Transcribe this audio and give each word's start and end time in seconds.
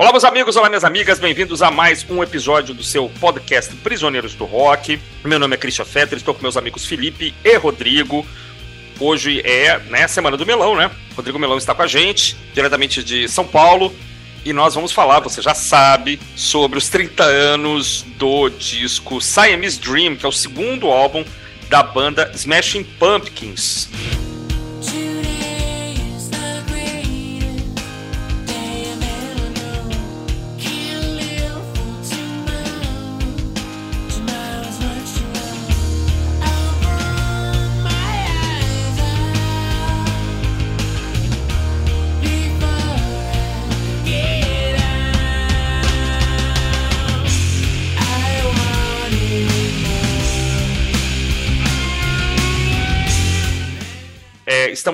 Olá, 0.00 0.12
meus 0.12 0.24
amigos, 0.24 0.56
olá, 0.56 0.70
minhas 0.70 0.82
amigas, 0.82 1.18
bem-vindos 1.18 1.60
a 1.60 1.70
mais 1.70 2.06
um 2.08 2.22
episódio 2.22 2.74
do 2.74 2.82
seu 2.82 3.10
podcast 3.20 3.76
Prisioneiros 3.76 4.34
do 4.34 4.46
Rock. 4.46 4.98
Meu 5.22 5.38
nome 5.38 5.56
é 5.56 5.58
Christian 5.58 5.84
Fetter, 5.84 6.16
estou 6.16 6.32
com 6.32 6.40
meus 6.40 6.56
amigos 6.56 6.86
Felipe 6.86 7.34
e 7.44 7.56
Rodrigo. 7.58 8.26
Hoje 8.98 9.42
é 9.44 9.78
né, 9.90 10.08
Semana 10.08 10.38
do 10.38 10.46
Melão, 10.46 10.74
né? 10.74 10.90
Rodrigo 11.14 11.38
Melão 11.38 11.58
está 11.58 11.74
com 11.74 11.82
a 11.82 11.86
gente, 11.86 12.34
diretamente 12.54 13.04
de 13.04 13.28
São 13.28 13.46
Paulo, 13.46 13.94
e 14.42 14.54
nós 14.54 14.74
vamos 14.74 14.90
falar, 14.90 15.20
você 15.20 15.42
já 15.42 15.54
sabe, 15.54 16.18
sobre 16.34 16.78
os 16.78 16.88
30 16.88 17.22
anos 17.22 18.02
do 18.16 18.48
disco 18.48 19.20
Siamese 19.20 19.78
Dream, 19.78 20.16
que 20.16 20.24
é 20.24 20.28
o 20.30 20.32
segundo 20.32 20.88
álbum 20.88 21.26
da 21.68 21.82
banda 21.82 22.32
Smashing 22.34 22.84
Pumpkins. 22.98 23.90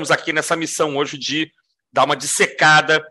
Estamos 0.06 0.10
aqui 0.10 0.32
nessa 0.32 0.54
missão 0.54 0.96
hoje 0.96 1.18
de 1.18 1.50
dar 1.92 2.04
uma 2.04 2.16
dissecada 2.16 3.04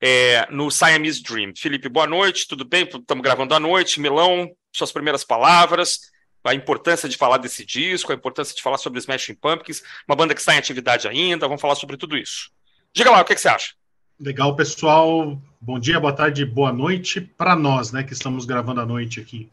é, 0.00 0.46
no 0.50 0.70
Siamese 0.70 1.22
Dream. 1.22 1.52
Felipe, 1.56 1.88
boa 1.88 2.06
noite, 2.06 2.46
tudo 2.46 2.64
bem? 2.64 2.84
Estamos 2.84 3.22
gravando 3.22 3.54
à 3.54 3.60
noite. 3.60 4.00
Milão, 4.00 4.50
suas 4.70 4.92
primeiras 4.92 5.24
palavras, 5.24 6.00
a 6.44 6.54
importância 6.54 7.08
de 7.08 7.16
falar 7.16 7.38
desse 7.38 7.64
disco, 7.64 8.12
a 8.12 8.14
importância 8.14 8.54
de 8.54 8.60
falar 8.60 8.76
sobre 8.76 8.98
Smashing 8.98 9.34
Pumpkins, 9.34 9.82
uma 10.06 10.14
banda 10.14 10.34
que 10.34 10.40
está 10.40 10.54
em 10.54 10.58
atividade 10.58 11.08
ainda, 11.08 11.46
vamos 11.46 11.62
falar 11.62 11.74
sobre 11.74 11.96
tudo 11.96 12.18
isso. 12.18 12.50
Diga 12.92 13.10
lá, 13.10 13.22
o 13.22 13.24
que, 13.24 13.34
que 13.34 13.40
você 13.40 13.48
acha? 13.48 13.72
Legal, 14.20 14.54
pessoal. 14.54 15.40
Bom 15.58 15.78
dia, 15.78 15.98
boa 15.98 16.12
tarde, 16.12 16.44
boa 16.44 16.72
noite 16.72 17.20
para 17.20 17.56
nós, 17.56 17.92
né, 17.92 18.02
que 18.02 18.12
estamos 18.12 18.44
gravando 18.44 18.80
à 18.82 18.86
noite 18.86 19.20
aqui. 19.20 19.48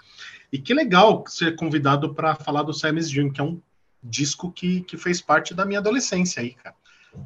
E 0.51 0.59
que 0.59 0.73
legal 0.73 1.23
ser 1.27 1.55
convidado 1.55 2.13
para 2.13 2.35
falar 2.35 2.63
do 2.63 2.73
Siamese 2.73 3.13
Dream, 3.13 3.31
que 3.31 3.39
é 3.39 3.43
um 3.43 3.61
disco 4.03 4.51
que, 4.51 4.81
que 4.81 4.97
fez 4.97 5.21
parte 5.21 5.53
da 5.53 5.65
minha 5.65 5.79
adolescência 5.79 6.41
aí, 6.41 6.51
cara. 6.51 6.75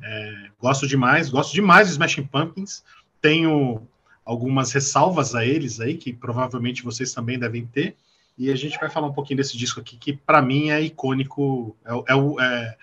É, 0.01 0.49
gosto 0.59 0.87
demais, 0.87 1.29
gosto 1.29 1.53
demais 1.53 1.87
de 1.87 1.93
Smashing 1.93 2.23
Pumpkins. 2.23 2.83
Tenho 3.21 3.87
algumas 4.25 4.71
ressalvas 4.71 5.35
a 5.35 5.45
eles 5.45 5.79
aí, 5.79 5.97
que 5.97 6.13
provavelmente 6.13 6.83
vocês 6.83 7.13
também 7.13 7.37
devem 7.37 7.65
ter. 7.65 7.95
E 8.37 8.51
a 8.51 8.55
gente 8.55 8.79
vai 8.79 8.89
falar 8.89 9.07
um 9.07 9.13
pouquinho 9.13 9.37
desse 9.37 9.57
disco 9.57 9.79
aqui, 9.79 9.97
que 9.97 10.13
para 10.13 10.41
mim 10.41 10.69
é 10.69 10.81
icônico, 10.81 11.77
é, 11.85 11.93
é, 11.93 12.17
é, 12.39 12.77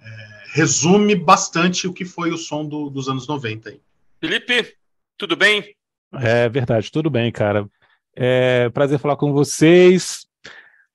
é, 0.00 0.42
resume 0.52 1.14
bastante 1.14 1.86
o 1.86 1.92
que 1.92 2.04
foi 2.04 2.30
o 2.30 2.36
som 2.36 2.66
do, 2.66 2.90
dos 2.90 3.08
anos 3.08 3.26
90 3.26 3.70
aí. 3.70 3.80
Felipe, 4.20 4.74
tudo 5.16 5.36
bem? 5.36 5.74
É 6.12 6.48
verdade, 6.48 6.90
tudo 6.90 7.08
bem, 7.08 7.30
cara. 7.32 7.68
É 8.14 8.68
prazer 8.70 8.98
falar 8.98 9.16
com 9.16 9.32
vocês. 9.32 10.26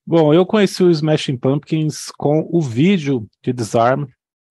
Bom, 0.06 0.34
eu 0.34 0.46
conheci 0.46 0.84
o 0.84 0.92
Smashing 0.92 1.38
Pumpkins 1.38 2.12
com 2.18 2.48
o 2.52 2.62
vídeo 2.62 3.28
de 3.42 3.52
Disarm. 3.52 4.06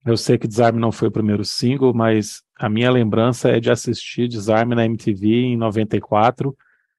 Eu 0.04 0.16
sei 0.16 0.36
que 0.36 0.48
Disarm 0.48 0.78
não 0.78 0.92
foi 0.92 1.08
o 1.08 1.12
primeiro 1.12 1.44
single, 1.44 1.94
mas 1.94 2.42
a 2.58 2.68
minha 2.68 2.90
lembrança 2.90 3.48
é 3.48 3.60
de 3.60 3.70
assistir 3.70 4.28
Disarm 4.28 4.70
na 4.74 4.84
MTV 4.84 5.28
em 5.28 5.56
94 5.56 6.56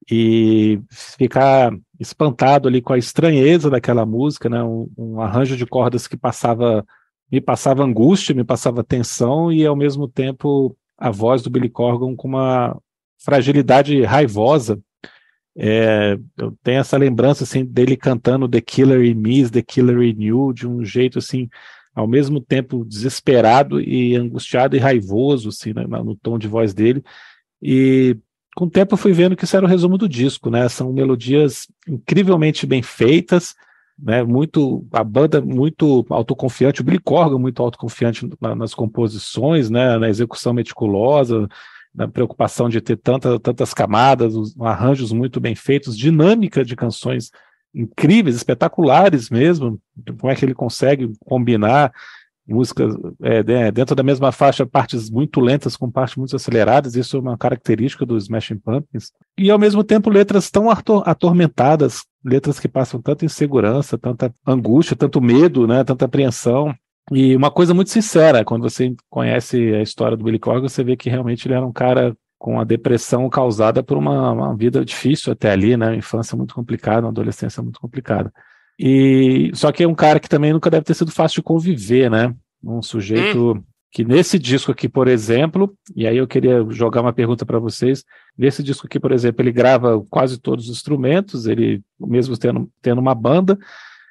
e 0.09 0.79
ficar 0.89 1.71
espantado 1.99 2.67
ali 2.67 2.81
com 2.81 2.93
a 2.93 2.97
estranheza 2.97 3.69
daquela 3.69 4.05
música, 4.05 4.49
né? 4.49 4.63
Um, 4.63 4.89
um 4.97 5.21
arranjo 5.21 5.55
de 5.55 5.65
cordas 5.65 6.07
que 6.07 6.17
passava 6.17 6.85
me 7.31 7.41
passava 7.41 7.83
angústia, 7.83 8.35
me 8.35 8.43
passava 8.43 8.83
tensão 8.83 9.51
e 9.51 9.65
ao 9.65 9.75
mesmo 9.75 10.07
tempo 10.07 10.75
a 10.97 11.09
voz 11.09 11.41
do 11.41 11.49
Billy 11.49 11.69
Corgan 11.69 12.15
com 12.15 12.27
uma 12.27 12.79
fragilidade 13.17 14.03
raivosa 14.03 14.79
é, 15.57 16.17
eu 16.37 16.53
tenho 16.61 16.79
essa 16.79 16.97
lembrança 16.97 17.45
assim 17.45 17.63
dele 17.63 17.95
cantando 17.95 18.47
The 18.47 18.59
Killer 18.59 19.05
in 19.05 19.15
Me, 19.15 19.49
The 19.49 19.61
Killer 19.61 20.01
in 20.01 20.21
You, 20.21 20.51
de 20.51 20.67
um 20.67 20.83
jeito 20.83 21.17
assim, 21.17 21.49
ao 21.95 22.07
mesmo 22.07 22.41
tempo 22.41 22.83
desesperado 22.83 23.79
e 23.79 24.15
angustiado 24.15 24.75
e 24.75 24.79
raivoso, 24.79 25.49
assim, 25.49 25.73
né, 25.73 25.85
no 25.87 26.15
tom 26.15 26.37
de 26.37 26.47
voz 26.47 26.73
dele. 26.73 27.01
E 27.61 28.17
com 28.55 28.65
o 28.65 28.69
tempo 28.69 28.93
eu 28.93 28.97
fui 28.97 29.13
vendo 29.13 29.35
que 29.35 29.45
isso 29.45 29.55
era 29.55 29.65
o 29.65 29.69
resumo 29.69 29.97
do 29.97 30.07
disco, 30.07 30.49
né? 30.49 30.67
São 30.69 30.91
melodias 30.91 31.67
incrivelmente 31.87 32.65
bem 32.65 32.81
feitas, 32.81 33.55
né? 33.97 34.23
Muito 34.23 34.85
a 34.91 35.03
banda 35.03 35.41
muito 35.41 36.05
autoconfiante, 36.09 36.81
o 36.81 36.83
Billy 36.83 36.99
Corgan 36.99 37.37
muito 37.37 37.61
autoconfiante 37.63 38.29
nas 38.57 38.73
composições, 38.73 39.69
né? 39.69 39.97
Na 39.97 40.09
execução 40.09 40.53
meticulosa, 40.53 41.47
da 41.93 42.07
preocupação 42.07 42.67
de 42.67 42.81
ter 42.81 42.97
tanta, 42.97 43.39
tantas 43.39 43.73
camadas, 43.73 44.35
os 44.35 44.59
arranjos 44.59 45.13
muito 45.13 45.39
bem 45.39 45.55
feitos, 45.55 45.97
dinâmica 45.97 46.63
de 46.63 46.75
canções 46.75 47.31
incríveis, 47.75 48.35
espetaculares 48.35 49.29
mesmo. 49.29 49.79
Como 50.19 50.31
é 50.31 50.35
que 50.35 50.45
ele 50.45 50.53
consegue 50.53 51.11
combinar 51.19 51.91
músicas 52.47 52.93
é, 53.21 53.71
dentro 53.71 53.95
da 53.95 54.03
mesma 54.03 54.31
faixa, 54.31 54.65
partes 54.65 55.09
muito 55.09 55.39
lentas 55.39 55.75
com 55.75 55.89
partes 55.89 56.15
muito 56.15 56.35
aceleradas, 56.35 56.95
isso 56.95 57.17
é 57.17 57.19
uma 57.19 57.37
característica 57.37 58.05
do 58.05 58.17
Smashing 58.17 58.59
Pumpkins. 58.59 59.11
E 59.37 59.49
ao 59.49 59.57
mesmo 59.57 59.83
tempo 59.83 60.09
letras 60.09 60.51
tão 60.51 60.69
atormentadas, 60.69 62.03
letras 62.23 62.59
que 62.59 62.67
passam 62.67 63.01
tanta 63.01 63.25
insegurança, 63.25 63.97
tanta 63.97 64.33
angústia, 64.45 64.95
tanto 64.95 65.19
medo, 65.19 65.65
né, 65.65 65.83
tanta 65.83 66.05
apreensão. 66.05 66.73
E 67.11 67.35
uma 67.35 67.51
coisa 67.51 67.73
muito 67.73 67.91
sincera, 67.91 68.43
quando 68.43 68.63
você 68.63 68.93
conhece 69.09 69.73
a 69.73 69.81
história 69.81 70.17
do 70.17 70.23
Billy 70.23 70.39
Corgan, 70.39 70.67
você 70.67 70.83
vê 70.83 70.95
que 70.95 71.09
realmente 71.09 71.47
ele 71.47 71.55
era 71.55 71.65
um 71.65 71.73
cara 71.73 72.15
com 72.37 72.59
a 72.59 72.63
depressão 72.63 73.29
causada 73.29 73.81
por 73.81 73.97
uma, 73.97 74.31
uma 74.31 74.55
vida 74.55 74.83
difícil 74.83 75.33
até 75.33 75.51
ali, 75.51 75.75
né? 75.75 75.87
Uma 75.87 75.95
infância 75.95 76.37
muito 76.37 76.53
complicada, 76.53 77.01
uma 77.01 77.09
adolescência 77.09 77.61
muito 77.61 77.79
complicada. 77.79 78.31
E 78.77 79.51
só 79.53 79.71
que 79.71 79.83
é 79.83 79.87
um 79.87 79.95
cara 79.95 80.19
que 80.19 80.29
também 80.29 80.51
nunca 80.51 80.69
deve 80.69 80.83
ter 80.83 80.93
sido 80.93 81.11
fácil 81.11 81.37
de 81.37 81.43
conviver, 81.43 82.09
né? 82.11 82.33
Um 82.63 82.81
sujeito 82.81 83.53
hum. 83.53 83.63
que 83.91 84.03
nesse 84.03 84.37
disco 84.37 84.71
aqui, 84.71 84.89
por 84.89 85.07
exemplo, 85.07 85.73
e 85.95 86.05
aí 86.05 86.17
eu 86.17 86.27
queria 86.27 86.65
jogar 86.69 87.01
uma 87.01 87.13
pergunta 87.13 87.45
para 87.45 87.59
vocês. 87.59 88.03
Nesse 88.37 88.61
disco 88.61 88.85
aqui, 88.85 88.99
por 88.99 89.11
exemplo, 89.11 89.41
ele 89.41 89.51
grava 89.51 90.03
quase 90.09 90.37
todos 90.37 90.69
os 90.69 90.75
instrumentos, 90.75 91.47
ele 91.47 91.81
mesmo 91.99 92.37
tendo, 92.37 92.69
tendo 92.81 92.99
uma 92.99 93.15
banda, 93.15 93.57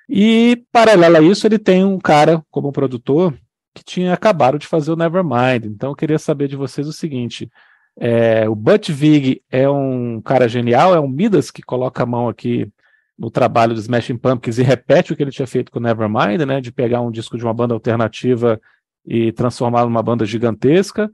e, 0.09 0.63
paralelo 0.71 1.17
a 1.17 1.23
isso, 1.23 1.47
ele 1.47 1.59
tem 1.59 1.84
um 1.84 1.99
cara 1.99 2.45
como 2.51 2.73
produtor 2.73 3.34
que 3.75 3.83
tinha 3.83 4.13
acabado 4.13 4.59
de 4.59 4.67
fazer 4.67 4.93
o 4.93 4.97
Nevermind. 4.97 5.65
Então, 5.65 5.91
eu 5.91 5.97
queria 5.97 6.19
saber 6.19 6.49
de 6.49 6.57
vocês 6.57 6.87
o 6.87 6.93
seguinte: 6.93 7.51
é, 7.97 8.49
o 8.49 8.55
Butch 8.55 8.91
Vig 8.91 9.43
é 9.50 9.69
um 9.69 10.21
cara 10.21 10.49
genial, 10.49 10.94
é 10.94 11.00
um 11.00 11.09
Midas 11.09 11.50
que 11.50 11.62
coloca 11.62 12.03
a 12.03 12.06
mão 12.06 12.28
aqui 12.28 12.71
no 13.16 13.31
trabalho 13.31 13.75
do 13.75 13.81
Smashing 13.81 14.16
Pumpkins 14.16 14.59
e 14.59 14.62
repete 14.62 15.12
o 15.12 15.16
que 15.16 15.22
ele 15.22 15.31
tinha 15.31 15.47
feito 15.47 15.71
com 15.71 15.78
o 15.78 15.82
Nevermind, 15.82 16.41
né, 16.44 16.60
de 16.60 16.72
pegar 16.72 17.00
um 17.00 17.10
disco 17.10 17.38
de 17.38 17.44
uma 17.44 17.54
banda 17.54 17.72
alternativa 17.72 18.60
e 19.06 19.31
transformá-lo 19.33 19.88
numa 19.88 20.03
banda 20.03 20.25
gigantesca, 20.25 21.10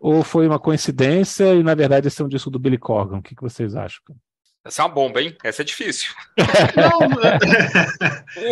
ou 0.00 0.22
foi 0.22 0.46
uma 0.46 0.58
coincidência 0.58 1.54
e 1.54 1.62
na 1.62 1.74
verdade 1.74 2.08
esse 2.08 2.22
é 2.22 2.24
um 2.24 2.28
disco 2.28 2.50
do 2.50 2.58
Billy 2.58 2.78
Corgan? 2.78 3.18
O 3.18 3.22
que, 3.22 3.34
que 3.34 3.42
vocês 3.42 3.74
acham? 3.76 4.00
Essa 4.64 4.80
é 4.80 4.84
uma 4.86 4.94
bomba, 4.94 5.20
hein? 5.20 5.36
Essa 5.44 5.60
é 5.60 5.64
difícil. 5.64 6.10
Não, 6.74 7.02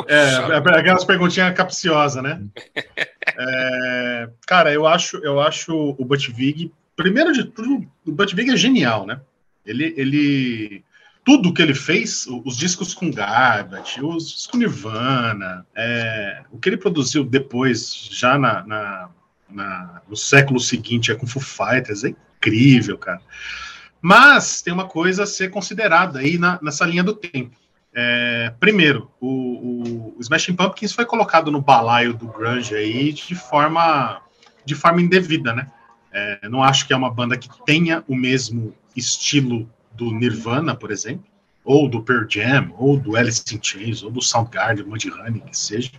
é, 0.07 0.15
é, 0.15 0.77
é 0.77 0.79
aquelas 0.79 1.07
perguntinhas 1.07 1.55
capciosas, 1.55 2.23
né? 2.23 2.43
É, 3.35 4.29
cara, 4.47 4.75
eu 4.75 4.87
acho, 4.87 5.17
eu 5.19 5.41
acho 5.41 5.97
o 5.99 6.05
Butch 6.05 6.29
Vig, 6.29 6.71
primeiro 6.97 7.33
de 7.33 7.45
tudo, 7.45 7.87
o 8.07 8.13
Butch 8.13 8.35
Vig 8.35 8.51
é 8.51 8.57
genial, 8.57 9.07
né? 9.07 9.21
Ele, 9.65 9.95
ele, 9.97 10.85
tudo 11.25 11.53
que 11.53 11.63
ele 11.63 11.75
fez, 11.75 12.27
os 12.45 12.57
discos 12.57 12.95
com 12.95 13.11
Garbage, 13.11 14.03
os 14.03 14.25
discos 14.25 14.47
com 14.47 14.59
Nirvana, 14.59 15.67
é, 15.75 16.43
o 16.51 16.59
que 16.59 16.69
ele 16.69 16.77
produziu 16.77 17.25
depois, 17.25 18.09
já 18.11 18.37
na, 18.37 18.67
na, 18.67 19.09
na, 19.49 20.03
no 20.09 20.17
século 20.17 20.59
seguinte, 20.59 21.13
é 21.13 21.15
com 21.15 21.27
Foo 21.27 21.43
Fighters, 21.43 22.05
é 22.05 22.09
incrível, 22.09 22.99
cara. 22.99 23.21
Mas 24.01 24.61
tem 24.63 24.73
uma 24.73 24.89
coisa 24.89 25.23
a 25.23 25.27
ser 25.27 25.51
considerada 25.51 26.19
aí 26.19 26.37
na, 26.37 26.59
nessa 26.61 26.85
linha 26.85 27.05
do 27.05 27.15
tempo. 27.15 27.57
É, 27.95 28.53
primeiro, 28.59 29.11
o, 29.21 29.29
o, 29.29 30.15
o, 30.17 30.21
Smashing 30.21 30.57
Pumpkins 30.57 30.93
foi 30.93 31.05
colocado 31.05 31.53
no 31.53 31.61
balaio 31.61 32.15
do 32.15 32.27
grunge 32.27 32.75
aí 32.75 33.13
de 33.13 33.35
forma 33.35 34.21
de 34.65 34.75
forma 34.75 35.03
indevida, 35.03 35.53
né? 35.53 35.71
É, 36.13 36.49
não 36.49 36.63
acho 36.63 36.87
que 36.87 36.93
é 36.93 36.97
uma 36.97 37.11
banda 37.11 37.37
que 37.37 37.49
tenha 37.65 38.05
o 38.07 38.15
mesmo 38.15 38.75
estilo 38.95 39.69
do 39.93 40.13
Nirvana, 40.13 40.75
por 40.75 40.91
exemplo, 40.91 41.25
ou 41.65 41.89
do 41.89 42.03
Pearl 42.03 42.27
Jam, 42.29 42.73
ou 42.77 42.99
do 42.99 43.17
Alice 43.17 43.43
in 43.55 43.59
Chains, 43.63 44.03
ou 44.03 44.11
do 44.11 44.21
Soundgarden, 44.21 44.85
Mudhoney, 44.85 45.41
que 45.41 45.57
seja. 45.57 45.91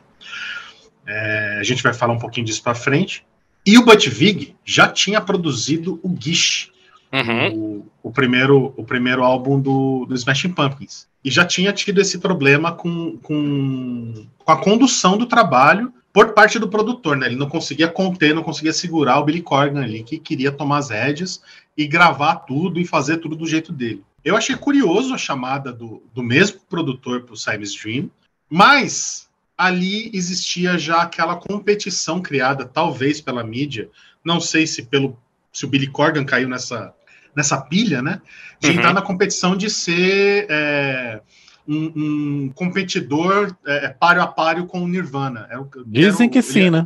É, 1.06 1.58
a 1.60 1.64
gente 1.64 1.82
vai 1.82 1.94
falar 1.94 2.14
um 2.14 2.20
pouquinho 2.20 2.46
disso 2.46 2.62
para 2.62 2.76
frente. 2.76 3.26
E 3.66 3.78
o 3.78 3.86
Butch 3.86 4.08
Vig 4.08 4.56
já 4.66 4.88
tinha 4.90 5.22
produzido 5.22 6.00
o 6.04 6.16
Gish, 6.20 6.70
uhum. 7.12 7.54
o, 7.54 7.92
o, 8.04 8.12
primeiro, 8.12 8.74
o 8.76 8.84
primeiro 8.84 9.24
álbum 9.24 9.60
do, 9.60 10.06
do 10.06 10.16
Smashing 10.16 10.52
Pumpkins. 10.52 11.08
E 11.24 11.32
já 11.32 11.46
tinha 11.46 11.72
tido 11.72 12.02
esse 12.02 12.20
problema 12.20 12.74
com, 12.74 13.18
com, 13.20 14.28
com 14.38 14.52
a 14.52 14.58
condução 14.58 15.18
do 15.18 15.26
trabalho 15.26 15.94
por 16.14 16.34
parte 16.34 16.60
do 16.60 16.70
produtor, 16.70 17.18
né? 17.18 17.26
Ele 17.26 17.36
não 17.36 17.50
conseguia 17.50 17.88
conter, 17.88 18.36
não 18.36 18.44
conseguia 18.44 18.72
segurar 18.72 19.20
o 19.20 19.26
Billy 19.26 19.42
Corgan 19.42 19.82
ali, 19.82 20.04
que 20.04 20.20
queria 20.20 20.52
tomar 20.52 20.78
as 20.78 20.92
rédeas 20.92 21.42
e 21.76 21.88
gravar 21.88 22.36
tudo 22.36 22.80
e 22.80 22.86
fazer 22.86 23.18
tudo 23.18 23.36
do 23.36 23.48
jeito 23.48 23.74
dele. 23.74 24.04
Eu 24.24 24.38
achei 24.38 24.56
curioso 24.56 25.14
a 25.14 25.18
chamada 25.18 25.74
do, 25.74 26.04
do 26.14 26.22
mesmo 26.22 26.62
produtor 26.70 27.24
para 27.24 27.34
o 27.34 27.38
Simon's 27.38 27.76
Dream, 27.76 28.12
mas 28.48 29.28
ali 29.58 30.12
existia 30.14 30.78
já 30.78 31.02
aquela 31.02 31.36
competição 31.36 32.22
criada, 32.22 32.64
talvez 32.64 33.20
pela 33.20 33.44
mídia, 33.44 33.90
não 34.24 34.40
sei 34.40 34.68
se 34.68 34.84
pelo 34.84 35.18
se 35.52 35.66
o 35.66 35.68
Billy 35.68 35.88
Corgan 35.88 36.26
caiu 36.26 36.50
nessa, 36.50 36.94
nessa 37.36 37.60
pilha, 37.62 38.02
né? 38.02 38.22
De 38.60 38.70
uhum. 38.70 38.76
entrar 38.76 38.94
na 38.94 39.02
competição 39.02 39.56
de 39.56 39.70
ser 39.70 40.48
é, 40.50 41.22
um, 41.68 41.94
um, 41.96 42.52
competidor 42.54 43.56
é, 43.66 43.90
páreo 43.90 44.22
a 44.22 44.28
páreo 44.28 44.66
com 44.66 44.82
o 44.82 44.88
Nirvana. 44.88 45.48
É 45.50 45.58
o, 45.58 45.68
Dizem 45.86 46.30
que 46.30 46.42
sim, 46.42 46.70
né? 46.70 46.86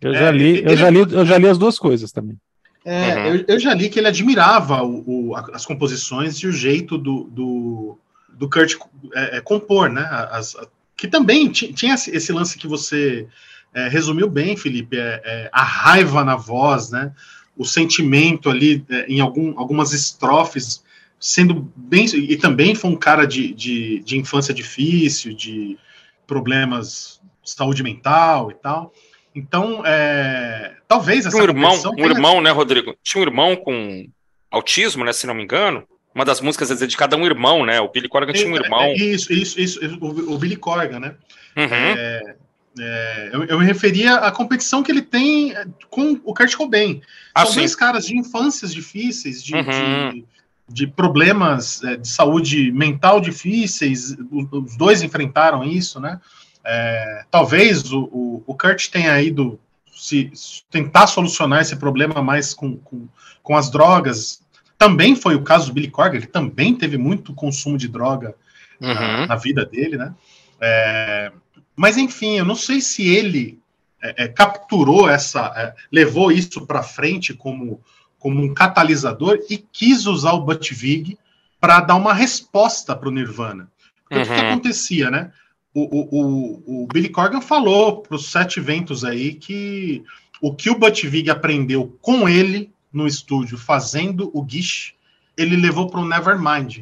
Eu 0.00 0.14
já, 0.14 0.28
é, 0.28 0.32
li, 0.32 0.62
eu, 0.62 0.76
já 0.76 0.90
li, 0.90 0.98
eu 1.00 1.26
já 1.26 1.38
li 1.38 1.48
as 1.48 1.58
duas 1.58 1.78
coisas 1.78 2.12
também. 2.12 2.36
É, 2.84 3.14
uhum. 3.14 3.26
eu, 3.26 3.44
eu, 3.48 3.60
já 3.60 3.72
li 3.74 3.88
que 3.88 3.98
ele 3.98 4.08
admirava 4.08 4.82
o, 4.82 5.30
o, 5.30 5.36
as 5.36 5.64
composições 5.64 6.36
e 6.36 6.46
o 6.46 6.52
jeito 6.52 6.98
do, 6.98 7.24
do, 7.24 7.98
do 8.28 8.50
Kurt 8.50 8.74
é, 9.14 9.38
é, 9.38 9.40
compor, 9.40 9.88
né? 9.88 10.06
As, 10.30 10.56
que 10.96 11.08
também 11.08 11.48
tinha 11.50 11.94
esse 11.94 12.32
lance 12.32 12.58
que 12.58 12.66
você 12.66 13.26
é, 13.74 13.88
resumiu 13.88 14.28
bem, 14.28 14.56
Felipe, 14.56 14.96
é, 14.96 15.22
é, 15.24 15.50
a 15.52 15.62
raiva 15.62 16.24
na 16.24 16.36
voz, 16.36 16.90
né? 16.90 17.12
O 17.56 17.64
sentimento 17.64 18.50
ali 18.50 18.84
é, 18.88 19.06
em 19.06 19.20
algum, 19.20 19.58
algumas 19.58 19.92
estrofes 19.92 20.82
sendo 21.22 21.72
bem 21.76 22.04
e 22.16 22.36
também 22.36 22.74
foi 22.74 22.90
um 22.90 22.96
cara 22.96 23.24
de, 23.24 23.54
de, 23.54 24.00
de 24.00 24.18
infância 24.18 24.52
difícil, 24.52 25.32
de 25.32 25.78
problemas 26.26 27.20
de 27.44 27.52
saúde 27.52 27.80
mental 27.80 28.50
e 28.50 28.54
tal. 28.54 28.92
Então, 29.32 29.86
é, 29.86 30.74
talvez 30.88 31.24
essa 31.24 31.36
um 31.36 31.42
irmão, 31.42 31.74
um 31.74 31.94
tenha... 31.94 32.08
irmão, 32.08 32.40
né, 32.40 32.50
Rodrigo? 32.50 32.96
Tinha 33.04 33.22
um 33.22 33.26
irmão 33.26 33.54
com 33.54 34.08
autismo, 34.50 35.04
né, 35.04 35.12
se 35.12 35.24
não 35.24 35.34
me 35.34 35.44
engano. 35.44 35.84
Uma 36.12 36.24
das 36.24 36.40
músicas 36.40 36.72
é 36.72 36.74
dedicada 36.74 37.14
a 37.14 37.18
um 37.18 37.24
irmão, 37.24 37.64
né? 37.64 37.80
O 37.80 37.88
Billy 37.88 38.08
Corgan 38.08 38.32
tinha 38.32 38.50
um 38.50 38.56
é, 38.56 38.60
irmão. 38.60 38.82
É, 38.82 38.94
isso, 38.94 39.32
isso, 39.32 39.58
isso, 39.58 39.80
o, 40.00 40.34
o 40.34 40.38
Billy 40.38 40.56
Corgan, 40.56 40.98
né? 40.98 41.14
Uhum. 41.56 41.64
É, 41.70 42.34
é, 42.78 43.30
eu, 43.32 43.44
eu, 43.44 43.58
me 43.60 43.64
referia 43.64 44.16
à 44.16 44.30
competição 44.30 44.82
que 44.82 44.90
ele 44.90 45.02
tem 45.02 45.54
com 45.88 46.20
o 46.24 46.34
Kurt 46.34 46.54
Cobain. 46.56 47.00
Ah, 47.34 47.44
São 47.44 47.52
sim. 47.52 47.58
dois 47.60 47.76
caras 47.76 48.06
de 48.06 48.18
infâncias 48.18 48.74
difíceis, 48.74 49.42
de, 49.42 49.54
uhum. 49.54 50.10
de, 50.10 50.24
de, 50.72 50.86
problemas 50.86 51.82
é, 51.84 51.96
de 51.96 52.08
saúde 52.08 52.72
mental 52.72 53.20
difíceis. 53.20 54.16
Os 54.30 54.76
dois 54.76 55.02
enfrentaram 55.02 55.62
isso, 55.64 56.00
né? 56.00 56.20
É, 56.64 57.24
talvez 57.30 57.92
o, 57.92 58.04
o, 58.04 58.44
o, 58.46 58.54
Kurt 58.54 58.88
tenha 58.88 59.20
ido 59.20 59.58
se, 59.92 60.30
tentar 60.70 61.06
solucionar 61.08 61.60
esse 61.60 61.76
problema 61.76 62.22
mais 62.22 62.54
com, 62.54 62.76
com, 62.76 63.08
com, 63.42 63.56
as 63.56 63.70
drogas. 63.70 64.40
Também 64.78 65.16
foi 65.16 65.34
o 65.34 65.42
caso 65.42 65.66
do 65.66 65.72
Billy 65.72 65.90
Corgan, 65.90 66.16
ele 66.16 66.26
também 66.26 66.74
teve 66.74 66.96
muito 66.96 67.34
consumo 67.34 67.76
de 67.76 67.88
droga 67.88 68.34
uhum. 68.80 68.94
na, 68.94 69.26
na, 69.26 69.36
vida 69.36 69.64
dele, 69.64 69.96
né? 69.96 70.14
É, 70.60 71.32
mas 71.74 71.96
enfim, 71.96 72.38
eu 72.38 72.44
não 72.44 72.54
sei 72.54 72.80
se 72.80 73.08
ele 73.08 73.58
é, 74.00 74.24
é 74.24 74.28
capturou 74.28 75.08
essa, 75.08 75.52
é, 75.56 75.74
levou 75.90 76.30
isso 76.30 76.64
para 76.64 76.82
frente 76.82 77.34
como, 77.34 77.80
como 78.22 78.42
um 78.42 78.54
catalisador 78.54 79.40
e 79.50 79.58
quis 79.58 80.06
usar 80.06 80.32
o 80.32 80.42
Butch 80.42 80.72
Vig 80.72 81.18
para 81.60 81.80
dar 81.80 81.96
uma 81.96 82.14
resposta 82.14 82.94
para 82.94 83.08
o 83.08 83.12
Nirvana. 83.12 83.70
Porque 84.08 84.16
uhum. 84.16 84.22
o 84.22 84.26
que, 84.26 84.34
que 84.34 84.40
uhum. 84.40 84.52
acontecia, 84.52 85.10
né? 85.10 85.32
o, 85.74 85.82
o, 85.84 86.82
o 86.82 86.86
Billy 86.86 87.08
Corgan 87.08 87.40
falou 87.40 88.02
para 88.02 88.16
os 88.16 88.30
sete 88.30 88.60
ventos 88.60 89.04
aí 89.04 89.34
que 89.34 90.04
o 90.40 90.54
que 90.54 90.68
o 90.68 90.78
Butch 90.78 91.04
Vig 91.04 91.30
aprendeu 91.30 91.96
com 92.00 92.28
ele 92.28 92.70
no 92.92 93.06
estúdio 93.06 93.56
fazendo 93.56 94.30
o 94.34 94.46
Gish, 94.46 94.94
ele 95.36 95.56
levou 95.56 95.88
para 95.88 96.00
o 96.00 96.04
Nevermind. 96.06 96.80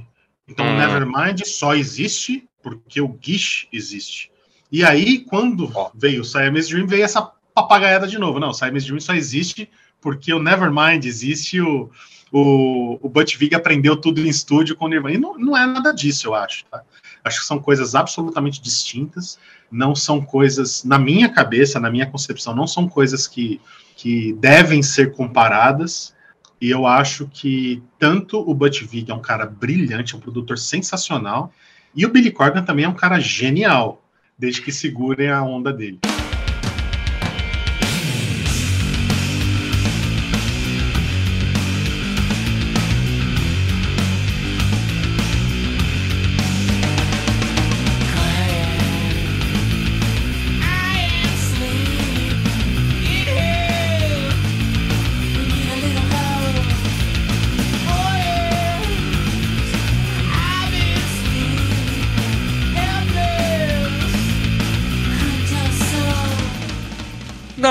Então 0.49 0.67
hum. 0.67 0.75
o 0.75 0.79
Nevermind 0.79 1.43
só 1.45 1.75
existe 1.75 2.49
porque 2.63 3.01
o 3.01 3.17
Gish 3.21 3.69
existe. 3.73 4.31
E 4.73 4.85
aí, 4.85 5.21
quando 5.21 5.71
oh. 5.75 5.91
veio 5.95 6.23
o 6.23 6.25
Siamese 6.25 6.71
Dream, 6.71 6.87
veio 6.87 7.05
essa 7.05 7.23
papagaiada 7.55 8.07
de 8.07 8.19
novo. 8.19 8.39
Não, 8.39 8.51
o 8.51 8.55
Siamese 8.55 8.87
Dream 8.87 9.01
só 9.01 9.15
existe 9.15 9.69
porque 10.01 10.33
o 10.33 10.43
Nevermind 10.43 11.05
existe, 11.05 11.61
o, 11.61 11.91
o, 12.33 12.99
o 13.03 13.13
Vig 13.39 13.55
aprendeu 13.55 13.97
tudo 13.97 14.21
em 14.21 14.29
estúdio 14.29 14.77
com 14.77 14.87
o 14.87 14.89
Nirvana. 14.89 15.15
E 15.15 15.19
não, 15.19 15.39
não 15.39 15.57
é 15.57 15.67
nada 15.67 15.93
disso, 15.93 16.29
eu 16.29 16.35
acho. 16.35 16.65
Tá? 16.67 16.83
Acho 17.25 17.41
que 17.41 17.47
são 17.47 17.59
coisas 17.59 17.95
absolutamente 17.95 18.61
distintas, 18.61 19.39
não 19.71 19.95
são 19.95 20.21
coisas, 20.21 20.85
na 20.85 20.99
minha 20.99 21.29
cabeça, 21.29 21.79
na 21.79 21.91
minha 21.91 22.07
concepção, 22.07 22.55
não 22.55 22.67
são 22.67 22.89
coisas 22.89 23.27
que, 23.27 23.61
que 23.97 24.33
devem 24.35 24.83
ser 24.83 25.13
comparadas. 25.13 26.15
E 26.61 26.71
eu 26.71 26.87
acho 26.87 27.27
que 27.27 27.83
tanto 27.99 28.39
o 28.39 28.55
Butch 28.55 28.83
Vig 28.83 29.11
é 29.11 29.15
um 29.15 29.23
cara 29.23 29.47
brilhante, 29.47 30.15
é 30.15 30.17
um 30.17 30.21
produtor 30.21 30.59
sensacional, 30.59 31.53
e 31.95 32.05
o 32.05 32.11
Billy 32.11 32.31
Corgan 32.31 32.63
também 32.63 32.85
é 32.85 32.89
um 32.89 32.95
cara 32.95 33.19
genial, 33.19 34.05
desde 34.39 34.63
que 34.63 34.71
segurem 34.71 35.31
a 35.31 35.43
onda 35.43 35.73
dele. 35.73 35.99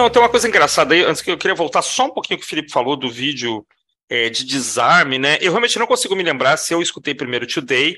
Não, 0.10 0.14
tem 0.14 0.22
uma 0.24 0.30
coisa 0.30 0.48
engraçada 0.48 0.96
aí, 0.96 1.04
antes 1.04 1.22
que 1.22 1.30
eu 1.30 1.38
queria 1.38 1.54
voltar 1.54 1.84
só 1.84 2.08
um 2.08 2.10
pouquinho 2.10 2.40
que 2.40 2.46
o 2.46 2.50
Felipe 2.50 2.72
falou 2.72 2.98
do 2.98 3.12
vídeo 3.12 3.64
é, 4.10 4.28
de 4.28 4.44
desarme, 4.44 5.20
né? 5.20 5.38
Eu 5.40 5.52
realmente 5.52 5.78
não 5.78 5.86
consigo 5.86 6.16
me 6.16 6.24
lembrar 6.24 6.58
se 6.58 6.74
eu 6.74 6.82
escutei 6.82 7.14
primeiro 7.14 7.46
Today 7.46 7.96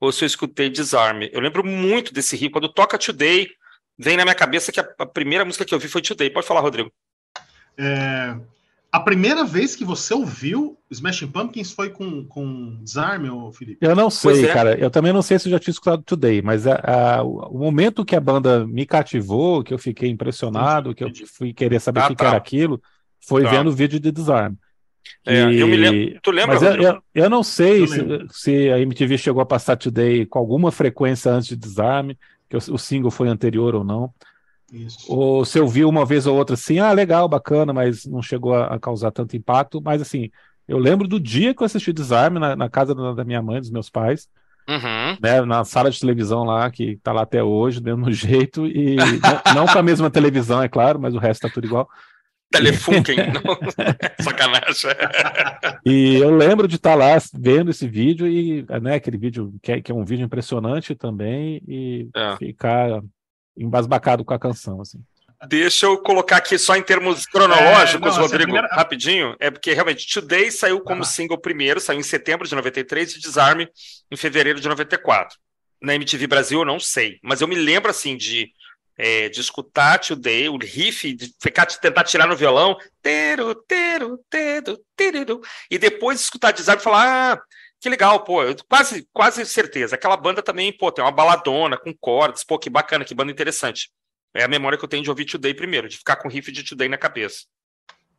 ou 0.00 0.10
se 0.10 0.24
eu 0.24 0.26
escutei 0.26 0.68
Desarme. 0.68 1.30
Eu 1.32 1.40
lembro 1.40 1.64
muito 1.64 2.12
desse 2.12 2.34
riff. 2.34 2.50
Quando 2.50 2.68
toca 2.68 2.98
Today, 2.98 3.48
vem 3.96 4.16
na 4.16 4.24
minha 4.24 4.34
cabeça 4.34 4.72
que 4.72 4.80
a, 4.80 4.88
a 4.98 5.06
primeira 5.06 5.44
música 5.44 5.64
que 5.64 5.72
eu 5.72 5.78
vi 5.78 5.86
foi 5.86 6.02
Today. 6.02 6.30
Pode 6.30 6.48
falar, 6.48 6.60
Rodrigo. 6.62 6.92
É, 7.78 8.34
a 8.92 9.00
primeira 9.00 9.42
vez 9.42 9.74
que 9.74 9.86
você 9.86 10.12
ouviu 10.12 10.76
Smashing 10.90 11.28
Pumpkins 11.28 11.72
foi 11.72 11.88
com, 11.88 12.26
com 12.26 12.78
Desarme, 12.82 13.30
ou 13.30 13.50
Felipe? 13.50 13.78
Eu 13.80 13.96
não 13.96 14.10
sei, 14.10 14.44
é. 14.44 14.52
cara. 14.52 14.78
Eu 14.78 14.90
também 14.90 15.14
não 15.14 15.22
sei 15.22 15.38
se 15.38 15.48
eu 15.48 15.52
já 15.52 15.58
tinha 15.58 15.72
escutado 15.72 16.02
Today, 16.02 16.42
mas 16.42 16.66
a, 16.66 16.74
a, 16.74 17.22
o 17.22 17.58
momento 17.58 18.04
que 18.04 18.14
a 18.14 18.20
banda 18.20 18.66
me 18.66 18.84
cativou, 18.84 19.64
que 19.64 19.72
eu 19.72 19.78
fiquei 19.78 20.10
impressionado, 20.10 20.94
que 20.94 21.02
eu 21.02 21.10
fui 21.26 21.54
querer 21.54 21.80
saber 21.80 22.00
ah, 22.00 22.04
o 22.04 22.08
que, 22.08 22.16
tá. 22.16 22.24
que, 22.24 22.28
era 22.28 22.36
aquilo, 22.36 22.82
foi 23.26 23.44
tá. 23.44 23.50
vendo 23.50 23.68
o 23.68 23.72
vídeo 23.72 23.98
de 23.98 24.12
Desarme. 24.12 24.58
É, 25.24 25.42
eu 25.42 25.66
me 25.66 25.76
lembro. 25.76 26.20
Tu 26.22 26.30
lembra? 26.30 26.54
Mas 26.54 26.62
eu, 26.62 26.74
eu, 26.74 27.02
eu, 27.14 27.30
não 27.30 27.42
sei 27.42 27.86
se, 27.86 27.98
se, 28.30 28.70
a 28.70 28.78
MTV 28.78 29.16
chegou 29.16 29.40
a 29.40 29.46
passar 29.46 29.76
Today 29.76 30.26
com 30.26 30.38
alguma 30.38 30.70
frequência 30.70 31.32
antes 31.32 31.48
de 31.48 31.56
Desarme, 31.56 32.18
que 32.46 32.56
o, 32.56 32.74
o 32.74 32.78
single 32.78 33.10
foi 33.10 33.28
anterior 33.28 33.74
ou 33.74 33.84
não. 33.84 34.12
Isso. 34.72 35.12
Ou 35.12 35.44
se 35.44 35.58
eu 35.58 35.68
vi 35.68 35.84
uma 35.84 36.06
vez 36.06 36.26
ou 36.26 36.36
outra 36.36 36.54
assim, 36.54 36.78
ah, 36.78 36.92
legal, 36.92 37.28
bacana, 37.28 37.72
mas 37.72 38.06
não 38.06 38.22
chegou 38.22 38.54
a, 38.54 38.74
a 38.74 38.80
causar 38.80 39.10
tanto 39.10 39.36
impacto. 39.36 39.82
Mas 39.82 40.00
assim, 40.00 40.30
eu 40.66 40.78
lembro 40.78 41.06
do 41.06 41.20
dia 41.20 41.54
que 41.54 41.62
eu 41.62 41.66
assisti 41.66 41.92
Desarme 41.92 42.38
na, 42.38 42.56
na 42.56 42.70
casa 42.70 42.94
da, 42.94 43.12
da, 43.12 43.24
minha 43.24 43.42
mãe, 43.42 43.60
dos 43.60 43.70
meus 43.70 43.90
pais, 43.90 44.28
uhum. 44.66 45.18
né, 45.20 45.42
na 45.42 45.62
sala 45.64 45.90
de 45.90 46.00
televisão 46.00 46.44
lá, 46.44 46.70
que 46.70 46.96
tá 47.02 47.12
lá 47.12 47.22
até 47.22 47.42
hoje, 47.42 47.80
do 47.80 47.84
mesmo 47.84 48.10
jeito, 48.12 48.66
e 48.66 48.96
não, 48.96 49.54
não 49.54 49.66
com 49.66 49.78
a 49.78 49.82
mesma 49.82 50.10
televisão, 50.10 50.62
é 50.62 50.68
claro, 50.68 50.98
mas 50.98 51.14
o 51.14 51.18
resto 51.18 51.42
tá 51.42 51.50
tudo 51.52 51.66
igual. 51.66 51.86
Telefunken, 52.50 53.16
não. 53.32 53.42
Sacanagem. 54.20 54.90
E 55.84 56.16
eu 56.16 56.34
lembro 56.34 56.66
de 56.66 56.76
estar 56.76 56.90
tá 56.90 56.96
lá 56.96 57.18
vendo 57.34 57.70
esse 57.70 57.86
vídeo 57.88 58.26
e, 58.26 58.64
né, 58.80 58.94
aquele 58.94 59.18
vídeo 59.18 59.54
que 59.62 59.72
é, 59.72 59.80
que 59.82 59.92
é 59.92 59.94
um 59.94 60.04
vídeo 60.04 60.24
impressionante 60.24 60.94
também 60.94 61.62
e 61.66 62.08
é. 62.14 62.36
ficar 62.36 63.02
embasbacado 63.56 64.24
com 64.24 64.34
a 64.34 64.38
canção, 64.38 64.80
assim. 64.80 65.02
Deixa 65.48 65.86
eu 65.86 65.98
colocar 65.98 66.36
aqui 66.36 66.56
só 66.56 66.76
em 66.76 66.82
termos 66.82 67.26
cronológicos, 67.26 68.14
é, 68.14 68.16
não, 68.16 68.22
Rodrigo, 68.22 68.44
primeira... 68.44 68.68
rapidinho. 68.68 69.34
É 69.40 69.50
porque 69.50 69.72
realmente 69.72 70.06
Today 70.06 70.52
saiu 70.52 70.80
como 70.80 71.02
ah. 71.02 71.04
single 71.04 71.36
primeiro, 71.36 71.80
saiu 71.80 71.98
em 71.98 72.04
setembro 72.04 72.46
de 72.46 72.54
93 72.54 73.16
e 73.16 73.20
Desarme 73.20 73.68
em 74.10 74.16
fevereiro 74.16 74.60
de 74.60 74.68
94. 74.68 75.36
Na 75.80 75.96
MTV 75.96 76.28
Brasil 76.28 76.60
eu 76.60 76.64
não 76.64 76.78
sei, 76.78 77.18
mas 77.24 77.40
eu 77.40 77.48
me 77.48 77.56
lembro 77.56 77.90
assim 77.90 78.16
de 78.16 78.52
é, 78.96 79.28
de 79.28 79.40
escutar 79.40 79.98
Today, 79.98 80.48
o 80.48 80.56
riff, 80.56 81.12
de 81.12 81.34
ficar, 81.40 81.64
de 81.64 81.80
tentar 81.80 82.04
tirar 82.04 82.28
no 82.28 82.36
violão, 82.36 82.76
teru, 83.02 83.54
teru, 83.54 84.18
teru, 84.30 84.78
teru, 84.94 85.40
e 85.70 85.78
depois 85.78 86.20
escutar 86.20 86.52
Desire 86.52 86.76
e 86.76 86.80
falar, 86.80 87.32
ah, 87.32 87.42
que 87.82 87.88
legal, 87.88 88.20
pô, 88.20 88.44
eu 88.44 88.54
quase, 88.68 89.08
quase 89.12 89.44
certeza. 89.44 89.96
Aquela 89.96 90.16
banda 90.16 90.40
também, 90.40 90.72
pô, 90.72 90.92
tem 90.92 91.04
uma 91.04 91.10
baladona 91.10 91.76
com 91.76 91.92
cordas, 91.92 92.44
pô, 92.44 92.56
que 92.56 92.70
bacana, 92.70 93.04
que 93.04 93.12
banda 93.12 93.32
interessante. 93.32 93.90
É 94.32 94.44
a 94.44 94.48
memória 94.48 94.78
que 94.78 94.84
eu 94.84 94.88
tenho 94.88 95.02
de 95.02 95.10
ouvir 95.10 95.24
Today 95.24 95.52
primeiro, 95.52 95.88
de 95.88 95.98
ficar 95.98 96.14
com 96.14 96.28
o 96.28 96.30
riff 96.30 96.52
de 96.52 96.62
Today 96.62 96.88
na 96.88 96.96
cabeça. 96.96 97.44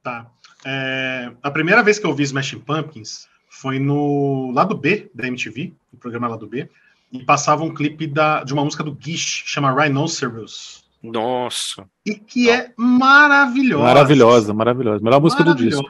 Tá. 0.03 0.29
É, 0.65 1.31
a 1.41 1.49
primeira 1.49 1.81
vez 1.81 1.97
que 1.97 2.05
eu 2.05 2.09
ouvi 2.09 2.23
Smashing 2.23 2.59
Pumpkins 2.59 3.25
foi 3.49 3.79
no 3.79 4.51
lado 4.51 4.75
B 4.75 5.09
da 5.15 5.27
MTV, 5.27 5.73
no 5.93 5.97
programa 5.97 6.27
lado 6.27 6.45
B, 6.45 6.69
e 7.09 7.23
passava 7.23 7.63
um 7.63 7.73
clipe 7.73 8.05
da, 8.05 8.43
de 8.43 8.53
uma 8.53 8.65
música 8.65 8.83
do 8.83 8.97
Gish, 8.99 9.43
chama 9.45 9.71
Rhinoceros. 9.71 10.83
Nossa. 11.01 11.87
E 12.05 12.15
que 12.15 12.49
é 12.49 12.73
maravilhosa. 12.75 13.83
Maravilhosa, 13.83 14.53
maravilhosa. 14.53 15.01
Melhor 15.01 15.21
música 15.21 15.43
do 15.45 15.55
disco. 15.55 15.87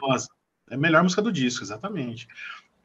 É 0.70 0.76
a 0.76 0.78
melhor 0.78 1.02
música 1.02 1.20
do 1.20 1.32
disco, 1.32 1.64
exatamente. 1.64 2.28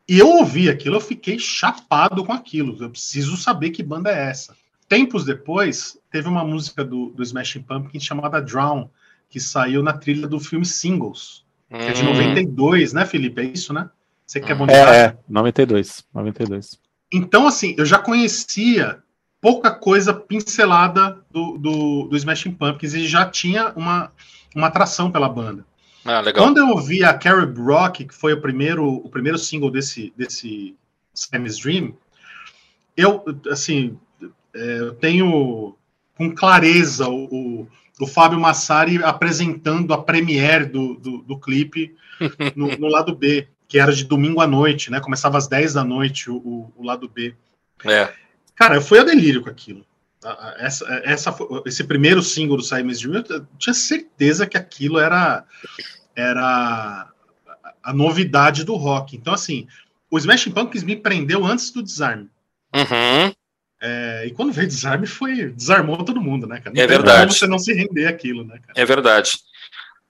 E 0.09 0.17
eu 0.17 0.27
ouvi 0.27 0.67
aquilo, 0.67 0.95
eu 0.95 1.01
fiquei 1.01 1.37
chapado 1.37 2.25
com 2.25 2.33
aquilo. 2.33 2.75
Eu 2.81 2.89
preciso 2.89 3.37
saber 3.37 3.69
que 3.69 3.83
banda 3.83 4.09
é 4.09 4.29
essa. 4.29 4.57
Tempos 4.87 5.23
depois, 5.23 5.99
teve 6.09 6.27
uma 6.27 6.43
música 6.43 6.83
do, 6.83 7.11
do 7.11 7.21
Smashing 7.21 7.61
Pumpkins 7.61 8.03
chamada 8.03 8.41
Drown, 8.41 8.89
que 9.29 9.39
saiu 9.39 9.83
na 9.83 9.93
trilha 9.93 10.27
do 10.27 10.39
filme 10.39 10.65
Singles, 10.65 11.45
que 11.69 11.75
é 11.75 11.91
de 11.91 12.01
92, 12.01 12.91
hum. 12.91 12.95
né, 12.95 13.05
Felipe? 13.05 13.39
É 13.39 13.43
isso, 13.43 13.71
né? 13.71 13.87
Você 14.25 14.39
quer 14.39 14.53
é 14.53 14.55
bom 14.55 14.65
de 14.65 14.73
É, 14.73 15.05
é, 15.05 15.17
92, 15.29 16.03
92. 16.11 16.79
Então, 17.13 17.45
assim, 17.45 17.75
eu 17.77 17.85
já 17.85 17.99
conhecia 17.99 19.03
pouca 19.39 19.69
coisa 19.69 20.11
pincelada 20.11 21.19
do, 21.29 21.55
do, 21.59 22.07
do 22.07 22.17
Smashing 22.17 22.53
Pumpkins 22.53 22.95
e 22.95 23.07
já 23.07 23.29
tinha 23.29 23.73
uma, 23.75 24.11
uma 24.55 24.67
atração 24.67 25.11
pela 25.11 25.29
banda. 25.29 25.68
Ah, 26.05 26.21
Quando 26.33 26.57
eu 26.57 26.69
ouvi 26.69 27.03
a 27.03 27.13
Carib 27.13 27.57
Rock, 27.57 28.05
que 28.05 28.13
foi 28.13 28.33
o 28.33 28.41
primeiro, 28.41 28.87
o 28.87 29.09
primeiro 29.09 29.37
single 29.37 29.69
desse, 29.69 30.13
desse 30.15 30.75
Sammy's 31.13 31.57
Dream, 31.59 31.93
eu, 32.95 33.23
assim, 33.49 33.97
é, 34.53 34.79
eu 34.79 34.93
tenho 34.93 35.75
com 36.15 36.33
clareza 36.33 37.07
o, 37.07 37.25
o, 37.25 37.67
o, 37.99 38.07
Fábio 38.07 38.39
Massari 38.39 39.01
apresentando 39.03 39.93
a 39.93 40.01
premiere 40.01 40.65
do, 40.65 40.95
do, 40.95 41.17
do 41.19 41.39
clipe 41.39 41.95
no, 42.55 42.67
no 42.77 42.87
lado 42.87 43.15
B 43.15 43.47
que 43.69 43.77
era 43.77 43.93
de 43.93 44.03
domingo 44.03 44.41
à 44.41 44.47
noite, 44.47 44.89
né? 44.89 44.99
Começava 44.99 45.37
às 45.37 45.47
10 45.47 45.75
da 45.75 45.83
noite 45.83 46.29
o, 46.29 46.73
o 46.75 46.83
lado 46.83 47.07
B. 47.07 47.35
É. 47.85 48.11
Cara, 48.55 48.75
eu 48.75 48.81
fui 48.81 48.97
a 48.97 49.03
delírio 49.03 49.43
com 49.43 49.49
aquilo. 49.49 49.85
Essa, 50.57 50.85
essa, 51.05 51.37
esse 51.65 51.83
primeiro 51.85 52.21
single 52.21 52.57
do 52.57 52.63
Simon's 52.63 52.99
Dream, 52.99 53.23
eu 53.29 53.47
tinha 53.57 53.73
certeza 53.73 54.45
que 54.45 54.57
aquilo 54.57 54.99
era, 54.99 55.45
era 56.13 57.09
a 57.81 57.93
novidade 57.93 58.65
do 58.65 58.75
rock. 58.75 59.15
Então, 59.15 59.33
assim, 59.33 59.65
o 60.11 60.17
Smashing 60.17 60.51
Pumpkins 60.51 60.83
me 60.83 60.95
prendeu 60.95 61.45
antes 61.45 61.71
do 61.71 61.81
Desarme. 61.81 62.29
Uhum. 62.75 63.33
É, 63.81 64.25
e 64.27 64.31
quando 64.31 64.51
veio 64.51 64.67
Desarme, 64.67 65.07
foi 65.07 65.51
desarmou 65.51 66.03
todo 66.03 66.21
mundo, 66.21 66.45
né, 66.45 66.59
cara? 66.59 66.75
Não 66.75 66.83
é 66.83 66.87
verdade. 66.87 67.33
você 67.33 67.47
não 67.47 67.57
se 67.57 67.73
render 67.73 68.07
aquilo, 68.07 68.43
né, 68.43 68.59
cara? 68.59 68.73
É 68.75 68.85
verdade. 68.85 69.39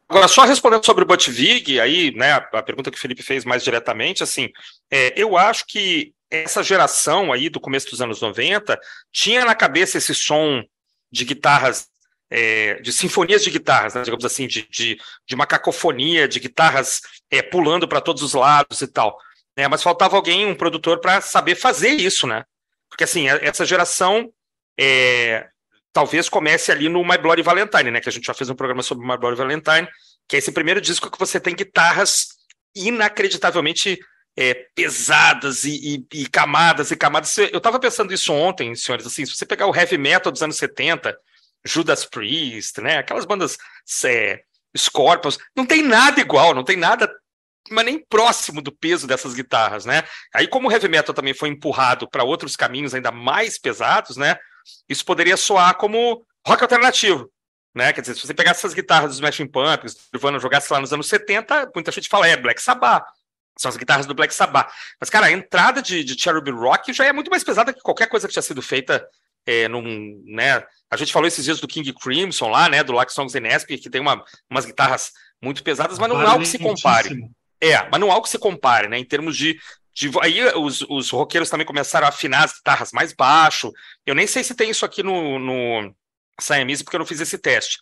Agora, 0.09 0.27
só 0.27 0.43
respondendo 0.43 0.83
sobre 0.83 1.03
o 1.03 1.07
Botvig, 1.07 1.79
aí, 1.79 2.11
né, 2.15 2.33
a 2.33 2.63
pergunta 2.63 2.89
que 2.89 2.97
o 2.97 2.99
Felipe 2.99 3.21
fez 3.21 3.45
mais 3.45 3.63
diretamente, 3.63 4.23
assim, 4.23 4.49
é, 4.89 5.13
eu 5.15 5.37
acho 5.37 5.67
que 5.67 6.13
essa 6.29 6.63
geração 6.63 7.33
aí 7.33 7.49
do 7.49 7.59
começo 7.59 7.89
dos 7.89 8.01
anos 8.01 8.21
90 8.21 8.79
tinha 9.11 9.45
na 9.45 9.55
cabeça 9.55 9.97
esse 9.97 10.13
som 10.13 10.63
de 11.11 11.25
guitarras, 11.25 11.87
é, 12.29 12.75
de 12.75 12.93
sinfonias 12.93 13.43
de 13.43 13.49
guitarras, 13.49 13.95
né, 13.95 14.03
digamos 14.03 14.23
assim, 14.23 14.47
de, 14.47 14.67
de, 14.69 14.99
de, 15.27 15.35
uma 15.35 15.47
cacofonia 15.47 16.27
de 16.27 16.39
guitarras 16.39 17.01
é, 17.31 17.41
pulando 17.41 17.87
para 17.87 18.01
todos 18.01 18.21
os 18.21 18.33
lados 18.33 18.81
e 18.81 18.87
tal. 18.87 19.17
Né, 19.57 19.67
mas 19.67 19.81
faltava 19.81 20.15
alguém, 20.15 20.45
um 20.45 20.55
produtor, 20.55 20.99
para 21.01 21.19
saber 21.21 21.55
fazer 21.55 21.89
isso, 21.89 22.27
né? 22.27 22.45
Porque 22.87 23.03
assim, 23.03 23.27
essa 23.27 23.65
geração 23.65 24.31
é, 24.79 25.47
talvez 25.91 26.29
comece 26.29 26.71
ali 26.71 26.87
no 26.87 27.03
My 27.03 27.17
Bloody 27.17 27.41
Valentine, 27.41 27.91
né? 27.91 27.99
Que 27.99 28.09
a 28.09 28.11
gente 28.11 28.25
já 28.25 28.33
fez 28.33 28.49
um 28.49 28.55
programa 28.55 28.81
sobre 28.81 29.05
My 29.05 29.17
Bloody 29.17 29.37
Valentine, 29.37 29.87
que 30.27 30.35
é 30.35 30.39
esse 30.39 30.51
primeiro 30.51 30.79
disco 30.79 31.09
que 31.09 31.19
você 31.19 31.39
tem 31.39 31.55
guitarras 31.55 32.27
inacreditavelmente 32.75 33.99
é, 34.37 34.53
pesadas 34.75 35.63
e, 35.63 36.05
e, 36.13 36.21
e, 36.21 36.27
camadas 36.27 36.91
e 36.91 36.95
camadas. 36.95 37.37
Eu 37.37 37.57
estava 37.57 37.79
pensando 37.79 38.13
isso 38.13 38.33
ontem, 38.33 38.75
senhores, 38.75 39.05
assim, 39.05 39.25
se 39.25 39.35
você 39.35 39.45
pegar 39.45 39.67
o 39.67 39.75
heavy 39.75 39.97
metal 39.97 40.31
dos 40.31 40.41
anos 40.41 40.57
70, 40.57 41.17
Judas 41.65 42.05
Priest, 42.05 42.79
né? 42.81 42.97
Aquelas 42.97 43.25
bandas 43.25 43.57
é, 44.05 44.41
Scorpions, 44.77 45.37
não 45.55 45.65
tem 45.65 45.83
nada 45.83 46.19
igual, 46.21 46.53
não 46.53 46.63
tem 46.63 46.77
nada 46.77 47.09
mas 47.71 47.85
nem 47.85 48.03
próximo 48.03 48.63
do 48.63 48.71
peso 48.71 49.05
dessas 49.05 49.35
guitarras, 49.35 49.85
né? 49.85 50.03
Aí, 50.33 50.47
como 50.47 50.67
o 50.67 50.71
heavy 50.71 50.87
metal 50.87 51.13
também 51.13 51.35
foi 51.35 51.49
empurrado 51.49 52.09
para 52.09 52.23
outros 52.23 52.55
caminhos 52.55 52.95
ainda 52.95 53.11
mais 53.11 53.59
pesados, 53.59 54.17
né? 54.17 54.39
isso 54.87 55.05
poderia 55.05 55.37
soar 55.37 55.75
como 55.75 56.25
rock 56.45 56.63
alternativo. 56.63 57.31
Né? 57.73 57.93
Quer 57.93 58.01
dizer, 58.01 58.15
se 58.15 58.25
você 58.25 58.33
pegasse 58.33 58.59
essas 58.59 58.73
guitarras 58.73 59.09
dos 59.09 59.17
Smashing 59.17 59.47
Pumpkins, 59.47 59.95
Nirvana 60.11 60.39
jogasse 60.39 60.71
lá 60.71 60.79
nos 60.79 60.91
anos 60.91 61.07
70, 61.07 61.71
muita 61.73 61.91
gente 61.91 62.09
fala, 62.09 62.27
é 62.27 62.35
Black 62.35 62.61
Sabbath. 62.61 63.05
São 63.61 63.69
as 63.69 63.77
guitarras 63.77 64.05
do 64.05 64.13
Black 64.13 64.33
Sabbath. 64.33 64.71
Mas, 64.99 65.09
cara, 65.09 65.27
a 65.27 65.31
entrada 65.31 65.81
de, 65.81 66.03
de 66.03 66.19
Cherub 66.19 66.49
Rock 66.51 66.93
já 66.93 67.05
é 67.05 67.13
muito 67.13 67.29
mais 67.29 67.43
pesada 67.43 67.73
que 67.73 67.81
qualquer 67.81 68.07
coisa 68.07 68.27
que 68.27 68.33
tinha 68.33 68.43
sido 68.43 68.61
feita 68.61 69.05
é, 69.45 69.67
num, 69.67 70.23
né? 70.25 70.63
A 70.89 70.97
gente 70.97 71.11
falou 71.11 71.27
esses 71.27 71.43
dias 71.43 71.59
do 71.59 71.67
King 71.67 71.93
Crimson 71.93 72.49
lá, 72.49 72.69
né? 72.69 72.83
Do 72.83 72.93
Like 72.93 73.11
Songs 73.11 73.35
in 73.35 73.47
Asp, 73.47 73.67
que 73.67 73.89
tem 73.89 74.01
uma, 74.01 74.23
umas 74.49 74.65
guitarras 74.65 75.11
muito 75.41 75.63
pesadas, 75.63 75.99
mas 75.99 76.09
não 76.09 76.19
há 76.19 76.31
algo 76.31 76.43
que 76.43 76.49
se 76.49 76.59
compare. 76.59 77.09
É, 77.61 77.89
mas 77.89 77.99
não 77.99 78.09
há 78.09 78.13
algo 78.13 78.23
que 78.23 78.31
se 78.31 78.39
compare, 78.39 78.87
né? 78.87 78.97
Em 78.97 79.05
termos 79.05 79.35
de 79.35 79.59
de, 79.99 80.09
aí 80.21 80.41
os, 80.55 80.81
os 80.83 81.09
roqueiros 81.09 81.49
também 81.49 81.65
começaram 81.65 82.05
a 82.05 82.09
afinar 82.09 82.45
as 82.45 82.53
guitarras 82.53 82.93
mais 82.93 83.11
baixo. 83.11 83.71
Eu 84.05 84.15
nem 84.15 84.25
sei 84.25 84.45
se 84.45 84.55
tem 84.55 84.69
isso 84.69 84.85
aqui 84.85 85.03
no, 85.03 85.37
no 85.37 85.93
Siamese, 86.39 86.85
porque 86.85 86.95
eu 86.95 86.99
não 86.99 87.05
fiz 87.05 87.19
esse 87.19 87.37
teste. 87.37 87.79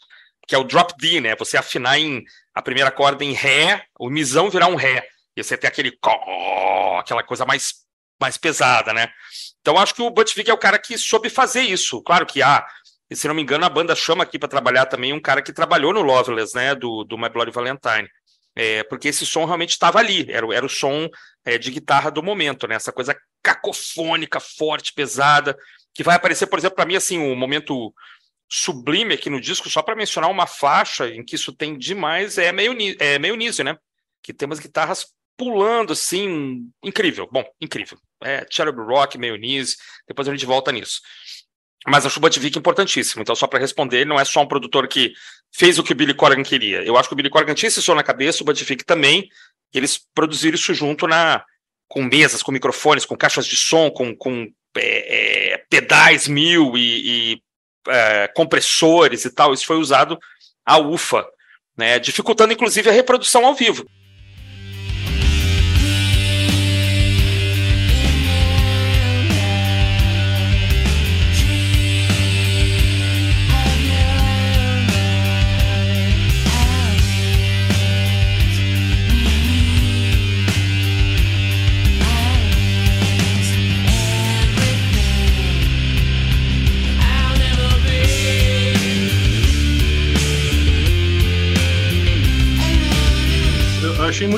Que 0.47 0.55
é 0.55 0.57
o 0.57 0.63
drop 0.63 0.95
D, 0.97 1.21
né? 1.21 1.35
Você 1.35 1.57
afinar 1.57 1.99
em 1.99 2.23
a 2.55 2.61
primeira 2.61 2.89
corda 2.89 3.23
em 3.23 3.33
Ré, 3.33 3.83
o 3.99 4.09
misão 4.09 4.49
virar 4.49 4.67
um 4.67 4.75
Ré. 4.75 5.07
E 5.37 5.43
você 5.43 5.55
tem 5.55 5.67
aquele 5.67 5.95
aquela 6.99 7.21
coisa 7.21 7.45
mais, 7.45 7.75
mais 8.19 8.37
pesada, 8.37 8.91
né? 8.91 9.07
Então 9.61 9.77
acho 9.77 9.93
que 9.93 10.01
o 10.01 10.09
Butch 10.09 10.35
Vig 10.35 10.49
é 10.49 10.53
o 10.53 10.57
cara 10.57 10.79
que 10.79 10.97
soube 10.97 11.29
fazer 11.29 11.61
isso. 11.61 12.01
Claro 12.01 12.25
que 12.25 12.41
há, 12.41 12.57
ah, 12.57 12.67
se 13.13 13.27
não 13.27 13.35
me 13.35 13.43
engano, 13.43 13.63
a 13.63 13.69
banda 13.69 13.95
chama 13.95 14.23
aqui 14.23 14.39
para 14.39 14.49
trabalhar 14.49 14.87
também 14.87 15.13
um 15.13 15.21
cara 15.21 15.43
que 15.43 15.53
trabalhou 15.53 15.93
no 15.93 16.01
Loveless, 16.01 16.55
né? 16.55 16.73
Do, 16.73 17.03
do 17.03 17.19
My 17.19 17.29
Bloody 17.29 17.51
Valentine. 17.51 18.09
É, 18.55 18.83
porque 18.85 19.09
esse 19.09 19.23
som 19.23 19.45
realmente 19.45 19.69
estava 19.69 19.99
ali, 19.99 20.25
era, 20.31 20.51
era 20.51 20.65
o 20.65 20.69
som 20.69 21.07
é, 21.45 21.59
de 21.59 21.69
guitarra 21.69 22.09
do 22.09 22.23
momento, 22.23 22.67
né? 22.67 22.73
Essa 22.73 22.91
coisa 22.91 23.15
cacofônica, 23.43 24.39
forte, 24.39 24.93
pesada, 24.93 25.55
que 25.93 26.03
vai 26.03 26.15
aparecer, 26.15 26.47
por 26.47 26.57
exemplo, 26.57 26.75
para 26.75 26.85
mim, 26.85 26.95
assim, 26.95 27.19
um 27.19 27.35
momento 27.35 27.93
sublime 28.49 29.13
aqui 29.13 29.29
no 29.29 29.39
disco, 29.39 29.69
só 29.69 29.83
para 29.83 29.95
mencionar 29.95 30.31
uma 30.31 30.47
faixa 30.47 31.07
em 31.07 31.23
que 31.23 31.35
isso 31.35 31.53
tem 31.53 31.77
demais, 31.77 32.39
é 32.39 32.51
meio, 32.51 32.75
é 32.99 33.19
meio 33.19 33.35
Nise, 33.35 33.63
né? 33.63 33.77
Que 34.23 34.33
tem 34.33 34.47
umas 34.47 34.59
guitarras 34.59 35.05
pulando, 35.37 35.93
assim, 35.93 36.69
incrível. 36.83 37.29
Bom, 37.31 37.45
incrível. 37.61 37.97
É 38.23 38.45
Cherub 38.49 38.79
Rock, 38.79 39.17
meio 39.17 39.37
Nise, 39.37 39.77
depois 40.07 40.27
a 40.27 40.31
gente 40.31 40.45
volta 40.45 40.71
nisso. 40.71 40.99
Mas 41.85 42.05
acho 42.05 42.17
o 42.17 42.21
Buttigieg 42.21 42.57
importantíssimo. 42.57 43.21
Então, 43.21 43.35
só 43.35 43.47
para 43.47 43.59
responder, 43.59 43.97
ele 43.97 44.09
não 44.09 44.19
é 44.19 44.25
só 44.25 44.41
um 44.41 44.47
produtor 44.47 44.87
que 44.87 45.13
fez 45.53 45.77
o 45.77 45.83
que 45.83 45.93
o 45.93 45.95
Billy 45.95 46.13
Corgan 46.13 46.43
queria. 46.43 46.83
Eu 46.83 46.97
acho 46.97 47.07
que 47.07 47.13
o 47.13 47.15
Billy 47.15 47.29
Corgan 47.29 47.53
tinha 47.53 47.67
esse 47.67 47.81
som 47.81 47.93
na 47.93 48.03
cabeça, 48.03 48.43
o 48.43 48.45
Buttigieg 48.45 48.83
também. 48.83 49.29
Eles 49.73 49.99
produziram 50.13 50.55
isso 50.55 50.73
junto 50.73 51.07
na 51.07 51.45
com 51.87 52.03
mesas, 52.03 52.43
com 52.43 52.51
microfones, 52.51 53.05
com 53.05 53.15
caixas 53.15 53.45
de 53.45 53.55
som, 53.55 53.89
com, 53.89 54.13
com 54.13 54.51
é, 54.75 55.53
é, 55.53 55.57
pedais 55.69 56.27
mil 56.27 56.75
e, 56.77 57.35
e 57.35 57.41
é, 57.87 58.27
compressores 58.29 59.23
e 59.23 59.33
tal. 59.33 59.53
Isso 59.53 59.65
foi 59.65 59.77
usado 59.77 60.19
a 60.65 60.77
UFA, 60.77 61.25
né, 61.77 61.97
dificultando 61.99 62.51
inclusive 62.51 62.89
a 62.89 62.93
reprodução 62.93 63.45
ao 63.45 63.55
vivo. 63.55 63.89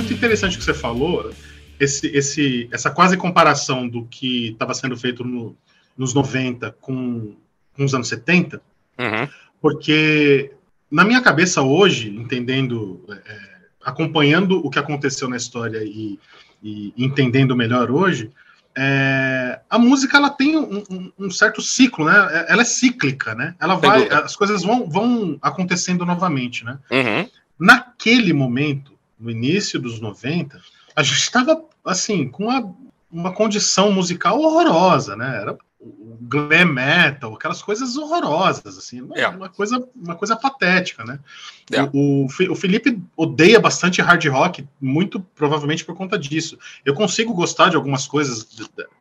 Muito 0.09 0.17
interessante 0.17 0.57
que 0.57 0.63
você 0.63 0.73
falou, 0.73 1.31
esse, 1.79 2.07
esse, 2.07 2.67
essa 2.71 2.89
quase 2.89 3.15
comparação 3.15 3.87
do 3.87 4.05
que 4.05 4.49
estava 4.49 4.73
sendo 4.73 4.97
feito 4.97 5.23
no, 5.23 5.55
nos 5.97 6.13
90 6.13 6.75
com, 6.81 7.35
com 7.75 7.83
os 7.85 7.93
anos 7.93 8.07
70, 8.07 8.61
uhum. 8.97 9.27
Porque 9.61 10.53
na 10.89 11.03
minha 11.03 11.21
cabeça 11.21 11.61
hoje, 11.61 12.09
entendendo, 12.09 13.03
é, 13.09 13.39
acompanhando 13.83 14.65
o 14.65 14.69
que 14.69 14.79
aconteceu 14.79 15.27
na 15.27 15.35
história 15.35 15.83
e, 15.83 16.17
e 16.63 16.93
entendendo 16.97 17.55
melhor 17.55 17.91
hoje, 17.91 18.31
é, 18.77 19.59
a 19.69 19.77
música 19.77 20.15
ela 20.17 20.29
tem 20.29 20.55
um, 20.55 20.83
um, 20.89 21.11
um, 21.19 21.31
certo 21.31 21.61
ciclo, 21.61 22.05
né? 22.05 22.29
É, 22.31 22.53
ela 22.53 22.61
é 22.61 22.65
cíclica, 22.65 23.35
né? 23.35 23.53
Ela 23.59 23.75
vai, 23.75 24.07
as 24.07 24.35
coisas 24.35 24.63
vão, 24.63 24.89
vão 24.89 25.37
acontecendo 25.41 26.05
novamente, 26.05 26.63
né? 26.63 26.79
Uhum. 26.89 27.29
Naquele 27.59 28.31
momento, 28.31 28.97
no 29.19 29.29
início 29.29 29.79
dos 29.79 29.99
90, 29.99 30.61
a 30.95 31.03
gente 31.03 31.17
estava 31.17 31.63
assim 31.83 32.29
com 32.29 32.45
uma, 32.45 32.75
uma 33.11 33.33
condição 33.33 33.91
musical 33.91 34.39
horrorosa, 34.39 35.15
né? 35.15 35.41
Era 35.41 35.57
o 35.79 36.17
glam 36.21 36.65
metal, 36.65 37.33
aquelas 37.33 37.61
coisas 37.61 37.95
horrorosas, 37.95 38.77
assim, 38.77 39.01
uma, 39.01 39.15
é. 39.15 39.27
uma 39.27 39.47
coisa, 39.47 39.81
uma 39.95 40.15
coisa 40.15 40.35
patética, 40.35 41.05
né? 41.05 41.19
É. 41.71 41.81
O, 41.93 42.25
o, 42.25 42.51
o, 42.51 42.55
Felipe 42.55 43.01
odeia 43.15 43.59
bastante 43.59 44.01
hard 44.01 44.25
rock, 44.27 44.67
muito 44.79 45.21
provavelmente 45.35 45.85
por 45.85 45.95
conta 45.95 46.19
disso. 46.19 46.57
Eu 46.83 46.93
consigo 46.93 47.33
gostar 47.33 47.69
de 47.69 47.77
algumas 47.77 48.05
coisas 48.05 48.45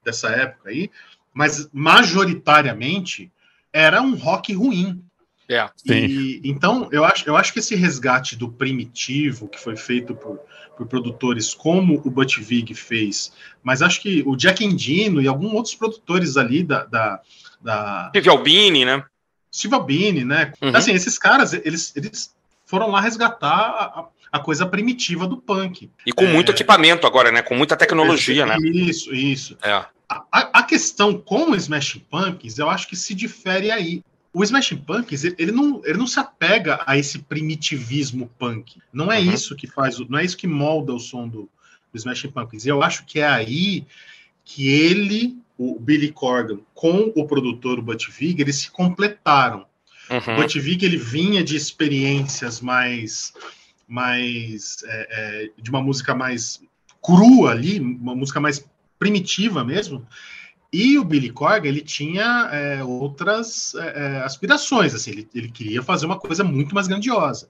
dessa 0.05 0.29
época 0.29 0.71
aí, 0.71 0.89
mas 1.35 1.69
majoritariamente 1.73 3.31
era 3.73 4.01
um 4.01 4.15
rock 4.15 4.53
ruim. 4.53 5.03
É, 5.51 5.67
e, 5.87 6.43
então, 6.45 6.89
eu 6.93 7.05
acho, 7.05 7.27
eu 7.27 7.35
acho 7.35 7.55
que 7.55 7.59
esse 7.59 7.75
resgate 7.75 8.37
do 8.37 8.51
primitivo 8.51 9.49
que 9.49 9.59
foi 9.59 9.77
feito 9.77 10.15
por, 10.15 10.39
por 10.77 10.87
produtores 10.87 11.55
como 11.55 12.03
o 12.05 12.11
Butch 12.11 12.39
Vig 12.39 12.75
fez, 12.75 13.33
mas 13.63 13.81
acho 13.81 14.03
que 14.03 14.23
o 14.27 14.37
Jack 14.37 14.63
Endino 14.63 15.23
e 15.23 15.27
alguns 15.27 15.53
outros 15.55 15.75
produtores 15.75 16.37
ali 16.37 16.63
da. 16.63 16.85
da, 16.85 17.21
da... 17.63 18.09
Steve 18.11 18.29
Albini, 18.29 18.85
né? 18.85 19.03
Steve 19.51 19.75
Albini, 19.75 20.23
né? 20.23 20.53
Uhum. 20.61 20.77
Assim, 20.77 20.93
esses 20.93 21.19
caras, 21.19 21.55
eles, 21.55 21.97
eles 21.97 22.37
foram 22.67 22.91
lá 22.91 23.01
resgatar 23.01 23.49
a, 23.49 24.07
a 24.31 24.39
coisa 24.39 24.67
primitiva 24.67 25.27
do 25.27 25.39
punk. 25.39 25.91
E 26.05 26.13
com 26.13 26.25
é... 26.25 26.33
muito 26.33 26.53
equipamento 26.53 27.07
agora, 27.07 27.33
né? 27.33 27.41
Com 27.41 27.55
muita 27.55 27.75
tecnologia, 27.75 28.45
isso, 28.45 28.47
né? 28.47 28.71
Isso, 28.71 29.15
isso. 29.15 29.59
É. 29.63 29.73
A, 30.07 30.25
a, 30.33 30.63
questão 30.63 31.19
com 31.19 31.51
o 31.51 31.57
Smash 31.57 32.01
Punks, 32.11 32.59
eu 32.59 32.69
acho 32.69 32.89
que 32.89 32.97
se 32.97 33.15
difere 33.15 33.71
aí 33.71 34.03
o 34.33 34.45
Smashing 34.45 34.79
Pumpkins 34.79 35.25
ele 35.25 35.53
não, 35.53 35.83
ele 35.85 35.99
não 35.99 36.07
se 36.07 36.21
apega 36.21 36.83
a 36.87 36.97
esse 36.97 37.21
primitivismo 37.21 38.31
punk. 38.39 38.81
Não 38.93 39.11
é 39.11 39.19
uhum. 39.19 39.33
isso 39.33 39.57
que 39.57 39.67
faz, 39.67 39.99
não 40.09 40.19
é 40.19 40.25
isso 40.25 40.37
que 40.37 40.47
molda 40.47 40.93
o 40.93 40.99
som 40.99 41.27
do, 41.27 41.49
do 41.93 41.97
Smashing 41.97 42.31
Pumpkins. 42.31 42.65
E 42.65 42.69
eu 42.69 42.83
acho 42.83 43.05
que 43.05 43.21
é 43.21 43.27
aí 43.27 43.87
que 44.45 44.69
ele, 44.69 45.39
o 45.57 45.79
Billy 45.79 46.13
Corgan, 46.13 46.61
com 46.75 47.13
o 47.15 47.27
produtor 47.27 47.79
o 47.79 47.83
Butch 47.83 48.09
Vig, 48.11 48.41
eles 48.41 48.57
se 48.57 48.71
completaram. 48.71 49.67
Uhum. 50.11 50.35
O 50.35 50.37
Butch 50.37 50.57
Vig 50.57 50.85
ele 50.85 50.97
vinha 50.97 51.43
de 51.43 51.57
experiências 51.57 52.61
mais, 52.61 53.33
mais 53.87 54.83
é, 54.85 55.09
é, 55.11 55.51
de 55.61 55.71
uma 55.71 55.83
música 55.83 56.15
mais 56.15 56.63
crua 57.03 57.51
ali, 57.51 57.81
uma 57.81 58.15
música 58.15 58.41
mais 58.41 58.65
primitiva 58.99 59.65
mesmo. 59.65 60.07
E 60.73 60.99
o 60.99 61.05
Billy 61.05 61.31
Corgan, 61.31 61.67
ele 61.67 61.81
tinha 61.81 62.51
é, 62.53 62.85
outras 62.85 63.75
é, 63.75 63.87
é, 64.19 64.23
aspirações, 64.23 64.95
assim, 64.95 65.13
ele, 65.13 65.29
ele, 65.35 65.49
queria 65.49 65.83
fazer 65.83 66.05
uma 66.05 66.19
coisa 66.19 66.45
muito 66.45 66.75
mais 66.75 66.87
grandiosa. 66.87 67.49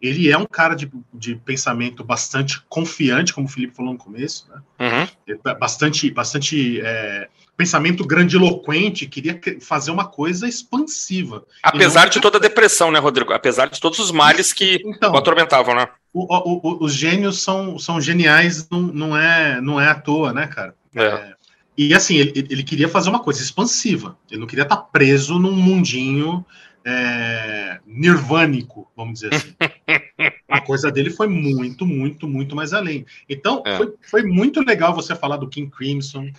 Ele 0.00 0.30
é 0.30 0.36
um 0.36 0.46
cara 0.46 0.74
de, 0.74 0.90
de 1.12 1.36
pensamento 1.36 2.02
bastante 2.02 2.60
confiante, 2.68 3.32
como 3.32 3.46
o 3.46 3.50
Felipe 3.50 3.76
falou 3.76 3.92
no 3.92 3.98
começo, 3.98 4.48
né? 4.50 4.60
Uhum. 4.80 5.36
É 5.46 5.54
bastante, 5.54 6.10
bastante 6.10 6.80
é, 6.80 7.28
pensamento 7.56 8.04
grandiloquente, 8.04 9.06
queria 9.06 9.38
fazer 9.60 9.90
uma 9.90 10.06
coisa 10.06 10.48
expansiva. 10.48 11.44
Apesar 11.62 12.08
de 12.08 12.20
toda 12.20 12.38
a 12.38 12.40
depressão, 12.40 12.90
né, 12.90 12.98
Rodrigo? 12.98 13.32
Apesar 13.32 13.68
de 13.68 13.80
todos 13.80 13.98
os 13.98 14.10
males 14.10 14.52
que 14.52 14.80
então, 14.84 15.12
o 15.12 15.16
atormentavam, 15.16 15.74
né? 15.74 15.88
O, 16.12 16.26
o, 16.34 16.60
o, 16.62 16.84
os 16.84 16.94
gênios 16.94 17.42
são, 17.42 17.78
são 17.78 18.00
geniais, 18.00 18.68
não, 18.68 18.80
não, 18.80 19.16
é, 19.16 19.60
não 19.60 19.80
é 19.80 19.88
à 19.88 19.94
toa, 19.94 20.32
né, 20.32 20.46
cara? 20.46 20.74
É. 20.94 21.33
E 21.76 21.92
assim, 21.92 22.16
ele, 22.16 22.46
ele 22.50 22.62
queria 22.62 22.88
fazer 22.88 23.10
uma 23.10 23.22
coisa 23.22 23.42
expansiva. 23.42 24.16
Ele 24.30 24.40
não 24.40 24.46
queria 24.46 24.62
estar 24.62 24.76
preso 24.76 25.38
num 25.38 25.52
mundinho 25.52 26.44
é, 26.84 27.80
nirvânico, 27.86 28.90
vamos 28.96 29.20
dizer 29.20 29.34
assim. 29.34 29.54
a 30.48 30.60
coisa 30.60 30.92
dele 30.92 31.10
foi 31.10 31.26
muito, 31.26 31.86
muito, 31.86 32.28
muito 32.28 32.54
mais 32.54 32.72
além. 32.72 33.06
Então, 33.28 33.62
é. 33.66 33.76
foi, 33.76 33.94
foi 34.08 34.22
muito 34.22 34.60
legal 34.60 34.94
você 34.94 35.16
falar 35.16 35.36
do 35.36 35.48
King 35.48 35.70
Crimson. 35.70 36.30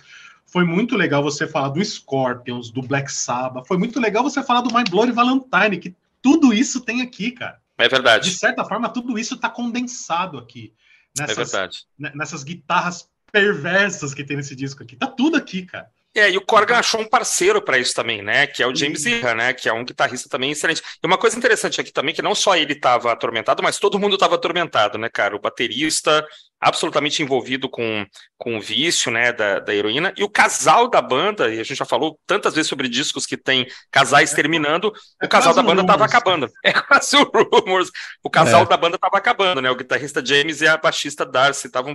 Foi 0.46 0.64
muito 0.64 0.96
legal 0.96 1.22
você 1.22 1.46
falar 1.46 1.70
do 1.70 1.84
Scorpions, 1.84 2.70
do 2.70 2.80
Black 2.80 3.12
Sabbath. 3.12 3.66
Foi 3.66 3.76
muito 3.76 4.00
legal 4.00 4.22
você 4.22 4.42
falar 4.42 4.60
do 4.60 4.72
My 4.72 4.84
Bloody 4.88 5.12
Valentine, 5.12 5.78
que 5.78 5.94
tudo 6.22 6.54
isso 6.54 6.80
tem 6.80 7.02
aqui, 7.02 7.32
cara. 7.32 7.58
É 7.76 7.88
verdade. 7.88 8.30
De 8.30 8.36
certa 8.36 8.64
forma, 8.64 8.88
tudo 8.88 9.18
isso 9.18 9.34
está 9.34 9.50
condensado 9.50 10.38
aqui. 10.38 10.72
Nessas, 11.18 11.36
é 11.36 11.44
verdade. 11.44 11.86
Nessas 12.14 12.44
guitarras 12.44 13.08
perversas 13.36 14.14
que 14.14 14.24
tem 14.24 14.38
nesse 14.38 14.56
disco 14.56 14.82
aqui. 14.82 14.96
Tá 14.96 15.06
tudo 15.06 15.36
aqui, 15.36 15.66
cara. 15.66 15.86
É, 16.14 16.30
e 16.30 16.38
o 16.38 16.40
Corgan 16.40 16.78
achou 16.78 16.98
um 16.98 17.06
parceiro 17.06 17.60
para 17.60 17.76
isso 17.76 17.94
também, 17.94 18.22
né? 18.22 18.46
Que 18.46 18.62
é 18.62 18.66
o 18.66 18.74
James 18.74 19.04
Iha, 19.04 19.34
né? 19.34 19.52
Que 19.52 19.68
é 19.68 19.72
um 19.74 19.84
guitarrista 19.84 20.30
também 20.30 20.50
excelente. 20.50 20.80
E 21.02 21.06
uma 21.06 21.18
coisa 21.18 21.36
interessante 21.36 21.78
aqui 21.78 21.92
também, 21.92 22.14
que 22.14 22.22
não 22.22 22.34
só 22.34 22.56
ele 22.56 22.72
estava 22.72 23.12
atormentado, 23.12 23.62
mas 23.62 23.78
todo 23.78 23.98
mundo 23.98 24.14
estava 24.14 24.36
atormentado, 24.36 24.96
né, 24.96 25.10
cara? 25.10 25.36
O 25.36 25.38
baterista 25.38 26.26
absolutamente 26.58 27.22
envolvido 27.22 27.68
com, 27.68 28.06
com 28.38 28.56
o 28.56 28.60
vício, 28.62 29.12
né, 29.12 29.30
da, 29.30 29.58
da 29.58 29.74
heroína, 29.74 30.14
e 30.16 30.24
o 30.24 30.28
casal 30.28 30.88
da 30.88 31.02
banda, 31.02 31.54
e 31.54 31.60
a 31.60 31.62
gente 31.62 31.76
já 31.76 31.84
falou 31.84 32.18
tantas 32.26 32.54
vezes 32.54 32.70
sobre 32.70 32.88
discos 32.88 33.26
que 33.26 33.36
tem 33.36 33.66
casais 33.90 34.32
é, 34.32 34.36
terminando, 34.36 34.90
é 35.20 35.26
o 35.26 35.28
casal 35.28 35.52
da 35.52 35.62
banda 35.62 35.82
estava 35.82 36.06
acabando. 36.06 36.48
É 36.64 36.72
quase 36.72 37.14
o 37.14 37.24
Rumors. 37.24 37.90
O 38.24 38.30
casal 38.30 38.62
é. 38.62 38.66
da 38.66 38.76
banda 38.78 38.96
estava 38.96 39.18
acabando, 39.18 39.60
né? 39.60 39.70
O 39.70 39.76
guitarrista 39.76 40.24
James 40.24 40.62
e 40.62 40.66
a 40.66 40.78
baixista 40.78 41.26
Darcy 41.26 41.66
estavam 41.66 41.94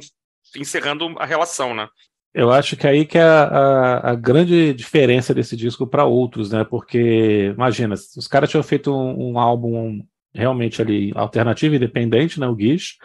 encerrando 0.56 1.16
a 1.18 1.26
relação, 1.26 1.74
né? 1.74 1.88
Eu 2.34 2.50
acho 2.50 2.78
que 2.78 2.88
aí 2.88 3.06
que 3.06 3.18
é 3.18 3.24
a, 3.24 3.44
a, 3.44 4.12
a 4.12 4.16
grande 4.16 4.74
diferença 4.74 5.34
desse 5.34 5.56
disco 5.56 5.86
para 5.86 6.06
outros, 6.06 6.52
né? 6.52 6.64
Porque, 6.64 7.52
imagina, 7.54 7.94
os 7.94 8.28
caras 8.28 8.50
tinham 8.50 8.64
feito 8.64 8.94
um, 8.94 9.32
um, 9.32 9.40
álbum 9.40 10.02
realmente 10.34 10.82
ali 10.82 11.12
alternativo, 11.14 11.76
independente, 11.76 12.40
né? 12.40 12.48
O 12.48 12.56
Guiche, 12.56 12.96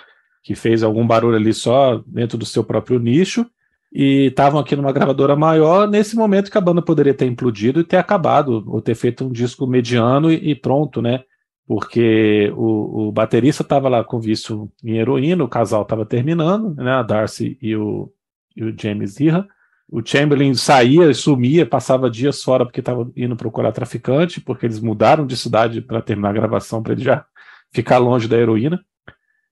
que 0.44 0.54
fez 0.54 0.85
algum 0.85 1.04
barulho 1.04 1.37
ali 1.37 1.52
só 1.52 2.00
dentro 2.06 2.38
do 2.38 2.46
seu 2.46 2.62
próprio 2.62 3.00
nicho, 3.00 3.44
e 3.92 4.26
estavam 4.26 4.61
aqui 4.61 4.76
numa 4.76 4.92
gravadora 4.92 5.35
maior, 5.35 5.88
nesse 5.88 6.14
momento 6.14 6.50
que 6.50 6.59
a 6.59 6.61
banda 6.61 6.80
poderia 6.80 7.14
ter 7.14 7.26
implodido 7.26 7.80
e 7.80 7.85
ter 7.85 7.96
acabado, 7.96 8.62
ou 8.68 8.80
ter 8.80 8.94
feito 8.94 9.24
um 9.24 9.32
disco 9.32 9.66
mediano 9.66 10.30
e, 10.30 10.50
e 10.50 10.54
pronto, 10.54 11.02
né? 11.02 11.24
Porque 11.66 12.52
o, 12.57 13.09
o 13.09 13.12
baterista 13.12 13.62
estava 13.62 13.88
lá 13.88 14.05
com 14.05 14.20
vício 14.20 14.70
em 14.85 14.98
heroína, 14.98 15.42
o 15.42 15.48
casal 15.48 15.83
estava 15.83 16.07
terminando, 16.07 16.74
né, 16.76 16.92
a 16.92 17.02
Darcy 17.02 17.59
e 17.61 17.74
o, 17.74 18.12
e 18.57 18.64
o 18.64 18.74
James 18.79 19.18
Irra. 19.18 19.46
O 19.88 20.05
Chamberlain 20.05 20.55
saía, 20.55 21.12
sumia, 21.14 21.66
passava 21.66 22.11
dias 22.11 22.42
fora 22.42 22.64
porque 22.64 22.81
estava 22.81 23.11
indo 23.16 23.37
procurar 23.37 23.72
traficante, 23.72 24.40
porque 24.40 24.66
eles 24.66 24.81
mudaram 24.81 25.26
de 25.26 25.37
cidade 25.37 25.81
para 25.81 26.02
terminar 26.02 26.31
a 26.31 26.35
gravação, 26.35 26.83
para 26.83 26.92
ele 26.92 27.02
já 27.02 27.24
ficar 27.72 27.98
longe 27.98 28.29
da 28.29 28.37
heroína. 28.37 28.85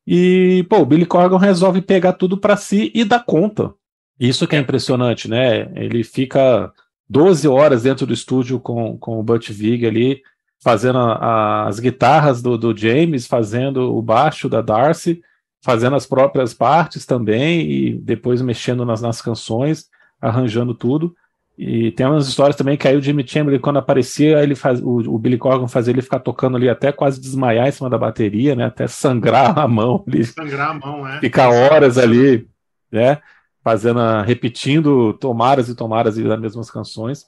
E, 0.07 0.67
pô, 0.69 0.79
o 0.79 0.87
Billy 0.87 1.07
Corgan 1.07 1.39
resolve 1.39 1.81
pegar 1.81 2.15
tudo 2.15 2.37
para 2.37 2.57
si 2.57 2.91
e 2.95 3.05
dar 3.05 3.25
conta. 3.25 3.73
Isso 4.19 4.47
que 4.47 4.55
é 4.55 4.59
impressionante, 4.59 5.29
né? 5.29 5.73
Ele 5.75 6.05
fica 6.05 6.73
12 7.09 7.47
horas 7.49 7.85
dentro 7.85 8.07
do 8.07 8.13
estúdio 8.13 8.61
com, 8.61 8.99
com 8.99 9.19
o 9.19 9.23
Butch 9.23 9.51
Vig 9.51 9.87
ali, 9.87 10.23
fazendo 10.65 10.99
a, 10.99 11.67
as 11.67 11.79
guitarras 11.79 12.41
do, 12.41 12.57
do, 12.57 12.75
James, 12.75 13.27
fazendo 13.27 13.95
o 13.95 14.01
baixo 14.01 14.49
da 14.49 14.63
Darcy, 14.63 15.23
fazendo 15.63 15.95
as 15.95 16.07
próprias 16.07 16.55
partes 16.55 17.05
também, 17.05 17.71
e 17.71 17.93
depois 17.93 18.41
mexendo 18.41 18.83
nas, 18.87 19.03
nas 19.03 19.21
canções, 19.21 19.91
arranjando 20.19 20.73
tudo. 20.73 21.15
E 21.57 21.91
tem 21.91 22.07
umas 22.07 22.27
histórias 22.27 22.57
também 22.57 22.79
que 22.79 22.89
aí 22.89 22.97
o 22.97 23.03
Jimmy 23.03 23.29
Chamberlain, 23.29 23.61
quando 23.61 23.79
aparecia, 23.79 24.43
ele 24.43 24.55
faz, 24.55 24.81
o, 24.81 25.15
o, 25.15 25.19
Billy 25.19 25.37
Corgan 25.37 25.69
fazia 25.69 25.93
ele 25.93 26.01
ficar 26.01 26.19
tocando 26.19 26.57
ali 26.57 26.69
até 26.69 26.91
quase 26.91 27.21
desmaiar 27.21 27.69
em 27.69 27.71
cima 27.71 27.91
da 27.91 27.99
bateria, 27.99 28.57
né? 28.57 28.65
Até 28.65 28.87
sangrar 28.87 29.57
a 29.61 29.69
mão. 29.69 30.03
Ali, 30.09 30.25
sangrar 30.25 30.71
a 30.71 30.75
mão, 30.75 31.07
é. 31.07 31.21
Ficar 31.21 31.51
horas 31.51 31.99
ali, 31.99 32.49
né? 32.91 33.19
Fazendo, 33.63 34.01
repetindo 34.23 35.13
tomaras 35.13 35.69
e 35.69 35.75
tomaras 35.75 36.17
das 36.17 36.41
mesmas 36.41 36.71
canções. 36.71 37.27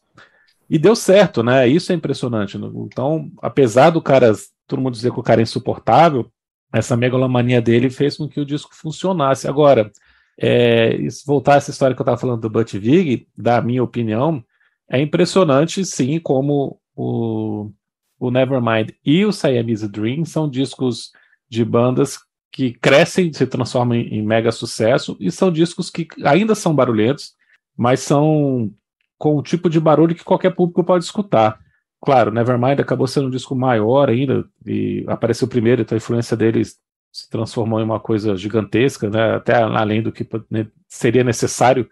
E 0.69 0.79
deu 0.79 0.97
certo, 0.97 1.43
né? 1.43 1.69
Isso 1.69 1.93
é 1.93 1.95
impressionante. 1.95 2.57
Então, 2.57 3.31
apesar 3.41 3.91
do 3.91 4.03
cara, 4.03 4.33
todo 4.67 4.81
mundo 4.81 4.95
dizer 4.95 5.13
que 5.13 5.21
o 5.21 5.23
cara 5.23 5.41
é 5.41 5.45
insuportável, 5.45 6.31
essa 6.73 6.97
megalomania 6.97 7.63
dele 7.63 7.89
fez 7.89 8.17
com 8.17 8.29
que 8.29 8.41
o 8.41 8.45
disco 8.45 8.75
funcionasse. 8.75 9.49
Agora, 9.49 9.91
é, 10.39 10.99
voltar 11.25 11.55
a 11.55 11.57
essa 11.57 11.71
história 11.71 11.95
que 11.95 12.01
eu 12.01 12.05
estava 12.05 12.19
falando 12.19 12.41
do 12.41 12.51
Butch 12.51 12.75
Vig, 12.75 13.27
da 13.37 13.63
minha 13.63 13.83
opinião, 13.83 14.45
é 14.89 15.01
impressionante, 15.01 15.85
sim, 15.85 16.19
como 16.19 16.81
o, 16.95 17.71
o 18.19 18.31
Nevermind 18.31 18.91
e 19.05 19.25
o 19.25 19.33
Siamese 19.33 19.89
Dream 19.89 20.25
são 20.25 20.49
discos 20.49 21.13
de 21.49 21.65
bandas 21.65 22.19
que 22.53 22.73
crescem, 22.73 23.33
se 23.33 23.47
transformam 23.47 23.97
em, 23.97 24.19
em 24.19 24.23
mega 24.23 24.51
sucesso, 24.51 25.17
e 25.21 25.31
são 25.31 25.51
discos 25.51 25.91
que 25.91 26.09
ainda 26.25 26.55
são 26.55 26.75
barulhentos, 26.75 27.35
mas 27.77 28.01
são 28.01 28.73
com 29.19 29.37
o 29.37 29.43
tipo 29.43 29.69
de 29.71 29.81
barulho 29.81 30.15
que 30.15 30.25
qualquer 30.25 30.51
público 30.55 30.85
pode 30.85 31.05
escutar. 31.05 31.59
claro, 32.01 32.31
Nevermind 32.31 32.79
acabou 32.81 33.07
sendo 33.07 33.29
um 33.29 33.31
disco 33.31 33.55
maior 33.55 34.09
ainda, 34.09 34.45
e 34.65 35.05
apareceu 35.09 35.49
primeiro, 35.49 35.83
então 35.83 35.97
a 35.97 35.99
influência 35.99 36.37
deles 36.37 36.77
se 37.13 37.29
transformou 37.31 37.81
em 37.81 37.85
uma 37.85 37.99
coisa 37.99 38.37
gigantesca, 38.37 39.09
né, 39.11 39.37
até 39.37 39.55
além 39.55 40.03
do 40.03 40.13
que 40.13 40.27
né, 40.51 40.67
seria 40.87 41.25
necessário 41.25 41.89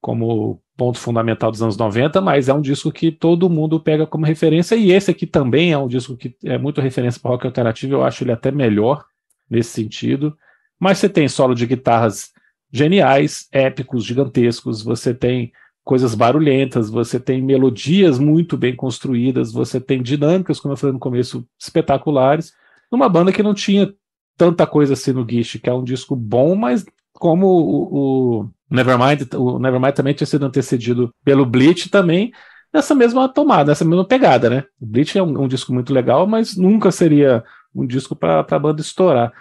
como 0.00 0.60
ponto 0.76 0.98
fundamental 0.98 1.50
dos 1.50 1.62
anos 1.62 1.76
90, 1.76 2.20
mas 2.20 2.48
é 2.48 2.54
um 2.54 2.60
disco 2.60 2.92
que 2.92 3.10
todo 3.10 3.50
mundo 3.50 3.80
pega 3.80 4.06
como 4.06 4.26
referência, 4.26 4.76
e 4.76 4.92
esse 4.92 5.10
aqui 5.10 5.26
também 5.26 5.72
é 5.72 5.78
um 5.78 5.88
disco 5.88 6.16
que 6.16 6.36
é 6.44 6.56
muito 6.56 6.80
referência 6.80 7.20
para 7.20 7.32
rock 7.32 7.46
alternativo, 7.46 7.94
eu 7.94 8.04
acho 8.04 8.22
ele 8.22 8.32
até 8.32 8.50
melhor 8.52 9.04
nesse 9.50 9.70
sentido. 9.70 10.36
Mas 10.78 10.98
você 10.98 11.08
tem 11.08 11.26
solo 11.26 11.54
de 11.54 11.66
guitarras 11.66 12.30
geniais, 12.70 13.48
épicos, 13.50 14.04
gigantescos, 14.04 14.82
você 14.82 15.12
tem 15.12 15.52
coisas 15.88 16.14
barulhentas, 16.14 16.90
você 16.90 17.18
tem 17.18 17.40
melodias 17.40 18.18
muito 18.18 18.58
bem 18.58 18.76
construídas, 18.76 19.50
você 19.50 19.80
tem 19.80 20.02
dinâmicas, 20.02 20.60
como 20.60 20.74
eu 20.74 20.76
falei 20.76 20.92
no 20.92 20.98
começo, 20.98 21.48
espetaculares, 21.58 22.52
numa 22.92 23.08
banda 23.08 23.32
que 23.32 23.42
não 23.42 23.54
tinha 23.54 23.90
tanta 24.36 24.66
coisa 24.66 24.92
assim 24.92 25.12
no 25.12 25.24
Guiche, 25.24 25.58
que 25.58 25.70
é 25.70 25.72
um 25.72 25.82
disco 25.82 26.14
bom, 26.14 26.54
mas 26.54 26.84
como 27.14 27.46
o, 27.46 28.40
o 28.40 28.50
Nevermind, 28.70 29.32
o 29.34 29.58
Nevermind 29.58 29.94
também 29.94 30.12
tinha 30.12 30.26
sido 30.26 30.44
antecedido 30.44 31.10
pelo 31.24 31.46
Bleach 31.46 31.88
também, 31.88 32.32
nessa 32.70 32.94
mesma 32.94 33.26
tomada, 33.26 33.70
nessa 33.70 33.82
mesma 33.82 34.04
pegada, 34.04 34.50
né? 34.50 34.64
O 34.78 34.84
Bleach 34.84 35.16
é 35.16 35.22
um, 35.22 35.44
um 35.44 35.48
disco 35.48 35.72
muito 35.72 35.94
legal, 35.94 36.26
mas 36.26 36.54
nunca 36.54 36.90
seria 36.90 37.42
um 37.74 37.86
disco 37.86 38.14
para 38.14 38.40
a 38.40 38.58
banda 38.58 38.82
estourar. 38.82 39.32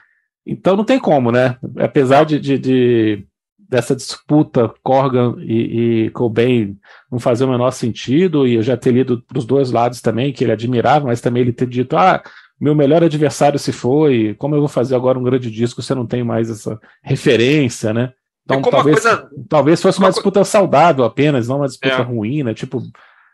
Então 0.45 0.77
não 0.77 0.85
tem 0.85 0.97
como, 0.97 1.29
né? 1.29 1.57
Apesar 1.77 2.23
de, 2.23 2.39
de, 2.39 2.57
de 2.57 3.27
dessa 3.69 3.95
disputa 3.95 4.73
Corgan 4.81 5.35
e, 5.39 6.05
e, 6.05 6.09
Cobain 6.11 6.77
não 7.11 7.19
fazer 7.19 7.45
o 7.45 7.49
menor 7.49 7.71
sentido, 7.71 8.47
e 8.47 8.55
eu 8.55 8.63
já 8.63 8.77
ter 8.77 8.91
lido 8.91 9.23
dos 9.31 9.45
dois 9.45 9.71
lados 9.71 10.01
também, 10.01 10.31
que 10.31 10.43
ele 10.43 10.51
admirava, 10.51 11.07
mas 11.07 11.21
também 11.21 11.41
ele 11.41 11.51
ter 11.51 11.67
dito, 11.67 11.97
ah, 11.97 12.21
meu 12.59 12.73
melhor 12.73 13.03
adversário 13.03 13.59
se 13.59 13.71
foi, 13.71 14.35
como 14.37 14.55
eu 14.55 14.59
vou 14.59 14.67
fazer 14.67 14.95
agora 14.95 15.19
um 15.19 15.23
grande 15.23 15.51
disco 15.51 15.81
se 15.81 15.91
eu 15.91 15.97
não 15.97 16.07
tenho 16.07 16.25
mais 16.25 16.49
essa 16.49 16.79
referência, 17.03 17.93
né? 17.93 18.13
Então 18.43 18.59
é 18.59 18.71
talvez, 18.71 19.01
coisa... 19.01 19.29
talvez 19.49 19.81
fosse 19.81 19.99
uma, 19.99 20.07
uma 20.07 20.13
disputa 20.13 20.43
saudável 20.43 21.03
apenas, 21.03 21.47
não 21.47 21.57
uma 21.57 21.67
disputa 21.67 21.95
é. 21.95 22.01
ruim, 22.01 22.43
né? 22.43 22.53
Tipo, 22.53 22.81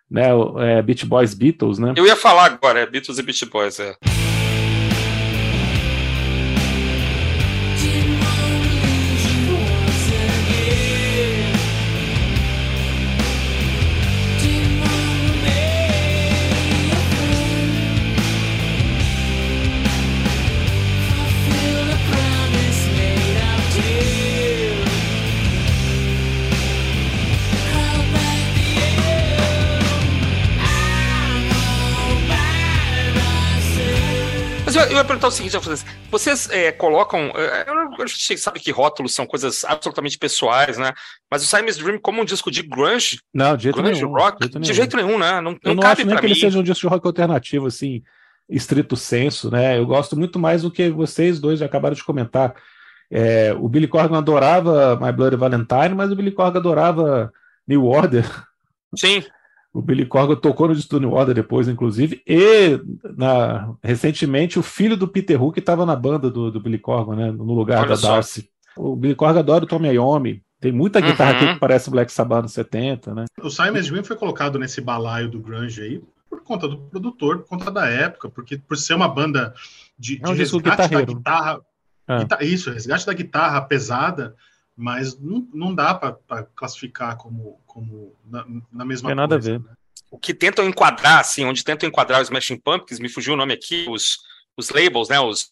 né, 0.10 0.30
é, 0.60 0.82
Beat 0.82 1.06
Boys 1.06 1.34
Beatles, 1.34 1.78
né? 1.78 1.94
Eu 1.96 2.06
ia 2.06 2.16
falar 2.16 2.46
agora, 2.46 2.80
é 2.80 2.86
Beatles 2.86 3.20
e 3.20 3.24
Beat 3.24 3.46
Boys, 3.50 3.80
é. 3.80 3.96
Eu 34.94 35.00
ia 35.00 35.06
perguntar 35.06 35.28
o 35.28 35.32
seguinte 35.32 35.58
vocês: 35.58 35.86
vocês 36.10 36.50
é, 36.50 36.72
colocam. 36.72 37.32
A 37.36 38.06
gente 38.06 38.38
sabe 38.38 38.60
que 38.60 38.72
rótulos 38.72 39.14
são 39.14 39.26
coisas 39.26 39.64
absolutamente 39.66 40.18
pessoais, 40.18 40.78
né? 40.78 40.94
Mas 41.30 41.44
o 41.44 41.48
Simon's 41.48 41.78
Dream 41.78 42.00
como 42.00 42.22
um 42.22 42.26
disco 42.26 42.52
de 42.52 42.62
grunge? 42.62 43.20
Não, 43.34 43.56
de 43.58 43.64
jeito 43.64 43.82
grunge, 43.82 44.02
nenhum. 44.02 44.14
Rock? 44.14 44.38
Jeito 44.42 44.60
de 44.60 44.74
jeito 44.74 44.98
nenhum, 44.98 45.18
né? 45.18 45.42
Não, 45.42 45.52
eu 45.64 45.76
não, 45.76 45.84
não 45.84 45.90
acho 45.90 46.06
nem 46.06 46.16
que 46.16 46.24
mim. 46.24 46.32
ele 46.32 46.40
seja 46.40 46.60
um 46.60 46.64
disco 46.64 46.88
de 46.88 46.94
rock 46.94 47.06
alternativo, 47.06 47.68
assim, 47.68 48.04
estrito 48.50 48.96
senso, 48.96 49.50
né? 49.50 49.78
Eu 49.78 49.86
gosto 49.86 50.16
muito 50.16 50.40
mais 50.40 50.62
do 50.62 50.72
que 50.72 50.90
vocês 50.90 51.40
dois 51.40 51.60
já 51.60 51.66
acabaram 51.66 51.96
de 51.96 52.04
comentar. 52.04 52.54
É, 53.12 53.54
o 53.60 53.68
Billy 53.70 53.88
Corgan 53.88 54.18
adorava 54.18 54.98
My 55.00 55.12
Bloody 55.12 55.36
Valentine, 55.36 55.96
mas 55.96 56.12
o 56.12 56.16
Billy 56.16 56.32
Corgan 56.32 56.60
adorava 56.60 57.32
New 57.68 57.86
Order. 57.86 58.26
Sim. 58.96 59.24
O 59.74 59.82
Billy 59.82 60.06
Corgan 60.06 60.36
tocou 60.36 60.68
no 60.68 60.76
Stone 60.76 61.08
Order 61.08 61.34
depois, 61.34 61.68
inclusive, 61.68 62.22
e 62.28 62.80
na, 63.18 63.74
recentemente 63.84 64.60
o 64.60 64.64
filho 64.64 64.96
do 64.96 65.08
Peter 65.08 65.42
Hook 65.42 65.58
estava 65.58 65.84
na 65.84 65.96
banda 65.96 66.30
do, 66.30 66.52
do, 66.52 66.60
Billy 66.60 66.78
Corgan, 66.78 67.16
né, 67.16 67.32
no 67.32 67.56
lugar 67.56 67.80
Olha 67.80 67.90
da 67.90 67.96
só. 67.96 68.14
Darcy. 68.14 68.48
O 68.78 68.96
Billy 68.96 69.16
Corgan 69.16 69.40
adora 69.40 69.64
o 69.64 69.68
Tommy 69.68 69.90
Iommi, 69.90 70.44
tem 70.64 70.72
muita 70.72 71.02
guitarra 71.02 71.32
uhum. 71.32 71.38
aqui 71.38 71.54
que 71.56 71.60
parece 71.60 71.90
Black 71.90 72.10
Sabbath 72.12 72.44
nos 72.44 72.54
70, 72.54 73.14
né? 73.14 73.26
O 73.42 73.50
Simon 73.50 73.82
Dream 73.82 74.04
foi 74.04 74.16
colocado 74.16 74.58
nesse 74.58 74.80
balaio 74.80 75.30
do 75.30 75.40
grunge 75.40 75.82
aí 75.82 76.02
por 76.30 76.42
conta 76.42 76.68
do 76.68 76.78
produtor, 76.78 77.40
por 77.40 77.48
conta 77.50 77.70
da 77.70 77.86
época, 77.86 78.30
porque 78.30 78.58
por 78.58 78.78
ser 78.78 78.94
uma 78.94 79.10
banda 79.10 79.54
de, 80.00 80.22
é 80.24 80.30
um 80.30 80.34
de 80.34 80.40
resgate 80.40 80.90
da 80.90 81.02
guitarra, 81.02 81.62
é. 82.08 82.46
isso, 82.46 82.72
resgate 82.72 83.06
da 83.06 83.14
guitarra 83.14 83.62
pesada, 83.62 84.36
mas 84.76 85.20
não, 85.20 85.48
não 85.54 85.76
dá 85.76 85.94
para 85.94 86.44
classificar 86.56 87.18
como, 87.18 87.60
como 87.66 88.16
na, 88.26 88.46
na 88.72 88.86
mesma 88.86 89.10
Tem 89.10 89.16
nada 89.16 89.36
a 89.36 89.40
ver. 89.40 89.60
Né? 89.60 89.70
O 90.10 90.18
que 90.18 90.34
tentam 90.34 90.68
enquadrar, 90.68 91.20
assim, 91.20 91.46
onde 91.46 91.64
tentam 91.64 91.88
enquadrar 91.88 92.22
os 92.22 92.28
Smashing 92.28 92.58
Pumpkins, 92.58 93.00
me 93.00 93.10
fugiu 93.10 93.34
o 93.34 93.38
nome 93.38 93.54
aqui, 93.54 93.86
os, 93.90 94.20
os 94.58 94.70
labels, 94.70 95.10
né, 95.10 95.20
os... 95.20 95.52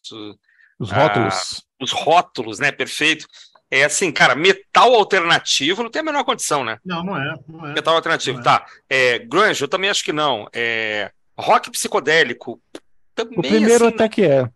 Os 0.79 0.89
rótulos. 0.91 1.35
Ah, 1.35 1.83
os 1.83 1.91
rótulos, 1.91 2.59
né, 2.59 2.71
perfeito. 2.71 3.27
É 3.69 3.85
assim, 3.85 4.11
cara, 4.11 4.35
metal 4.35 4.93
alternativo 4.93 5.83
não 5.83 5.89
tem 5.89 6.01
a 6.01 6.05
menor 6.05 6.23
condição, 6.23 6.63
né? 6.63 6.79
Não, 6.83 7.03
não 7.03 7.15
é. 7.15 7.35
Não 7.47 7.67
é 7.67 7.73
metal 7.73 7.95
alternativo, 7.95 8.39
é. 8.39 8.43
tá. 8.43 8.65
É, 8.89 9.19
grunge, 9.19 9.63
eu 9.63 9.67
também 9.67 9.89
acho 9.89 10.03
que 10.03 10.11
não. 10.11 10.47
É, 10.51 11.11
rock 11.37 11.71
psicodélico, 11.71 12.59
também, 13.15 13.39
O 13.39 13.41
primeiro 13.41 13.85
assim, 13.85 13.95
até 13.95 14.09
que 14.09 14.23
é. 14.23 14.49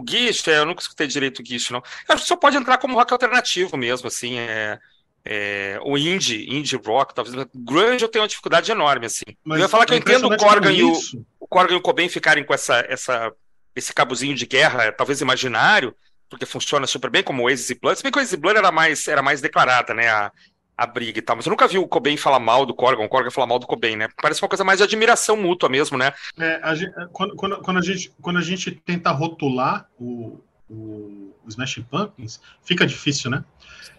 O 0.00 0.02
Guiche, 0.02 0.50
é, 0.50 0.58
eu 0.58 0.64
nunca 0.64 0.80
escutei 0.80 1.06
direito 1.06 1.40
o 1.40 1.42
Guiche, 1.42 1.72
não. 1.72 1.82
Eu 2.08 2.14
acho 2.14 2.22
que 2.22 2.28
só 2.28 2.36
pode 2.36 2.56
entrar 2.56 2.78
como 2.78 2.94
rock 2.94 3.12
alternativo 3.12 3.76
mesmo, 3.76 4.08
assim, 4.08 4.38
é, 4.38 4.78
é, 5.22 5.78
o 5.82 5.98
indie, 5.98 6.46
indie 6.48 6.76
rock, 6.76 7.14
talvez. 7.14 7.36
Grunge 7.54 8.02
eu 8.02 8.08
tenho 8.08 8.22
uma 8.22 8.28
dificuldade 8.28 8.70
enorme, 8.72 9.04
assim. 9.04 9.24
Mas 9.44 9.58
eu 9.58 9.64
ia 9.64 9.68
falar 9.68 9.84
que 9.84 9.92
eu 9.92 9.98
entendo 9.98 10.26
o 10.26 10.36
Corgan, 10.38 10.72
e 10.72 10.82
o, 10.82 10.92
o 11.38 11.46
Corgan 11.46 11.74
e 11.74 11.76
o 11.76 11.82
Cobain 11.82 12.08
ficarem 12.08 12.42
com 12.44 12.54
essa, 12.54 12.84
essa, 12.88 13.30
esse 13.76 13.92
cabuzinho 13.92 14.34
de 14.34 14.46
guerra, 14.46 14.90
talvez 14.90 15.20
imaginário, 15.20 15.94
porque 16.30 16.46
funciona 16.46 16.86
super 16.86 17.10
bem, 17.10 17.22
como 17.22 17.42
o 17.42 17.46
Oasis 17.46 17.68
e 17.68 17.74
Blood. 17.74 17.98
Se 17.98 18.02
bem 18.02 18.10
que 18.10 18.16
o 18.16 18.20
Oasis 18.20 18.32
e 18.32 18.38
Blood 18.38 18.56
era 18.56 18.72
mais, 18.72 19.06
era 19.06 19.20
mais 19.20 19.42
declarada, 19.42 19.92
né, 19.92 20.08
a, 20.08 20.32
a 20.80 20.86
briga 20.86 21.18
e 21.18 21.22
tal. 21.22 21.36
Mas 21.36 21.44
eu 21.44 21.50
nunca 21.50 21.68
vi 21.68 21.76
o 21.76 21.86
Cobain 21.86 22.16
falar 22.16 22.40
mal 22.40 22.64
do 22.64 22.72
Corgan, 22.72 23.04
o 23.04 23.08
Corgan 23.08 23.30
falar 23.30 23.46
mal 23.46 23.58
do 23.58 23.66
Cobain, 23.66 23.96
né? 23.96 24.08
Parece 24.16 24.42
uma 24.42 24.48
coisa 24.48 24.64
mais 24.64 24.78
de 24.78 24.84
admiração 24.84 25.36
mútua 25.36 25.68
mesmo, 25.68 25.98
né? 25.98 26.14
É, 26.38 26.74
gente, 26.74 26.92
quando, 27.12 27.36
quando, 27.36 27.58
quando, 27.58 27.76
a 27.76 27.82
gente, 27.82 28.10
quando 28.22 28.38
a 28.38 28.42
gente 28.42 28.70
tenta 28.70 29.10
rotular 29.10 29.86
o, 29.98 30.40
o, 30.70 31.34
o 31.44 31.48
Smashing 31.48 31.82
Pumpkins, 31.82 32.40
fica 32.64 32.86
difícil, 32.86 33.30
né? 33.30 33.44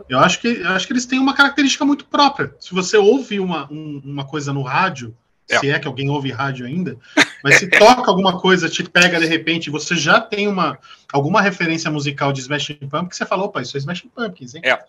Eu 0.09 0.17
acho 0.17 0.41
que, 0.41 0.47
eu 0.47 0.69
acho 0.69 0.87
que 0.87 0.93
eles 0.93 1.05
têm 1.05 1.19
uma 1.19 1.35
característica 1.35 1.85
muito 1.85 2.05
própria. 2.05 2.55
Se 2.59 2.73
você 2.73 2.97
ouve 2.97 3.39
uma, 3.39 3.71
um, 3.71 4.01
uma 4.03 4.25
coisa 4.25 4.51
no 4.51 4.63
rádio, 4.63 5.15
é. 5.47 5.59
se 5.59 5.69
é 5.69 5.77
que 5.77 5.87
alguém 5.87 6.09
ouve 6.09 6.31
rádio 6.31 6.65
ainda, 6.65 6.97
mas 7.43 7.59
se 7.59 7.67
toca 7.69 8.09
alguma 8.09 8.39
coisa, 8.39 8.67
te 8.67 8.83
pega 8.83 9.19
de 9.19 9.27
repente, 9.27 9.69
você 9.69 9.95
já 9.95 10.19
tem 10.19 10.47
uma 10.47 10.79
alguma 11.13 11.43
referência 11.43 11.91
musical 11.91 12.33
de 12.33 12.39
Smashing 12.39 12.87
Pumpkins, 12.89 13.17
você 13.17 13.25
falou, 13.27 13.45
opa, 13.45 13.61
isso 13.61 13.77
é 13.77 13.79
Smashing 13.79 14.09
Pumpkins, 14.09 14.55
hein? 14.55 14.63
É. 14.65 14.83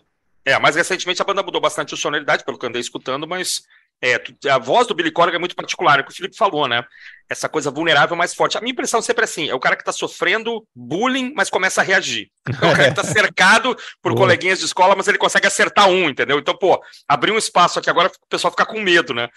É, 0.45 0.57
mais 0.59 0.75
recentemente 0.75 1.21
a 1.21 1.25
banda 1.25 1.43
mudou 1.43 1.61
bastante 1.61 1.93
a 1.93 1.97
sonoridade, 1.97 2.43
pelo 2.43 2.57
que 2.57 2.65
eu 2.65 2.69
andei 2.69 2.81
escutando, 2.81 3.27
mas 3.27 3.63
é, 4.01 4.21
a 4.49 4.57
voz 4.57 4.85
do 4.85 4.93
Billy 4.93 5.11
Corgan 5.11 5.37
é 5.37 5.39
muito 5.39 5.55
particular, 5.55 5.97
é 5.97 6.01
o 6.01 6.05
que 6.05 6.11
o 6.11 6.15
Felipe 6.15 6.35
falou, 6.35 6.67
né? 6.67 6.83
Essa 7.29 7.47
coisa 7.47 7.71
vulnerável 7.71 8.17
mais 8.17 8.33
forte. 8.35 8.57
A 8.57 8.61
minha 8.61 8.73
impressão 8.73 9.01
sempre 9.01 9.21
é 9.21 9.23
assim: 9.23 9.49
é 9.49 9.55
o 9.55 9.59
cara 9.59 9.77
que 9.77 9.83
tá 9.83 9.93
sofrendo 9.93 10.67
bullying, 10.75 11.31
mas 11.33 11.49
começa 11.49 11.79
a 11.79 11.83
reagir. 11.83 12.29
É 12.45 12.51
o 12.51 12.75
cara 12.75 12.89
que 12.89 12.95
tá 12.95 13.03
cercado 13.05 13.73
por 14.01 14.11
Boa. 14.11 14.23
coleguinhas 14.23 14.59
de 14.59 14.65
escola, 14.65 14.93
mas 14.93 15.07
ele 15.07 15.17
consegue 15.17 15.47
acertar 15.47 15.87
um, 15.87 16.09
entendeu? 16.09 16.37
Então, 16.37 16.57
pô, 16.57 16.83
abrir 17.07 17.31
um 17.31 17.37
espaço 17.37 17.79
aqui 17.79 17.89
agora, 17.89 18.09
o 18.09 18.27
pessoal 18.27 18.51
fica 18.51 18.65
com 18.65 18.81
medo, 18.81 19.13
né? 19.13 19.29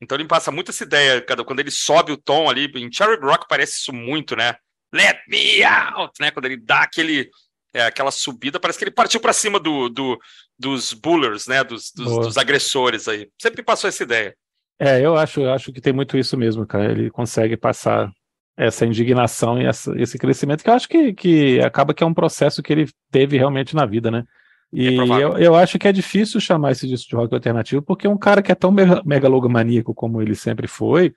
Então 0.00 0.16
ele 0.16 0.26
passa 0.26 0.50
muito 0.50 0.72
essa 0.72 0.82
ideia, 0.82 1.24
quando 1.44 1.60
ele 1.60 1.70
sobe 1.70 2.10
o 2.10 2.16
tom 2.16 2.50
ali, 2.50 2.70
em 2.74 2.90
Cherry 2.92 3.20
Rock 3.20 3.46
parece 3.48 3.78
isso 3.78 3.92
muito, 3.92 4.34
né? 4.34 4.56
Let 4.92 5.18
me 5.28 5.62
out, 5.62 6.12
né? 6.18 6.32
Quando 6.32 6.46
ele 6.46 6.56
dá 6.56 6.82
aquele 6.82 7.30
é, 7.74 7.82
aquela 7.82 8.10
subida, 8.10 8.58
parece 8.58 8.78
que 8.78 8.84
ele 8.84 8.90
partiu 8.90 9.20
para 9.20 9.32
cima 9.32 9.60
do, 9.60 9.88
do, 9.88 10.18
dos 10.58 10.92
bullers, 10.92 11.46
né? 11.46 11.62
Dos, 11.62 11.92
dos, 11.94 12.18
dos, 12.18 12.38
agressores 12.38 13.08
aí. 13.08 13.28
Sempre 13.40 13.62
passou 13.62 13.88
essa 13.88 14.02
ideia. 14.02 14.34
É, 14.78 15.04
eu 15.04 15.16
acho, 15.16 15.40
eu 15.40 15.52
acho 15.52 15.72
que 15.72 15.80
tem 15.80 15.92
muito 15.92 16.16
isso 16.16 16.36
mesmo, 16.36 16.66
cara. 16.66 16.90
Ele 16.90 17.10
consegue 17.10 17.56
passar 17.56 18.10
essa 18.56 18.84
indignação 18.84 19.60
e 19.60 19.66
essa, 19.66 19.92
esse 20.00 20.18
crescimento, 20.18 20.64
que 20.64 20.70
eu 20.70 20.74
acho 20.74 20.88
que, 20.88 21.12
que 21.12 21.60
acaba 21.60 21.94
que 21.94 22.02
é 22.02 22.06
um 22.06 22.14
processo 22.14 22.62
que 22.62 22.72
ele 22.72 22.88
teve 23.10 23.36
realmente 23.36 23.74
na 23.74 23.86
vida, 23.86 24.10
né? 24.10 24.24
E 24.72 24.98
é 24.98 25.02
eu, 25.22 25.38
eu 25.38 25.54
acho 25.54 25.78
que 25.78 25.88
é 25.88 25.92
difícil 25.92 26.40
chamar 26.40 26.72
esse 26.72 26.86
disco 26.86 27.08
de 27.08 27.16
rock 27.16 27.32
alternativo, 27.32 27.80
porque 27.80 28.06
um 28.08 28.18
cara 28.18 28.42
que 28.42 28.52
é 28.52 28.54
tão 28.54 28.74
megalomaníaco 29.04 29.94
como 29.94 30.20
ele 30.20 30.34
sempre 30.34 30.66
foi, 30.66 31.14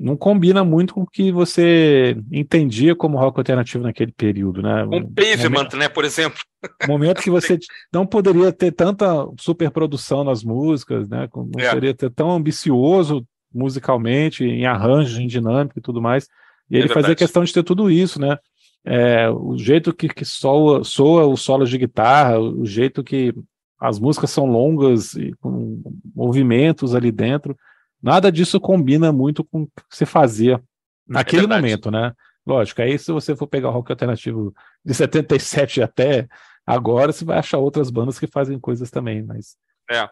não 0.00 0.16
combina 0.16 0.64
muito 0.64 0.94
com 0.94 1.02
o 1.02 1.06
que 1.06 1.30
você 1.30 2.16
entendia 2.30 2.94
como 2.96 3.18
rock 3.18 3.38
alternativo 3.38 3.84
naquele 3.84 4.12
período, 4.12 4.62
né? 4.62 4.84
Um 4.84 5.12
Pavement, 5.12 5.50
momento, 5.50 5.76
né, 5.76 5.88
por 5.88 6.04
exemplo. 6.04 6.40
Momento 6.88 7.20
que 7.20 7.30
você 7.30 7.58
não 7.92 8.06
poderia 8.06 8.52
ter 8.52 8.70
tanta 8.70 9.26
superprodução 9.38 10.22
nas 10.22 10.44
músicas, 10.44 11.08
né? 11.08 11.28
Não 11.34 11.50
é. 11.58 11.68
poderia 11.68 11.92
ter 11.92 12.10
tão 12.10 12.30
ambicioso, 12.30 13.26
musicalmente, 13.52 14.44
em 14.44 14.64
arranjo, 14.64 15.20
em 15.20 15.26
dinâmica 15.26 15.78
e 15.78 15.82
tudo 15.82 16.00
mais. 16.00 16.28
E 16.70 16.76
ele 16.76 16.90
é 16.90 16.94
fazia 16.94 17.16
questão 17.16 17.42
de 17.42 17.52
ter 17.52 17.62
tudo 17.62 17.90
isso, 17.90 18.20
né? 18.20 18.38
É, 18.84 19.28
o 19.28 19.56
jeito 19.58 19.92
que, 19.92 20.08
que 20.08 20.24
soa, 20.24 20.82
soa 20.84 21.26
os 21.26 21.42
solos 21.42 21.68
de 21.68 21.78
guitarra, 21.78 22.38
o 22.38 22.64
jeito 22.64 23.04
que 23.04 23.34
as 23.78 23.98
músicas 23.98 24.30
são 24.30 24.46
longas 24.46 25.14
e 25.14 25.32
com 25.40 25.82
movimentos 26.14 26.94
ali 26.94 27.10
dentro. 27.10 27.56
Nada 28.02 28.32
disso 28.32 28.60
combina 28.60 29.12
muito 29.12 29.44
com 29.44 29.62
o 29.62 29.66
que 29.66 29.96
se 29.96 30.04
fazia 30.04 30.60
naquele 31.06 31.44
é 31.44 31.46
momento, 31.46 31.90
né? 31.90 32.12
Lógico, 32.44 32.82
aí 32.82 32.98
se 32.98 33.12
você 33.12 33.36
for 33.36 33.46
pegar 33.46 33.68
o 33.68 33.72
rock 33.72 33.92
alternativo 33.92 34.52
de 34.84 34.92
77 34.92 35.80
até 35.80 36.26
agora, 36.66 37.12
você 37.12 37.24
vai 37.24 37.38
achar 37.38 37.58
outras 37.58 37.90
bandas 37.90 38.18
que 38.18 38.26
fazem 38.26 38.58
coisas 38.58 38.90
também, 38.90 39.22
mas. 39.22 39.56
É. 39.88 40.08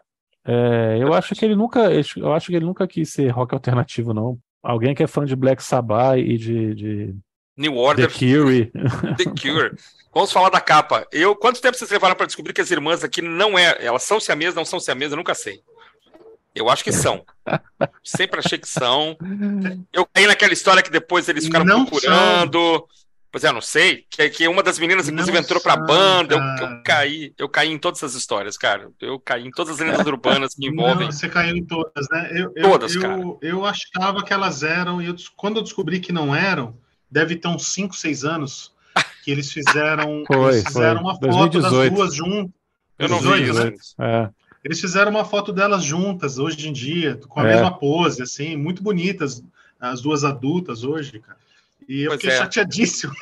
é 0.46 0.98
eu 1.00 1.12
acho 1.12 1.34
que 1.34 1.44
ele 1.44 1.56
nunca. 1.56 1.90
Eu 2.16 2.32
acho 2.32 2.46
que 2.46 2.56
ele 2.56 2.64
nunca 2.64 2.86
quis 2.86 3.10
ser 3.12 3.28
rock 3.28 3.54
alternativo, 3.54 4.14
não. 4.14 4.38
Alguém 4.62 4.94
que 4.94 5.02
é 5.02 5.06
fã 5.06 5.24
de 5.24 5.34
Black 5.34 5.62
Sabbath 5.62 6.18
e 6.18 6.36
de. 6.36 6.74
de 6.74 7.16
New 7.56 7.76
Order. 7.76 8.08
The 8.08 8.18
Cure. 8.18 8.72
The 9.18 9.24
Cure. 9.24 9.76
Vamos 10.14 10.32
falar 10.32 10.50
da 10.50 10.60
capa. 10.60 11.06
Eu, 11.12 11.36
quanto 11.36 11.60
tempo 11.60 11.76
vocês 11.76 11.90
levaram 11.90 12.16
para 12.16 12.26
descobrir 12.26 12.52
que 12.52 12.60
as 12.60 12.70
irmãs 12.70 13.04
aqui 13.04 13.20
não 13.20 13.58
é. 13.58 13.76
Elas 13.84 14.02
são 14.02 14.20
siamesas, 14.20 14.54
não 14.54 14.64
são 14.64 14.80
siamesas, 14.80 15.12
eu 15.12 15.18
nunca 15.18 15.34
sei. 15.34 15.60
Eu 16.54 16.68
acho 16.68 16.82
que 16.82 16.92
são. 16.92 17.24
Sempre 18.02 18.40
achei 18.40 18.58
que 18.58 18.68
são. 18.68 19.16
Eu 19.92 20.06
caí 20.06 20.26
naquela 20.26 20.52
história 20.52 20.82
que 20.82 20.90
depois 20.90 21.28
eles 21.28 21.44
ficaram 21.44 21.64
não 21.64 21.84
procurando. 21.84 22.58
São. 22.58 23.00
Pois 23.32 23.44
é, 23.44 23.48
eu 23.48 23.52
não 23.52 23.60
sei. 23.60 24.04
Que, 24.10 24.28
que 24.28 24.48
uma 24.48 24.62
das 24.62 24.78
meninas, 24.78 25.08
inclusive, 25.08 25.36
não 25.36 25.44
entrou 25.44 25.60
pra 25.60 25.74
são, 25.74 25.86
banda. 25.86 26.34
Eu, 26.34 26.66
eu, 26.66 26.82
caí, 26.82 27.32
eu 27.38 27.48
caí 27.48 27.70
em 27.70 27.78
todas 27.78 28.02
as 28.02 28.14
histórias, 28.14 28.58
cara. 28.58 28.90
Eu 29.00 29.20
caí 29.20 29.46
em 29.46 29.52
todas 29.52 29.74
as 29.74 29.86
lendas 29.86 30.04
urbanas 30.04 30.54
que 30.54 30.66
envolvem. 30.66 31.06
Não, 31.06 31.12
você 31.12 31.28
caiu 31.28 31.56
em 31.56 31.64
todas, 31.64 32.08
né? 32.10 32.30
Eu, 32.34 32.52
todas, 32.54 32.94
eu, 32.94 33.00
cara. 33.00 33.20
Eu, 33.20 33.38
eu 33.40 33.64
achava 33.64 34.24
que 34.24 34.32
elas 34.32 34.64
eram, 34.64 35.00
e 35.00 35.06
eu, 35.06 35.14
quando 35.36 35.58
eu 35.58 35.62
descobri 35.62 36.00
que 36.00 36.12
não 36.12 36.34
eram, 36.34 36.76
deve 37.08 37.36
ter 37.36 37.46
uns 37.46 37.68
5, 37.68 37.94
6 37.94 38.24
anos, 38.24 38.72
que 39.22 39.30
eles 39.30 39.52
fizeram, 39.52 40.24
foi, 40.26 40.54
eles 40.54 40.64
fizeram 40.64 41.00
foi. 41.00 41.10
uma 41.10 41.14
foto 41.14 41.60
2018. 41.60 41.62
das 41.62 41.90
duas 41.90 42.14
juntas. 42.14 42.52
Eu 42.98 43.08
não 43.08 43.20
vi 43.20 43.42
isso. 43.44 43.64
Né? 43.64 43.72
É. 44.00 44.39
Eles 44.62 44.80
fizeram 44.80 45.10
uma 45.10 45.24
foto 45.24 45.52
delas 45.52 45.82
juntas 45.82 46.38
hoje 46.38 46.68
em 46.68 46.72
dia, 46.72 47.18
com 47.28 47.40
a 47.40 47.44
é. 47.44 47.54
mesma 47.54 47.78
pose, 47.78 48.22
assim, 48.22 48.56
muito 48.56 48.82
bonitas, 48.82 49.42
as 49.80 50.02
duas 50.02 50.22
adultas 50.22 50.84
hoje, 50.84 51.18
cara. 51.18 51.38
E 51.88 52.02
eu 52.02 52.10
pois 52.10 52.20
fiquei 52.20 52.36
é. 52.36 52.38
chateadíssimo. 52.38 53.12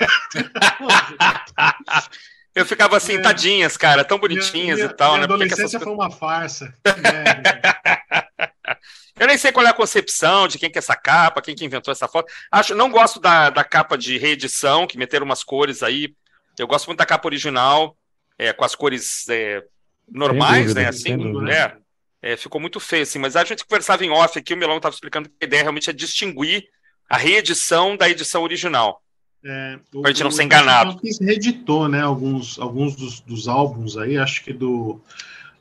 eu 2.55 2.66
ficava 2.66 2.96
assim, 2.96 3.14
é. 3.14 3.20
tadinhas, 3.20 3.77
cara, 3.77 4.05
tão 4.05 4.18
bonitinhas 4.18 4.79
minha, 4.79 4.90
e 4.90 4.94
tal, 4.94 5.12
minha 5.12 5.20
né? 5.20 5.24
adolescência 5.24 5.77
essas... 5.77 5.83
foi 5.83 5.92
uma 5.92 6.11
farsa. 6.11 6.74
eu 9.18 9.27
nem 9.27 9.38
sei 9.38 9.53
qual 9.53 9.64
é 9.64 9.70
a 9.70 9.74
concepção 9.74 10.48
de 10.48 10.59
quem 10.59 10.68
que 10.68 10.77
é 10.77 10.81
essa 10.81 10.96
capa, 10.96 11.40
quem 11.40 11.55
que 11.55 11.64
inventou 11.64 11.92
essa 11.92 12.09
foto. 12.09 12.31
Acho, 12.51 12.74
não 12.74 12.90
gosto 12.90 13.20
da, 13.20 13.48
da 13.48 13.62
capa 13.62 13.96
de 13.96 14.18
reedição, 14.18 14.88
que 14.88 14.98
meteram 14.98 15.24
umas 15.24 15.44
cores 15.44 15.85
aí. 15.85 16.12
Eu 16.59 16.66
gosto 16.66 16.88
muito 16.88 16.98
da 16.98 17.07
capa 17.07 17.29
original, 17.29 17.96
é, 18.37 18.53
com 18.53 18.64
as 18.64 18.74
cores 18.74 19.29
é, 19.29 19.62
normais, 20.11 20.66
dúvida, 20.66 20.83
né? 20.83 20.88
Assim, 20.88 21.12
é, 21.51 22.33
é, 22.33 22.37
ficou 22.37 22.61
muito 22.61 22.81
feio, 22.81 23.03
assim, 23.03 23.18
mas 23.18 23.37
a 23.37 23.44
gente 23.44 23.64
conversava 23.64 24.05
em 24.05 24.11
off 24.11 24.38
aqui, 24.38 24.55
o 24.55 24.57
Melão 24.57 24.77
estava 24.77 24.94
explicando 24.94 25.29
que 25.29 25.37
a 25.40 25.44
ideia 25.44 25.62
realmente 25.62 25.90
é 25.90 25.92
distinguir 25.92 26.68
a 27.09 27.16
reedição 27.16 27.97
da 27.97 28.09
edição 28.09 28.42
original. 28.42 29.03
É, 29.44 29.79
para 29.92 30.11
a 30.11 30.12
gente 30.12 30.25
não 30.25 30.31
ser 30.31 30.42
enganado. 30.42 30.99
O 31.03 31.25
reeditou, 31.25 31.88
né? 31.88 32.03
Alguns, 32.03 32.59
alguns 32.59 32.97
dos, 32.97 33.21
dos, 33.21 33.47
álbuns 33.47 33.97
aí, 33.97 34.18
acho 34.18 34.42
que 34.42 34.53
do, 34.53 35.01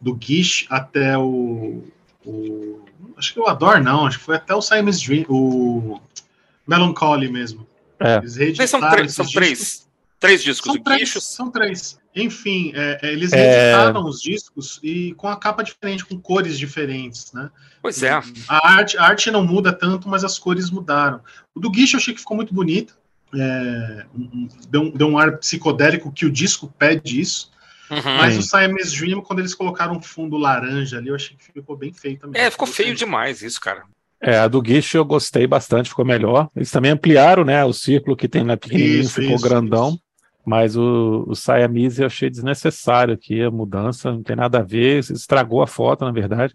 do 0.01 0.17
Gish 0.19 0.65
até 0.69 1.17
o, 1.17 1.83
o. 2.25 2.81
Acho 3.15 3.33
que 3.33 3.39
o 3.39 3.47
Adore, 3.47 3.81
não, 3.81 4.07
acho 4.07 4.17
que 4.17 4.25
foi 4.25 4.35
até 4.35 4.53
o 4.53 4.61
Simon's 4.61 4.99
Dream, 4.99 5.25
o 5.29 6.01
Melancholy 6.67 7.31
mesmo. 7.31 7.67
É. 7.99 8.17
Eles 8.17 8.69
são, 8.69 8.79
três, 8.89 9.13
são 9.13 9.25
três, 9.25 9.87
três 10.19 10.43
discos. 10.43 10.73
São 10.73 10.83
três, 10.83 11.23
são 11.23 11.51
três. 11.51 11.99
Enfim, 12.17 12.71
é, 12.75 12.99
é 13.01 13.11
eles 13.13 13.31
reeditaram 13.31 14.01
é... 14.01 14.09
os 14.09 14.19
discos 14.19 14.79
e 14.81 15.13
com 15.13 15.27
a 15.27 15.35
capa 15.35 15.63
diferente, 15.63 16.05
com 16.05 16.19
cores 16.19 16.57
diferentes, 16.57 17.31
né? 17.31 17.49
Pois 17.81 18.01
é. 18.01 18.11
A 18.47 18.67
arte, 18.73 18.97
a 18.97 19.03
arte 19.03 19.29
não 19.29 19.45
muda 19.45 19.71
tanto, 19.71 20.09
mas 20.09 20.23
as 20.23 20.39
cores 20.39 20.71
mudaram. 20.71 21.21
O 21.53 21.59
do 21.59 21.69
Guiche 21.69 21.95
eu 21.95 21.99
achei 21.99 22.13
que 22.13 22.19
ficou 22.19 22.35
muito 22.35 22.53
bonito. 22.53 22.97
É, 23.35 24.05
deu, 24.69 24.81
um, 24.81 24.89
deu 24.89 25.07
um 25.07 25.17
ar 25.17 25.37
psicodélico 25.37 26.11
que 26.11 26.25
o 26.25 26.31
disco 26.31 26.73
pede 26.77 27.19
isso. 27.19 27.51
Uhum. 27.89 28.01
Mas 28.17 28.37
o 28.37 28.41
Siamese 28.41 28.97
Dream, 28.97 29.21
quando 29.21 29.39
eles 29.39 29.53
colocaram 29.53 29.95
um 29.95 30.01
fundo 30.01 30.37
laranja 30.37 30.97
ali, 30.97 31.09
eu 31.09 31.15
achei 31.15 31.37
que 31.37 31.45
ficou 31.45 31.77
bem 31.77 31.93
feio 31.93 32.17
também. 32.17 32.41
É, 32.41 32.49
ficou 32.49 32.67
feio 32.67 32.95
demais 32.95 33.41
isso, 33.41 33.61
cara. 33.61 33.83
É, 34.19 34.37
a 34.37 34.47
do 34.47 34.61
Guiche 34.61 34.97
eu 34.97 35.05
gostei 35.05 35.45
bastante, 35.45 35.89
ficou 35.89 36.03
melhor. 36.03 36.49
Eles 36.55 36.71
também 36.71 36.91
ampliaram, 36.91 37.43
né, 37.43 37.63
o 37.63 37.71
círculo 37.71 38.17
que 38.17 38.27
tem 38.27 38.43
na 38.43 38.57
pequenininho, 38.57 39.01
isso, 39.01 39.13
ficou 39.13 39.35
isso, 39.35 39.47
grandão. 39.47 39.89
Isso. 39.89 40.01
Mas 40.47 40.77
o, 40.77 41.25
o 41.27 41.35
Siamese 41.35 42.01
eu 42.01 42.05
achei 42.05 42.29
desnecessário 42.29 43.13
aqui, 43.13 43.41
a 43.43 43.51
mudança, 43.51 44.13
não 44.13 44.23
tem 44.23 44.33
nada 44.33 44.59
a 44.59 44.63
ver, 44.63 44.99
estragou 44.99 45.61
a 45.61 45.67
foto, 45.67 46.05
na 46.05 46.11
verdade. 46.13 46.53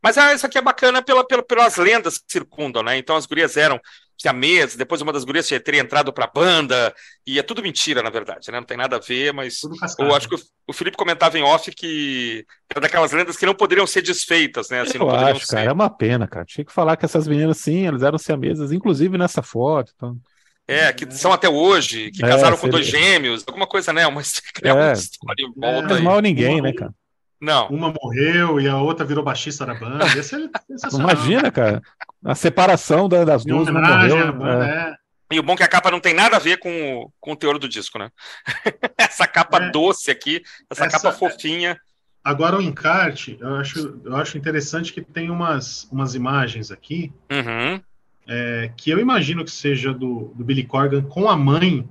Mas 0.00 0.16
ah, 0.16 0.32
isso 0.32 0.46
aqui 0.46 0.58
é 0.58 0.62
bacana 0.62 1.02
pela, 1.02 1.26
pela, 1.26 1.42
pelas 1.42 1.76
lendas 1.76 2.18
que 2.18 2.24
circundam, 2.28 2.84
né? 2.84 2.96
Então 2.96 3.16
as 3.16 3.26
gurias 3.26 3.56
eram 3.56 3.80
siamesas, 4.16 4.76
depois 4.76 5.00
uma 5.00 5.12
das 5.12 5.24
gurias 5.24 5.48
teria 5.48 5.80
entrado 5.80 6.12
para 6.12 6.26
a 6.26 6.30
banda, 6.32 6.94
e 7.26 7.36
é 7.36 7.42
tudo 7.42 7.64
mentira, 7.64 8.00
na 8.00 8.10
verdade, 8.10 8.48
né? 8.52 8.60
Não 8.60 8.66
tem 8.66 8.76
nada 8.76 8.94
a 8.94 9.00
ver, 9.00 9.32
mas 9.32 9.62
eu 9.98 10.14
acho 10.14 10.28
que 10.28 10.36
o, 10.36 10.40
o, 10.68 10.72
Felipe 10.72 10.96
comentava 10.96 11.36
em 11.36 11.42
off 11.42 11.68
que 11.72 12.46
era 12.70 12.80
daquelas 12.80 13.10
lendas 13.10 13.36
que 13.36 13.44
não 13.44 13.56
poderiam 13.56 13.88
ser 13.88 14.02
desfeitas, 14.02 14.70
né? 14.70 14.82
Assim, 14.82 14.98
eu 14.98 15.10
acho, 15.10 15.46
ser. 15.46 15.56
cara, 15.56 15.70
é 15.70 15.72
uma 15.72 15.90
pena, 15.90 16.28
cara. 16.28 16.44
Tinha 16.44 16.64
que 16.64 16.72
falar 16.72 16.96
que 16.96 17.04
essas 17.04 17.26
meninas, 17.26 17.56
sim, 17.56 17.88
elas 17.88 18.04
eram 18.04 18.18
siamesas, 18.18 18.70
inclusive 18.70 19.18
nessa 19.18 19.42
foto, 19.42 19.92
então... 19.96 20.16
É, 20.66 20.92
que 20.92 21.10
são 21.12 21.32
até 21.32 21.48
hoje, 21.48 22.10
que 22.12 22.24
é, 22.24 22.28
casaram 22.28 22.56
com 22.56 22.68
dois 22.68 22.86
gêmeos, 22.86 23.44
alguma 23.46 23.66
coisa, 23.66 23.92
né? 23.92 24.06
Uma, 24.06 24.22
é, 24.62 24.72
uma 24.72 24.92
história 24.92 25.44
em 25.44 25.52
volta. 25.60 25.82
Não 25.82 25.88
faz 25.88 26.00
mal 26.00 26.18
a 26.18 26.22
ninguém, 26.22 26.60
uma, 26.60 26.68
né, 26.68 26.72
cara? 26.72 26.94
Não. 27.40 27.68
Uma 27.68 27.92
morreu 27.92 28.60
e 28.60 28.68
a 28.68 28.78
outra 28.78 29.04
virou 29.04 29.24
baixista 29.24 29.66
da 29.66 29.74
banda. 29.74 30.04
É 30.04 30.10
Imagina, 30.96 31.50
cara. 31.50 31.82
A 32.24 32.36
separação 32.36 33.08
das 33.08 33.44
duas. 33.44 33.68
Uma 33.68 33.80
morreu, 33.80 34.32
banda, 34.32 34.66
é. 34.66 34.70
é. 34.70 34.94
E 35.32 35.40
o 35.40 35.42
bom 35.42 35.54
é 35.54 35.56
que 35.56 35.62
a 35.64 35.68
capa 35.68 35.90
não 35.90 35.98
tem 35.98 36.14
nada 36.14 36.36
a 36.36 36.38
ver 36.40 36.58
com, 36.58 37.10
com 37.18 37.32
o 37.32 37.36
teor 37.36 37.58
do 37.58 37.68
disco, 37.68 37.98
né? 37.98 38.10
essa 38.96 39.26
capa 39.26 39.64
é. 39.64 39.70
doce 39.70 40.10
aqui, 40.10 40.42
essa, 40.70 40.84
essa, 40.84 41.00
capa 41.00 41.10
fofinha. 41.10 41.76
Agora 42.22 42.56
o 42.56 42.62
encarte, 42.62 43.36
eu 43.40 43.56
acho, 43.56 44.00
eu 44.04 44.14
acho 44.14 44.38
interessante 44.38 44.92
que 44.92 45.02
tem 45.02 45.28
umas, 45.28 45.88
umas 45.90 46.14
imagens 46.14 46.70
aqui 46.70 47.12
uhum 47.28 47.82
é, 48.26 48.70
que 48.76 48.90
eu 48.90 48.98
imagino 48.98 49.44
que 49.44 49.50
seja 49.50 49.92
do, 49.92 50.32
do, 50.34 50.44
Billy 50.44 50.64
Corgan 50.64 51.02
com 51.02 51.28
a 51.28 51.36
mãe. 51.36 51.88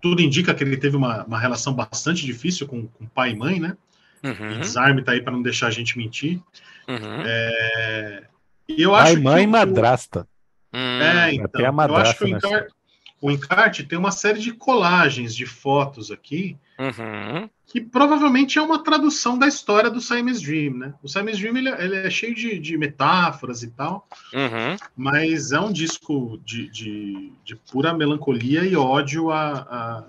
Tudo 0.00 0.22
indica 0.22 0.54
que 0.54 0.62
ele 0.62 0.76
teve 0.76 0.96
uma, 0.96 1.24
uma 1.24 1.38
relação 1.38 1.74
bastante 1.74 2.24
difícil 2.24 2.66
com, 2.66 2.86
com 2.86 3.06
pai 3.06 3.30
e 3.30 3.36
mãe, 3.36 3.58
né? 3.58 3.76
Uhum. 4.22 4.60
Desarme 4.60 5.02
tá 5.02 5.12
aí 5.12 5.20
para 5.20 5.32
não 5.32 5.42
deixar 5.42 5.68
a 5.68 5.72
gente 5.72 5.98
mentir. 5.98 6.40
Uhum. 6.88 7.22
É, 7.24 8.24
eu 8.68 8.92
pai, 8.92 9.12
acho 9.12 9.22
mãe 9.22 9.44
e 9.44 9.46
madrasta. 9.46 10.26
Hum. 10.72 11.00
É, 11.00 11.34
então. 11.34 11.60
eu 11.60 11.96
acho 11.96 12.18
que 12.18 12.24
o 12.24 12.28
encarte, 12.28 12.74
o 13.20 13.30
encarte 13.30 13.84
tem 13.84 13.98
uma 13.98 14.10
série 14.10 14.38
de 14.38 14.52
colagens 14.52 15.34
de 15.34 15.46
fotos 15.46 16.10
aqui. 16.10 16.56
Uhum 16.78 17.48
que 17.68 17.82
provavelmente 17.82 18.58
é 18.58 18.62
uma 18.62 18.82
tradução 18.82 19.38
da 19.38 19.46
história 19.46 19.90
do 19.90 20.00
Siamese 20.00 20.42
Dream, 20.42 20.74
né? 20.74 20.94
O 21.02 21.08
Siamese 21.08 21.38
Dream 21.38 21.58
ele, 21.58 21.68
ele 21.68 21.96
é 21.96 22.10
cheio 22.10 22.34
de, 22.34 22.58
de, 22.58 22.78
metáforas 22.78 23.62
e 23.62 23.68
tal, 23.68 24.08
uhum. 24.32 24.76
mas 24.96 25.52
é 25.52 25.60
um 25.60 25.70
disco 25.70 26.40
de, 26.42 26.70
de, 26.70 27.32
de 27.44 27.56
pura 27.70 27.92
melancolia 27.92 28.64
e 28.64 28.74
ódio 28.74 29.30
a, 29.30 29.52
a, 29.52 30.04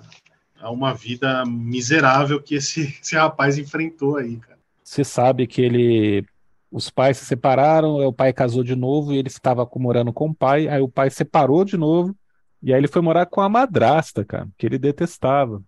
a, 0.62 0.72
uma 0.72 0.94
vida 0.94 1.46
miserável 1.46 2.42
que 2.42 2.56
esse, 2.56 2.96
esse 3.04 3.18
rapaz 3.18 3.58
enfrentou 3.58 4.16
aí, 4.16 4.38
cara. 4.38 4.58
Você 4.82 5.04
sabe 5.04 5.46
que 5.46 5.62
ele 5.62 6.26
os 6.72 6.90
pais 6.90 7.18
se 7.18 7.26
separaram, 7.26 7.96
o 7.96 8.14
pai 8.14 8.32
casou 8.32 8.64
de 8.64 8.76
novo 8.76 9.12
e 9.12 9.18
ele 9.18 9.28
estava 9.28 9.68
morando 9.76 10.14
com 10.14 10.30
o 10.30 10.36
pai, 10.36 10.68
aí 10.68 10.80
o 10.80 10.88
pai 10.88 11.10
separou 11.10 11.66
de 11.66 11.76
novo, 11.76 12.16
e 12.62 12.72
aí 12.72 12.80
ele 12.80 12.88
foi 12.88 13.02
morar 13.02 13.26
com 13.26 13.42
a 13.42 13.50
madrasta, 13.50 14.24
cara, 14.24 14.48
que 14.58 14.66
ele 14.66 14.78
detestava. 14.78 15.62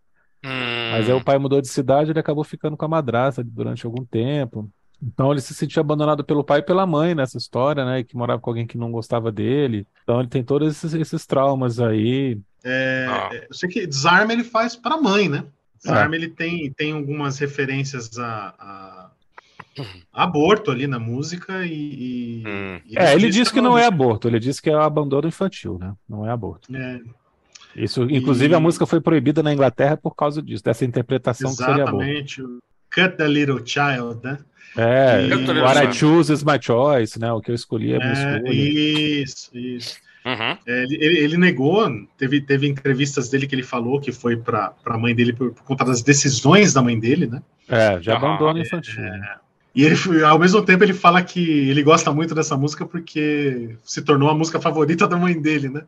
Mas 0.91 1.09
aí 1.09 1.15
o 1.15 1.23
pai 1.23 1.37
mudou 1.37 1.61
de 1.61 1.67
cidade, 1.67 2.11
ele 2.11 2.19
acabou 2.19 2.43
ficando 2.43 2.75
com 2.77 2.85
a 2.85 2.87
madrasta 2.87 3.43
durante 3.43 3.85
algum 3.85 4.03
tempo. 4.05 4.69
Então 5.01 5.31
ele 5.31 5.41
se 5.41 5.53
sentia 5.53 5.79
abandonado 5.79 6.23
pelo 6.23 6.43
pai 6.43 6.59
e 6.59 6.63
pela 6.63 6.85
mãe 6.85 7.15
nessa 7.15 7.37
história, 7.37 7.83
né? 7.83 8.03
Que 8.03 8.15
morava 8.15 8.39
com 8.39 8.49
alguém 8.49 8.67
que 8.67 8.77
não 8.77 8.91
gostava 8.91 9.31
dele. 9.31 9.87
Então 10.03 10.19
ele 10.19 10.29
tem 10.29 10.43
todos 10.43 10.71
esses, 10.71 10.93
esses 10.93 11.25
traumas 11.25 11.79
aí. 11.79 12.39
É, 12.63 13.07
ah. 13.09 13.29
É, 13.33 13.47
eu 13.49 13.53
sei 13.53 13.67
que 13.67 13.87
Desarme 13.87 14.33
ele 14.33 14.43
faz 14.43 14.75
para 14.75 14.95
a 14.95 15.01
mãe, 15.01 15.27
né? 15.27 15.45
Desarme 15.83 16.15
ah. 16.15 16.19
ele 16.19 16.27
tem, 16.27 16.71
tem 16.71 16.91
algumas 16.91 17.39
referências 17.39 18.15
a, 18.19 18.53
a, 18.59 19.11
aborto 20.13 20.69
ali 20.69 20.85
na 20.85 20.99
música 20.99 21.65
e. 21.65 21.73
e, 21.73 22.43
hum. 22.47 22.81
e 22.85 22.99
é, 22.99 23.15
ele 23.15 23.31
diz 23.31 23.51
que 23.51 23.61
não 23.61 23.75
é 23.75 23.85
aborto, 23.85 24.27
ele 24.27 24.39
diz 24.39 24.59
que 24.59 24.69
é 24.69 24.73
abandono 24.75 25.27
infantil, 25.27 25.79
né? 25.79 25.93
Não 26.07 26.27
é 26.27 26.29
aborto. 26.29 26.73
É. 26.75 26.99
Isso, 27.75 28.03
inclusive, 28.03 28.53
e... 28.53 28.55
a 28.55 28.59
música 28.59 28.85
foi 28.85 28.99
proibida 28.99 29.41
na 29.41 29.53
Inglaterra 29.53 29.97
por 29.97 30.15
causa 30.15 30.41
disso, 30.41 30.63
dessa 30.63 30.85
interpretação 30.85 31.51
Exatamente. 31.51 32.35
que 32.35 32.41
seria 32.41 32.59
Cut 32.93 33.17
the 33.17 33.27
Little 33.27 33.65
Child, 33.65 34.19
né? 34.23 34.37
É, 34.77 35.27
e... 35.27 35.61
What 35.61 35.79
I 35.79 35.93
choose 35.93 36.31
is 36.31 36.43
my 36.43 36.59
choice, 36.61 37.19
né? 37.19 37.31
O 37.31 37.41
que 37.41 37.51
eu 37.51 37.55
escolhi 37.55 37.93
é 37.93 37.97
minha 37.97 38.09
é, 38.09 38.37
escolha. 38.37 38.53
Isso, 38.53 39.49
isso. 39.57 39.95
Uhum. 40.23 40.57
É, 40.67 40.83
ele, 40.83 41.17
ele, 41.17 41.37
negou, 41.37 41.89
teve, 42.17 42.41
teve 42.41 42.67
entrevistas 42.67 43.27
dele 43.29 43.47
que 43.47 43.55
ele 43.55 43.63
falou 43.63 43.99
que 43.99 44.11
foi 44.11 44.37
para 44.37 44.73
a 44.85 44.97
mãe 44.97 45.15
dele 45.15 45.33
por, 45.33 45.51
por, 45.51 45.63
conta 45.63 45.83
das 45.83 46.03
decisões 46.03 46.73
da 46.73 46.81
mãe 46.81 46.99
dele, 46.99 47.25
né? 47.25 47.41
É, 47.67 47.99
já 48.01 48.17
abandono 48.17 48.59
ah, 48.59 48.61
infantil. 48.61 49.01
É, 49.01 49.35
e 49.73 49.85
ele, 49.85 50.23
ao 50.23 50.37
mesmo 50.37 50.61
tempo, 50.61 50.83
ele 50.83 50.93
fala 50.93 51.21
que 51.23 51.69
ele 51.69 51.81
gosta 51.81 52.11
muito 52.11 52.35
dessa 52.35 52.57
música 52.57 52.85
porque 52.85 53.75
se 53.83 54.01
tornou 54.01 54.29
a 54.29 54.35
música 54.35 54.59
favorita 54.59 55.07
da 55.07 55.15
mãe 55.15 55.39
dele, 55.39 55.69
né? 55.69 55.83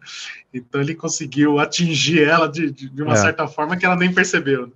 Então 0.54 0.80
ele 0.80 0.96
conseguiu 0.96 1.60
atingir 1.60 2.24
ela 2.24 2.48
de, 2.48 2.72
de, 2.72 2.90
de 2.90 3.04
uma 3.04 3.14
é. 3.14 3.18
certa 3.18 3.46
forma 3.46 3.76
que 3.76 3.86
ela 3.86 3.98
nem 3.98 4.14
percebeu. 4.14 4.72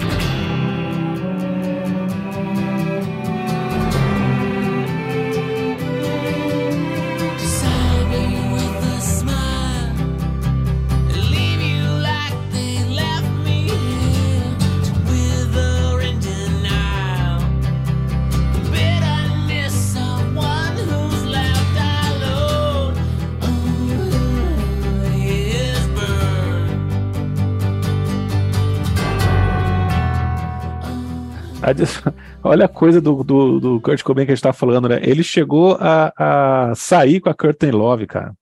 Olha 32.43 32.65
a 32.65 32.69
coisa 32.69 33.01
do, 33.01 33.23
do, 33.23 33.59
do 33.59 33.81
Kurt 33.81 34.01
Cobain 34.03 34.25
que 34.25 34.31
a 34.31 34.35
gente 34.35 34.43
tá 34.43 34.53
falando, 34.53 34.89
né? 34.89 34.99
Ele 35.03 35.23
chegou 35.23 35.77
a, 35.79 36.13
a 36.17 36.75
sair 36.75 37.19
com 37.19 37.29
a 37.29 37.33
Curtin 37.33 37.71
Love, 37.71 38.07
cara. 38.07 38.33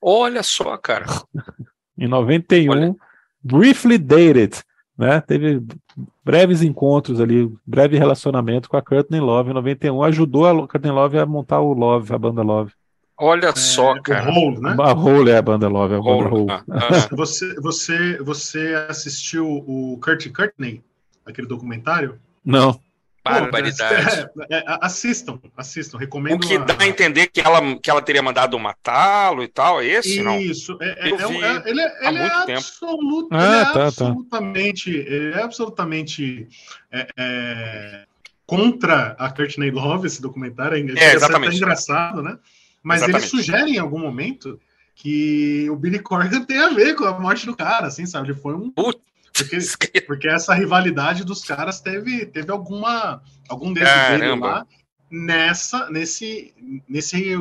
Olha 0.00 0.42
só, 0.42 0.76
cara. 0.76 1.06
em 1.98 2.08
91, 2.08 2.70
Olha. 2.70 2.96
briefly 3.42 3.98
dated, 3.98 4.62
né? 4.96 5.20
Teve 5.20 5.62
breves 6.24 6.62
encontros 6.62 7.20
ali, 7.20 7.50
breve 7.66 7.98
relacionamento 7.98 8.68
com 8.68 8.76
a 8.76 8.82
Courtney 8.82 9.20
Love 9.20 9.50
em 9.50 9.54
91, 9.54 10.02
ajudou 10.02 10.46
a 10.46 10.54
Courtney 10.66 10.92
Love 10.92 11.18
a 11.18 11.26
montar 11.26 11.60
o 11.60 11.72
Love, 11.72 12.14
a 12.14 12.18
banda 12.18 12.42
Love. 12.42 12.72
Olha 13.18 13.48
é, 13.48 13.54
só, 13.54 14.00
cara. 14.00 14.30
O 14.30 14.34
Hole, 14.34 14.60
né? 14.60 14.76
A 14.78 14.92
Hole 14.92 15.30
é 15.30 15.36
a 15.36 15.42
banda 15.42 15.68
Love, 15.68 15.94
é 15.94 15.98
a 15.98 16.00
banda 16.00 16.34
Hole. 16.34 16.46
Ah, 16.50 16.64
ah. 16.70 17.08
Você, 17.14 17.54
você, 17.60 18.18
você 18.18 18.86
assistiu 18.88 19.46
o 19.48 19.98
Kurt 20.02 20.28
Courtney, 20.32 20.82
aquele 21.24 21.46
documentário? 21.46 22.18
Não. 22.44 22.80
Barbaridade. 23.24 24.28
É, 24.50 24.56
é, 24.58 24.64
assistam, 24.80 25.38
assistam, 25.56 25.96
recomendo. 25.96 26.34
O 26.34 26.40
que 26.40 26.58
dá 26.58 26.76
a 26.78 26.88
entender 26.88 27.28
que 27.28 27.40
ela, 27.40 27.60
que 27.78 27.88
ela 27.88 28.02
teria 28.02 28.22
mandado 28.22 28.58
matá-lo 28.58 29.44
e 29.44 29.48
tal, 29.48 29.80
é 29.80 29.86
esse, 29.86 30.14
Isso, 30.14 30.24
não? 30.24 30.40
Isso, 30.40 30.78
é, 30.80 30.88
é, 30.88 31.10
é, 31.10 31.70
ele, 31.70 31.80
é, 31.80 32.08
ele 32.08 32.18
é 32.18 32.56
absoluto, 32.56 33.28
ah, 33.30 33.44
ele 33.44 33.56
é 33.56 33.64
tá, 33.64 33.86
absolutamente, 33.86 34.92
tá. 34.92 35.10
ele 35.10 35.34
é 35.34 35.42
absolutamente 35.42 36.48
contra 38.44 39.14
a 39.18 39.30
Courtney 39.30 39.70
Love, 39.70 40.08
esse 40.08 40.20
documentário, 40.20 40.76
é, 40.76 41.14
exatamente. 41.14 41.56
engraçado, 41.56 42.22
né? 42.22 42.36
Mas 42.82 43.02
exatamente. 43.02 43.22
ele 43.22 43.30
sugere 43.30 43.70
em 43.70 43.78
algum 43.78 44.00
momento 44.00 44.58
que 44.96 45.70
o 45.70 45.76
Billy 45.76 46.00
Corgan 46.00 46.42
tem 46.44 46.58
a 46.58 46.70
ver 46.70 46.96
com 46.96 47.04
a 47.04 47.18
morte 47.20 47.46
do 47.46 47.56
cara, 47.56 47.86
assim, 47.86 48.04
sabe? 48.04 48.34
Foi 48.34 48.54
um... 48.54 48.68
Puta 48.68 49.00
porque, 49.32 50.00
porque 50.02 50.28
essa 50.28 50.54
rivalidade 50.54 51.24
dos 51.24 51.44
caras 51.44 51.80
teve, 51.80 52.26
teve 52.26 52.50
alguma 52.50 53.22
algum 53.48 53.72
dedo 53.72 54.40
lá 54.40 54.66
nessa 55.10 55.90
nesse 55.90 56.54
nesse 56.88 57.36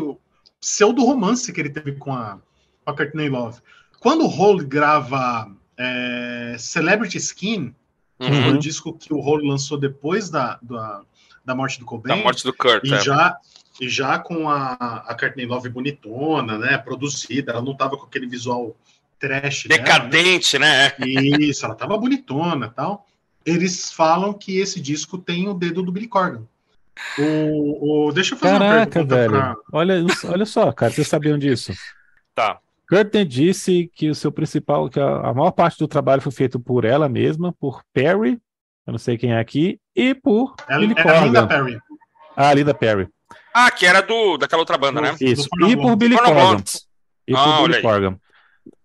pseudo 0.60 1.04
romance 1.04 1.52
que 1.52 1.60
ele 1.60 1.70
teve 1.70 1.94
com 1.94 2.14
a, 2.14 2.40
com 2.86 2.92
a 2.92 2.96
Courtney 2.96 3.30
Love. 3.30 3.60
Quando 4.00 4.26
o 4.26 4.30
Hole 4.30 4.66
grava 4.66 5.52
é, 5.78 6.56
Celebrity 6.58 7.18
Skin, 7.18 7.76
que 8.20 8.28
uhum. 8.28 8.44
foi 8.44 8.54
o 8.54 8.60
disco 8.60 8.94
que 8.94 9.14
o 9.14 9.20
Hole 9.20 9.48
lançou 9.48 9.78
depois 9.78 10.30
da, 10.30 10.60
da, 10.62 11.02
da 11.44 11.56
morte 11.56 11.80
do 11.80 11.86
Cobain, 11.86 12.16
da 12.16 12.24
morte 12.24 12.44
do 12.44 12.54
Kurt, 12.54 12.84
e 12.86 12.94
é. 12.94 13.02
já 13.02 13.38
e 13.80 13.90
já 13.90 14.20
com 14.20 14.48
a, 14.48 14.74
a 15.08 15.18
Courtney 15.18 15.46
Love 15.46 15.70
bonitona, 15.70 16.58
né, 16.58 16.78
produzida, 16.78 17.52
ela 17.52 17.62
não 17.64 17.76
tava 17.76 17.98
com 17.98 18.06
aquele 18.06 18.28
visual 18.28 18.76
trash. 19.22 19.66
Decadente, 19.68 20.58
dela, 20.58 20.66
né? 20.66 20.94
né? 21.00 21.38
Isso, 21.40 21.64
ela 21.64 21.76
tava 21.76 21.98
bonitona 21.98 22.70
tal. 22.70 23.06
Eles 23.46 23.92
falam 23.92 24.34
que 24.34 24.60
esse 24.60 24.82
disco 24.82 25.18
tem 25.18 25.48
o 25.48 25.54
dedo 25.54 25.84
do 25.84 25.92
Billy 25.92 26.08
Corgan. 26.08 26.44
O, 27.18 28.08
o, 28.08 28.12
deixa 28.12 28.34
eu 28.34 28.40
fazer 28.40 28.60
Caraca, 28.60 28.76
uma 28.76 28.88
pergunta 28.88 29.16
velho. 29.16 29.32
Pra... 29.32 29.56
Olha, 29.72 29.96
olha 30.30 30.46
só, 30.46 30.72
cara, 30.72 30.92
vocês 30.92 31.08
sabiam 31.08 31.38
disso? 31.38 31.74
Tá. 32.36 32.60
Curtin 32.88 33.26
disse 33.26 33.90
que 33.96 34.10
o 34.10 34.16
seu 34.16 34.32
principal, 34.32 34.90
que 34.90 35.00
a, 35.00 35.30
a, 35.30 35.34
maior 35.34 35.52
parte 35.52 35.80
do 35.80 35.88
trabalho 35.88 36.22
foi 36.22 36.32
feito 36.32 36.60
por 36.60 36.84
ela 36.84 37.08
mesma, 37.08 37.54
por 37.54 37.82
Perry, 37.94 38.38
eu 38.86 38.92
não 38.92 39.00
sei 39.00 39.18
quem 39.18 39.32
é 39.32 39.40
aqui, 39.40 39.80
e 39.96 40.14
por 40.14 40.56
ela, 40.68 40.80
Billy 40.80 40.94
é 40.98 41.04
Corgan. 41.04 41.26
Linda 41.26 41.48
Perry. 41.48 41.80
Ah, 42.36 42.54
Linda 42.54 42.74
Perry. 42.74 43.08
Ah, 43.54 43.72
que 43.72 43.86
era 43.86 44.02
do 44.02 44.38
daquela 44.38 44.62
outra 44.62 44.78
banda, 44.78 45.00
do, 45.00 45.08
né? 45.08 45.16
Isso. 45.22 45.48
e 45.68 45.78
por 45.78 45.96
Billy 45.96 46.18
Corgan. 46.18 46.64
E 47.28 47.34
ah, 47.34 47.58
por 47.58 47.70
Billy 47.70 47.82
Corgan. 47.82 48.20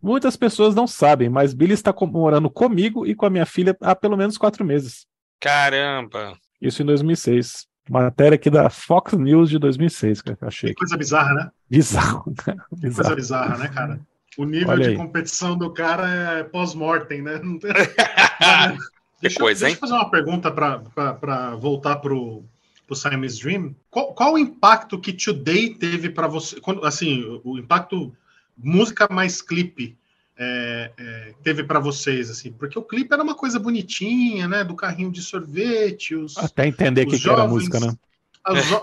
Muitas 0.03 0.37
pessoas 0.37 0.75
não 0.75 0.87
sabem, 0.87 1.29
mas 1.29 1.53
Billy 1.53 1.75
está 1.75 1.95
morando 2.01 2.49
comigo 2.49 3.07
e 3.07 3.15
com 3.15 3.27
a 3.27 3.31
minha 3.31 3.47
filha 3.47 3.77
há 3.81 3.95
pelo 3.95 4.17
menos 4.17 4.39
quatro 4.39 4.65
meses. 4.65 5.07
Caramba! 5.41 6.37
Isso 6.61 6.83
em 6.83 6.87
2006. 6.87 7.67
Matéria 7.89 8.35
aqui 8.35 8.51
da 8.51 8.69
Fox 8.69 9.13
News 9.13 9.49
de 9.49 9.59
2006, 9.59 10.23
que 10.23 10.31
eu 10.31 10.39
achei. 10.43 10.71
Que 10.71 10.77
coisa 10.77 10.97
bizarra, 10.97 11.35
né? 11.35 11.51
Bizarro. 11.71 12.25
bizarro. 12.73 13.09
Coisa 13.09 13.15
bizarra, 13.15 13.59
né, 13.59 13.69
cara? 13.69 14.01
O 14.37 14.45
nível 14.45 14.71
Olha 14.71 14.83
de 14.83 14.91
aí. 14.91 14.97
competição 14.97 15.57
do 15.57 15.73
cara 15.73 16.09
é 16.41 16.45
pós-mortem, 16.45 17.23
né? 17.23 17.39
Não 17.43 17.59
tem... 17.59 17.71
deixa, 19.23 19.39
coisa, 19.39 19.67
deixa 19.67 19.77
eu 19.77 19.81
fazer 19.81 19.95
uma 19.95 20.11
pergunta 20.11 20.51
para 20.51 21.57
voltar 21.57 21.97
pro, 21.97 22.45
pro 22.87 22.97
Simon's 22.97 23.39
Dream. 23.39 23.75
Qual, 23.89 24.13
qual 24.15 24.35
o 24.35 24.39
impacto 24.39 24.99
que 24.99 25.13
Today 25.13 25.75
teve 25.75 26.11
para 26.11 26.27
você? 26.27 26.61
Quando, 26.61 26.85
assim, 26.85 27.41
o 27.45 27.57
impacto 27.57 28.13
música 28.57 29.09
mais 29.11 29.43
clipe 29.43 29.97
é, 30.39 30.93
é, 30.99 31.35
teve 31.43 31.65
para 31.65 31.81
vocês, 31.81 32.31
assim? 32.31 32.53
Porque 32.53 32.79
o 32.79 32.83
clipe 32.83 33.13
era 33.13 33.23
uma 33.23 33.35
coisa 33.35 33.59
bonitinha, 33.59 34.47
né? 34.47 34.63
Do 34.63 34.77
carrinho 34.77 35.11
de 35.11 35.23
sorvete, 35.23 36.15
os. 36.15 36.37
Até 36.37 36.67
entender 36.67 37.07
o 37.07 37.11
que, 37.11 37.19
que, 37.19 37.29
era 37.29 37.43
a 37.43 37.49
música, 37.49 37.81
né? 37.81 37.95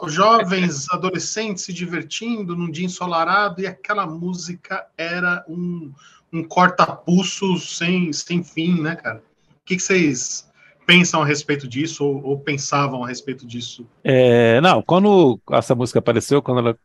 Os 0.02 0.12
jovens 0.12 0.88
adolescentes 0.92 1.64
se 1.64 1.72
divertindo 1.72 2.56
num 2.56 2.70
dia 2.70 2.86
ensolarado 2.86 3.62
e 3.62 3.68
aquela 3.68 4.06
música 4.06 4.86
era 4.98 5.46
um, 5.48 5.94
um 6.32 6.44
corta-pulso 6.44 7.58
sem, 7.60 8.12
sem 8.12 8.44
fim, 8.44 8.82
né, 8.82 8.96
cara? 8.96 9.24
O 9.62 9.66
que, 9.66 9.76
que 9.76 9.82
vocês 9.82 10.52
pensam 10.86 11.22
a 11.22 11.26
respeito 11.26 11.68
disso 11.68 12.04
ou, 12.04 12.24
ou 12.24 12.40
pensavam 12.40 13.04
a 13.04 13.08
respeito 13.08 13.46
disso? 13.46 13.86
É, 14.04 14.60
não, 14.60 14.82
quando 14.82 15.40
essa 15.52 15.76
música 15.76 16.00
apareceu, 16.00 16.42
quando 16.42 16.60
ela 16.60 16.78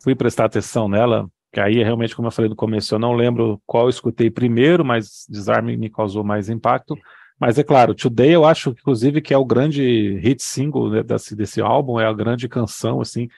fui 0.00 0.14
prestar 0.14 0.46
atenção 0.46 0.88
nela, 0.88 1.28
que 1.54 1.60
aí 1.60 1.84
realmente, 1.84 2.16
como 2.16 2.26
eu 2.26 2.32
falei 2.32 2.48
no 2.48 2.56
começo, 2.56 2.92
eu 2.92 2.98
não 2.98 3.12
lembro 3.12 3.62
qual 3.64 3.84
eu 3.84 3.90
escutei 3.90 4.28
primeiro, 4.28 4.84
mas 4.84 5.24
Desarme 5.28 5.76
me 5.76 5.88
causou 5.88 6.24
mais 6.24 6.48
impacto. 6.48 6.98
Mas 7.38 7.58
é 7.58 7.62
claro, 7.62 7.94
Today 7.94 8.30
eu 8.30 8.44
acho, 8.44 8.70
inclusive, 8.70 9.20
que 9.20 9.32
é 9.32 9.38
o 9.38 9.44
grande 9.44 10.18
hit 10.18 10.42
single 10.42 10.90
né, 10.90 11.02
desse, 11.04 11.36
desse 11.36 11.60
álbum, 11.60 12.00
é 12.00 12.06
a 12.06 12.12
grande 12.12 12.48
canção, 12.48 13.00
assim, 13.00 13.28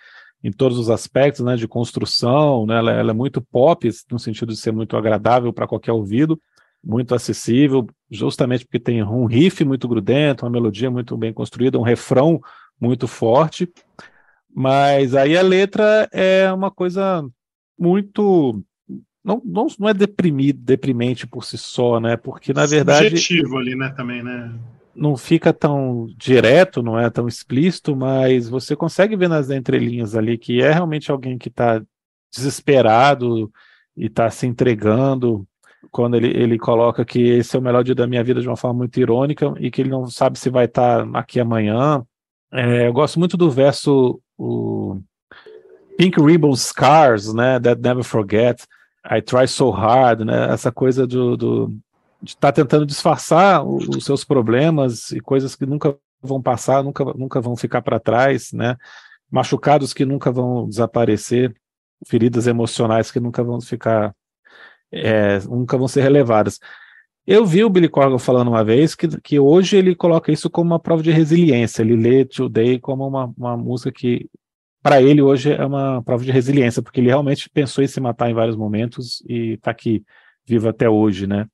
em 0.42 0.50
todos 0.50 0.79
os 0.79 0.88
aspectos, 0.88 1.44
né, 1.44 1.57
de 1.57 1.68
construção, 1.68 2.66
né, 2.66 2.79
ela, 2.79 2.92
ela 2.92 3.11
é 3.11 3.14
muito 3.14 3.42
pop, 3.42 3.87
no 4.11 4.18
sentido 4.18 4.52
de 4.52 4.59
ser 4.59 4.72
muito 4.72 4.96
agradável 4.96 5.52
para 5.52 5.66
qualquer 5.66 5.92
ouvido, 5.92 6.40
muito 6.83 7.14
acessível, 7.14 7.87
justamente 8.11 8.64
porque 8.64 8.81
tem 8.81 9.02
um 9.02 9.26
riff 9.26 9.62
muito 9.64 9.87
grudento, 9.87 10.46
uma 10.46 10.50
melodia 10.50 10.90
muito 10.90 11.16
bem 11.18 11.35
construída, 11.35 11.79
um 11.79 11.83
refrão 11.83 12.40
muito 12.81 13.07
forte, 13.07 13.68
mas 14.55 15.14
aí 15.14 15.37
a 15.37 15.42
letra 15.42 16.09
é 16.12 16.50
uma 16.52 16.70
coisa 16.70 17.22
muito 17.78 18.62
não, 19.26 19.42
não, 19.44 19.66
não 19.78 19.88
é 19.88 19.94
deprimido, 19.94 20.60
deprimente 20.62 21.26
por 21.26 21.44
si 21.44 21.59
só, 21.59 21.98
né? 21.98 22.16
Porque 22.16 22.53
na 22.53 22.64
verdade 22.64 23.09
objetivo 23.09 23.59
ali, 23.59 23.74
né, 23.74 23.92
também, 23.96 24.22
né? 24.22 24.55
Não 24.94 25.16
fica 25.16 25.53
tão 25.53 26.07
direto, 26.16 26.82
não 26.82 26.98
é 26.98 27.11
tão 27.11 27.26
explícito, 27.26 27.96
mas 27.96 28.48
você 28.48 28.76
consegue 28.76 29.16
ver 29.16 29.28
nas 29.28 29.51
entrelinhas 29.51 30.14
ali 30.14 30.38
que 30.38 30.62
é 30.62 30.72
realmente 30.72 31.11
alguém 31.11 31.36
que 31.36 31.48
está 31.48 31.82
desesperado 32.32 33.51
e 33.96 34.07
está 34.07 34.30
se 34.30 34.46
entregando 34.46 35.46
quando 35.90 36.16
ele, 36.16 36.28
ele 36.28 36.59
coloca 36.59 37.05
que 37.05 37.20
esse 37.20 37.57
é 37.57 37.59
o 37.59 37.62
melhor 37.62 37.82
dia 37.82 37.94
da 37.94 38.07
minha 38.07 38.22
vida 38.22 38.40
de 38.40 38.46
uma 38.46 38.57
forma 38.57 38.78
muito 38.78 39.01
irônica 39.01 39.55
e 39.59 39.70
que 39.70 39.82
ele 39.82 39.90
não 39.90 40.07
sabe 40.07 40.38
se 40.38 40.51
vai 40.51 40.66
estar 40.66 41.05
tá 41.05 41.18
aqui 41.18 41.40
amanhã. 41.40 42.05
É, 42.53 42.86
eu 42.86 42.92
gosto 42.92 43.18
muito 43.18 43.36
do 43.36 43.51
verso 43.51 44.20
o, 44.38 45.01
Pink 45.97 46.20
Ribbon 46.20 46.55
Scars, 46.55 47.32
né? 47.32 47.59
That 47.61 47.80
Never 47.80 48.05
Forget, 48.05 48.64
I 49.05 49.22
Try 49.22 49.49
So 49.49 49.70
Hard, 49.70 50.20
né? 50.20 50.53
Essa 50.53 50.70
coisa 50.70 51.07
do, 51.07 51.36
do 51.36 51.76
de 52.22 52.32
estar 52.32 52.53
tá 52.53 52.53
tentando 52.53 52.86
disfarçar 52.86 53.64
os 53.64 54.05
seus 54.05 54.24
problemas 54.24 55.11
e 55.11 55.20
coisas 55.20 55.55
que 55.55 55.66
nunca 55.66 55.97
vão 56.22 56.42
passar, 56.42 56.82
nunca, 56.82 57.05
nunca 57.05 57.40
vão 57.40 57.57
ficar 57.57 57.82
para 57.82 58.01
trás, 58.01 58.53
né? 58.53 58.76
Machucados 59.30 59.92
que 59.92 60.05
nunca 60.05 60.30
vão 60.30 60.68
desaparecer, 60.68 61.55
feridas 62.07 62.47
emocionais 62.47 63.11
que 63.11 63.20
nunca 63.20 63.42
vão 63.42 63.61
ficar, 63.61 64.14
é, 64.90 65.38
nunca 65.40 65.76
vão 65.76 65.88
ser 65.88 66.03
relevadas. 66.03 66.59
Eu 67.26 67.44
vi 67.44 67.64
o 67.64 67.70
Billy 67.70 67.88
Corgan 67.88 68.18
falando 68.18 68.49
uma 68.49 68.64
vez 68.64 68.94
que, 68.94 69.09
que 69.20 69.38
hoje 69.38 69.76
ele 69.76 69.97
coloca 69.97 70.30
isso 70.30 70.49
como 70.49 70.70
uma 70.70 70.78
prova 70.78 71.03
de 71.03 71.11
resiliência. 71.11 71.82
Ele 71.82 71.97
lê 71.97 72.24
Today 72.24 72.78
como 72.78 73.07
uma, 73.07 73.32
uma 73.36 73.57
música 73.57 73.90
que, 73.90 74.30
para 74.87 75.03
ele, 75.03 75.20
hoje 75.20 75.53
é 75.53 75.66
uma 75.66 76.01
prova 76.01 76.24
de 76.24 76.30
resiliência, 76.30 76.80
porque 76.80 77.01
ele 77.01 77.09
realmente 77.09 77.51
pensou 77.51 77.82
em 77.82 77.89
se 77.89 78.01
matar 78.01 78.30
em 78.30 78.34
vários 78.34 78.55
momentos 78.55 79.20
e 79.28 79.55
está 79.55 79.72
aqui, 79.72 80.05
vivo 80.47 80.68
até 80.68 80.89
hoje, 80.89 81.26
né? 81.26 81.49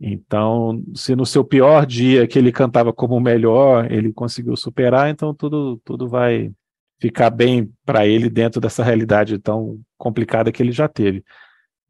Então, 0.00 0.82
se 0.94 1.14
no 1.14 1.26
seu 1.26 1.44
pior 1.44 1.84
dia 1.84 2.26
que 2.26 2.38
ele 2.38 2.50
cantava 2.50 2.90
como 2.90 3.14
o 3.14 3.20
melhor, 3.20 3.92
ele 3.92 4.10
conseguiu 4.10 4.56
superar, 4.56 5.10
então 5.10 5.34
tudo, 5.34 5.82
tudo 5.84 6.08
vai 6.08 6.50
ficar 6.98 7.28
bem 7.28 7.70
para 7.84 8.06
ele 8.06 8.30
dentro 8.30 8.58
dessa 8.58 8.82
realidade 8.82 9.38
tão 9.38 9.78
complicada 9.98 10.50
que 10.50 10.62
ele 10.62 10.72
já 10.72 10.88
teve. 10.88 11.22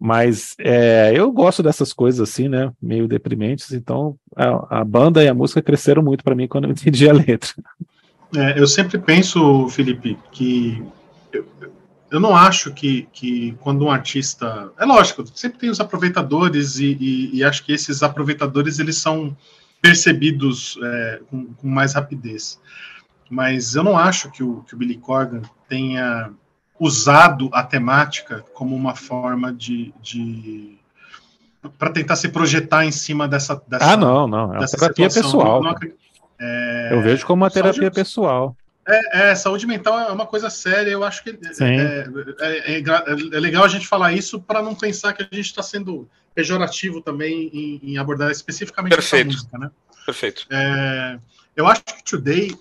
Mas 0.01 0.57
é, 0.59 1.13
eu 1.15 1.31
gosto 1.31 1.63
dessas 1.63 1.93
coisas 1.93 2.29
assim, 2.29 2.49
né? 2.49 2.73
Meio 2.83 3.07
deprimentes. 3.07 3.71
Então 3.71 4.17
a, 4.35 4.81
a 4.81 4.85
banda 4.85 5.23
e 5.23 5.29
a 5.29 5.35
música 5.35 5.63
cresceram 5.63 6.03
muito 6.03 6.25
para 6.25 6.35
mim 6.35 6.49
quando 6.49 6.65
eu 6.65 6.73
entendi 6.73 7.09
a 7.09 7.13
letra. 7.13 7.53
É, 8.35 8.59
eu 8.59 8.67
sempre 8.67 8.99
penso, 8.99 9.69
Felipe, 9.69 10.19
que 10.31 10.83
eu, 11.33 11.47
eu 12.11 12.21
não 12.21 12.37
acho 12.37 12.73
que, 12.73 13.09
que 13.13 13.53
quando 13.61 13.85
um 13.85 13.91
artista. 13.91 14.71
É 14.79 14.85
lógico, 14.85 15.25
sempre 15.35 15.59
tem 15.59 15.71
os 15.71 15.81
aproveitadores, 15.81 16.79
e, 16.79 16.97
e, 17.01 17.37
e 17.37 17.45
acho 17.45 17.65
que 17.65 17.73
esses 17.73 18.03
aproveitadores 18.03 18.79
eles 18.79 18.97
são 18.97 19.37
percebidos 19.81 20.79
é, 20.83 21.21
com, 21.29 21.47
com, 21.55 21.69
mais 21.69 21.95
rapidez. 21.95 22.61
Mas 23.29 23.75
eu 23.75 23.83
não 23.83 23.99
acho 23.99 24.31
que 24.31 24.43
o, 24.43 24.63
que 24.63 24.75
o 24.75 24.77
Billy 24.79 24.97
Corgan 24.97 25.43
tenha 25.69 26.31
usado 26.79 27.49
a 27.53 27.63
temática 27.63 28.45
como 28.55 28.77
uma 28.77 28.95
forma 28.95 29.53
de, 29.53 29.93
de 30.03 30.79
para 31.79 31.91
tentar 31.91 32.17
se 32.17 32.29
projetar 32.29 32.85
em 32.85 32.91
cima 32.91 33.29
dessa, 33.29 33.63
dessa 33.69 33.93
ah 33.93 33.97
não 33.97 34.27
não 34.27 34.55
é 34.55 34.59
uma 34.59 34.67
terapia 34.67 35.09
situação. 35.09 35.39
pessoal 35.41 35.63
não, 35.63 35.75
é, 36.43 36.89
eu 36.93 37.03
vejo 37.03 37.27
como 37.27 37.43
uma 37.43 37.51
terapia 37.51 37.83
saúde, 37.83 37.95
pessoal 37.95 38.57
é, 38.87 39.31
é, 39.31 39.35
saúde 39.35 39.67
mental 39.67 39.99
é 40.01 40.13
uma 40.13 40.27
coisa 40.27 40.51
séria 40.51 40.91
eu 40.91 41.05
acho 41.05 41.23
que 41.23 41.31
é, 41.31 42.07
é, 42.41 42.79
é, 42.79 42.81
é 42.81 43.41
legal 43.41 43.65
a 43.65 43.69
gente 43.69 43.87
falar 43.87 44.13
isso 44.13 44.41
para 44.41 44.63
não 44.63 44.75
pensar 44.75 45.13
que 45.13 45.23
a 45.23 45.35
gente 45.35 45.47
está 45.47 45.63
sendo 45.63 46.09
pejorativo 46.35 47.01
também 47.01 47.51
em, 47.53 47.93
em 47.93 47.99
abordar 47.99 48.31
especificamente 48.31 48.95
Perfeito. 48.95 49.29
essa 49.29 49.37
música 49.37 49.59
né 49.59 49.71
Perfeito 50.05 50.47
eu 51.55 51.67
acho 51.67 51.83
que 51.85 52.03
Today 52.05 52.59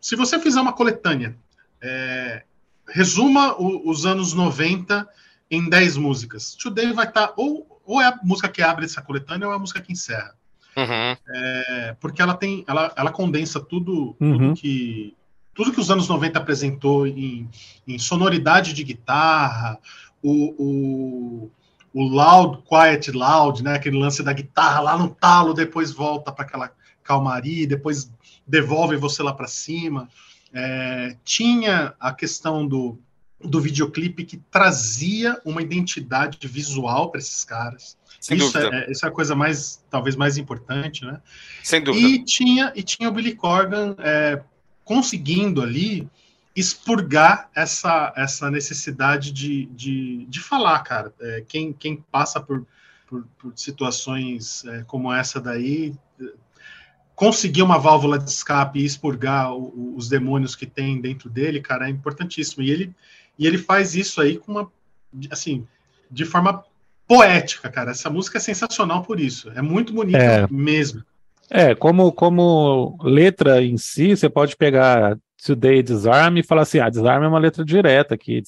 se 0.00 0.16
você 0.16 0.38
fizer 0.38 0.60
uma 0.60 0.72
coletânea 0.72 1.36
é, 1.82 2.42
resuma 2.88 3.54
o, 3.60 3.88
os 3.90 4.06
anos 4.06 4.32
90 4.32 5.08
em 5.50 5.68
10 5.68 5.96
músicas. 5.96 6.54
Today 6.54 6.92
vai 6.92 7.06
estar, 7.06 7.28
tá, 7.28 7.34
ou, 7.36 7.80
ou 7.84 8.00
é 8.00 8.06
a 8.06 8.18
música 8.22 8.48
que 8.48 8.62
abre 8.62 8.84
essa 8.84 9.02
coletânea 9.02 9.46
ou 9.46 9.52
é 9.52 9.56
a 9.56 9.58
música 9.58 9.80
que 9.80 9.92
encerra. 9.92 10.34
Uhum. 10.76 11.16
É, 11.28 11.96
porque 12.00 12.22
ela 12.22 12.34
tem, 12.34 12.64
ela, 12.66 12.92
ela 12.96 13.10
condensa 13.10 13.60
tudo, 13.60 14.16
uhum. 14.20 14.38
tudo 14.38 14.54
que 14.54 15.16
tudo 15.54 15.72
que 15.72 15.80
os 15.80 15.90
anos 15.90 16.08
90 16.08 16.38
apresentou 16.38 17.06
em, 17.06 17.48
em 17.86 17.98
sonoridade 17.98 18.72
de 18.72 18.82
guitarra, 18.82 19.78
o, 20.22 20.54
o, 20.58 21.50
o, 21.92 22.02
loud, 22.04 22.62
quiet 22.66 23.10
loud, 23.10 23.62
né? 23.62 23.74
Aquele 23.74 23.98
lance 23.98 24.22
da 24.22 24.32
guitarra 24.32 24.80
lá 24.80 24.96
no 24.96 25.10
talo, 25.10 25.52
depois 25.52 25.92
volta 25.92 26.32
para 26.32 26.44
aquela 26.44 26.72
calmaria, 27.02 27.66
depois 27.66 28.10
devolve 28.46 28.96
você 28.96 29.22
lá 29.22 29.32
para 29.34 29.46
cima. 29.46 30.08
É, 30.54 31.16
tinha 31.24 31.94
a 32.00 32.12
questão 32.12 32.66
do, 32.66 32.98
do 33.40 33.60
videoclipe 33.60 34.24
que 34.24 34.36
trazia 34.50 35.40
uma 35.44 35.62
identidade 35.62 36.46
visual 36.46 37.10
para 37.10 37.20
esses 37.20 37.44
caras. 37.44 37.96
Sem 38.22 38.38
isso 38.38 38.52
dúvida. 38.52 38.76
é, 38.76 38.92
isso 38.92 39.04
é 39.04 39.08
a 39.08 39.12
coisa 39.12 39.34
mais, 39.34 39.84
talvez 39.90 40.14
mais 40.14 40.38
importante, 40.38 41.04
né? 41.04 41.20
Sem 41.64 41.82
dúvida. 41.82 42.06
E 42.06 42.24
tinha, 42.24 42.72
e 42.76 42.80
tinha 42.80 43.08
o 43.08 43.12
Billy 43.12 43.34
Corgan 43.34 43.96
é, 43.98 44.40
conseguindo 44.84 45.60
ali 45.60 46.08
expurgar 46.54 47.50
essa, 47.52 48.12
essa 48.16 48.48
necessidade 48.48 49.32
de, 49.32 49.66
de, 49.66 50.24
de 50.26 50.38
falar, 50.38 50.78
cara. 50.84 51.12
É, 51.20 51.44
quem, 51.48 51.72
quem 51.72 51.96
passa 52.12 52.40
por, 52.40 52.64
por, 53.08 53.26
por 53.36 53.52
situações 53.56 54.64
é, 54.66 54.84
como 54.84 55.12
essa 55.12 55.40
daí 55.40 55.92
conseguir 57.16 57.62
uma 57.62 57.78
válvula 57.78 58.20
de 58.20 58.30
escape 58.30 58.78
e 58.78 58.84
expurgar 58.84 59.52
o, 59.52 59.96
os 59.96 60.08
demônios 60.08 60.54
que 60.54 60.66
tem 60.66 61.00
dentro 61.00 61.28
dele, 61.28 61.60
cara, 61.60 61.88
é 61.88 61.90
importantíssimo. 61.90 62.62
E 62.62 62.70
ele, 62.70 62.94
e 63.36 63.48
ele 63.48 63.58
faz 63.58 63.96
isso 63.96 64.20
aí 64.20 64.38
com 64.38 64.52
uma, 64.52 64.72
assim, 65.28 65.66
de 66.08 66.24
forma 66.24 66.64
poética, 67.06 67.68
cara. 67.70 67.90
Essa 67.90 68.10
música 68.10 68.38
é 68.38 68.40
sensacional 68.40 69.02
por 69.02 69.20
isso. 69.20 69.50
É 69.54 69.62
muito 69.62 69.92
bonita 69.92 70.18
é, 70.18 70.46
mesmo. 70.50 71.02
É, 71.50 71.74
como, 71.74 72.10
como 72.12 72.98
letra 73.02 73.62
em 73.62 73.76
si, 73.76 74.16
você 74.16 74.28
pode 74.28 74.56
pegar 74.56 75.18
Today 75.44 75.82
Disarm 75.82 76.38
e 76.38 76.42
falar 76.42 76.62
assim, 76.62 76.78
ah, 76.78 76.88
Disarm 76.88 77.24
é 77.24 77.28
uma 77.28 77.38
letra 77.38 77.64
direta 77.64 78.14
aqui. 78.14 78.42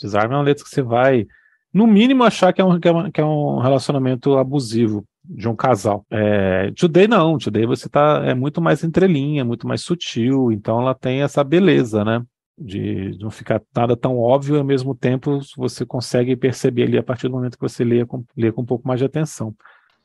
Disarm 0.00 0.32
é 0.32 0.36
uma 0.36 0.42
letra 0.42 0.64
que 0.64 0.70
você 0.70 0.82
vai, 0.82 1.26
no 1.72 1.86
mínimo, 1.86 2.24
achar 2.24 2.52
que 2.52 2.60
é 2.60 2.64
um, 2.64 2.80
que 2.80 2.88
é, 2.88 2.90
uma, 2.90 3.10
que 3.10 3.20
é 3.20 3.24
um 3.24 3.58
relacionamento 3.58 4.36
abusivo 4.36 5.04
de 5.24 5.48
um 5.48 5.54
casal. 5.54 6.06
É, 6.10 6.72
Today 6.72 7.06
não, 7.06 7.36
Today 7.38 7.66
você 7.66 7.88
tá 7.88 8.22
é 8.24 8.34
muito 8.34 8.60
mais 8.60 8.82
entrelinha, 8.82 9.44
muito 9.44 9.68
mais 9.68 9.82
sutil, 9.82 10.50
então 10.50 10.80
ela 10.80 10.94
tem 10.94 11.22
essa 11.22 11.44
beleza, 11.44 12.04
né? 12.04 12.22
De 12.60 13.16
não 13.20 13.30
ficar 13.30 13.62
nada 13.74 13.96
tão 13.96 14.18
óbvio 14.18 14.56
e 14.56 14.58
ao 14.58 14.64
mesmo 14.64 14.94
tempo 14.94 15.40
você 15.56 15.86
consegue 15.86 16.34
perceber 16.34 16.84
ali 16.84 16.98
a 16.98 17.02
partir 17.02 17.28
do 17.28 17.34
momento 17.34 17.56
que 17.56 17.62
você 17.62 17.84
lê 17.84 18.04
com, 18.04 18.24
lê 18.36 18.50
com 18.50 18.62
um 18.62 18.66
pouco 18.66 18.86
mais 18.86 18.98
de 18.98 19.06
atenção. 19.06 19.54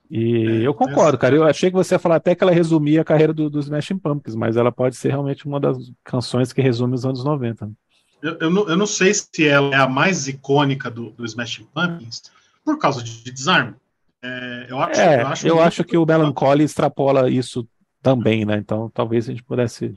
E 0.09 0.45
é, 0.61 0.67
eu 0.67 0.73
concordo, 0.73 1.17
cara. 1.17 1.35
Eu 1.35 1.43
achei 1.43 1.71
que 1.71 1.75
você 1.75 1.95
ia 1.95 1.99
falar 1.99 2.17
até 2.17 2.35
que 2.35 2.43
ela 2.43 2.51
resumia 2.51 3.01
a 3.01 3.05
carreira 3.05 3.33
do, 3.33 3.49
dos 3.49 3.65
Smashing 3.65 3.97
Pumpkins, 3.97 4.35
mas 4.35 4.55
ela 4.55 4.71
pode 4.71 4.95
ser 4.95 5.09
realmente 5.09 5.47
uma 5.47 5.59
das 5.59 5.77
canções 6.03 6.53
que 6.53 6.61
resume 6.61 6.93
os 6.93 7.05
anos 7.05 7.23
90. 7.23 7.71
Eu, 8.21 8.37
eu, 8.39 8.49
não, 8.49 8.69
eu 8.69 8.77
não 8.77 8.85
sei 8.85 9.13
se 9.13 9.47
ela 9.47 9.73
é 9.73 9.79
a 9.79 9.87
mais 9.87 10.27
icônica 10.27 10.91
do, 10.91 11.09
do 11.11 11.25
Smashing 11.25 11.67
Pumpkins 11.73 12.23
por 12.63 12.77
causa 12.77 13.03
de 13.03 13.31
Desarme. 13.31 13.73
É, 14.21 14.67
eu 14.69 14.79
acho, 14.79 15.01
é, 15.01 15.21
eu 15.21 15.27
acho, 15.27 15.47
eu 15.47 15.61
acho 15.61 15.83
que 15.83 15.97
o 15.97 16.05
Melancholy 16.05 16.63
extrapola 16.63 17.29
isso 17.29 17.67
também, 18.01 18.45
né? 18.45 18.57
Então 18.57 18.89
talvez 18.93 19.27
a 19.27 19.31
gente 19.31 19.43
pudesse. 19.43 19.93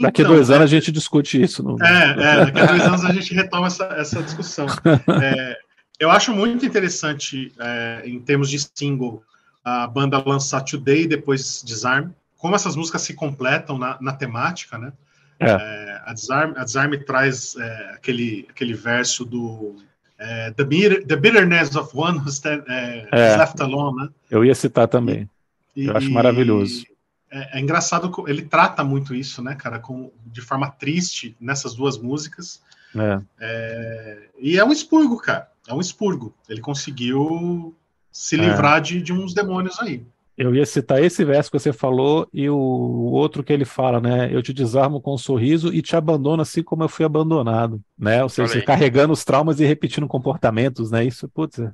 Daqui 0.00 0.22
então, 0.22 0.32
a 0.32 0.36
dois 0.36 0.50
anos 0.50 0.64
a 0.64 0.66
gente 0.66 0.92
discute 0.92 1.42
isso. 1.42 1.62
No... 1.62 1.82
É, 1.82 2.10
é, 2.10 2.44
daqui 2.46 2.60
a 2.60 2.66
dois 2.66 2.82
anos 2.82 3.04
a 3.04 3.12
gente 3.12 3.34
retoma 3.34 3.66
essa, 3.66 3.84
essa 3.96 4.22
discussão. 4.22 4.66
É, 5.22 5.56
eu 5.98 6.10
acho 6.10 6.32
muito 6.32 6.64
interessante, 6.64 7.52
é, 7.58 8.02
em 8.04 8.20
termos 8.20 8.48
de 8.48 8.58
single, 8.72 9.22
a 9.64 9.86
banda 9.86 10.22
lançar 10.24 10.60
Today 10.60 11.02
e 11.02 11.06
depois 11.08 11.62
Disarm. 11.64 12.10
Como 12.36 12.54
essas 12.54 12.76
músicas 12.76 13.02
se 13.02 13.14
completam 13.14 13.76
na, 13.76 13.98
na 14.00 14.12
temática, 14.12 14.78
né? 14.78 14.92
É. 15.40 15.50
é 15.50 16.02
a, 16.04 16.12
Disarm, 16.12 16.52
a 16.56 16.64
Disarm 16.64 16.92
traz 17.04 17.56
é, 17.56 17.90
aquele, 17.94 18.46
aquele 18.48 18.74
verso 18.74 19.24
do 19.24 19.76
é, 20.18 20.52
the, 20.52 20.64
bitter, 20.64 21.06
the, 21.06 21.16
Bitterness 21.16 21.74
of 21.76 21.90
One 21.94 22.18
Who's 22.18 22.40
é, 22.44 23.06
é, 23.10 23.36
Left 23.36 23.60
Alone, 23.60 24.04
né? 24.04 24.08
Eu 24.30 24.44
ia 24.44 24.54
citar 24.54 24.86
também. 24.86 25.28
E, 25.74 25.86
eu 25.86 25.96
acho 25.96 26.10
maravilhoso. 26.10 26.84
É, 27.30 27.58
é, 27.58 27.60
engraçado, 27.60 28.12
ele 28.26 28.42
trata 28.42 28.82
muito 28.82 29.14
isso, 29.14 29.42
né, 29.42 29.54
cara, 29.54 29.78
com, 29.78 30.10
de 30.26 30.40
forma 30.40 30.70
triste 30.70 31.36
nessas 31.40 31.74
duas 31.74 31.98
músicas. 31.98 32.62
É. 32.96 33.20
é 33.40 34.28
e 34.38 34.58
é 34.58 34.64
um 34.64 34.72
expurgo, 34.72 35.18
cara. 35.18 35.50
É 35.66 35.74
um 35.74 35.80
expurgo. 35.80 36.34
Ele 36.48 36.60
conseguiu 36.60 37.76
se 38.10 38.36
livrar 38.36 38.80
de, 38.80 39.02
de 39.02 39.12
uns 39.12 39.34
demônios 39.34 39.78
aí. 39.80 40.04
Eu 40.38 40.54
ia 40.54 40.64
citar 40.64 41.02
esse 41.02 41.24
verso 41.24 41.50
que 41.50 41.58
você 41.58 41.72
falou 41.72 42.28
e 42.32 42.48
o 42.48 42.56
outro 42.56 43.42
que 43.42 43.52
ele 43.52 43.64
fala, 43.64 44.00
né? 44.00 44.32
Eu 44.32 44.40
te 44.40 44.52
desarmo 44.52 45.00
com 45.00 45.14
um 45.14 45.18
sorriso 45.18 45.74
e 45.74 45.82
te 45.82 45.96
abandono 45.96 46.42
assim 46.42 46.62
como 46.62 46.84
eu 46.84 46.88
fui 46.88 47.04
abandonado, 47.04 47.82
né? 47.98 48.22
Ou 48.22 48.28
seja, 48.28 48.62
carregando 48.62 49.12
os 49.12 49.24
traumas 49.24 49.58
e 49.58 49.64
repetindo 49.64 50.06
comportamentos, 50.06 50.92
né? 50.92 51.04
Isso, 51.04 51.28
putz, 51.28 51.58
é 51.58 51.72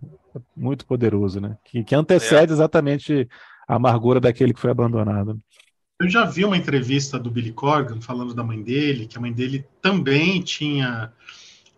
muito 0.56 0.86
poderoso, 0.86 1.42
né? 1.42 1.58
Que, 1.62 1.84
que 1.84 1.94
antecede 1.94 2.52
é. 2.52 2.54
exatamente 2.54 3.28
a 3.66 3.76
amargura 3.76 4.20
daquele 4.20 4.54
que 4.54 4.60
foi 4.60 4.70
abandonado. 4.70 5.40
Eu 6.00 6.08
já 6.08 6.24
vi 6.24 6.44
uma 6.44 6.56
entrevista 6.56 7.18
do 7.18 7.30
Billy 7.30 7.52
Corgan 7.52 8.00
falando 8.00 8.34
da 8.34 8.42
mãe 8.42 8.60
dele, 8.60 9.06
que 9.06 9.16
a 9.16 9.20
mãe 9.20 9.32
dele 9.32 9.64
também 9.80 10.42
tinha 10.42 11.12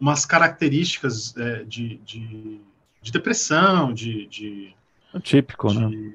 umas 0.01 0.25
características 0.25 1.37
é, 1.37 1.65
de, 1.65 1.97
de, 1.99 2.61
de, 3.03 3.13
depressão, 3.13 3.93
de, 3.93 4.27
de 4.27 4.75
típico, 5.23 5.69
de, 5.69 5.79
né? 5.79 6.13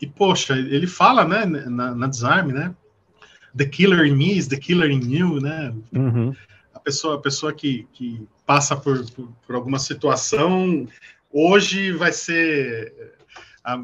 E, 0.00 0.06
poxa, 0.06 0.54
ele 0.54 0.86
fala, 0.86 1.24
né, 1.24 1.44
na, 1.46 1.94
na 1.94 2.06
Desarme, 2.06 2.52
né? 2.52 2.74
The 3.56 3.66
killer 3.66 4.04
in 4.04 4.16
me 4.16 4.36
is 4.36 4.48
the 4.48 4.56
killer 4.56 4.90
in 4.90 5.00
you, 5.10 5.40
né? 5.40 5.74
Uhum. 5.92 6.34
A 6.74 6.80
pessoa, 6.80 7.14
a 7.14 7.20
pessoa 7.20 7.52
que, 7.52 7.86
que 7.92 8.26
passa 8.44 8.76
por, 8.76 9.04
por, 9.12 9.28
por, 9.46 9.54
alguma 9.54 9.78
situação, 9.78 10.86
hoje 11.32 11.92
vai 11.92 12.12
ser 12.12 12.92
a, 13.64 13.76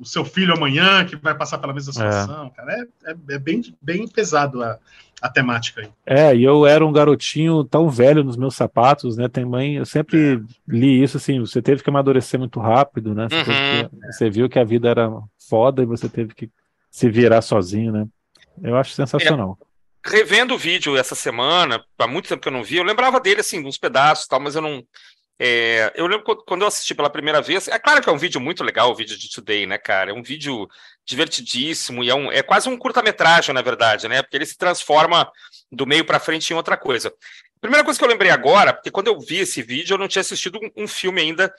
o 0.00 0.04
seu 0.04 0.24
filho 0.24 0.52
amanhã 0.52 1.04
que 1.04 1.14
vai 1.14 1.34
passar 1.34 1.58
pela 1.58 1.72
mesma 1.72 1.90
é. 1.90 1.94
situação, 1.94 2.46
é. 2.46 2.50
cara. 2.50 2.72
É, 2.72 3.10
é, 3.12 3.16
é, 3.30 3.38
bem, 3.38 3.62
bem 3.80 4.08
pesado 4.08 4.62
a, 4.62 4.78
a 5.20 5.28
temática 5.28 5.82
aí. 5.82 5.88
É, 6.04 6.34
e 6.34 6.42
eu 6.42 6.66
era 6.66 6.84
um 6.84 6.92
garotinho 6.92 7.62
tão 7.62 7.88
velho 7.88 8.24
nos 8.24 8.36
meus 8.36 8.56
sapatos, 8.56 9.16
né? 9.16 9.28
Também 9.28 9.76
eu 9.76 9.86
sempre 9.86 10.34
é. 10.34 10.40
li 10.66 11.00
isso 11.00 11.16
assim, 11.16 11.38
você 11.38 11.62
teve 11.62 11.84
que 11.84 11.88
amadurecer 11.88 12.38
muito 12.38 12.58
rápido, 12.58 13.14
né? 13.14 13.28
Você, 13.30 13.36
uhum. 13.36 13.88
que, 13.88 14.06
você, 14.12 14.30
viu 14.30 14.48
que 14.48 14.58
a 14.58 14.64
vida 14.64 14.88
era 14.88 15.08
foda 15.48 15.82
e 15.82 15.86
você 15.86 16.08
teve 16.08 16.34
que 16.34 16.50
se 16.90 17.08
virar 17.08 17.42
sozinho, 17.42 17.92
né? 17.92 18.06
Eu 18.60 18.76
acho 18.76 18.92
sensacional. 18.92 19.56
É. 19.62 19.72
Revendo 20.04 20.54
o 20.54 20.58
vídeo 20.58 20.96
essa 20.96 21.14
semana, 21.14 21.80
há 21.96 22.08
muito 22.08 22.28
tempo 22.28 22.42
que 22.42 22.48
eu 22.48 22.52
não 22.52 22.64
vi, 22.64 22.76
eu 22.76 22.82
lembrava 22.82 23.20
dele 23.20 23.40
assim, 23.40 23.64
uns 23.64 23.78
pedaços 23.78 24.24
e 24.24 24.28
tal, 24.28 24.40
mas 24.40 24.56
eu 24.56 24.60
não 24.60 24.82
é, 25.38 25.92
eu 25.96 26.06
lembro 26.06 26.24
quando 26.46 26.62
eu 26.62 26.68
assisti 26.68 26.94
pela 26.94 27.10
primeira 27.10 27.40
vez. 27.40 27.66
É 27.68 27.78
claro 27.78 28.02
que 28.02 28.08
é 28.08 28.12
um 28.12 28.18
vídeo 28.18 28.40
muito 28.40 28.62
legal, 28.62 28.90
o 28.90 28.94
vídeo 28.94 29.18
de 29.18 29.30
Today, 29.30 29.66
né, 29.66 29.78
cara? 29.78 30.10
É 30.10 30.14
um 30.14 30.22
vídeo 30.22 30.68
divertidíssimo 31.04 32.04
e 32.04 32.10
é, 32.10 32.14
um, 32.14 32.30
é 32.30 32.42
quase 32.42 32.68
um 32.68 32.76
curta-metragem, 32.76 33.54
na 33.54 33.62
verdade, 33.62 34.08
né? 34.08 34.22
Porque 34.22 34.36
ele 34.36 34.46
se 34.46 34.56
transforma 34.56 35.30
do 35.70 35.86
meio 35.86 36.04
para 36.04 36.20
frente 36.20 36.50
em 36.50 36.56
outra 36.56 36.76
coisa. 36.76 37.12
Primeira 37.60 37.84
coisa 37.84 37.98
que 37.98 38.04
eu 38.04 38.08
lembrei 38.08 38.30
agora, 38.30 38.72
porque 38.72 38.90
quando 38.90 39.08
eu 39.08 39.18
vi 39.20 39.38
esse 39.38 39.62
vídeo, 39.62 39.94
eu 39.94 39.98
não 39.98 40.08
tinha 40.08 40.20
assistido 40.20 40.58
um, 40.58 40.84
um 40.84 40.88
filme 40.88 41.20
ainda. 41.20 41.52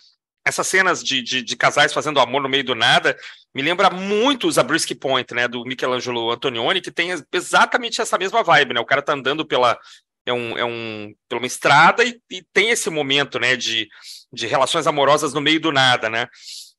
Essas 0.46 0.68
cenas 0.68 1.02
de, 1.02 1.22
de, 1.22 1.42
de, 1.42 1.56
casais 1.56 1.94
fazendo 1.94 2.20
amor 2.20 2.42
no 2.42 2.50
meio 2.50 2.66
do 2.66 2.76
nada 2.76 3.18
me 3.56 3.62
lembra 3.62 3.90
muito 3.90 4.46
os 4.46 4.56
Zabriskie 4.56 4.94
Point, 4.94 5.34
né? 5.34 5.48
Do 5.48 5.64
Michelangelo 5.64 6.32
Antonioni, 6.32 6.82
que 6.82 6.92
tem 6.92 7.12
exatamente 7.32 8.02
essa 8.02 8.18
mesma 8.18 8.44
vibe, 8.44 8.74
né? 8.74 8.82
O 8.82 8.86
cara 8.86 9.02
tá 9.02 9.14
andando 9.14 9.46
pela, 9.46 9.80
é 10.26 10.34
um, 10.34 10.58
é 10.58 10.66
um 10.66 11.14
pela 11.28 11.42
uma 11.42 11.48
estrada 11.48 12.04
e, 12.04 12.20
e, 12.32 12.44
tem 12.54 12.70
esse 12.70 12.90
momento, 12.90 13.40
né, 13.40 13.56
de, 13.56 13.88
de 14.32 14.48
relações 14.48 14.88
amorosas 14.88 15.34
no 15.34 15.42
meio 15.42 15.60
do 15.60 15.72
nada, 15.72 16.10
né? 16.10 16.28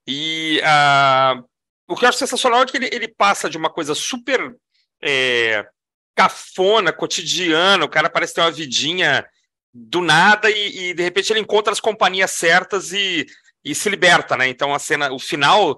E 0.06 0.60
uh, 0.60 1.44
o 1.88 1.96
que 1.96 2.04
eu 2.04 2.08
acho 2.08 2.18
sensacional 2.18 2.62
é 2.62 2.66
que 2.66 2.76
ele, 2.76 2.88
ele 2.92 3.08
passa 3.08 3.48
de 3.48 3.56
uma 3.56 3.70
coisa 3.70 3.94
super 3.94 4.54
é, 5.02 5.66
cafona, 6.14 6.92
cotidiana, 6.92 7.84
o 7.84 7.88
cara 7.88 8.08
parece 8.08 8.34
ter 8.34 8.40
uma 8.40 8.50
vidinha 8.50 9.26
do 9.72 10.00
nada 10.00 10.50
e, 10.50 10.90
e, 10.90 10.94
de 10.94 11.02
repente 11.02 11.32
ele 11.32 11.40
encontra 11.40 11.72
as 11.72 11.80
companhias 11.80 12.30
certas 12.30 12.92
e, 12.92 13.26
e 13.64 13.74
se 13.74 13.88
liberta, 13.90 14.36
né? 14.36 14.48
Então 14.48 14.72
a 14.72 14.78
cena, 14.78 15.12
o 15.12 15.18
final 15.18 15.76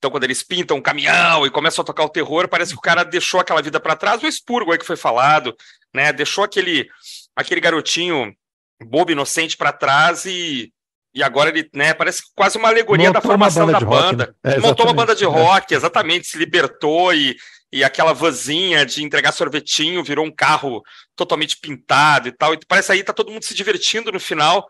então, 0.00 0.10
quando 0.10 0.24
eles 0.24 0.42
pintam 0.42 0.78
um 0.78 0.80
caminhão 0.82 1.44
e 1.44 1.50
começam 1.50 1.82
a 1.82 1.84
tocar 1.84 2.04
o 2.04 2.08
terror, 2.08 2.48
parece 2.48 2.72
que 2.72 2.78
o 2.78 2.80
cara 2.80 3.04
deixou 3.04 3.38
aquela 3.38 3.60
vida 3.60 3.78
para 3.78 3.94
trás. 3.94 4.22
O 4.22 4.26
expurgo 4.26 4.72
aí 4.72 4.78
que 4.78 4.86
foi 4.86 4.96
falado, 4.96 5.54
né? 5.94 6.10
Deixou 6.10 6.42
aquele, 6.42 6.88
aquele 7.36 7.60
garotinho 7.60 8.34
bobo, 8.82 9.12
inocente 9.12 9.58
para 9.58 9.74
trás 9.74 10.24
e, 10.24 10.72
e 11.14 11.22
agora 11.22 11.50
ele, 11.50 11.68
né? 11.74 11.92
Parece 11.92 12.22
quase 12.34 12.56
uma 12.56 12.68
alegoria 12.68 13.08
montou 13.08 13.20
da 13.20 13.28
formação 13.28 13.66
banda 13.66 13.78
da 13.78 13.84
banda. 13.84 14.24
Rock, 14.24 14.38
né? 14.42 14.54
é, 14.54 14.58
montou 14.58 14.86
uma 14.86 14.94
banda 14.94 15.14
de 15.14 15.26
rock, 15.26 15.74
exatamente, 15.74 16.28
se 16.28 16.38
libertou 16.38 17.12
e, 17.12 17.36
e 17.70 17.84
aquela 17.84 18.14
vanzinha 18.14 18.86
de 18.86 19.04
entregar 19.04 19.32
sorvetinho 19.32 20.02
virou 20.02 20.24
um 20.24 20.34
carro 20.34 20.82
totalmente 21.14 21.58
pintado 21.58 22.26
e 22.26 22.32
tal. 22.32 22.54
E 22.54 22.60
parece 22.66 22.90
aí 22.90 23.04
tá 23.04 23.12
todo 23.12 23.30
mundo 23.30 23.44
se 23.44 23.52
divertindo 23.52 24.10
no 24.10 24.18
final 24.18 24.66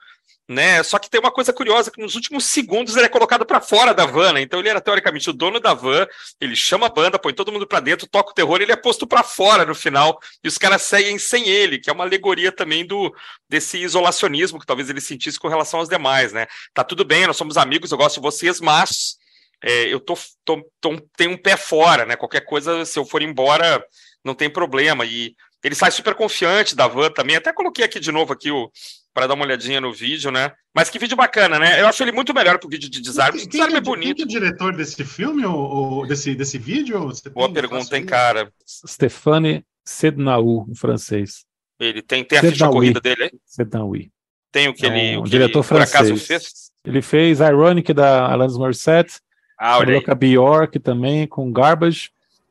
né? 0.50 0.82
Só 0.82 0.98
que 0.98 1.08
tem 1.08 1.20
uma 1.20 1.30
coisa 1.30 1.52
curiosa 1.52 1.92
que 1.92 2.00
nos 2.02 2.16
últimos 2.16 2.44
segundos 2.44 2.96
ele 2.96 3.06
é 3.06 3.08
colocado 3.08 3.46
para 3.46 3.60
fora 3.60 3.94
da 3.94 4.04
van, 4.04 4.32
né? 4.32 4.40
Então 4.40 4.58
ele 4.58 4.68
era 4.68 4.80
teoricamente 4.80 5.30
o 5.30 5.32
dono 5.32 5.60
da 5.60 5.72
van, 5.74 6.08
ele 6.40 6.56
chama 6.56 6.86
a 6.86 6.88
banda, 6.88 7.20
põe 7.20 7.32
todo 7.32 7.52
mundo 7.52 7.68
para 7.68 7.78
dentro, 7.78 8.08
toca 8.08 8.32
o 8.32 8.34
terror, 8.34 8.60
ele 8.60 8.72
é 8.72 8.76
posto 8.76 9.06
para 9.06 9.22
fora 9.22 9.64
no 9.64 9.76
final 9.76 10.18
e 10.42 10.48
os 10.48 10.58
caras 10.58 10.82
seguem 10.82 11.20
sem 11.20 11.48
ele, 11.48 11.78
que 11.78 11.88
é 11.88 11.92
uma 11.92 12.02
alegoria 12.02 12.50
também 12.50 12.84
do 12.84 13.14
desse 13.48 13.78
isolacionismo 13.78 14.58
que 14.58 14.66
talvez 14.66 14.90
ele 14.90 15.00
sentisse 15.00 15.38
com 15.38 15.46
relação 15.46 15.78
aos 15.78 15.88
demais, 15.88 16.32
né? 16.32 16.48
Tá 16.74 16.82
tudo 16.82 17.04
bem, 17.04 17.28
nós 17.28 17.36
somos 17.36 17.56
amigos, 17.56 17.92
eu 17.92 17.98
gosto 17.98 18.16
de 18.16 18.22
vocês, 18.22 18.60
mas 18.60 19.18
é, 19.62 19.84
eu 19.84 20.00
tô, 20.00 20.18
tô, 20.44 20.68
tô, 20.80 21.00
tenho 21.16 21.30
um 21.30 21.38
pé 21.38 21.56
fora, 21.56 22.04
né? 22.04 22.16
Qualquer 22.16 22.40
coisa, 22.44 22.84
se 22.84 22.98
eu 22.98 23.06
for 23.06 23.22
embora, 23.22 23.80
não 24.24 24.34
tem 24.34 24.50
problema. 24.50 25.04
E 25.04 25.32
ele 25.62 25.76
sai 25.76 25.92
super 25.92 26.14
confiante 26.14 26.74
da 26.74 26.88
van 26.88 27.10
também. 27.10 27.36
Até 27.36 27.52
coloquei 27.52 27.84
aqui 27.84 28.00
de 28.00 28.10
novo 28.10 28.32
aqui 28.32 28.50
o, 28.50 28.70
para 29.12 29.26
dar 29.26 29.34
uma 29.34 29.44
olhadinha 29.44 29.80
no 29.80 29.92
vídeo, 29.92 30.30
né? 30.30 30.52
Mas 30.74 30.88
que 30.88 30.98
vídeo 30.98 31.16
bacana, 31.16 31.58
né? 31.58 31.80
Eu 31.80 31.86
acho 31.86 32.02
ele 32.02 32.12
muito 32.12 32.32
melhor 32.32 32.58
que 32.58 32.66
o 32.66 32.70
vídeo 32.70 32.88
de 32.88 33.00
desarme. 33.00 33.40
Quem, 33.40 33.48
desarme 33.48 33.76
é 33.76 33.80
bonito. 33.80 34.16
Quem 34.16 34.24
é 34.24 34.26
o 34.26 34.28
diretor 34.28 34.76
desse 34.76 35.04
filme 35.04 35.44
ou, 35.44 35.58
ou 35.58 36.06
desse, 36.06 36.34
desse 36.34 36.58
vídeo? 36.58 37.04
Você 37.04 37.28
Boa 37.30 37.52
pergunta, 37.52 37.96
hein, 37.96 38.06
cara? 38.06 38.52
Stefane 38.66 39.64
Sednaou, 39.84 40.66
em 40.68 40.74
francês. 40.74 41.44
Ele 41.78 42.02
tem, 42.02 42.22
tem 42.22 42.38
a 42.38 42.42
ficha 42.42 42.68
corrida 42.68 43.00
dele 43.00 43.24
aí? 43.24 43.30
Sednaoui. 43.44 44.10
Tem 44.52 44.68
o 44.68 44.74
que 44.74 44.86
é 44.86 44.88
ele, 44.88 45.16
um 45.16 45.20
o 45.20 45.24
que 45.24 45.30
diretor 45.30 45.60
ele, 45.60 45.68
francês. 45.68 45.92
por 45.92 45.98
acaso 45.98 46.26
fez? 46.26 46.70
Ele 46.84 47.02
fez 47.02 47.40
Ironic 47.40 47.92
da 47.92 48.26
Alanis 48.26 48.56
Morissette. 48.56 49.20
Ah, 49.58 49.78
olha 49.78 49.98
aí. 49.98 50.14
Bjork 50.14 50.78
também, 50.78 51.26
com 51.26 51.52
Garbage. 51.52 52.10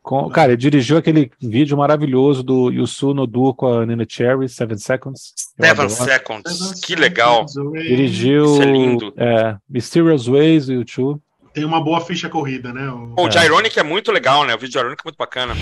Com, 0.10 0.28
cara, 0.28 0.54
ele 0.54 0.58
dirigiu 0.58 0.98
aquele 0.98 1.32
vídeo 1.40 1.78
maravilhoso 1.78 2.42
do 2.42 2.72
Yusu 2.72 3.14
Nodu 3.14 3.54
com 3.54 3.68
a 3.68 3.86
Nina 3.86 4.08
Cherry, 4.10 4.50
Seven 4.50 4.80
Seconds. 4.80 5.34
Seven 5.56 5.88
Seconds, 5.88 6.82
que 6.84 6.96
legal. 6.96 7.46
Dirigiu 7.46 8.46
Isso 8.46 8.64
é 8.64 8.66
lindo. 8.66 9.14
É, 9.16 9.56
Mysterious 9.70 10.26
Ways, 10.26 10.68
o 10.68 10.74
YouTube. 10.74 11.22
Tem 11.54 11.64
uma 11.64 11.80
boa 11.80 12.02
ficha 12.02 12.28
corrida, 12.28 12.74
né? 12.74 12.90
O, 12.90 13.22
o 13.22 13.28
é. 13.28 13.46
Ironic 13.46 13.80
é 13.80 13.84
muito 13.84 14.12
legal, 14.12 14.44
né? 14.46 14.56
O 14.56 14.58
vídeo 14.58 14.72
de 14.72 14.80
Ironic 14.80 15.00
é 15.00 15.06
muito 15.06 15.18
bacana. 15.18 15.54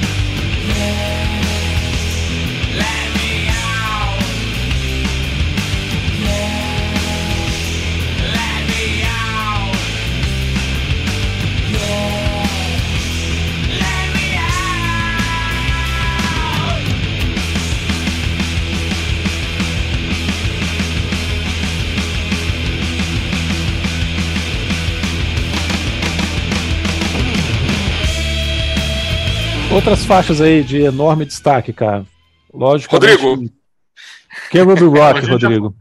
Outras 29.73 30.05
faixas 30.05 30.39
aí 30.39 30.63
de 30.63 30.81
enorme 30.81 31.25
destaque, 31.25 31.73
cara. 31.73 32.05
Lógico. 32.53 32.95
Rodrigo. 32.95 33.29
Ruby 33.29 34.85
Rock, 34.97 35.25
Rodrigo. 35.25 35.75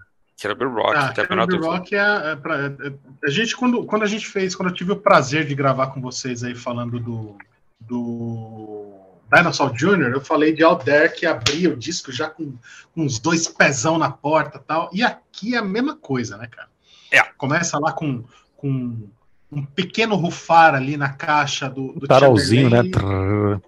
Ruby 0.44 0.64
Rock, 0.64 0.96
ah, 0.96 1.14
Ruby 1.40 1.56
Rock 1.56 1.94
é, 1.94 2.32
é, 2.32 2.36
pra, 2.36 2.66
é, 2.66 2.72
a 3.24 3.30
gente 3.30 3.56
quando, 3.56 3.84
quando 3.86 4.02
a 4.02 4.06
gente 4.06 4.26
fez, 4.26 4.54
quando 4.54 4.68
eu 4.68 4.74
tive 4.74 4.92
o 4.92 4.96
prazer 4.96 5.46
de 5.46 5.54
gravar 5.54 5.88
com 5.88 6.00
vocês 6.00 6.44
aí 6.44 6.54
falando 6.54 7.00
do 7.00 7.36
do 7.80 8.92
Dinosaur 9.32 9.72
Jr., 9.72 10.12
eu 10.12 10.20
falei 10.20 10.52
de 10.52 10.62
Out 10.62 10.84
There 10.84 11.12
que 11.12 11.26
abria 11.26 11.70
o 11.70 11.76
disco 11.76 12.12
já 12.12 12.28
com, 12.28 12.54
com 12.94 13.02
uns 13.02 13.18
dois 13.18 13.48
pezão 13.48 13.98
na 13.98 14.10
porta 14.10 14.58
tal. 14.58 14.90
E 14.92 15.02
aqui 15.02 15.54
é 15.54 15.58
a 15.58 15.64
mesma 15.64 15.96
coisa, 15.96 16.36
né, 16.36 16.46
cara? 16.46 16.68
É. 17.10 17.22
Começa 17.36 17.78
lá 17.78 17.92
com, 17.92 18.24
com 18.56 19.08
um 19.50 19.64
pequeno 19.64 20.16
rufar 20.16 20.74
ali 20.74 20.96
na 20.96 21.10
caixa 21.10 21.68
do, 21.68 21.92
do 21.92 22.06
Tarolzinho, 22.06 22.70
né? 22.70 22.82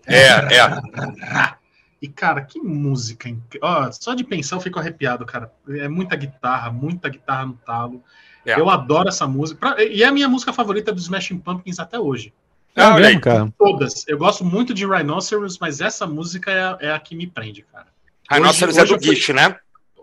É, 0.07 0.57
é. 0.57 1.59
E, 2.01 2.07
cara, 2.07 2.41
que 2.43 2.61
música. 2.61 3.29
Ó, 3.61 3.91
só 3.91 4.15
de 4.15 4.23
pensar 4.23 4.55
eu 4.55 4.61
fico 4.61 4.79
arrepiado, 4.79 5.27
cara. 5.27 5.53
É 5.69 5.89
muita 5.89 6.15
guitarra, 6.15 6.71
muita 6.71 7.09
guitarra 7.09 7.47
no 7.47 7.55
talo. 7.55 8.05
É. 8.47 8.59
Eu 8.59 8.71
adoro 8.71 9.09
essa 9.09 9.27
música. 9.27 9.59
Pra... 9.59 9.85
E 9.85 10.05
é 10.05 10.07
a 10.07 10.13
minha 10.13 10.29
música 10.29 10.53
favorita 10.53 10.93
dos 10.93 11.05
Smashing 11.05 11.39
Pumpkins 11.39 11.81
até 11.81 11.99
hoje. 11.99 12.33
É, 12.77 12.85
é 12.85 12.95
mesmo, 12.95 13.21
cara. 13.21 13.53
Todas. 13.59 14.07
Eu 14.07 14.17
gosto 14.17 14.45
muito 14.45 14.73
de 14.73 14.87
Rhinoceros, 14.87 15.59
mas 15.59 15.81
essa 15.81 16.07
música 16.07 16.53
é 16.53 16.63
a, 16.63 16.79
é 16.81 16.93
a 16.93 17.01
que 17.01 17.17
me 17.17 17.27
prende, 17.27 17.63
cara. 17.63 17.89
Rhinoceros 18.31 18.77
hoje, 18.77 18.95
é 18.95 18.97
do 18.97 19.05
Gish, 19.05 19.31
né? 19.31 19.57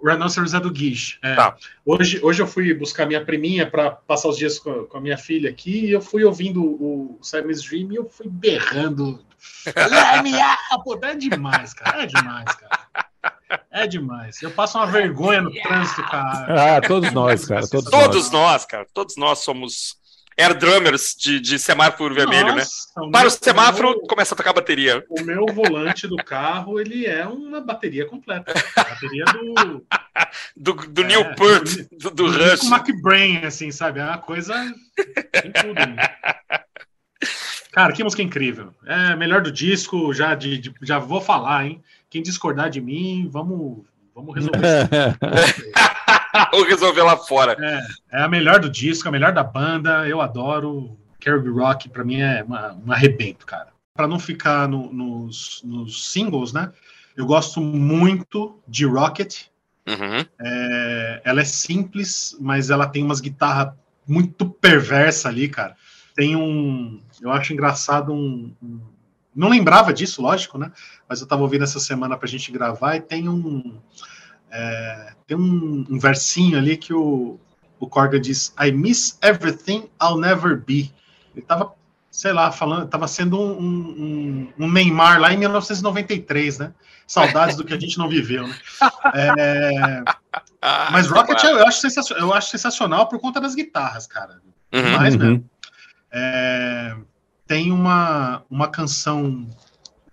Rhinoceros 0.05 0.53
é 0.53 0.59
do 0.59 0.71
Guiche. 0.71 1.17
É. 1.23 1.35
Tá. 1.35 1.55
Hoje, 1.85 2.19
hoje 2.23 2.41
eu 2.41 2.47
fui 2.47 2.73
buscar 2.73 3.05
minha 3.05 3.23
priminha 3.23 3.69
para 3.69 3.91
passar 3.91 4.29
os 4.29 4.37
dias 4.37 4.59
com, 4.59 4.85
com, 4.85 4.97
a 4.97 5.01
minha 5.01 5.17
filha 5.17 5.49
aqui 5.49 5.85
e 5.85 5.91
eu 5.91 6.01
fui 6.01 6.23
ouvindo 6.23 6.63
o 6.63 7.19
Simon's 7.21 7.61
Dream 7.63 7.91
e 7.91 7.95
eu 7.95 8.09
fui 8.09 8.27
berrando. 8.27 9.23
Pô, 10.83 10.99
é 11.01 11.15
demais, 11.15 11.73
cara. 11.73 12.03
É 12.03 12.05
demais, 12.05 12.45
cara. 12.55 12.85
É 13.71 13.87
demais. 13.87 14.41
Eu 14.41 14.51
passo 14.51 14.77
uma 14.77 14.87
vergonha 14.87 15.41
no 15.41 15.51
trânsito, 15.51 16.03
cara. 16.03 16.77
Ah, 16.77 16.81
todos 16.81 17.11
nós, 17.11 17.45
cara. 17.45 17.67
Todos, 17.67 17.89
todos 17.89 18.31
nós. 18.31 18.51
nós, 18.51 18.65
cara. 18.65 18.87
Todos 18.93 19.15
nós 19.17 19.39
somos 19.39 19.97
air 20.37 20.57
drummers 20.57 21.15
de, 21.17 21.39
de 21.39 21.57
semáforo 21.57 22.13
vermelho, 22.13 22.53
né? 22.55 22.63
Nossa, 22.63 23.01
né? 23.01 23.11
Para 23.11 23.27
o 23.27 23.31
semáforo, 23.31 23.89
meu, 23.89 24.01
começa 24.01 24.33
a 24.33 24.37
tocar 24.37 24.49
a 24.49 24.53
bateria. 24.53 25.03
O 25.09 25.21
meu 25.21 25.45
volante 25.47 26.07
do 26.07 26.17
carro, 26.17 26.79
ele 26.79 27.05
é 27.05 27.25
uma 27.25 27.61
bateria 27.61 28.05
completa. 28.05 28.53
A 28.75 28.83
bateria 28.83 29.25
do... 29.25 29.85
do, 30.55 30.73
do 30.73 31.01
é, 31.01 31.05
Neil 31.05 31.35
Peart, 31.35 31.87
do, 31.91 32.09
do, 32.09 32.11
do 32.11 32.27
Rush. 32.31 32.61
Do 32.61 32.75
McBrain, 32.75 33.45
assim, 33.45 33.71
sabe? 33.71 33.99
É 33.99 34.03
uma 34.03 34.17
coisa... 34.17 34.53
Tem 35.31 35.51
tudo, 35.51 35.75
né? 35.75 35.95
Cara, 37.71 37.91
que 37.91 38.03
música 38.03 38.21
incrível. 38.21 38.73
É 38.85 39.15
melhor 39.15 39.41
do 39.41 39.51
disco, 39.51 40.13
já, 40.13 40.33
de, 40.33 40.57
de, 40.57 40.73
já 40.81 40.97
vou 40.97 41.19
falar, 41.19 41.65
hein? 41.65 41.83
Quem 42.09 42.23
discordar 42.23 42.69
de 42.69 42.79
mim, 42.79 43.27
vamos, 43.29 43.83
vamos 44.13 44.33
resolver 44.33 44.59
isso. 44.59 45.95
Ou 46.53 46.63
resolver 46.63 47.03
lá 47.03 47.17
fora. 47.17 47.55
É, 47.59 48.19
é 48.19 48.21
a 48.23 48.27
melhor 48.27 48.59
do 48.59 48.69
disco, 48.69 49.07
a 49.07 49.11
melhor 49.11 49.33
da 49.33 49.43
banda. 49.43 50.07
Eu 50.07 50.21
adoro. 50.21 50.97
Caribbean 51.19 51.53
Rock 51.53 51.89
para 51.89 52.03
mim 52.03 52.21
é 52.21 52.43
uma, 52.43 52.73
um 52.73 52.91
arrebento, 52.91 53.45
cara. 53.45 53.69
Para 53.95 54.07
não 54.07 54.19
ficar 54.19 54.67
no, 54.67 54.91
nos, 54.93 55.61
nos, 55.63 56.11
singles, 56.11 56.53
né? 56.53 56.71
Eu 57.15 57.25
gosto 57.25 57.61
muito 57.61 58.59
de 58.67 58.85
Rocket. 58.85 59.45
Uhum. 59.87 60.25
É, 60.39 61.21
ela 61.23 61.41
é 61.41 61.45
simples, 61.45 62.35
mas 62.39 62.69
ela 62.69 62.87
tem 62.87 63.03
umas 63.03 63.21
guitarras 63.21 63.73
muito 64.07 64.47
perversa 64.47 65.29
ali, 65.29 65.47
cara. 65.47 65.75
Tem 66.15 66.35
um, 66.35 67.01
eu 67.21 67.31
acho 67.31 67.53
engraçado 67.53 68.13
um, 68.13 68.53
um 68.61 68.79
não 69.35 69.49
lembrava 69.49 69.93
disso, 69.93 70.21
lógico, 70.21 70.57
né? 70.57 70.71
Mas 71.09 71.19
eu 71.19 71.25
estava 71.25 71.41
ouvindo 71.41 71.65
essa 71.65 71.79
semana 71.79 72.15
para 72.15 72.25
a 72.25 72.29
gente 72.29 72.51
gravar 72.51 72.95
e 72.95 73.01
tem 73.01 73.27
um 73.27 73.77
é, 74.57 75.13
tem 75.27 75.35
um, 75.35 75.85
um, 75.89 75.99
versinho 75.99 76.57
ali 76.57 76.77
que 76.77 76.93
o, 76.93 77.37
o 77.77 77.87
Corga 77.87 78.17
diz: 78.17 78.53
I 78.57 78.71
miss 78.71 79.17
everything 79.21 79.89
I'll 80.01 80.17
never 80.17 80.55
be. 80.55 80.93
Ele 81.33 81.41
estava, 81.41 81.73
sei 82.09 82.31
lá, 82.31 82.49
falando, 82.53 82.85
estava 82.85 83.05
sendo 83.05 83.37
um, 83.37 83.59
um, 83.59 84.53
um, 84.57 84.71
Neymar 84.71 85.19
lá 85.19 85.33
em 85.33 85.37
1993, 85.37 86.59
né? 86.59 86.73
Saudades 87.05 87.57
do 87.57 87.65
que 87.65 87.73
a 87.73 87.79
gente 87.79 87.97
não 87.97 88.07
viveu, 88.07 88.47
né? 88.47 88.55
É, 89.13 90.03
mas 90.91 91.07
Rocket 91.07 91.43
eu 91.43 91.67
acho, 91.67 91.81
sensacional, 91.81 92.23
eu 92.23 92.33
acho 92.33 92.49
sensacional 92.49 93.07
por 93.07 93.19
conta 93.19 93.41
das 93.41 93.53
guitarras, 93.53 94.07
cara. 94.07 94.41
Uhum, 94.73 94.91
Mais 94.97 95.15
mesmo. 95.15 95.35
Uhum. 95.35 95.43
É, 96.11 96.95
tem 97.45 97.71
uma, 97.71 98.43
uma 98.49 98.69
canção 98.69 99.47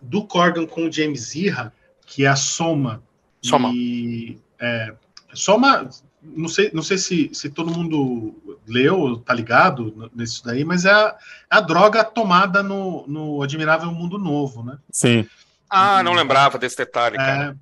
do 0.01 0.27
Corgan 0.27 0.67
com 0.67 0.87
o 0.87 0.93
James 0.93 1.35
Irra, 1.35 1.73
que 2.05 2.25
é 2.25 2.29
a 2.29 2.37
Soma. 2.37 3.03
Soma. 3.43 3.71
E, 3.75 4.39
é, 4.59 4.95
Soma, 5.35 5.89
não 6.23 6.49
sei, 6.49 6.71
não 6.73 6.83
sei 6.83 6.99
se, 6.99 7.31
se 7.33 7.51
todo 7.51 7.73
mundo 7.73 8.35
leu, 8.67 9.19
tá 9.19 9.35
ligado 9.35 10.11
nisso 10.15 10.45
daí, 10.45 10.65
mas 10.65 10.85
é 10.85 10.93
a, 10.93 11.17
é 11.51 11.57
a 11.57 11.61
droga 11.61 12.05
tomada 12.05 12.63
no, 12.63 13.05
no 13.07 13.43
Admirável 13.43 13.91
Mundo 13.91 14.19
Novo, 14.19 14.63
né? 14.63 14.79
Sim. 14.91 15.27
Ah, 15.69 16.03
não 16.03 16.13
lembrava 16.13 16.59
desse 16.59 16.77
detalhe, 16.77 17.17
cara. 17.17 17.57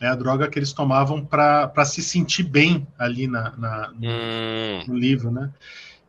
É, 0.00 0.06
é 0.06 0.08
a 0.08 0.14
droga 0.14 0.48
que 0.48 0.58
eles 0.58 0.72
tomavam 0.72 1.24
para 1.24 1.84
se 1.84 2.02
sentir 2.02 2.44
bem 2.44 2.86
ali 2.98 3.26
na, 3.26 3.54
na 3.56 3.88
no, 3.88 4.08
hum. 4.08 4.84
no 4.88 4.94
livro, 4.96 5.30
né? 5.30 5.50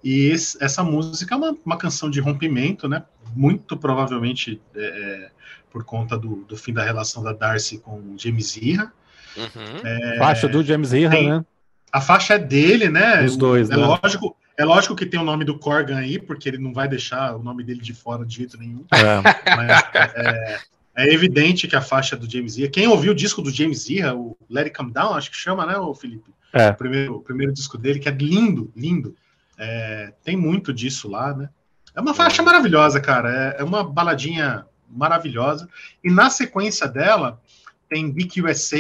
E 0.04 0.28
esse, 0.28 0.64
essa 0.64 0.84
música 0.84 1.34
é 1.34 1.38
uma, 1.38 1.58
uma, 1.66 1.78
canção 1.78 2.10
de 2.10 2.20
rompimento, 2.20 2.88
né? 2.88 3.04
Muito 3.36 3.76
provavelmente 3.76 4.62
é, 4.76 4.86
é, 4.86 5.32
por 5.72 5.84
conta 5.84 6.18
do, 6.18 6.46
do, 6.46 6.56
fim 6.56 6.72
da 6.72 6.84
relação 6.84 7.24
da 7.24 7.34
Darcy 7.34 7.80
com 7.80 8.16
James 8.18 8.56
Irra. 8.56 8.94
Uhum. 9.38 9.82
É, 9.84 10.18
faixa 10.18 10.48
do 10.48 10.64
James 10.64 10.92
Irra, 10.94 11.12
tem, 11.12 11.30
né? 11.30 11.46
A 11.92 12.02
faixa 12.02 12.34
é 12.34 12.40
dele, 12.40 12.90
né? 12.90 13.24
Os 13.24 13.38
dois, 13.38 13.70
é 13.70 13.78
né? 13.78 13.86
Lógico, 13.86 14.36
é 14.58 14.66
lógico 14.66 14.96
que 14.96 15.06
tem 15.06 15.20
o 15.20 15.24
nome 15.24 15.46
do 15.46 15.58
Corgan 15.58 15.98
aí, 15.98 16.20
porque 16.20 16.50
ele 16.50 16.58
não 16.58 16.74
vai 16.74 16.88
deixar 16.88 17.36
o 17.36 17.44
nome 17.44 17.64
dele 17.64 17.82
de 17.82 17.94
fora 17.94 18.26
de 18.26 18.36
jeito 18.36 18.58
nenhum. 18.58 18.84
É. 18.92 19.22
Mas 19.56 19.84
é, 20.16 20.60
é, 20.96 21.14
evidente 21.14 21.68
que 21.68 21.76
a 21.76 21.82
faixa 21.82 22.18
do 22.18 22.30
James 22.30 22.58
Irra. 22.58 22.70
Quem 22.70 22.88
ouviu 22.88 23.12
o 23.12 23.16
disco 23.16 23.42
do 23.42 23.52
James 23.52 23.88
Irra, 23.90 24.16
o 24.16 24.36
Let 24.50 24.66
It 24.66 24.78
Come 24.78 24.92
Down, 24.92 25.14
acho 25.14 25.30
que 25.30 25.38
chama, 25.38 25.66
né, 25.66 25.78
o 25.78 25.94
Felipe? 25.94 26.32
É. 26.52 26.70
O 26.70 26.76
primeiro, 26.76 27.16
o 27.16 27.22
primeiro 27.22 27.54
disco 27.54 27.78
dele, 27.78 28.00
que 28.00 28.10
é 28.10 28.12
lindo, 28.12 28.72
lindo. 28.76 29.16
É, 29.60 30.12
tem 30.24 30.36
muito 30.36 30.74
disso 30.74 31.08
lá, 31.08 31.34
né? 31.34 31.50
É 31.96 32.02
uma 32.02 32.14
faixa 32.14 32.44
maravilhosa, 32.44 33.00
cara. 33.00 33.56
É, 33.58 33.62
é, 33.62 33.64
uma 33.64 33.84
baladinha 33.84 34.66
maravilhosa. 34.90 35.68
E 36.04 36.12
na 36.12 36.30
sequência 36.30 36.88
dela, 36.88 37.42
tem 37.90 38.12
Big 38.12 38.42
USA, 38.42 38.78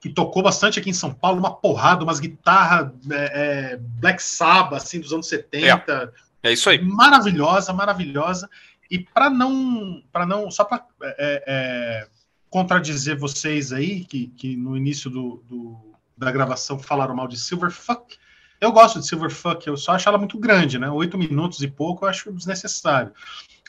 que 0.00 0.08
tocou 0.08 0.42
bastante 0.42 0.78
aqui 0.78 0.90
em 0.90 0.94
São 0.94 1.12
Paulo, 1.12 1.38
uma 1.38 1.54
porrada, 1.54 2.02
umas 2.02 2.18
guitarras 2.18 2.90
é, 3.10 3.72
é 3.72 3.76
Black 3.76 4.22
Sabbath, 4.22 4.82
assim, 4.82 5.00
dos 5.00 5.12
anos 5.12 5.28
70. 5.28 6.12
É, 6.42 6.50
é 6.50 6.52
isso 6.52 6.70
aí. 6.70 6.82
Maravilhosa, 6.82 7.72
maravilhosa. 7.72 8.48
E 8.90 8.98
para 8.98 9.28
não, 9.28 10.02
para 10.10 10.24
não, 10.24 10.50
só 10.50 10.64
para 10.64 10.84
é, 11.02 11.44
é, 11.46 12.08
contradizer 12.48 13.16
vocês 13.18 13.72
aí, 13.72 14.04
que, 14.04 14.28
que 14.28 14.56
no 14.56 14.76
início 14.76 15.10
do, 15.10 15.44
do, 15.48 15.94
da 16.16 16.32
gravação 16.32 16.78
falaram 16.78 17.14
mal 17.14 17.28
de 17.28 17.38
Silverfuck, 17.38 18.16
eu 18.60 18.72
gosto 18.72 19.00
de 19.00 19.06
Silverfuck, 19.06 19.66
eu 19.66 19.76
só 19.76 19.92
acho 19.92 20.08
ela 20.08 20.18
muito 20.18 20.38
grande, 20.38 20.78
né? 20.78 20.90
Oito 20.90 21.16
minutos 21.16 21.62
e 21.62 21.68
pouco 21.68 22.04
eu 22.04 22.10
acho 22.10 22.32
desnecessário. 22.32 23.12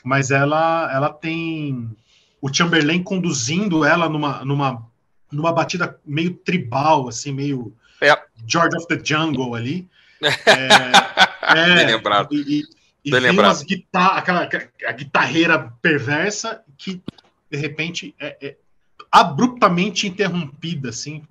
Mas 0.04 0.30
ela, 0.30 0.90
ela 0.92 1.10
tem 1.10 1.96
o 2.40 2.52
Chamberlain 2.52 3.02
conduzindo 3.02 3.84
ela 3.84 4.08
numa, 4.08 4.44
numa, 4.44 4.86
numa 5.32 5.52
batida 5.52 5.98
meio 6.04 6.34
tribal, 6.34 7.08
assim, 7.08 7.32
meio 7.32 7.74
é. 8.00 8.16
George 8.46 8.76
of 8.76 8.86
the 8.86 9.00
Jungle 9.02 9.54
ali. 9.54 9.88
É, 11.44 11.58
é, 11.58 11.74
Bem 11.74 11.86
lembrado. 11.86 12.32
E, 12.32 12.60
e, 12.60 12.62
e 13.04 13.10
Bem 13.10 13.20
lembrado. 13.20 13.64
Guitar 13.64 14.16
aquela 14.16 14.48
a 14.86 14.92
guitarreira 14.92 15.72
perversa 15.82 16.62
que, 16.78 17.02
de 17.50 17.58
repente, 17.58 18.14
é, 18.20 18.36
é 18.40 18.56
abruptamente 19.10 20.06
interrompida, 20.06 20.90
assim, 20.90 21.24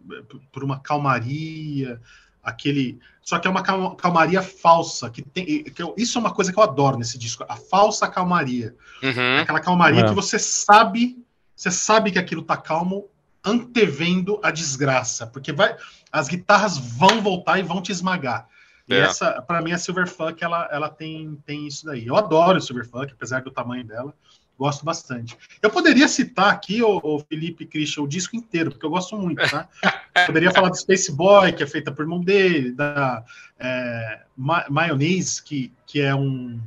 por 0.51 0.63
uma 0.63 0.79
calmaria, 0.79 1.99
aquele. 2.43 2.99
Só 3.21 3.39
que 3.39 3.47
é 3.47 3.49
uma 3.51 3.63
calmaria 3.95 4.41
falsa. 4.41 5.09
que 5.09 5.21
tem 5.21 5.63
que 5.63 5.81
eu, 5.81 5.95
Isso 5.97 6.17
é 6.17 6.21
uma 6.21 6.33
coisa 6.33 6.51
que 6.51 6.59
eu 6.59 6.63
adoro 6.63 6.97
nesse 6.97 7.17
disco, 7.17 7.45
a 7.47 7.55
falsa 7.55 8.07
calmaria. 8.07 8.75
Uhum. 9.01 9.39
Aquela 9.39 9.59
calmaria 9.59 10.01
é. 10.01 10.07
que 10.07 10.13
você 10.13 10.37
sabe, 10.37 11.17
você 11.55 11.71
sabe 11.71 12.11
que 12.11 12.19
aquilo 12.19 12.43
tá 12.43 12.57
calmo, 12.57 13.07
antevendo 13.43 14.39
a 14.43 14.51
desgraça, 14.51 15.25
porque 15.25 15.51
vai, 15.51 15.75
as 16.11 16.27
guitarras 16.27 16.77
vão 16.77 17.21
voltar 17.21 17.59
e 17.59 17.63
vão 17.63 17.81
te 17.81 17.91
esmagar. 17.91 18.47
É. 18.89 18.95
E 18.95 18.97
essa, 18.99 19.41
para 19.41 19.61
mim, 19.61 19.71
a 19.71 19.77
Silverfuck, 19.77 20.43
ela, 20.43 20.67
ela 20.71 20.89
tem, 20.89 21.37
tem 21.45 21.67
isso 21.67 21.85
daí. 21.85 22.05
Eu 22.05 22.15
adoro 22.15 22.57
o 22.57 22.61
Silverfuck, 22.61 23.13
apesar 23.13 23.41
do 23.41 23.51
tamanho 23.51 23.85
dela. 23.85 24.13
Gosto 24.57 24.85
bastante. 24.85 25.35
Eu 25.59 25.71
poderia 25.71 26.07
citar 26.07 26.53
aqui, 26.53 26.83
o, 26.83 26.99
o 27.03 27.19
Felipe 27.19 27.65
Christian, 27.65 28.03
o 28.03 28.07
disco 28.07 28.35
inteiro, 28.35 28.69
porque 28.69 28.85
eu 28.85 28.91
gosto 28.91 29.17
muito, 29.17 29.41
tá? 29.49 29.67
poderia 30.27 30.51
falar 30.51 30.69
do 30.69 30.77
Space 30.77 31.11
Boy, 31.11 31.51
que 31.51 31.63
é 31.63 31.67
feita 31.67 31.91
por 31.91 32.03
irmão 32.03 32.21
dele, 32.21 32.71
da 32.71 33.23
é, 33.57 34.21
Ma 34.37 34.65
Mayonnaise, 34.69 35.41
que, 35.41 35.73
que 35.87 35.99
é 35.99 36.13
um. 36.13 36.61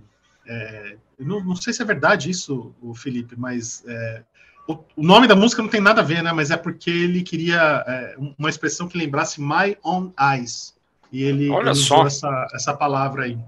É, 0.45 0.97
não, 1.21 1.45
não, 1.45 1.55
sei 1.55 1.73
se 1.73 1.83
é 1.83 1.85
verdade 1.85 2.31
isso, 2.31 2.75
o 2.83 2.97
Felipe, 2.97 3.37
mas 3.39 3.85
é, 3.87 4.25
o, 4.67 4.85
nome 4.97 5.27
da 5.27 5.37
música 5.37 5.63
não 5.63 5.69
tem 5.69 5.81
nada 5.81 6.01
a 6.01 6.05
ver, 6.05 6.23
né? 6.23 6.33
Mas 6.33 6.51
é 6.51 6.57
porque 6.57 6.91
ele 6.91 7.23
queria 7.23 7.85
é, 7.87 8.17
uma 8.39 8.49
expressão 8.49 8.89
que 8.89 8.99
lembrasse 8.99 9.41
My 9.41 9.77
Own 9.83 10.13
Eyes. 10.19 10.75
E 11.13 11.23
ele, 11.23 11.51
Olha 11.51 11.71
ele 11.71 11.75
só. 11.77 12.07
Essa, 12.07 12.49
essa 12.55 12.75
palavra 12.75 13.25
aí. 13.25 13.39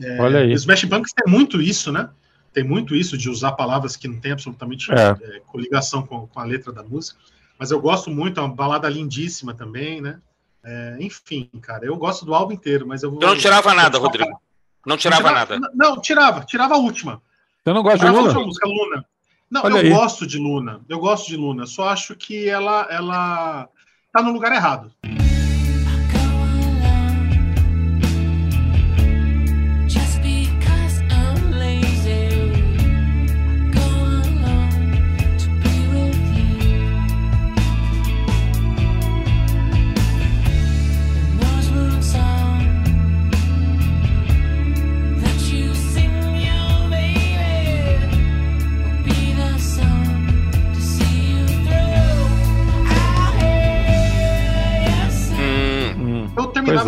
É, 0.00 0.20
Olha 0.20 0.40
aí. 0.40 0.54
Os 0.54 0.62
Smash 0.62 0.84
Punks 0.84 1.12
tem 1.12 1.32
muito 1.32 1.60
isso, 1.60 1.92
né? 1.92 2.08
tem 2.52 2.64
muito 2.64 2.94
isso 2.94 3.16
de 3.16 3.28
usar 3.30 3.52
palavras 3.52 3.96
que 3.96 4.08
não 4.08 4.18
tem 4.18 4.32
absolutamente 4.32 4.90
é. 4.92 5.10
É, 5.10 5.40
coligação 5.46 6.02
com, 6.02 6.26
com, 6.26 6.40
a 6.40 6.44
letra 6.44 6.72
da 6.72 6.82
música. 6.82 7.18
Mas 7.58 7.70
eu 7.70 7.80
gosto 7.80 8.10
muito, 8.10 8.40
é 8.40 8.42
uma 8.42 8.54
balada 8.54 8.88
lindíssima 8.88 9.54
também, 9.54 10.00
né? 10.00 10.18
É, 10.64 10.96
enfim, 11.00 11.48
cara, 11.60 11.84
eu 11.84 11.96
gosto 11.96 12.24
do 12.24 12.34
álbum 12.34 12.52
inteiro, 12.52 12.86
mas 12.86 13.02
eu 13.02 13.10
vou. 13.10 13.22
Eu 13.22 13.28
não 13.28 13.36
tirava 13.36 13.74
nada, 13.74 13.98
Rodrigo. 13.98 14.40
Não 14.84 14.96
tirava, 14.96 15.22
não 15.22 15.28
tirava, 15.28 15.58
nada. 15.58 15.72
Não, 15.74 16.00
tirava, 16.00 16.44
tirava 16.44 16.74
a 16.74 16.78
última. 16.78 17.22
Você 17.62 17.72
não 17.72 17.82
gosta 17.82 17.98
de 17.98 18.10
Luna? 18.10 18.30
A 18.30 18.34
música, 18.34 18.66
Luna. 18.66 19.04
Não, 19.50 19.64
Olha 19.64 19.74
eu 19.74 19.78
aí. 19.78 19.90
gosto 19.90 20.26
de 20.26 20.38
Luna. 20.38 20.80
Eu 20.88 20.98
gosto 21.00 21.26
de 21.28 21.36
Luna. 21.36 21.66
Só 21.66 21.88
acho 21.88 22.14
que 22.14 22.48
ela, 22.48 22.86
ela 22.90 23.68
tá 24.12 24.22
no 24.22 24.32
lugar 24.32 24.52
errado. 24.52 24.92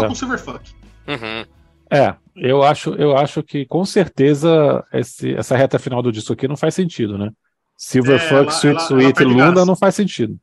É. 0.05 0.09
com 0.09 0.14
Silverfuck. 0.14 0.72
Uhum. 1.09 1.44
É, 1.90 2.14
eu 2.34 2.62
acho, 2.62 2.94
eu 2.94 3.16
acho 3.16 3.42
que 3.42 3.66
com 3.66 3.84
certeza 3.84 4.82
esse, 4.92 5.34
essa 5.34 5.57
reta 5.57 5.78
final 5.78 6.03
do 6.03 6.11
disco 6.11 6.32
aqui 6.32 6.48
não 6.48 6.57
faz 6.57 6.74
sentido, 6.74 7.18
né? 7.18 7.30
Silverfuck, 7.76 8.48
é, 8.48 8.53
Sweet 8.53 8.82
Sweet, 8.82 9.24
Luna 9.24 9.64
não 9.64 9.76
faz 9.76 9.94
sentido. 9.94 10.38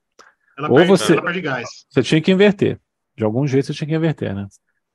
Ela 0.58 0.70
Ou 0.70 0.76
perde, 0.76 0.90
você, 0.90 1.16
você 1.90 2.04
tinha 2.04 2.22
que 2.22 2.32
inverter. 2.32 2.80
De 3.18 3.24
algum 3.24 3.48
jeito 3.48 3.68
você 3.68 3.74
tinha 3.74 3.88
que 3.88 3.96
inverter, 3.96 4.36
né? 4.36 4.46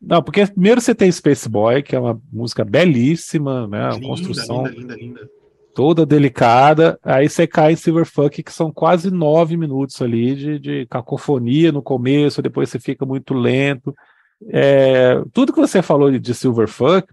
Não, 0.01 0.23
porque 0.23 0.47
primeiro 0.47 0.81
você 0.81 0.95
tem 0.95 1.11
Space 1.11 1.49
Boy, 1.49 1.83
que 1.83 1.97
é 1.97 1.99
uma 1.99 2.21
música 2.33 2.65
belíssima, 2.65 3.67
né? 3.67 3.87
Uma 3.87 3.95
linda, 3.95 4.07
construção 4.07 4.67
linda, 4.67 4.95
linda, 4.95 4.97
linda. 4.97 5.31
toda 5.75 6.07
delicada. 6.07 6.99
Aí 7.03 7.29
você 7.29 7.47
cai 7.47 7.73
em 7.73 7.77
Silverfuck, 7.77 8.43
que 8.43 8.53
são 8.53 8.71
quase 8.71 9.11
nove 9.11 9.57
minutos 9.57 10.01
ali 10.03 10.35
de, 10.35 10.59
de 10.59 10.87
cacofonia 10.87 11.73
no 11.73 11.83
começo, 11.83 12.43
depois 12.43 12.69
você 12.69 12.79
fica 12.79 13.07
muito 13.07 13.35
lento. 13.35 13.95
É, 14.49 15.23
tudo 15.33 15.53
que 15.53 15.61
você 15.61 15.83
falou 15.83 16.11
de 16.11 16.35
Silverfuck, 16.35 17.09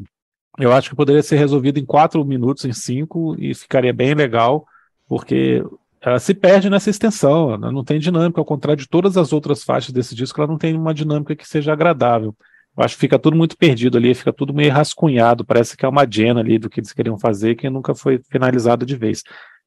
eu 0.59 0.71
acho 0.71 0.89
que 0.89 0.95
poderia 0.95 1.23
ser 1.23 1.37
resolvido 1.37 1.79
em 1.79 1.85
quatro 1.85 2.23
minutos, 2.25 2.65
em 2.65 2.73
cinco, 2.73 3.35
e 3.39 3.53
ficaria 3.53 3.93
bem 3.93 4.13
legal, 4.13 4.65
porque 5.07 5.63
ela 6.01 6.19
se 6.19 6.33
perde 6.33 6.69
nessa 6.69 6.89
extensão, 6.89 7.53
ela 7.53 7.71
não 7.71 7.83
tem 7.83 7.99
dinâmica, 7.99 8.41
ao 8.41 8.45
contrário 8.45 8.81
de 8.81 8.89
todas 8.89 9.17
as 9.17 9.31
outras 9.31 9.63
faixas 9.63 9.93
desse 9.93 10.15
disco, 10.15 10.41
ela 10.41 10.49
não 10.49 10.57
tem 10.57 10.75
uma 10.75 10.93
dinâmica 10.93 11.35
que 11.35 11.47
seja 11.47 11.71
agradável. 11.71 12.35
Eu 12.75 12.83
acho 12.83 12.95
que 12.95 13.01
fica 13.01 13.19
tudo 13.19 13.35
muito 13.35 13.57
perdido 13.57 13.97
ali, 13.97 14.13
fica 14.15 14.31
tudo 14.33 14.53
meio 14.53 14.71
rascunhado, 14.71 15.45
parece 15.45 15.75
que 15.77 15.85
é 15.85 15.89
uma 15.89 16.07
gena 16.09 16.39
ali 16.39 16.57
do 16.57 16.69
que 16.69 16.79
eles 16.79 16.93
queriam 16.93 17.17
fazer 17.17 17.55
que 17.55 17.69
nunca 17.69 17.93
foi 17.93 18.19
finalizado 18.29 18.85
de 18.85 18.95
vez. 18.95 19.23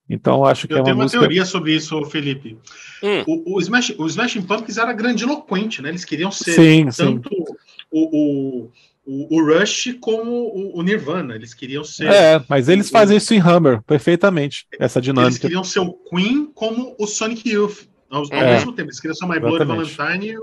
Então 0.08 0.36
eu 0.36 0.44
acho 0.44 0.66
que 0.68 0.74
eu 0.74 0.78
é 0.78 0.80
uma 0.80 0.84
tenho 0.84 0.96
uma 0.96 1.04
música... 1.04 1.20
teoria 1.20 1.44
sobre 1.44 1.74
isso, 1.74 2.02
Felipe. 2.04 2.58
Hum. 3.02 3.24
O, 3.26 3.56
o, 3.56 3.60
Smash, 3.60 3.94
o 3.96 4.06
Smashing 4.06 4.42
Pumpkins 4.42 4.76
era 4.76 4.92
grandiloquente, 4.92 5.80
né? 5.80 5.88
Eles 5.88 6.04
queriam 6.04 6.30
ser 6.30 6.52
sim, 6.52 6.84
tanto 6.96 7.28
sim. 7.28 7.44
O, 7.90 8.68
o, 9.06 9.36
o, 9.36 9.44
Rush 9.44 9.96
como 10.00 10.72
o, 10.74 10.82
Nirvana. 10.82 11.34
Eles 11.34 11.54
queriam 11.54 11.84
ser. 11.84 12.08
É, 12.08 12.44
mas 12.48 12.68
eles 12.68 12.90
fazem 12.90 13.16
isso 13.16 13.32
em 13.32 13.40
Hammer 13.40 13.82
perfeitamente, 13.82 14.66
essa 14.78 15.00
dinâmica. 15.00 15.30
Eles 15.30 15.38
queriam 15.38 15.64
ser 15.64 15.80
o 15.80 15.92
Queen 15.92 16.50
como 16.54 16.94
o 16.98 17.06
Sonic 17.06 17.48
Youth. 17.48 17.88
Ao, 18.10 18.22
ao 18.22 18.32
é, 18.32 18.54
mesmo 18.54 18.72
tempo, 18.72 18.88
eles 18.88 19.00
queriam 19.00 19.14
ser 19.14 19.24
o 19.24 19.28
My 19.28 19.40
Bloody 19.40 19.64
Valentine. 19.64 20.36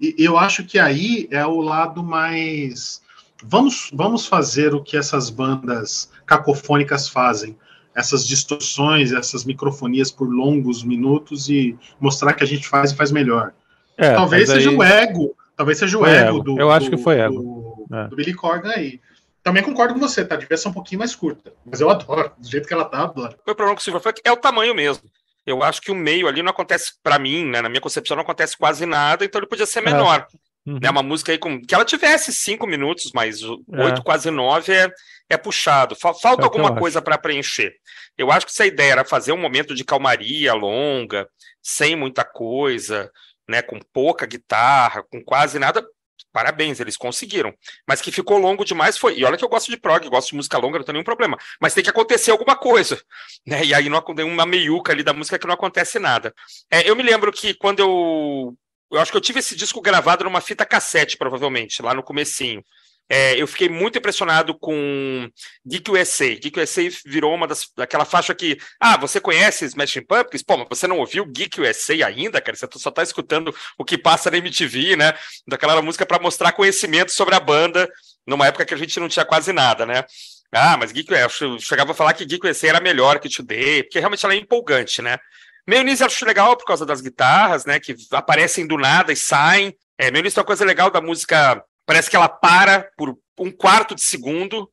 E 0.00 0.14
eu 0.18 0.38
acho 0.38 0.64
que 0.64 0.78
aí 0.78 1.28
é 1.30 1.44
o 1.44 1.60
lado 1.60 2.02
mais. 2.02 3.02
Vamos, 3.44 3.90
vamos 3.92 4.26
fazer 4.26 4.74
o 4.74 4.82
que 4.82 4.96
essas 4.96 5.28
bandas 5.28 6.10
cacofônicas 6.24 7.08
fazem 7.08 7.56
essas 7.96 8.26
distorções, 8.26 9.10
essas 9.12 9.44
microfonias 9.44 10.10
por 10.10 10.28
longos 10.28 10.84
minutos 10.84 11.48
e 11.48 11.76
mostrar 11.98 12.34
que 12.34 12.44
a 12.44 12.46
gente 12.46 12.68
faz 12.68 12.92
e 12.92 12.96
faz 12.96 13.10
melhor. 13.10 13.52
É, 13.96 14.12
talvez 14.12 14.50
seja 14.50 14.68
aí... 14.68 14.76
o 14.76 14.82
ego, 14.82 15.34
talvez 15.56 15.78
seja 15.78 15.98
o 15.98 16.06
ego, 16.06 16.28
ego, 16.28 16.42
do. 16.42 16.60
Eu 16.60 16.70
acho 16.70 16.90
do, 16.90 16.96
que 16.96 17.02
foi 17.02 17.18
ego. 17.18 17.86
Do, 17.88 17.96
é. 17.96 18.08
do 18.08 18.16
Billy 18.16 18.34
Corgan 18.34 18.70
aí. 18.70 19.00
Também 19.42 19.62
concordo 19.62 19.94
com 19.94 20.00
você, 20.00 20.24
tá? 20.24 20.36
Devia 20.36 20.56
ser 20.56 20.68
um 20.68 20.72
pouquinho 20.72 20.98
mais 20.98 21.14
curta. 21.14 21.52
Mas 21.64 21.80
eu 21.80 21.88
adoro. 21.88 22.32
Do 22.36 22.48
jeito 22.48 22.68
que 22.68 22.74
ela 22.74 22.84
tá, 22.84 23.04
adoro. 23.04 23.34
O 23.40 23.54
problema 23.54 23.74
com 23.74 23.80
o 23.80 23.82
Silverfuck 23.82 24.20
é 24.24 24.30
o 24.30 24.36
tamanho 24.36 24.74
mesmo. 24.74 25.04
Eu 25.46 25.62
acho 25.62 25.80
que 25.80 25.92
o 25.92 25.94
meio 25.94 26.26
ali 26.26 26.42
não 26.42 26.50
acontece, 26.50 26.94
para 27.02 27.18
mim, 27.18 27.46
né, 27.46 27.62
na 27.62 27.68
minha 27.68 27.80
concepção, 27.80 28.16
não 28.16 28.24
acontece 28.24 28.58
quase 28.58 28.84
nada, 28.84 29.24
então 29.24 29.38
ele 29.38 29.46
podia 29.46 29.64
ser 29.64 29.78
é. 29.78 29.82
menor. 29.82 30.26
É. 30.30 30.70
Uhum. 30.70 30.80
Né, 30.82 30.90
uma 30.90 31.02
música 31.02 31.30
aí 31.30 31.38
com. 31.38 31.62
Que 31.62 31.74
ela 31.74 31.84
tivesse 31.84 32.32
cinco 32.32 32.66
minutos, 32.66 33.12
mas 33.14 33.40
oito, 33.42 34.00
é. 34.00 34.02
quase 34.02 34.30
nove 34.30 34.72
é, 34.72 34.90
é 35.28 35.36
puxado. 35.36 35.94
Falta 35.96 36.42
é 36.42 36.44
alguma 36.44 36.76
coisa 36.76 37.02
para 37.02 37.18
preencher. 37.18 37.74
Eu 38.16 38.30
acho 38.30 38.46
que 38.46 38.52
se 38.52 38.62
a 38.62 38.66
ideia 38.66 38.92
era 38.92 39.04
fazer 39.04 39.32
um 39.32 39.36
momento 39.36 39.74
de 39.74 39.84
calmaria 39.84 40.52
longa, 40.54 41.28
sem 41.62 41.96
muita 41.96 42.24
coisa, 42.24 43.10
né, 43.48 43.62
com 43.62 43.78
pouca 43.92 44.26
guitarra, 44.26 45.02
com 45.10 45.22
quase 45.22 45.58
nada, 45.58 45.86
parabéns, 46.32 46.80
eles 46.80 46.96
conseguiram. 46.96 47.54
Mas 47.86 48.00
que 48.00 48.12
ficou 48.12 48.38
longo 48.38 48.64
demais 48.64 48.98
foi. 48.98 49.18
E 49.18 49.24
olha 49.24 49.36
que 49.36 49.44
eu 49.44 49.48
gosto 49.48 49.70
de 49.70 49.76
prog, 49.76 50.08
gosto 50.08 50.30
de 50.30 50.36
música 50.36 50.58
longa, 50.58 50.78
não 50.78 50.84
tem 50.84 50.92
nenhum 50.92 51.04
problema. 51.04 51.38
Mas 51.60 51.74
tem 51.74 51.82
que 51.82 51.90
acontecer 51.90 52.30
alguma 52.30 52.56
coisa. 52.56 53.00
Né? 53.46 53.64
E 53.64 53.72
aí 53.72 53.88
não 53.88 53.98
acontece 53.98 54.28
uma 54.28 54.44
meiuca 54.44 54.92
ali 54.92 55.04
da 55.04 55.12
música 55.12 55.38
que 55.38 55.46
não 55.46 55.54
acontece 55.54 56.00
nada. 56.00 56.34
É, 56.68 56.90
eu 56.90 56.96
me 56.96 57.02
lembro 57.04 57.30
que 57.30 57.54
quando 57.54 57.78
eu 57.78 58.56
eu 58.90 59.00
acho 59.00 59.10
que 59.10 59.16
eu 59.16 59.20
tive 59.20 59.40
esse 59.40 59.56
disco 59.56 59.80
gravado 59.80 60.24
numa 60.24 60.40
fita 60.40 60.64
cassete, 60.64 61.16
provavelmente, 61.16 61.82
lá 61.82 61.94
no 61.94 62.02
comecinho. 62.02 62.64
É, 63.08 63.40
eu 63.40 63.46
fiquei 63.46 63.68
muito 63.68 63.98
impressionado 63.98 64.58
com 64.58 65.30
Geek 65.64 65.90
USA. 65.90 66.34
Geek 66.34 66.58
USA 66.58 66.82
virou 67.04 67.32
uma 67.34 67.46
das 67.46 67.70
daquela 67.76 68.04
faixa 68.04 68.34
que, 68.34 68.58
ah, 68.80 68.96
você 68.96 69.20
conhece 69.20 69.64
Smashing 69.64 70.02
Pumpkins? 70.02 70.42
Pô, 70.42 70.56
mas 70.56 70.66
você 70.68 70.86
não 70.86 70.98
ouviu 70.98 71.24
Geek 71.24 71.60
USA 71.60 71.94
ainda, 72.04 72.40
cara? 72.40 72.56
Você 72.56 72.66
só 72.76 72.90
tá 72.90 73.02
escutando 73.02 73.54
o 73.78 73.84
que 73.84 73.96
passa 73.96 74.30
na 74.30 74.38
MTV, 74.38 74.96
né? 74.96 75.14
Daquela 75.46 75.80
música 75.80 76.04
para 76.04 76.18
mostrar 76.18 76.52
conhecimento 76.52 77.12
sobre 77.12 77.34
a 77.36 77.40
banda, 77.40 77.88
numa 78.26 78.46
época 78.46 78.64
que 78.64 78.74
a 78.74 78.78
gente 78.78 78.98
não 78.98 79.08
tinha 79.08 79.24
quase 79.24 79.52
nada, 79.52 79.86
né? 79.86 80.04
Ah, 80.52 80.76
mas 80.76 80.90
Geek, 80.90 81.12
eu 81.12 81.58
chegava 81.60 81.92
a 81.92 81.94
falar 81.94 82.12
que 82.14 82.24
Geek 82.24 82.46
USA 82.46 82.68
era 82.68 82.80
melhor 82.80 83.20
que 83.20 83.28
Today, 83.28 83.84
porque 83.84 83.98
realmente 83.98 84.24
ela 84.24 84.34
é 84.34 84.38
empolgante, 84.38 85.00
né? 85.00 85.18
Mayonnaise 85.66 86.00
eu 86.00 86.06
acho 86.06 86.24
legal 86.24 86.56
por 86.56 86.64
causa 86.64 86.86
das 86.86 87.00
guitarras, 87.00 87.64
né? 87.64 87.80
Que 87.80 87.94
aparecem 88.12 88.66
do 88.66 88.78
nada 88.78 89.12
e 89.12 89.16
saem. 89.16 89.76
É, 89.98 90.10
Mayonnaise 90.10 90.38
é 90.38 90.40
uma 90.40 90.46
coisa 90.46 90.64
legal 90.64 90.90
da 90.90 91.00
música. 91.00 91.62
Parece 91.86 92.10
que 92.10 92.16
ela 92.16 92.28
para 92.28 92.90
por 92.96 93.16
um 93.38 93.50
quarto 93.50 93.94
de 93.94 94.02
segundo. 94.02 94.70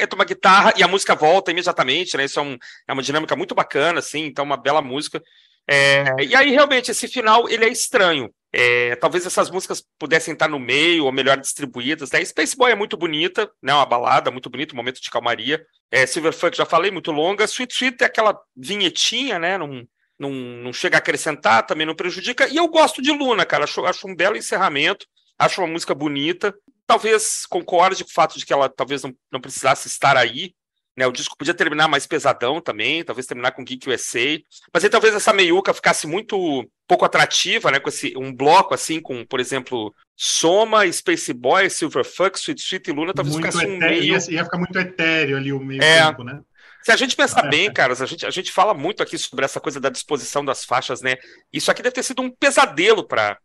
Entra 0.00 0.16
uma 0.16 0.24
guitarra 0.24 0.74
e 0.76 0.82
a 0.82 0.88
música 0.88 1.14
volta 1.14 1.50
imediatamente, 1.50 2.16
né? 2.16 2.24
Isso 2.24 2.40
é, 2.40 2.42
um, 2.42 2.58
é 2.88 2.92
uma 2.92 3.02
dinâmica 3.02 3.36
muito 3.36 3.54
bacana, 3.54 4.00
assim. 4.00 4.26
Então, 4.26 4.44
uma 4.44 4.56
bela 4.56 4.82
música. 4.82 5.22
É, 5.68 6.04
e 6.22 6.34
aí, 6.34 6.50
realmente, 6.50 6.90
esse 6.90 7.06
final 7.08 7.48
ele 7.48 7.64
é 7.64 7.68
estranho. 7.68 8.30
É, 8.52 8.96
talvez 8.96 9.26
essas 9.26 9.50
músicas 9.50 9.84
pudessem 9.98 10.32
estar 10.32 10.48
no 10.48 10.58
meio 10.58 11.04
ou 11.04 11.12
melhor 11.12 11.36
distribuídas. 11.36 12.10
Né? 12.10 12.24
Space 12.24 12.56
Boy 12.56 12.72
é 12.72 12.74
muito 12.74 12.96
bonita, 12.96 13.50
né? 13.62 13.74
uma 13.74 13.84
balada 13.84 14.30
muito 14.30 14.48
bonita, 14.48 14.72
um 14.72 14.76
momento 14.76 15.00
de 15.00 15.10
calmaria. 15.10 15.64
É, 15.90 16.06
Silverfunk 16.06 16.56
já 16.56 16.64
falei, 16.64 16.90
muito 16.90 17.12
longa. 17.12 17.44
Sweet 17.44 17.74
Sweet 17.74 18.02
é 18.02 18.06
aquela 18.06 18.38
vinhetinha, 18.56 19.38
né? 19.38 19.58
Num, 19.58 19.86
não, 20.18 20.30
não 20.30 20.72
chega 20.72 20.96
a 20.96 20.98
acrescentar, 20.98 21.66
também 21.66 21.86
não 21.86 21.94
prejudica. 21.94 22.48
E 22.48 22.56
eu 22.56 22.66
gosto 22.68 23.02
de 23.02 23.12
Luna, 23.12 23.44
cara. 23.44 23.64
Acho, 23.64 23.84
acho 23.84 24.08
um 24.08 24.14
belo 24.14 24.36
encerramento, 24.36 25.06
acho 25.38 25.60
uma 25.60 25.68
música 25.68 25.94
bonita. 25.94 26.54
Talvez 26.86 27.46
concorde 27.46 28.04
com 28.04 28.10
o 28.10 28.14
fato 28.14 28.38
de 28.38 28.46
que 28.46 28.52
ela 28.52 28.68
talvez 28.68 29.02
não, 29.02 29.14
não 29.30 29.40
precisasse 29.40 29.88
estar 29.88 30.16
aí. 30.16 30.54
Né? 30.96 31.06
O 31.06 31.12
disco 31.12 31.36
podia 31.36 31.52
terminar 31.52 31.88
mais 31.88 32.06
pesadão 32.06 32.60
também, 32.60 33.04
talvez 33.04 33.26
terminar 33.26 33.52
com 33.52 33.64
Geek 33.64 33.88
USA. 33.88 34.40
Mas 34.72 34.82
aí 34.82 34.88
talvez 34.88 35.14
essa 35.14 35.32
meiuca 35.32 35.74
ficasse 35.74 36.06
muito 36.06 36.66
pouco 36.88 37.04
atrativa, 37.04 37.70
né? 37.70 37.78
Com 37.78 37.88
esse, 37.88 38.14
um 38.16 38.34
bloco 38.34 38.72
assim, 38.72 39.00
com, 39.00 39.24
por 39.26 39.38
exemplo, 39.38 39.94
Soma, 40.16 40.90
Space 40.90 41.32
Boy, 41.34 41.68
Silverfuck, 41.68 42.38
Sweet 42.38 42.62
Sweet 42.62 42.90
e 42.90 42.92
Luna, 42.94 43.12
talvez 43.12 43.36
muito 43.36 43.46
ficasse 43.46 43.64
etéreo, 43.64 43.76
um 43.76 43.90
meio. 43.90 44.14
Ia, 44.14 44.30
ia 44.30 44.44
ficar 44.44 44.58
muito 44.58 44.78
etéreo 44.78 45.36
ali 45.36 45.52
o 45.52 45.60
meio 45.60 45.82
é, 45.82 46.06
tempo, 46.06 46.24
né? 46.24 46.40
Se 46.82 46.92
a 46.92 46.96
gente 46.96 47.16
pensar 47.16 47.42
bem, 47.42 47.72
caras, 47.72 48.00
a 48.00 48.06
gente, 48.06 48.24
a 48.24 48.30
gente 48.30 48.52
fala 48.52 48.72
muito 48.72 49.02
aqui 49.02 49.18
sobre 49.18 49.44
essa 49.44 49.58
coisa 49.58 49.80
da 49.80 49.90
disposição 49.90 50.44
das 50.44 50.64
faixas, 50.64 51.02
né? 51.02 51.16
Isso 51.52 51.68
aqui 51.68 51.82
deve 51.82 51.94
ter 51.94 52.04
sido 52.04 52.22
um 52.22 52.30
pesadelo 52.30 53.04
para. 53.04 53.36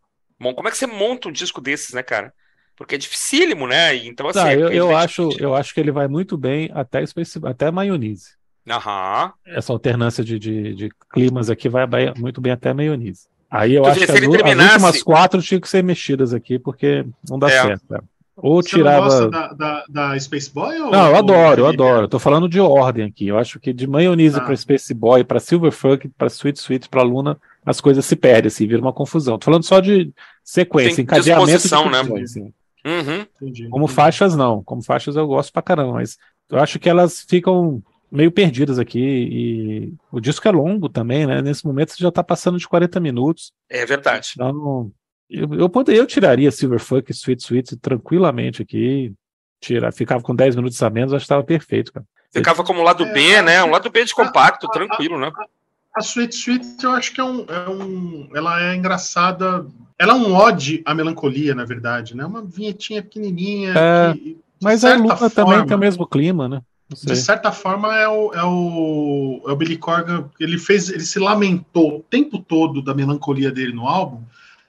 Bom, 0.42 0.56
como 0.56 0.68
é 0.68 0.72
que 0.72 0.78
você 0.78 0.88
monta 0.88 1.30
um 1.30 1.32
disco 1.32 1.62
desses, 1.62 1.94
né, 1.94 2.02
cara? 2.02 2.34
Porque 2.76 2.96
é 2.96 2.98
dificílimo, 2.98 3.68
né? 3.68 3.96
Então, 3.96 4.28
assim. 4.28 4.40
Não, 4.40 4.48
é, 4.48 4.56
eu, 4.56 4.72
eu 4.72 4.98
acho, 4.98 5.30
eu 5.38 5.54
acho 5.54 5.72
que 5.72 5.80
ele 5.80 5.92
vai 5.92 6.08
muito 6.08 6.36
bem 6.36 6.72
até, 6.74 7.04
até 7.44 7.70
maionese. 7.70 8.32
Aham. 8.68 9.34
Essa 9.46 9.72
alternância 9.72 10.24
de, 10.24 10.40
de, 10.40 10.74
de, 10.74 10.90
climas 11.12 11.50
aqui 11.50 11.70
vai 11.70 11.86
muito 12.18 12.42
bem 12.42 12.52
até 12.52 12.74
maionese. 12.74 13.28
Aí 13.52 13.76
eu 13.76 13.84
tu 13.84 13.90
acho 13.90 14.00
que 14.00 14.12
as, 14.12 14.20
terminasse... 14.20 14.54
as, 14.54 14.84
últimas 14.84 15.04
quatro 15.04 15.42
tinham 15.44 15.62
que 15.62 15.70
ser 15.70 15.84
mexidas 15.84 16.34
aqui, 16.34 16.58
porque 16.58 17.06
não 17.30 17.38
dá 17.38 17.48
é. 17.48 17.62
certo. 17.62 17.88
Cara. 17.88 18.04
Ou 18.42 18.62
Você 18.62 18.70
tirava. 18.70 19.30
da, 19.30 19.54
da, 19.54 19.86
da, 19.88 20.20
Space 20.20 20.52
Boy? 20.52 20.80
Ou, 20.82 20.92
não, 20.92 21.10
eu 21.10 21.16
adoro, 21.16 21.62
eu 21.62 21.68
adoro. 21.68 22.08
Tô 22.08 22.18
falando 22.18 22.50
de 22.50 22.60
ordem 22.60 23.06
aqui. 23.06 23.28
Eu 23.28 23.38
acho 23.38 23.60
que 23.60 23.72
de 23.72 23.86
Mayonnaise 23.86 24.38
ah. 24.38 24.42
para 24.42 24.56
Space 24.56 24.92
Boy, 24.96 25.24
para 25.24 25.40
Silverfuck, 25.40 26.10
para 26.18 26.28
Sweet 26.28 26.60
Sweet, 26.60 26.90
para 26.90 27.04
Luna, 27.04 27.40
as 27.64 27.80
coisas 27.80 28.04
se 28.04 28.16
perdem, 28.16 28.48
assim, 28.48 28.66
vira 28.66 28.82
uma 28.82 28.92
confusão. 28.92 29.38
Tô 29.38 29.46
falando 29.46 29.64
só 29.64 29.80
de 29.80 30.12
sequência, 30.44 30.96
Tem 30.96 31.04
encadeamento 31.04 31.68
de 31.68 31.90
né? 31.90 32.22
Assim. 32.24 32.54
Uhum. 32.84 33.26
Entendi, 33.40 33.70
Como 33.70 33.86
entendi. 33.86 33.96
faixas, 33.96 34.36
não. 34.36 34.64
Como 34.64 34.82
faixas 34.82 35.16
eu 35.16 35.28
gosto 35.28 35.54
pra 35.54 35.62
caramba, 35.62 35.94
mas 35.94 36.18
eu 36.50 36.60
acho 36.60 36.80
que 36.80 36.90
elas 36.90 37.22
ficam 37.22 37.84
meio 38.12 38.32
perdidas 38.32 38.80
aqui. 38.80 39.00
E 39.00 39.94
o 40.12 40.20
disco 40.20 40.48
é 40.48 40.52
longo 40.52 40.90
também, 40.90 41.28
né? 41.28 41.44
Nesse 41.44 41.64
momento 41.64 41.92
você 41.92 42.04
já 42.04 42.12
tá 42.12 42.24
passando 42.24 42.58
de 42.58 42.68
40 42.68 43.00
minutos. 43.00 43.54
É 43.70 43.86
verdade. 43.86 44.32
Então, 44.34 44.92
eu, 45.32 45.54
eu, 45.56 45.70
poderia, 45.70 46.02
eu 46.02 46.06
tiraria 46.06 46.52
Silverfuck 46.52 47.10
e 47.10 47.14
Sweet 47.14 47.42
Sweet 47.42 47.78
tranquilamente 47.78 48.62
aqui. 48.62 49.14
Tira, 49.62 49.92
ficava 49.92 50.22
com 50.22 50.36
10 50.36 50.56
minutos 50.56 50.82
a 50.84 50.90
menos, 50.90 51.14
acho 51.14 51.22
que 51.22 51.26
estava 51.26 51.44
perfeito, 51.44 51.94
cara. 51.94 52.06
Ficava 52.34 52.64
como 52.64 52.84
lado 52.84 53.06
B, 53.06 53.32
é, 53.32 53.42
né? 53.42 53.64
Um 53.64 53.70
lado 53.70 53.90
B 53.90 54.04
de 54.04 54.14
compacto, 54.14 54.68
a, 54.68 54.70
tranquilo, 54.70 55.18
né? 55.18 55.32
A 55.96 56.02
Sweet 56.02 56.36
Sweet 56.36 56.84
eu 56.84 56.92
acho 56.92 57.14
que 57.14 57.22
é 57.22 57.24
um, 57.24 57.46
é 57.48 57.70
um. 57.70 58.30
Ela 58.34 58.72
é 58.72 58.76
engraçada. 58.76 59.66
Ela 60.00 60.14
é 60.14 60.16
um 60.16 60.34
ode 60.34 60.82
à 60.86 60.94
melancolia, 60.94 61.54
na 61.54 61.64
verdade, 61.64 62.16
né? 62.16 62.26
Uma 62.26 62.42
vinhetinha 62.42 63.04
pequenininha. 63.04 63.74
É, 63.78 64.14
que, 64.14 64.38
mas 64.62 64.84
a 64.84 64.96
Luna 64.96 65.16
forma, 65.16 65.30
também 65.30 65.66
tem 65.66 65.76
o 65.76 65.80
mesmo 65.80 66.08
clima, 66.08 66.50
né? 66.50 66.62
De 66.90 67.16
certa 67.16 67.52
forma 67.52 67.96
é 67.96 68.08
o, 68.08 68.34
é 68.34 68.44
o, 68.44 69.42
é 69.48 69.52
o 69.52 69.56
Billy 69.56 69.78
Corgan. 69.78 70.30
Ele 70.40 70.58
fez, 70.58 70.90
ele 70.90 71.04
se 71.04 71.20
lamentou 71.20 71.98
o 71.98 72.04
tempo 72.04 72.40
todo 72.40 72.82
da 72.82 72.94
melancolia 72.94 73.52
dele 73.52 73.74
no 73.74 73.88
álbum 73.88 74.22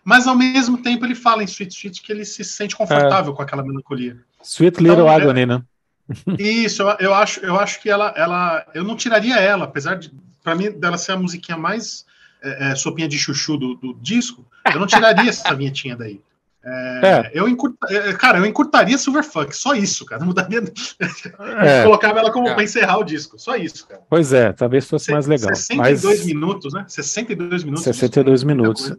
mas 0.05 0.27
ao 0.27 0.37
mesmo 0.37 0.79
tempo 0.79 1.05
ele 1.05 1.15
fala 1.15 1.43
em 1.43 1.47
Sweet 1.47 1.75
Sweet 1.75 2.03
que 2.03 2.13
ele 2.13 2.25
se 2.25 2.45
sente 2.45 2.77
confortável 2.77 3.33
é. 3.33 3.37
com 3.37 3.43
aquela 3.43 3.63
melancolia. 3.63 4.17
Sweet 4.43 4.81
então, 4.81 4.95
Little 4.95 5.09
é, 5.09 5.15
Agony, 5.15 5.47
né? 5.47 5.63
Isso, 6.39 6.83
eu, 6.83 6.97
eu, 6.99 7.15
acho, 7.15 7.41
eu 7.41 7.59
acho 7.59 7.81
que 7.81 7.89
ela, 7.89 8.13
ela. 8.17 8.67
Eu 8.75 8.85
não 8.85 8.97
tiraria 8.97 9.37
ela, 9.37 9.65
apesar 9.65 9.97
de, 9.97 10.13
para 10.43 10.55
mim, 10.55 10.71
dela 10.71 10.99
ser 10.99 11.13
a 11.13 11.17
musiquinha 11.17 11.57
mais 11.57 12.05
é, 12.43 12.71
é, 12.71 12.75
sopinha 12.75 13.09
de 13.09 13.19
chuchu 13.19 13.57
do, 13.57 13.75
do, 13.75 13.95
disco, 13.95 14.45
eu 14.73 14.81
não 14.81 14.87
tiraria 14.87 15.31
essa 15.31 15.55
vinhetinha 15.55 15.97
daí. 15.97 16.21
É, 16.65 17.01
é. 17.03 17.31
Eu 17.35 17.49
encurta, 17.49 17.77
é, 17.91 18.13
cara, 18.13 18.39
eu 18.39 18.47
encurtaria 18.47 18.97
Silverfuck, 18.97 19.57
só 19.57 19.75
isso, 19.75 20.05
cara. 20.05 20.21
Não 20.21 20.29
mudaria. 20.29 20.63
É. 21.61 21.83
Colocava 21.83 22.21
ela 22.21 22.33
como 22.33 22.49
é. 22.49 22.55
para 22.55 22.63
encerrar 22.63 22.99
o 22.99 23.05
disco, 23.05 23.37
só 23.37 23.57
isso, 23.57 23.87
cara. 23.87 24.01
Pois 24.09 24.33
é, 24.33 24.53
talvez 24.53 24.89
fosse 24.89 25.11
mais 25.11 25.27
legal. 25.27 25.53
62 25.55 26.19
mas... 26.19 26.27
minutos, 26.27 26.73
né? 26.73 26.85
62 26.87 27.65
minutos. 27.65 27.85
62 27.85 28.45
minutos. 28.45 28.93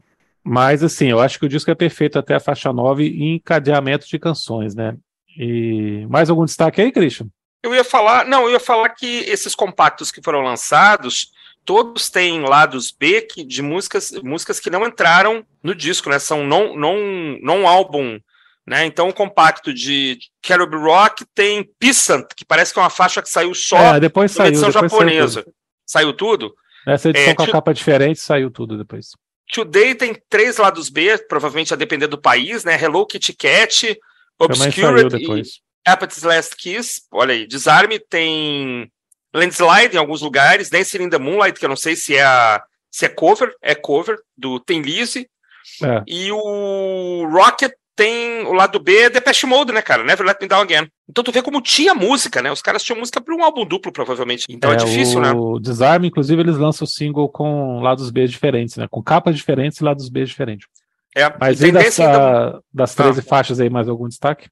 Mas, 0.43 0.83
assim, 0.83 1.07
eu 1.07 1.19
acho 1.19 1.39
que 1.39 1.45
o 1.45 1.49
disco 1.49 1.71
é 1.71 1.75
perfeito 1.75 2.19
até 2.19 2.35
a 2.35 2.39
faixa 2.39 2.73
9 2.73 3.07
em 3.07 3.35
encadeamento 3.35 4.07
de 4.07 4.19
canções, 4.19 4.75
né? 4.75 4.95
E 5.37 6.05
mais 6.09 6.29
algum 6.29 6.45
destaque 6.45 6.81
aí, 6.81 6.91
Christian? 6.91 7.27
Eu 7.63 7.73
ia 7.73 7.83
falar, 7.83 8.25
não, 8.25 8.43
eu 8.43 8.51
ia 8.51 8.59
falar 8.59 8.89
que 8.89 9.19
esses 9.21 9.55
compactos 9.55 10.11
que 10.11 10.21
foram 10.21 10.41
lançados, 10.41 11.31
todos 11.63 12.09
têm 12.09 12.41
lados 12.41 12.91
B 12.91 13.21
que, 13.21 13.43
de 13.43 13.61
músicas, 13.61 14.11
músicas 14.21 14.59
que 14.59 14.69
não 14.69 14.85
entraram 14.85 15.45
no 15.63 15.73
disco, 15.73 16.09
né? 16.09 16.19
São 16.19 16.45
não, 16.45 16.75
não, 16.75 16.97
não 17.41 17.65
álbum, 17.65 18.19
né? 18.67 18.85
Então 18.85 19.07
o 19.07 19.13
compacto 19.13 19.73
de 19.73 20.19
Carib 20.41 20.73
Rock 20.73 21.25
tem 21.33 21.63
Pissant, 21.79 22.27
que 22.35 22.43
parece 22.43 22.73
que 22.73 22.79
é 22.79 22.81
uma 22.81 22.89
faixa 22.89 23.21
que 23.21 23.29
saiu 23.29 23.53
só 23.53 23.77
é, 23.77 23.99
depois 23.99 24.31
saiu, 24.33 24.49
edição 24.49 24.69
depois 24.69 24.91
japonesa. 24.91 25.41
Saiu 25.41 25.43
tudo. 25.43 25.55
saiu 25.85 26.13
tudo? 26.13 26.55
Essa 26.85 27.09
edição 27.09 27.31
é, 27.31 27.35
com 27.35 27.43
a 27.43 27.51
capa 27.51 27.73
diferente 27.73 28.19
saiu 28.19 28.51
tudo 28.51 28.77
depois. 28.77 29.11
Today 29.53 29.93
tem 29.93 30.19
três 30.27 30.57
lados 30.57 30.89
B, 30.89 31.15
provavelmente 31.29 31.71
a 31.73 31.77
depender 31.77 32.07
do 32.07 32.19
país, 32.19 32.63
né? 32.63 32.73
Hello 32.81 33.05
Kitty 33.05 33.33
Cat, 33.33 33.95
Obscured 34.39 35.15
e 35.15 35.43
Appetite's 35.85 36.23
Last 36.23 36.55
Kiss. 36.55 37.03
Olha 37.11 37.35
aí, 37.35 37.45
Desarme 37.45 37.99
tem 37.99 38.91
Landslide 39.31 39.95
em 39.95 39.99
alguns 39.99 40.21
lugares, 40.21 40.71
Dancing 40.71 41.03
in 41.03 41.09
the 41.09 41.19
Moonlight, 41.19 41.59
que 41.59 41.65
eu 41.65 41.69
não 41.69 41.75
sei 41.75 41.95
se 41.95 42.15
é, 42.15 42.23
a, 42.23 42.63
se 42.89 43.05
é 43.05 43.09
cover, 43.09 43.53
é 43.61 43.75
cover, 43.75 44.17
do 44.35 44.59
Tem 44.59 44.81
Lizzy. 44.81 45.29
É. 45.83 46.03
E 46.07 46.31
o 46.31 47.29
Rocket 47.31 47.71
tem 47.95 48.45
o 48.45 48.53
lado 48.53 48.79
B, 48.79 49.09
Depeche 49.09 49.45
Mode, 49.45 49.71
né, 49.71 49.81
cara? 49.81 50.03
Never 50.03 50.25
Let 50.25 50.37
Me 50.41 50.47
Down 50.47 50.61
Again. 50.61 50.87
Então 51.09 51.23
tu 51.23 51.31
vê 51.31 51.41
como 51.41 51.61
tinha 51.61 51.93
música, 51.93 52.41
né? 52.41 52.51
Os 52.51 52.61
caras 52.61 52.83
tinham 52.83 52.99
música 52.99 53.21
para 53.21 53.35
um 53.35 53.43
álbum 53.43 53.65
duplo, 53.65 53.91
provavelmente. 53.91 54.45
Então 54.49 54.71
é, 54.71 54.73
é 54.73 54.77
difícil, 54.77 55.19
o 55.19 55.21
né? 55.21 55.31
O 55.31 55.59
Desarme, 55.59 56.07
inclusive, 56.07 56.41
eles 56.41 56.57
lançam 56.57 56.85
o 56.85 56.89
single 56.89 57.29
com 57.29 57.79
lados 57.81 58.09
B 58.09 58.27
diferentes, 58.27 58.77
né? 58.77 58.87
Com 58.89 59.03
capas 59.03 59.35
diferentes 59.35 59.79
e 59.79 59.83
lados 59.83 60.09
B 60.09 60.25
diferentes. 60.25 60.67
É, 61.15 61.31
Mas 61.39 61.61
e 61.61 61.71
dessa, 61.71 62.59
das 62.73 62.95
13 62.95 63.19
ah. 63.19 63.23
faixas 63.23 63.59
aí, 63.59 63.69
mais 63.69 63.87
algum 63.87 64.07
destaque? 64.07 64.47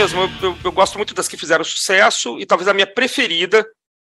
Mesmo. 0.00 0.22
Eu, 0.22 0.30
eu, 0.42 0.56
eu, 0.64 0.72
gosto 0.72 0.96
muito 0.96 1.14
das 1.14 1.28
que 1.28 1.36
fizeram 1.36 1.62
sucesso 1.62 2.38
e 2.38 2.46
talvez 2.46 2.68
a 2.68 2.74
minha 2.74 2.86
preferida, 2.86 3.66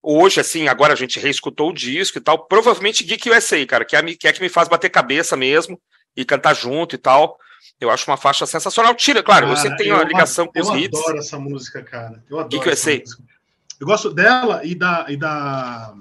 hoje, 0.03 0.39
assim, 0.39 0.67
agora 0.67 0.93
a 0.93 0.95
gente 0.95 1.19
reescutou 1.19 1.69
o 1.69 1.73
disco 1.73 2.17
e 2.17 2.21
tal, 2.21 2.45
provavelmente 2.45 3.03
Geek 3.03 3.29
USA, 3.29 3.65
cara, 3.65 3.85
que 3.85 3.95
é, 3.95 4.03
que 4.03 4.27
é 4.27 4.33
que 4.33 4.41
me 4.41 4.49
faz 4.49 4.67
bater 4.67 4.89
cabeça 4.89 5.37
mesmo 5.37 5.79
e 6.15 6.25
cantar 6.25 6.53
junto 6.53 6.95
e 6.95 6.97
tal. 6.97 7.37
Eu 7.79 7.89
acho 7.89 8.09
uma 8.09 8.17
faixa 8.17 8.45
sensacional. 8.45 8.93
Tira, 8.95 9.23
claro, 9.23 9.47
você 9.47 9.73
tem 9.75 9.91
uma 9.91 10.03
ligação 10.03 10.47
com 10.47 10.59
os 10.59 10.69
hits. 10.69 10.93
Eu 10.93 10.99
adoro 10.99 11.17
essa 11.19 11.39
música, 11.39 11.83
cara. 11.83 12.23
Eu 12.29 12.39
adoro 12.39 12.49
Geek 12.49 12.69
USA. 12.69 12.99
Música. 12.99 13.23
Eu 13.79 13.87
gosto 13.87 14.11
dela 14.11 14.65
e 14.65 14.73
da. 14.73 15.05
E 15.07 15.15
da... 15.15 15.93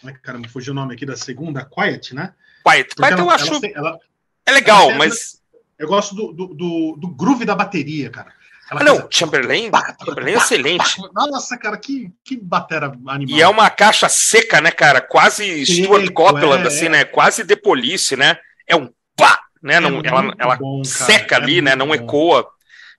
Como 0.00 0.10
é 0.10 0.12
que, 0.12 0.20
cara, 0.20 0.38
me 0.38 0.48
fugiu 0.48 0.72
o 0.72 0.76
nome 0.76 0.94
aqui 0.94 1.06
da 1.06 1.16
segunda? 1.16 1.64
Quiet, 1.64 2.14
né? 2.14 2.34
Quiet. 2.62 2.94
Quiet 2.94 3.12
ela, 3.12 3.22
eu 3.22 3.30
acho. 3.30 3.54
Ela, 3.54 3.68
ela, 3.74 3.98
é 4.44 4.52
legal, 4.52 4.92
mas. 4.92 5.40
Eu 5.78 5.88
gosto 5.88 6.14
do, 6.14 6.32
do, 6.32 6.46
do, 6.54 6.96
do 6.98 7.08
groove 7.08 7.44
da 7.44 7.54
bateria, 7.54 8.10
cara. 8.10 8.32
Ah, 8.70 8.82
não, 8.82 9.06
Chamberlain, 9.10 9.70
Chamberlain 10.04 10.32
é 10.32 10.36
excelente. 10.36 10.96
Nossa, 11.12 11.56
cara, 11.58 11.76
que, 11.76 12.10
que 12.24 12.36
batera 12.36 12.86
animal. 12.86 13.38
E 13.38 13.42
é 13.42 13.46
uma 13.46 13.68
caixa 13.68 14.08
seca, 14.08 14.60
né, 14.60 14.70
cara? 14.70 15.00
Quase 15.00 15.66
Seco, 15.66 15.82
Stuart 15.84 16.10
Copeland, 16.12 16.64
é, 16.64 16.66
assim, 16.68 16.88
né? 16.88 17.04
Quase 17.04 17.44
The 17.44 17.56
Police, 17.56 18.16
né? 18.16 18.38
É 18.66 18.74
um 18.74 18.90
pá, 19.14 19.38
né? 19.62 19.74
É 19.74 19.80
Não, 19.80 20.00
ela 20.02 20.34
ela 20.38 20.56
bom, 20.56 20.82
seca 20.82 21.36
é 21.36 21.38
ali, 21.38 21.60
né? 21.60 21.76
Não 21.76 21.88
bom. 21.88 21.94
ecoa. 21.94 22.48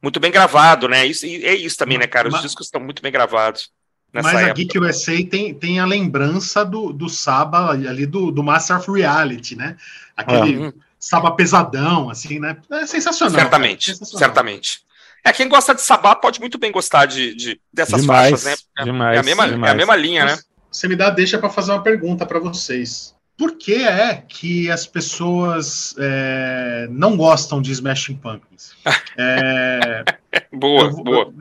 Muito 0.02 0.20
bem 0.20 0.32
gravado, 0.32 0.88
né? 0.88 1.06
Isso, 1.06 1.26
é 1.26 1.56
isso 1.56 1.78
também, 1.78 1.98
né, 1.98 2.06
cara? 2.06 2.28
Os 2.28 2.34
mas, 2.34 2.44
discos 2.44 2.68
estão 2.68 2.80
muito 2.80 3.02
bem 3.02 3.12
gravados. 3.12 3.72
Mas 4.14 4.28
época. 4.28 4.52
a 4.52 4.54
Geek 4.54 4.80
USA 4.80 5.26
tem, 5.30 5.54
tem 5.54 5.80
a 5.80 5.86
lembrança 5.86 6.64
do, 6.64 6.94
do 6.94 7.10
Saba 7.10 7.72
ali 7.72 8.06
do, 8.06 8.32
do 8.32 8.44
Master 8.44 8.78
of 8.78 8.92
Reality, 8.92 9.56
né? 9.56 9.76
Aquele 10.16 10.68
ah. 10.68 10.74
Saba 11.00 11.32
pesadão, 11.32 12.10
assim, 12.10 12.40
né? 12.40 12.56
É 12.72 12.86
sensacional. 12.86 13.36
Certamente, 13.36 13.92
sensacional. 13.92 14.20
certamente. 14.20 14.86
É, 15.26 15.34
quem 15.34 15.50
gosta 15.50 15.74
de 15.74 15.82
Sabá 15.82 16.16
pode 16.16 16.40
muito 16.40 16.60
bem 16.60 16.72
gostar 16.72 17.08
de, 17.08 17.34
de 17.34 17.60
dessas 17.74 18.02
demais, 18.02 18.30
faixas, 18.30 18.46
né? 18.46 18.56
É, 18.78 18.84
demais, 18.84 19.18
é, 19.18 19.20
a 19.20 19.24
mesma, 19.24 19.48
demais. 19.48 19.72
é 19.72 19.74
a 19.74 19.76
mesma 19.76 19.96
linha, 19.96 20.26
né? 20.26 20.38
Você 20.72 20.88
me 20.88 20.96
dá 20.96 21.10
deixa 21.10 21.40
para 21.40 21.50
fazer 21.50 21.72
uma 21.72 21.82
pergunta 21.82 22.28
para 22.28 22.38
vocês. 22.38 23.16
Por 23.36 23.58
que 23.58 23.84
é 23.84 24.24
que 24.28 24.70
as 24.70 24.86
pessoas 24.86 25.96
é, 25.98 26.88
não 26.92 27.18
gostam 27.18 27.60
de 27.60 27.72
Smashing 27.72 28.18
Pumpkins? 28.18 28.76
É, 29.18 30.04
boa, 30.52 30.84
eu, 30.84 30.92
boa. 30.92 31.34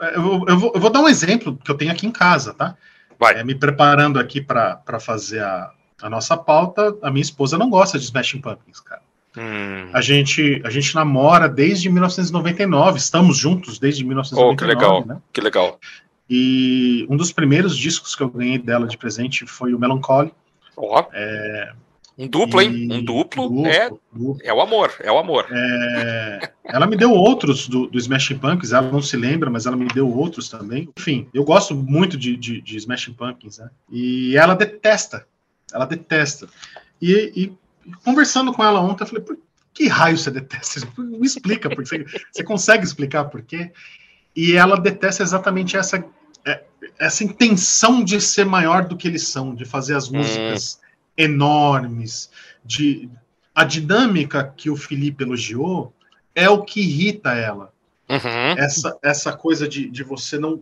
Eu, 0.00 0.08
eu, 0.14 0.22
vou, 0.22 0.72
eu, 0.74 0.80
vou, 0.80 0.90
dar 0.90 1.00
um 1.00 1.08
exemplo 1.08 1.56
que 1.56 1.70
eu 1.70 1.74
tenho 1.74 1.90
aqui 1.90 2.06
em 2.06 2.10
casa, 2.10 2.52
tá? 2.52 2.76
Vai. 3.18 3.40
É, 3.40 3.42
me 3.44 3.54
preparando 3.54 4.20
aqui 4.20 4.40
para 4.40 5.00
fazer 5.00 5.42
a, 5.42 5.70
a 6.02 6.10
nossa 6.10 6.36
pauta, 6.36 6.94
a 7.02 7.10
minha 7.10 7.22
esposa 7.22 7.56
não 7.56 7.70
gosta 7.70 7.98
de 7.98 8.04
Smashing 8.04 8.42
Pumpkins, 8.42 8.80
cara. 8.80 9.00
Hum. 9.36 9.90
A, 9.92 10.00
gente, 10.00 10.60
a 10.64 10.70
gente 10.70 10.94
namora 10.94 11.48
desde 11.48 11.88
1999, 11.90 12.98
estamos 12.98 13.36
juntos 13.36 13.78
desde 13.78 14.04
1999. 14.04 14.52
Oh, 14.52 14.56
que 14.56 14.64
legal, 14.64 15.06
né? 15.06 15.22
que 15.32 15.40
legal. 15.40 15.80
E 16.28 17.06
um 17.10 17.16
dos 17.16 17.32
primeiros 17.32 17.76
discos 17.76 18.14
que 18.14 18.22
eu 18.22 18.30
ganhei 18.30 18.58
dela 18.58 18.86
de 18.86 18.96
presente 18.96 19.46
foi 19.46 19.74
o 19.74 19.78
Melancholy. 19.78 20.32
Ó. 20.76 21.00
Oh. 21.00 21.06
É, 21.12 21.72
um 22.16 22.28
duplo, 22.28 22.62
e... 22.62 22.64
hein? 22.64 22.88
Um 22.92 23.04
duplo, 23.04 23.48
duplo, 23.48 23.66
é, 23.66 23.90
duplo. 24.12 24.38
é 24.42 24.52
o 24.52 24.60
amor, 24.60 24.94
é 25.00 25.10
o 25.10 25.18
amor. 25.18 25.46
É... 25.50 26.50
ela 26.64 26.86
me 26.86 26.96
deu 26.96 27.10
outros 27.10 27.68
do, 27.68 27.88
do 27.88 27.98
Smashing 27.98 28.38
Pumpkins, 28.38 28.72
ela 28.72 28.90
não 28.90 29.02
se 29.02 29.16
lembra, 29.16 29.50
mas 29.50 29.66
ela 29.66 29.76
me 29.76 29.88
deu 29.88 30.08
outros 30.08 30.48
também. 30.48 30.88
Enfim, 30.96 31.28
eu 31.34 31.44
gosto 31.44 31.74
muito 31.74 32.16
de, 32.16 32.36
de, 32.36 32.60
de 32.60 32.76
Smashing 32.76 33.14
Pumpkins, 33.14 33.58
né? 33.58 33.68
E 33.90 34.36
ela 34.36 34.54
detesta, 34.54 35.26
ela 35.72 35.84
detesta. 35.86 36.48
E, 37.02 37.32
e 37.34 37.52
conversando 38.04 38.52
com 38.52 38.64
ela 38.64 38.80
ontem, 38.80 39.04
eu 39.04 39.08
falei, 39.08 39.24
por 39.24 39.38
que 39.72 39.88
raio 39.88 40.16
você 40.16 40.30
detesta? 40.30 40.80
Me 40.98 41.26
explica, 41.26 41.68
porque 41.68 41.88
você, 41.88 42.04
você 42.32 42.44
consegue 42.44 42.84
explicar 42.84 43.24
por 43.24 43.42
quê? 43.42 43.72
E 44.34 44.56
ela 44.56 44.78
detesta 44.78 45.22
exatamente 45.22 45.76
essa, 45.76 46.04
é, 46.44 46.64
essa 46.98 47.24
intenção 47.24 48.02
de 48.02 48.20
ser 48.20 48.44
maior 48.44 48.86
do 48.86 48.96
que 48.96 49.08
eles 49.08 49.28
são, 49.28 49.54
de 49.54 49.64
fazer 49.64 49.96
as 49.96 50.10
hum. 50.10 50.18
músicas 50.18 50.80
hum. 50.80 50.86
enormes, 51.16 52.30
de 52.64 53.08
a 53.54 53.64
dinâmica 53.64 54.52
que 54.56 54.68
o 54.68 54.76
Felipe 54.76 55.22
elogiou 55.22 55.94
é 56.34 56.48
o 56.50 56.62
que 56.62 56.80
irrita 56.80 57.32
ela. 57.34 57.72
Uhum. 58.08 58.58
Essa, 58.58 58.98
essa 59.02 59.32
coisa 59.32 59.66
de, 59.66 59.88
de 59.88 60.02
você 60.02 60.38
não 60.38 60.60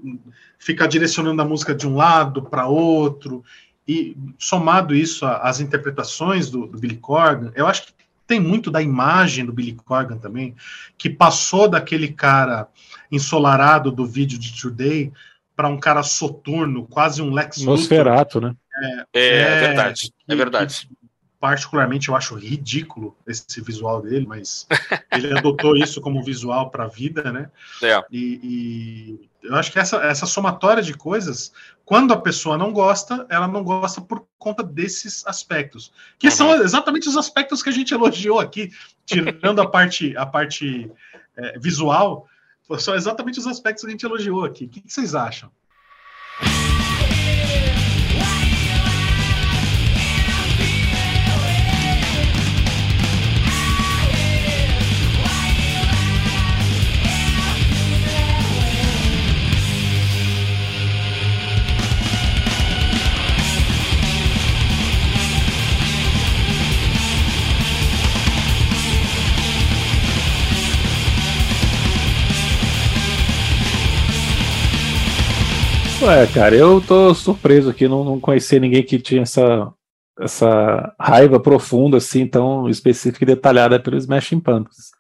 ficar 0.58 0.86
direcionando 0.86 1.42
a 1.42 1.44
música 1.44 1.74
de 1.74 1.88
um 1.88 1.96
lado 1.96 2.42
para 2.42 2.68
outro 2.68 3.42
e 3.86 4.16
somado 4.38 4.94
isso 4.94 5.26
às 5.26 5.60
interpretações 5.60 6.50
do, 6.50 6.66
do 6.66 6.78
Billy 6.78 6.96
Corgan, 6.96 7.52
eu 7.54 7.66
acho 7.66 7.86
que 7.86 7.92
tem 8.26 8.40
muito 8.40 8.70
da 8.70 8.80
imagem 8.80 9.44
do 9.44 9.52
Billy 9.52 9.74
Corgan 9.74 10.16
também, 10.16 10.54
que 10.96 11.10
passou 11.10 11.68
daquele 11.68 12.08
cara 12.12 12.68
ensolarado 13.10 13.90
do 13.90 14.06
vídeo 14.06 14.38
de 14.38 14.58
Today 14.58 15.12
para 15.54 15.68
um 15.68 15.78
cara 15.78 16.02
soturno, 16.02 16.86
quase 16.86 17.20
um 17.20 17.32
Lex 17.32 17.58
Luthor. 17.58 17.76
Nosferato, 17.76 18.40
né? 18.40 18.54
É, 18.74 19.20
é, 19.20 19.40
é 19.40 19.60
verdade, 19.60 20.12
é 20.26 20.34
verdade. 20.34 20.88
Que, 20.88 21.02
particularmente 21.42 22.08
eu 22.08 22.14
acho 22.14 22.36
ridículo 22.36 23.16
esse 23.26 23.60
visual 23.60 24.00
dele, 24.00 24.24
mas 24.26 24.64
ele 25.12 25.36
adotou 25.36 25.76
isso 25.76 26.00
como 26.00 26.22
visual 26.22 26.70
para 26.70 26.84
a 26.84 26.88
vida, 26.88 27.32
né? 27.32 27.50
É. 27.82 28.00
E, 28.12 28.40
e, 28.42 29.30
eu 29.43 29.57
acho 29.57 29.72
que 29.72 29.78
essa, 29.78 29.97
essa 29.97 30.26
somatória 30.26 30.82
de 30.82 30.95
coisas, 30.95 31.53
quando 31.84 32.12
a 32.12 32.20
pessoa 32.20 32.57
não 32.57 32.72
gosta, 32.72 33.26
ela 33.28 33.49
não 33.49 33.64
gosta 33.64 34.01
por 34.01 34.26
conta 34.38 34.62
desses 34.62 35.26
aspectos, 35.26 35.93
que 36.18 36.28
uhum. 36.28 36.32
são 36.32 36.55
exatamente 36.62 37.09
os 37.09 37.16
aspectos 37.16 37.62
que 37.62 37.68
a 37.68 37.72
gente 37.72 37.93
elogiou 37.93 38.38
aqui, 38.38 38.70
tirando 39.05 39.61
a 39.61 39.68
parte, 39.68 40.16
a 40.16 40.24
parte 40.24 40.90
é, 41.36 41.59
visual, 41.59 42.26
são 42.78 42.95
exatamente 42.95 43.38
os 43.38 43.47
aspectos 43.47 43.82
que 43.84 43.88
a 43.88 43.93
gente 43.93 44.07
elogiou 44.07 44.45
aqui. 44.45 44.64
O 44.64 44.68
que, 44.68 44.80
que 44.80 44.93
vocês 44.93 45.14
acham? 45.14 45.51
Ué, 76.03 76.26
cara, 76.26 76.57
eu 76.57 76.80
tô 76.80 77.14
surpreso 77.14 77.70
aqui, 77.70 77.86
não, 77.86 78.03
não 78.03 78.18
conhecia 78.18 78.59
ninguém 78.59 78.82
que 78.82 78.98
tinha 78.98 79.22
essa, 79.22 79.72
essa 80.18 80.92
raiva 81.00 81.38
profunda, 81.38 81.98
assim, 81.98 82.26
tão 82.26 82.68
específica 82.68 83.24
e 83.24 83.26
detalhada 83.26 83.78
pelo 83.78 83.96
Smashing 83.96 84.40
Pumpkins. 84.40 84.90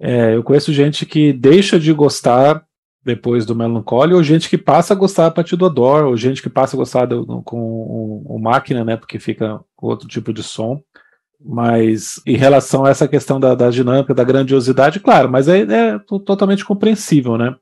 É, 0.00 0.34
eu 0.34 0.42
conheço 0.42 0.72
gente 0.72 1.06
que 1.06 1.32
deixa 1.32 1.78
de 1.78 1.92
gostar 1.92 2.64
depois 3.04 3.46
do 3.46 3.54
Melancholy, 3.54 4.14
ou 4.14 4.22
gente 4.24 4.50
que 4.50 4.58
passa 4.58 4.94
a 4.94 4.96
gostar 4.96 5.26
a 5.26 5.30
partir 5.30 5.54
do 5.54 5.64
Adore, 5.64 6.06
ou 6.06 6.16
gente 6.16 6.42
que 6.42 6.50
passa 6.50 6.74
a 6.74 6.78
gostar 6.78 7.06
do, 7.06 7.40
com 7.42 7.60
o, 7.60 8.36
o 8.36 8.38
máquina, 8.40 8.84
né, 8.84 8.96
porque 8.96 9.20
fica 9.20 9.60
outro 9.80 10.08
tipo 10.08 10.32
de 10.32 10.42
som. 10.42 10.82
Mas 11.40 12.20
em 12.26 12.36
relação 12.36 12.84
a 12.84 12.90
essa 12.90 13.06
questão 13.06 13.38
da, 13.38 13.54
da 13.54 13.70
dinâmica, 13.70 14.12
da 14.12 14.24
grandiosidade, 14.24 14.98
claro, 14.98 15.30
mas 15.30 15.46
é, 15.46 15.60
é 15.60 15.98
totalmente 16.00 16.64
compreensível, 16.64 17.38
né? 17.38 17.54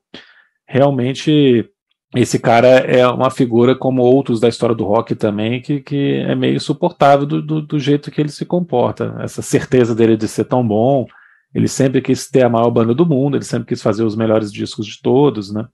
Realmente 0.67 1.70
esse 2.13 2.37
cara 2.37 2.67
é 2.67 3.07
uma 3.07 3.31
figura 3.31 3.73
como 3.73 4.01
outros 4.01 4.39
da 4.39 4.49
história 4.49 4.75
do 4.75 4.83
rock 4.83 5.15
também, 5.15 5.61
que, 5.61 5.79
que 5.79 6.17
é 6.27 6.35
meio 6.35 6.59
suportável 6.59 7.25
do, 7.25 7.41
do, 7.41 7.61
do, 7.61 7.79
jeito 7.79 8.11
que 8.11 8.19
ele 8.19 8.29
se 8.29 8.45
comporta. 8.45 9.15
Essa 9.19 9.41
certeza 9.41 9.95
dele 9.95 10.17
de 10.17 10.27
ser 10.27 10.43
tão 10.43 10.65
bom. 10.67 11.05
Ele 11.55 11.67
sempre 11.67 12.01
quis 12.01 12.29
ter 12.29 12.43
a 12.43 12.49
maior 12.49 12.69
banda 12.69 12.93
do 12.93 13.05
mundo, 13.05 13.37
ele 13.37 13.45
sempre 13.45 13.67
quis 13.67 13.81
fazer 13.81 14.03
os 14.03 14.15
melhores 14.15 14.51
discos 14.51 14.85
de 14.85 15.01
todos, 15.01 15.53
né? 15.53 15.65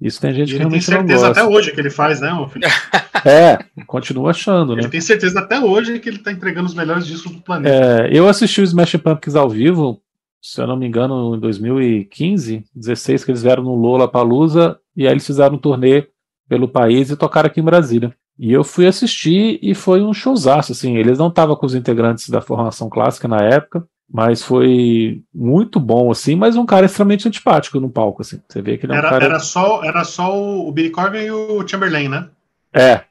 Isso 0.00 0.20
tem 0.20 0.34
gente 0.34 0.50
e 0.50 0.52
que 0.52 0.58
realmente 0.58 0.90
não 0.90 0.98
gosta. 0.98 1.06
tem 1.06 1.18
certeza 1.18 1.30
até 1.30 1.56
hoje 1.56 1.72
que 1.72 1.80
ele 1.80 1.90
faz, 1.90 2.20
né, 2.20 2.30
É, 3.24 3.58
continua 3.86 4.30
achando, 4.30 4.74
né? 4.74 4.82
Ele 4.82 4.90
tem 4.90 5.00
certeza 5.00 5.38
até 5.38 5.58
hoje 5.58 5.98
que 5.98 6.08
ele 6.08 6.18
tá 6.18 6.30
entregando 6.30 6.66
os 6.66 6.74
melhores 6.74 7.06
discos 7.06 7.32
do 7.32 7.40
planeta. 7.40 7.74
É, 7.74 8.08
eu 8.12 8.28
assisti 8.28 8.60
o 8.60 8.64
Smash 8.64 8.96
Pumpkins 8.96 9.34
ao 9.34 9.48
vivo, 9.48 10.00
se 10.42 10.60
eu 10.60 10.66
não 10.66 10.76
me 10.76 10.86
engano, 10.86 11.34
em 11.34 11.40
2015, 11.40 12.64
16, 12.74 13.24
que 13.24 13.30
eles 13.30 13.42
vieram 13.42 13.62
no 13.62 13.74
Lola 13.74 14.06
Palusa 14.06 14.78
e 14.96 15.06
aí 15.06 15.12
eles 15.12 15.26
fizeram 15.26 15.56
um 15.56 15.58
turnê 15.58 16.06
pelo 16.48 16.68
país 16.68 17.10
e 17.10 17.16
tocaram 17.16 17.46
aqui 17.46 17.60
em 17.60 17.64
Brasília. 17.64 18.14
E 18.38 18.52
eu 18.52 18.64
fui 18.64 18.86
assistir 18.86 19.58
e 19.62 19.74
foi 19.74 20.02
um 20.02 20.12
showzaço, 20.12 20.72
assim, 20.72 20.96
eles 20.96 21.18
não 21.18 21.28
estavam 21.28 21.54
com 21.54 21.66
os 21.66 21.74
integrantes 21.74 22.28
da 22.28 22.40
formação 22.40 22.88
clássica 22.88 23.28
na 23.28 23.38
época, 23.38 23.86
mas 24.10 24.42
foi 24.42 25.22
muito 25.32 25.78
bom, 25.78 26.10
assim, 26.10 26.34
mas 26.34 26.56
um 26.56 26.66
cara 26.66 26.86
extremamente 26.86 27.28
antipático 27.28 27.78
no 27.78 27.88
palco, 27.88 28.22
assim, 28.22 28.40
você 28.48 28.60
vê 28.60 28.76
que 28.76 28.86
ele 28.86 28.92
é 28.92 28.96
um 28.96 28.98
era, 28.98 29.10
cara... 29.10 29.24
Era 29.24 29.38
só, 29.38 29.84
era 29.84 30.04
só 30.04 30.36
o 30.36 30.70
Billy 30.72 30.90
Corgan 30.90 31.22
e 31.22 31.30
o 31.30 31.66
Chamberlain, 31.66 32.08
né? 32.08 32.28
É, 32.72 33.02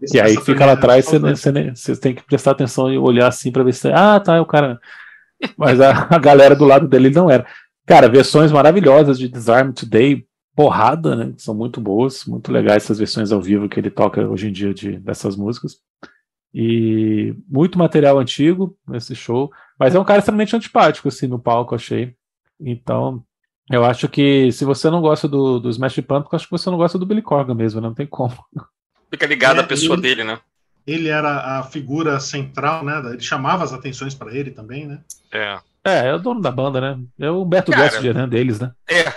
Esse 0.00 0.18
e 0.18 0.20
aí 0.20 0.36
fica 0.36 0.66
lá 0.66 0.72
atrás, 0.72 1.06
você, 1.06 1.18
você, 1.18 1.70
você, 1.74 1.96
tem 1.96 2.14
que 2.14 2.22
prestar 2.22 2.50
atenção 2.50 2.92
e 2.92 2.98
olhar 2.98 3.26
assim 3.26 3.50
para 3.50 3.64
ver 3.64 3.72
se. 3.72 3.88
Ah, 3.88 4.20
tá, 4.20 4.36
é 4.36 4.40
o 4.40 4.46
cara. 4.46 4.78
Mas 5.56 5.80
a, 5.80 6.08
a 6.10 6.18
galera 6.18 6.54
do 6.54 6.66
lado 6.66 6.86
dele 6.86 7.08
não 7.08 7.30
era. 7.30 7.46
Cara, 7.86 8.06
versões 8.06 8.52
maravilhosas 8.52 9.18
de 9.18 9.28
Disarm 9.28 9.72
Today, 9.72 10.27
porrada, 10.58 11.14
né? 11.14 11.32
São 11.36 11.54
muito 11.54 11.80
boas, 11.80 12.24
muito 12.24 12.50
legais 12.50 12.82
essas 12.82 12.98
versões 12.98 13.30
ao 13.30 13.40
vivo 13.40 13.68
que 13.68 13.78
ele 13.78 13.90
toca 13.90 14.26
hoje 14.26 14.48
em 14.48 14.52
dia 14.52 14.74
de, 14.74 14.98
dessas 14.98 15.36
músicas. 15.36 15.76
E 16.52 17.32
muito 17.48 17.78
material 17.78 18.18
antigo 18.18 18.76
nesse 18.88 19.14
show, 19.14 19.52
mas 19.78 19.94
é 19.94 20.00
um 20.00 20.04
cara 20.04 20.18
extremamente 20.18 20.56
antipático, 20.56 21.06
assim, 21.06 21.28
no 21.28 21.38
palco, 21.38 21.76
achei. 21.76 22.12
Então, 22.58 23.22
eu 23.70 23.84
acho 23.84 24.08
que 24.08 24.50
se 24.50 24.64
você 24.64 24.90
não 24.90 25.00
gosta 25.00 25.28
do, 25.28 25.60
do 25.60 25.70
Smash 25.70 26.00
Pumpkins, 26.00 26.34
acho 26.34 26.46
que 26.46 26.50
você 26.50 26.68
não 26.68 26.76
gosta 26.76 26.98
do 26.98 27.06
Billy 27.06 27.22
Corgan 27.22 27.54
mesmo, 27.54 27.80
né? 27.80 27.86
não 27.86 27.94
tem 27.94 28.08
como. 28.08 28.34
Fica 29.08 29.26
ligado 29.26 29.60
é, 29.60 29.62
à 29.62 29.64
pessoa 29.64 29.94
ele, 29.94 30.02
dele, 30.02 30.24
né? 30.24 30.40
Ele 30.84 31.06
era 31.06 31.60
a 31.60 31.62
figura 31.62 32.18
central, 32.18 32.84
né? 32.84 33.00
Ele 33.12 33.20
chamava 33.20 33.62
as 33.62 33.72
atenções 33.72 34.12
para 34.12 34.34
ele 34.34 34.50
também, 34.50 34.88
né? 34.88 35.02
É. 35.30 35.60
É, 35.84 36.08
é 36.08 36.14
o 36.14 36.18
dono 36.18 36.40
da 36.40 36.50
banda, 36.50 36.80
né? 36.80 37.00
É 37.16 37.30
o 37.30 37.44
Beto 37.44 37.70
Guest 37.70 38.00
gerando 38.02 38.30
deles, 38.30 38.58
né? 38.58 38.72
É, 38.90 39.12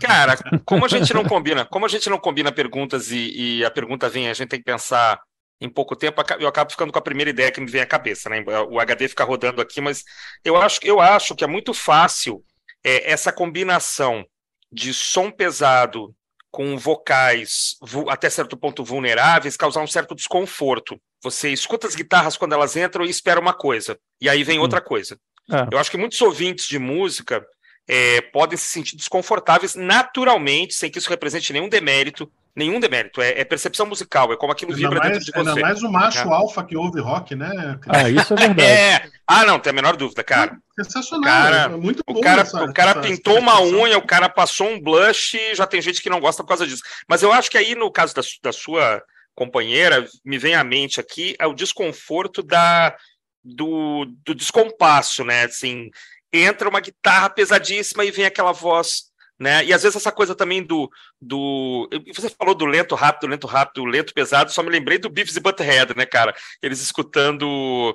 Cara, 0.00 0.36
como 0.64 0.84
a 0.84 0.88
gente 0.88 1.12
não 1.14 1.24
combina, 1.24 1.64
como 1.64 1.86
a 1.86 1.88
gente 1.88 2.08
não 2.10 2.18
combina 2.18 2.52
perguntas 2.52 3.10
e, 3.10 3.58
e, 3.58 3.64
a 3.64 3.70
pergunta 3.70 4.08
vem, 4.08 4.28
a 4.28 4.34
gente 4.34 4.48
tem 4.48 4.58
que 4.58 4.64
pensar 4.64 5.20
em 5.60 5.68
pouco 5.68 5.94
tempo, 5.94 6.20
eu 6.40 6.48
acabo 6.48 6.70
ficando 6.70 6.92
com 6.92 6.98
a 6.98 7.02
primeira 7.02 7.30
ideia 7.30 7.50
que 7.52 7.60
me 7.60 7.70
vem 7.70 7.80
à 7.80 7.86
cabeça, 7.86 8.28
né? 8.28 8.44
O 8.68 8.80
HD 8.80 9.08
fica 9.08 9.24
rodando 9.24 9.60
aqui, 9.60 9.80
mas 9.80 10.02
eu 10.44 10.56
acho, 10.56 10.80
eu 10.82 11.00
acho 11.00 11.36
que 11.36 11.44
é 11.44 11.46
muito 11.46 11.72
fácil 11.72 12.44
é, 12.82 13.10
essa 13.10 13.32
combinação 13.32 14.26
de 14.72 14.92
som 14.92 15.30
pesado 15.30 16.14
com 16.50 16.76
vocais 16.76 17.76
até 18.10 18.28
certo 18.28 18.56
ponto 18.56 18.84
vulneráveis 18.84 19.56
causar 19.56 19.80
um 19.80 19.86
certo 19.86 20.14
desconforto. 20.14 21.00
Você 21.22 21.50
escuta 21.50 21.86
as 21.86 21.94
guitarras 21.94 22.36
quando 22.36 22.52
elas 22.52 22.76
entram 22.76 23.04
e 23.04 23.10
espera 23.10 23.40
uma 23.40 23.54
coisa, 23.54 23.98
e 24.20 24.28
aí 24.28 24.42
vem 24.42 24.58
outra 24.58 24.80
coisa. 24.80 25.16
É. 25.50 25.68
Eu 25.74 25.78
acho 25.78 25.90
que 25.90 25.96
muitos 25.96 26.20
ouvintes 26.20 26.66
de 26.66 26.78
música 26.78 27.44
é, 27.88 28.20
podem 28.20 28.56
se 28.56 28.66
sentir 28.66 28.96
desconfortáveis 28.96 29.74
naturalmente, 29.74 30.74
sem 30.74 30.90
que 30.90 30.98
isso 30.98 31.10
represente 31.10 31.52
nenhum 31.52 31.68
demérito. 31.68 32.30
Nenhum 32.54 32.78
demérito, 32.78 33.22
é, 33.22 33.40
é 33.40 33.44
percepção 33.44 33.86
musical, 33.86 34.30
é 34.30 34.36
como 34.36 34.52
aquilo 34.52 34.74
vibra 34.74 34.98
mais, 34.98 35.12
dentro 35.12 35.24
de 35.24 35.32
você. 35.32 35.48
Ainda 35.48 35.60
mais 35.62 35.82
o 35.82 35.90
macho 35.90 36.28
é. 36.28 36.34
alfa 36.34 36.62
que 36.62 36.76
ouve 36.76 37.00
rock, 37.00 37.34
né? 37.34 37.80
Ah, 37.88 38.10
isso 38.10 38.34
é 38.34 38.36
verdade. 38.36 38.60
É. 38.68 39.10
Ah, 39.26 39.46
não, 39.46 39.58
tem 39.58 39.70
a 39.70 39.74
menor 39.74 39.96
dúvida, 39.96 40.22
cara. 40.22 40.58
Sensacional, 40.78 41.24
cara, 41.24 41.56
é 41.62 41.68
muito 41.68 42.02
bom. 42.06 42.18
O 42.18 42.20
cara, 42.20 42.42
essa, 42.42 42.62
o 42.62 42.74
cara 42.74 42.90
essa, 42.90 43.00
pintou 43.00 43.38
essa 43.38 43.42
uma 43.42 43.62
unha, 43.62 43.96
o 43.96 44.06
cara 44.06 44.28
passou 44.28 44.68
um 44.68 44.78
blush, 44.78 45.38
já 45.54 45.66
tem 45.66 45.80
gente 45.80 46.02
que 46.02 46.10
não 46.10 46.20
gosta 46.20 46.42
por 46.42 46.48
causa 46.48 46.66
disso. 46.66 46.82
Mas 47.08 47.22
eu 47.22 47.32
acho 47.32 47.50
que 47.50 47.56
aí, 47.56 47.74
no 47.74 47.90
caso 47.90 48.14
da, 48.14 48.20
da 48.42 48.52
sua 48.52 49.02
companheira, 49.34 50.06
me 50.22 50.36
vem 50.36 50.54
à 50.54 50.62
mente 50.62 51.00
aqui 51.00 51.34
é 51.38 51.46
o 51.46 51.54
desconforto 51.54 52.42
da, 52.42 52.94
do, 53.42 54.04
do 54.24 54.34
descompasso, 54.34 55.24
né? 55.24 55.44
Assim, 55.44 55.90
entra 56.32 56.68
uma 56.68 56.80
guitarra 56.80 57.28
pesadíssima 57.28 58.04
e 58.04 58.10
vem 58.10 58.24
aquela 58.24 58.52
voz, 58.52 59.04
né? 59.38 59.64
E 59.64 59.72
às 59.72 59.82
vezes 59.82 59.96
essa 59.96 60.12
coisa 60.12 60.34
também 60.34 60.62
do. 60.62 60.90
do 61.20 61.88
você 62.14 62.30
falou 62.30 62.54
do 62.54 62.64
lento, 62.64 62.94
rápido, 62.94 63.28
lento, 63.28 63.46
rápido, 63.46 63.84
lento, 63.84 64.14
pesado, 64.14 64.52
só 64.52 64.62
me 64.62 64.70
lembrei 64.70 64.98
do 64.98 65.10
Beavis 65.10 65.36
e 65.36 65.40
Butthead, 65.40 65.96
né, 65.96 66.06
cara? 66.06 66.34
Eles 66.62 66.80
escutando. 66.80 67.94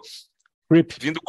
Creep. 0.69 0.91
Vindo. 0.99 1.19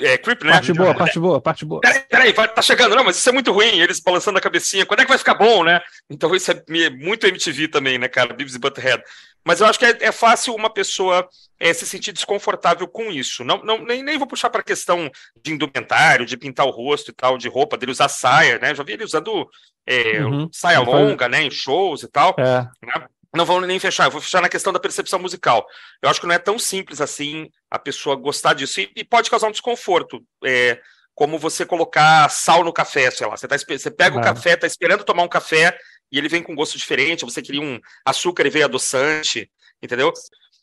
É, 0.00 0.18
Creep, 0.18 0.42
né? 0.42 0.52
Parte 0.52 0.72
boa, 0.72 0.94
parte 0.94 1.18
boa, 1.18 1.40
parte 1.40 1.64
boa. 1.64 1.80
Peraí, 1.80 2.32
peraí, 2.32 2.48
tá 2.48 2.60
chegando, 2.60 2.94
não, 2.94 3.04
mas 3.04 3.16
isso 3.16 3.28
é 3.28 3.32
muito 3.32 3.52
ruim, 3.52 3.80
eles 3.80 4.00
balançando 4.00 4.36
a 4.36 4.42
cabecinha, 4.42 4.84
quando 4.84 5.00
é 5.00 5.04
que 5.04 5.08
vai 5.08 5.16
ficar 5.16 5.34
bom, 5.34 5.64
né? 5.64 5.80
Então 6.10 6.34
isso 6.34 6.50
é 6.50 6.90
muito 6.90 7.26
MTV 7.26 7.68
também, 7.68 7.96
né, 7.96 8.08
cara? 8.08 8.34
Beavis 8.34 8.54
e 8.54 8.58
Butthead. 8.58 9.02
Mas 9.46 9.60
eu 9.60 9.66
acho 9.68 9.78
que 9.78 9.84
é, 9.84 9.96
é 10.00 10.10
fácil 10.10 10.56
uma 10.56 10.68
pessoa 10.68 11.28
é, 11.60 11.72
se 11.72 11.86
sentir 11.86 12.10
desconfortável 12.10 12.88
com 12.88 13.12
isso. 13.12 13.44
Não, 13.44 13.62
não, 13.62 13.78
nem, 13.78 14.02
nem 14.02 14.18
vou 14.18 14.26
puxar 14.26 14.50
para 14.50 14.60
a 14.60 14.64
questão 14.64 15.08
de 15.40 15.52
indumentário, 15.52 16.26
de 16.26 16.36
pintar 16.36 16.66
o 16.66 16.70
rosto 16.70 17.12
e 17.12 17.14
tal, 17.14 17.38
de 17.38 17.48
roupa, 17.48 17.76
dele 17.76 17.92
usar 17.92 18.08
saia, 18.08 18.58
né? 18.58 18.74
Já 18.74 18.82
vi 18.82 18.94
ele 18.94 19.04
usando 19.04 19.48
é, 19.86 20.20
uhum. 20.24 20.48
saia 20.52 20.80
longa, 20.80 21.28
né? 21.28 21.44
Em 21.44 21.50
shows 21.50 22.02
e 22.02 22.08
tal. 22.08 22.34
É. 22.36 22.66
Né? 22.84 23.06
Não 23.36 23.44
vou 23.44 23.60
nem 23.60 23.78
fechar, 23.78 24.06
eu 24.06 24.10
vou 24.10 24.20
fechar 24.20 24.42
na 24.42 24.48
questão 24.48 24.72
da 24.72 24.80
percepção 24.80 25.20
musical. 25.20 25.64
Eu 26.02 26.10
acho 26.10 26.20
que 26.20 26.26
não 26.26 26.34
é 26.34 26.40
tão 26.40 26.58
simples 26.58 27.00
assim 27.00 27.48
a 27.70 27.78
pessoa 27.78 28.16
gostar 28.16 28.52
disso 28.52 28.80
e, 28.80 28.90
e 28.96 29.04
pode 29.04 29.30
causar 29.30 29.46
um 29.46 29.52
desconforto. 29.52 30.20
É, 30.44 30.80
como 31.14 31.38
você 31.38 31.64
colocar 31.64 32.28
sal 32.28 32.62
no 32.62 32.72
café, 32.72 33.10
sei 33.10 33.26
lá. 33.26 33.36
Você, 33.36 33.48
tá, 33.48 33.56
você 33.56 33.90
pega 33.90 34.18
o 34.18 34.20
café, 34.20 34.54
tá 34.54 34.66
esperando 34.66 35.02
tomar 35.02 35.22
um 35.22 35.28
café 35.28 35.74
e 36.10 36.18
ele 36.18 36.28
vem 36.28 36.42
com 36.42 36.54
gosto 36.54 36.78
diferente, 36.78 37.24
você 37.24 37.42
queria 37.42 37.60
um 37.60 37.80
açúcar 38.04 38.46
e 38.46 38.50
veio 38.50 38.64
adoçante, 38.64 39.50
entendeu? 39.82 40.12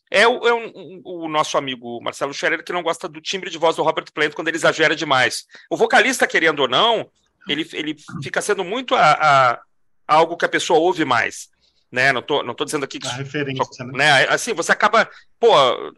É, 0.10 0.28
o, 0.28 0.48
é 0.48 0.54
um, 0.54 1.02
o 1.04 1.28
nosso 1.28 1.58
amigo 1.58 2.00
Marcelo 2.02 2.34
Scherer 2.34 2.64
que 2.64 2.72
não 2.72 2.84
gosta 2.84 3.10
do 3.10 3.20
timbre 3.20 3.50
de 3.50 3.58
voz 3.58 3.76
do 3.76 3.84
Robert 3.84 4.06
Plant 4.14 4.34
quando 4.34 4.48
ele 4.48 4.58
exagera 4.58 4.96
demais. 4.96 5.46
O 5.70 5.76
vocalista, 5.76 6.28
querendo 6.28 6.60
ou 6.60 6.68
não, 6.68 7.10
ele, 7.48 7.68
ele 7.74 7.96
fica 8.22 8.42
sendo 8.42 8.64
muito 8.64 8.94
a, 8.96 9.12
a, 9.12 9.62
algo 10.08 10.38
que 10.38 10.46
a 10.46 10.50
pessoa 10.50 10.80
ouve 10.80 11.04
mais. 11.04 11.50
Né? 11.92 12.12
Não 12.12 12.22
tô, 12.22 12.42
não 12.42 12.56
tô 12.56 12.66
dizendo 12.66 12.86
aqui 12.86 13.00
que. 13.00 13.08
A 13.08 13.12
referência, 13.12 13.64
só, 13.72 13.84
né? 13.86 13.92
né? 13.94 14.28
Assim, 14.30 14.54
você 14.54 14.72
acaba. 14.72 15.08
Pô, 15.40 15.52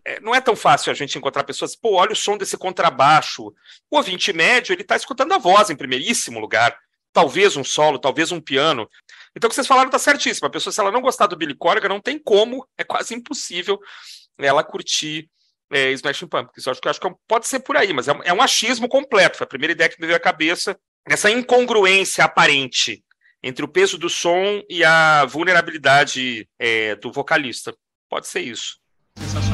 é, 0.03 0.19
não 0.19 0.35
é 0.35 0.41
tão 0.41 0.55
fácil 0.55 0.91
a 0.91 0.95
gente 0.95 1.17
encontrar 1.17 1.45
pessoas. 1.45 1.73
Pô, 1.73 1.95
olha 1.95 2.11
o 2.11 2.15
som 2.15 2.37
desse 2.37 2.57
contrabaixo. 2.57 3.53
O 3.89 3.97
ouvinte 3.97 4.33
médio, 4.33 4.73
ele 4.73 4.83
tá 4.83 4.97
escutando 4.97 5.33
a 5.33 5.37
voz 5.37 5.69
em 5.69 5.75
primeiríssimo 5.75 6.39
lugar. 6.39 6.77
Talvez 7.13 7.55
um 7.55 7.63
solo, 7.63 7.97
talvez 7.97 8.31
um 8.31 8.41
piano. 8.41 8.89
Então, 9.35 9.47
o 9.47 9.49
que 9.49 9.55
vocês 9.55 9.67
falaram 9.67 9.87
está 9.87 9.99
certíssimo. 9.99 10.47
A 10.47 10.51
pessoa, 10.51 10.71
se 10.71 10.79
ela 10.79 10.91
não 10.91 11.01
gostar 11.01 11.27
do 11.27 11.35
Billy 11.35 11.55
Corgan, 11.55 11.89
não 11.89 11.99
tem 11.99 12.17
como, 12.17 12.67
é 12.77 12.83
quase 12.83 13.13
impossível 13.13 13.79
ela 14.37 14.63
curtir 14.63 15.29
é, 15.71 15.91
Smashing 15.91 16.27
Pumpkins. 16.27 16.65
Eu 16.65 16.71
acho 16.71 16.81
que, 16.81 16.87
eu 16.87 16.89
acho 16.91 16.99
que 16.99 17.07
é 17.07 17.11
pode 17.27 17.47
ser 17.47 17.59
por 17.59 17.75
aí, 17.75 17.91
mas 17.93 18.07
é, 18.07 18.13
é, 18.23 18.33
um 18.33 18.41
achismo 18.41 18.87
completo. 18.87 19.37
Foi 19.37 19.45
a 19.45 19.49
primeira 19.49 19.73
ideia 19.73 19.89
que 19.89 19.99
me 19.99 20.07
veio 20.07 20.17
à 20.17 20.19
cabeça. 20.19 20.77
Essa 21.07 21.29
incongruência 21.29 22.23
aparente 22.23 23.03
entre 23.43 23.63
o 23.63 23.67
peso 23.67 23.97
do 23.97 24.09
som 24.09 24.63
e 24.69 24.83
a 24.83 25.25
vulnerabilidade 25.25 26.47
é, 26.57 26.95
do 26.95 27.11
vocalista. 27.11 27.75
Pode 28.09 28.27
ser 28.27 28.41
isso. 28.41 28.79
Sensacional. 29.17 29.44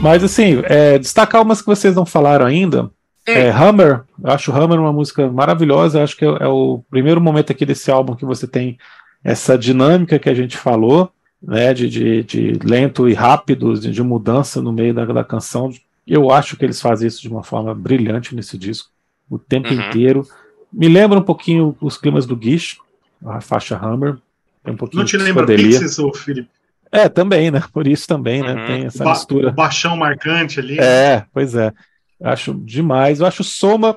Mas 0.00 0.24
assim, 0.24 0.62
é, 0.64 0.98
destacar 0.98 1.42
umas 1.42 1.60
que 1.60 1.66
vocês 1.66 1.94
não 1.94 2.06
falaram 2.06 2.46
ainda. 2.46 2.90
É, 3.26 3.50
Hammer, 3.50 4.02
eu 4.22 4.30
acho 4.30 4.50
Hammer 4.50 4.80
uma 4.80 4.92
música 4.92 5.28
maravilhosa. 5.28 6.02
Acho 6.02 6.16
que 6.16 6.24
é, 6.24 6.28
é, 6.40 6.48
o 6.48 6.82
primeiro 6.90 7.20
momento 7.20 7.52
aqui 7.52 7.66
desse 7.66 7.90
álbum 7.90 8.14
que 8.14 8.24
você 8.24 8.46
tem 8.46 8.78
essa 9.22 9.58
dinâmica 9.58 10.18
que 10.18 10.30
a 10.30 10.34
gente 10.34 10.56
falou, 10.56 11.12
né? 11.42 11.74
De, 11.74 11.88
de, 11.88 12.22
de 12.24 12.52
lento 12.64 13.08
e 13.08 13.12
rápido, 13.12 13.78
de, 13.78 13.92
de, 13.92 14.02
mudança 14.02 14.62
no 14.62 14.72
meio 14.72 14.94
da, 14.94 15.04
da 15.04 15.22
canção. 15.22 15.70
Eu 16.06 16.30
acho 16.30 16.56
que 16.56 16.64
eles 16.64 16.80
fazem 16.80 17.06
isso 17.06 17.20
de 17.20 17.28
uma 17.28 17.42
forma 17.42 17.74
brilhante 17.74 18.34
nesse 18.34 18.56
disco, 18.56 18.88
o 19.28 19.38
tempo 19.38 19.68
uhum. 19.68 19.80
inteiro. 19.82 20.26
Me 20.72 20.88
lembra 20.88 21.18
um 21.18 21.22
pouquinho 21.22 21.76
os 21.80 21.98
climas 21.98 22.24
do 22.24 22.38
Gish, 22.40 22.78
a 23.24 23.40
faixa 23.40 23.76
Hammer. 23.76 24.16
Tem 24.64 24.72
um 24.72 24.76
pouquinho 24.76 25.00
Não 25.00 25.06
te 25.06 25.16
lembra 25.18 25.46
Pixies, 25.46 25.98
ou 25.98 26.14
Felipe? 26.14 26.48
É, 26.92 27.08
também, 27.08 27.50
né? 27.50 27.62
Por 27.72 27.86
isso 27.86 28.06
também, 28.06 28.42
né? 28.42 28.54
Uhum. 28.54 28.66
Tem 28.66 28.84
essa 28.86 29.04
ba 29.04 29.10
mistura. 29.10 29.48
O 29.48 29.52
baixão 29.52 29.96
marcante 29.96 30.58
ali. 30.58 30.78
É, 30.78 31.24
pois 31.32 31.54
é. 31.54 31.72
Acho 32.22 32.54
demais. 32.54 33.20
Eu 33.20 33.26
acho 33.26 33.44
Soma 33.44 33.96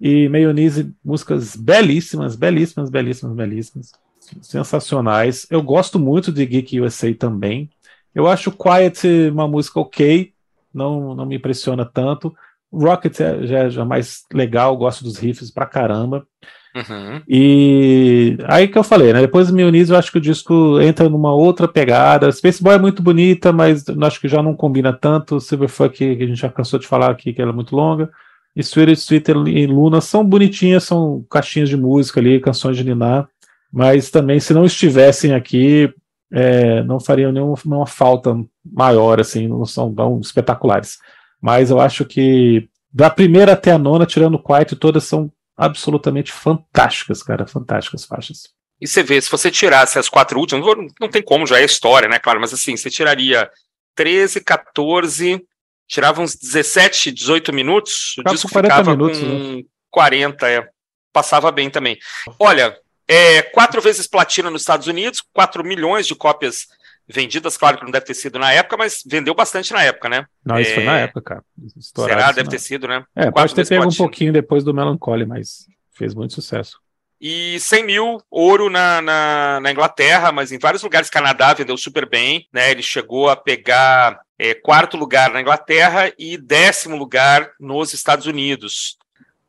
e 0.00 0.28
Mayonnaise 0.28 0.92
músicas 1.04 1.56
belíssimas, 1.56 2.36
belíssimas, 2.36 2.88
belíssimas, 2.88 3.36
belíssimas. 3.36 3.92
Sensacionais. 4.40 5.46
Eu 5.50 5.62
gosto 5.62 5.98
muito 5.98 6.30
de 6.30 6.46
Geek 6.46 6.80
USA 6.80 7.12
também. 7.14 7.68
Eu 8.14 8.26
acho 8.26 8.52
Quiet 8.52 9.30
uma 9.30 9.46
música 9.46 9.80
ok, 9.80 10.32
não, 10.72 11.14
não 11.14 11.26
me 11.26 11.36
impressiona 11.36 11.84
tanto. 11.84 12.34
Rocket 12.72 13.18
é, 13.20 13.46
já, 13.46 13.58
é, 13.58 13.70
já 13.70 13.82
é 13.82 13.84
mais 13.84 14.24
legal, 14.32 14.76
gosto 14.76 15.02
dos 15.02 15.18
riffs 15.18 15.50
pra 15.50 15.66
caramba. 15.66 16.26
Uhum. 16.74 17.22
E 17.28 18.38
aí 18.46 18.68
que 18.68 18.78
eu 18.78 18.84
falei, 18.84 19.12
né? 19.12 19.20
Depois 19.20 19.48
do 19.48 19.54
Mioniz, 19.54 19.90
eu 19.90 19.96
acho 19.96 20.12
que 20.12 20.18
o 20.18 20.20
disco 20.20 20.80
entra 20.80 21.08
numa 21.08 21.34
outra 21.34 21.66
pegada. 21.66 22.30
Space 22.30 22.62
Boy 22.62 22.74
é 22.74 22.78
muito 22.78 23.02
bonita, 23.02 23.52
mas 23.52 23.84
acho 24.02 24.20
que 24.20 24.28
já 24.28 24.42
não 24.42 24.54
combina 24.54 24.92
tanto. 24.92 25.40
Silverfuck, 25.40 25.96
que 25.96 26.22
a 26.22 26.26
gente 26.26 26.40
já 26.40 26.48
cansou 26.48 26.78
de 26.78 26.86
falar 26.86 27.10
aqui, 27.10 27.32
que 27.32 27.42
ela 27.42 27.50
é 27.50 27.54
muito 27.54 27.74
longa. 27.74 28.10
E 28.54 28.60
Sweet 28.60 28.92
Sweet 28.92 29.30
e 29.30 29.66
Luna 29.66 30.00
são 30.00 30.24
bonitinhas, 30.24 30.84
são 30.84 31.24
caixinhas 31.30 31.68
de 31.68 31.76
música 31.76 32.20
ali, 32.20 32.40
canções 32.40 32.76
de 32.76 32.84
Ninar. 32.84 33.28
Mas 33.72 34.10
também, 34.10 34.40
se 34.40 34.52
não 34.52 34.64
estivessem 34.64 35.32
aqui, 35.34 35.92
é, 36.32 36.82
não 36.82 37.00
fariam 37.00 37.32
nenhuma 37.32 37.86
falta 37.86 38.36
maior, 38.64 39.20
assim, 39.20 39.48
não 39.48 39.64
são 39.64 39.92
tão 39.92 40.20
espetaculares. 40.20 40.98
Mas 41.40 41.70
eu 41.70 41.80
acho 41.80 42.04
que 42.04 42.68
da 42.92 43.08
primeira 43.08 43.52
até 43.52 43.72
a 43.72 43.78
nona, 43.78 44.04
tirando 44.06 44.34
o 44.34 44.42
Quiet, 44.42 44.74
todas 44.76 45.04
são 45.04 45.30
absolutamente 45.60 46.32
fantásticas, 46.32 47.22
cara, 47.22 47.46
fantásticas 47.46 48.06
faixas. 48.06 48.48
E 48.80 48.88
você 48.88 49.02
vê, 49.02 49.20
se 49.20 49.30
você 49.30 49.50
tirasse 49.50 49.98
as 49.98 50.08
quatro 50.08 50.40
últimas, 50.40 50.64
não 50.98 51.08
tem 51.08 51.22
como, 51.22 51.46
já 51.46 51.60
é 51.60 51.64
história, 51.64 52.08
né, 52.08 52.18
claro, 52.18 52.40
mas 52.40 52.54
assim, 52.54 52.76
você 52.76 52.88
tiraria 52.88 53.48
13, 53.94 54.40
14, 54.40 55.44
tirava 55.86 56.22
uns 56.22 56.34
17, 56.34 57.12
18 57.12 57.52
minutos, 57.52 58.14
o 58.18 58.24
disco 58.24 58.48
ficava 58.48 58.92
minutos, 58.92 59.20
com 59.20 59.26
né? 59.26 59.62
40, 59.90 60.48
é, 60.48 60.66
passava 61.12 61.52
bem 61.52 61.68
também. 61.68 61.98
Olha, 62.38 62.74
é, 63.06 63.42
quatro 63.42 63.82
vezes 63.82 64.06
platina 64.06 64.48
nos 64.48 64.62
Estados 64.62 64.86
Unidos, 64.86 65.22
4 65.34 65.62
milhões 65.62 66.06
de 66.06 66.14
cópias 66.14 66.68
vendidas, 67.12 67.56
claro 67.56 67.78
que 67.78 67.84
não 67.84 67.90
deve 67.90 68.06
ter 68.06 68.14
sido 68.14 68.38
na 68.38 68.52
época, 68.52 68.76
mas 68.76 69.02
vendeu 69.06 69.34
bastante 69.34 69.72
na 69.72 69.82
época, 69.82 70.08
né? 70.08 70.26
Não, 70.44 70.58
isso 70.58 70.70
é... 70.70 70.74
foi 70.74 70.84
na 70.84 70.98
época, 70.98 71.22
cara. 71.22 71.44
Estourado 71.76 72.20
Será? 72.20 72.32
Deve 72.32 72.48
ter 72.48 72.58
sido, 72.58 72.88
né? 72.88 73.04
É, 73.14 73.30
pode 73.30 73.54
ter 73.54 73.66
pego 73.66 73.86
um 73.86 73.94
pouquinho 73.94 74.32
depois 74.32 74.64
do 74.64 74.74
Melancholy, 74.74 75.26
mas 75.26 75.66
fez 75.92 76.14
muito 76.14 76.34
sucesso. 76.34 76.78
E 77.20 77.60
100 77.60 77.84
mil 77.84 78.18
ouro 78.30 78.70
na, 78.70 79.02
na, 79.02 79.60
na, 79.60 79.70
Inglaterra, 79.70 80.32
mas 80.32 80.52
em 80.52 80.58
vários 80.58 80.82
lugares, 80.82 81.10
Canadá 81.10 81.52
vendeu 81.52 81.76
super 81.76 82.08
bem, 82.08 82.48
né? 82.50 82.70
Ele 82.70 82.82
chegou 82.82 83.28
a 83.28 83.36
pegar 83.36 84.20
é, 84.38 84.54
quarto 84.54 84.96
lugar 84.96 85.30
na 85.30 85.42
Inglaterra 85.42 86.10
e 86.18 86.38
décimo 86.38 86.96
lugar 86.96 87.50
nos 87.60 87.92
Estados 87.92 88.24
Unidos. 88.24 88.96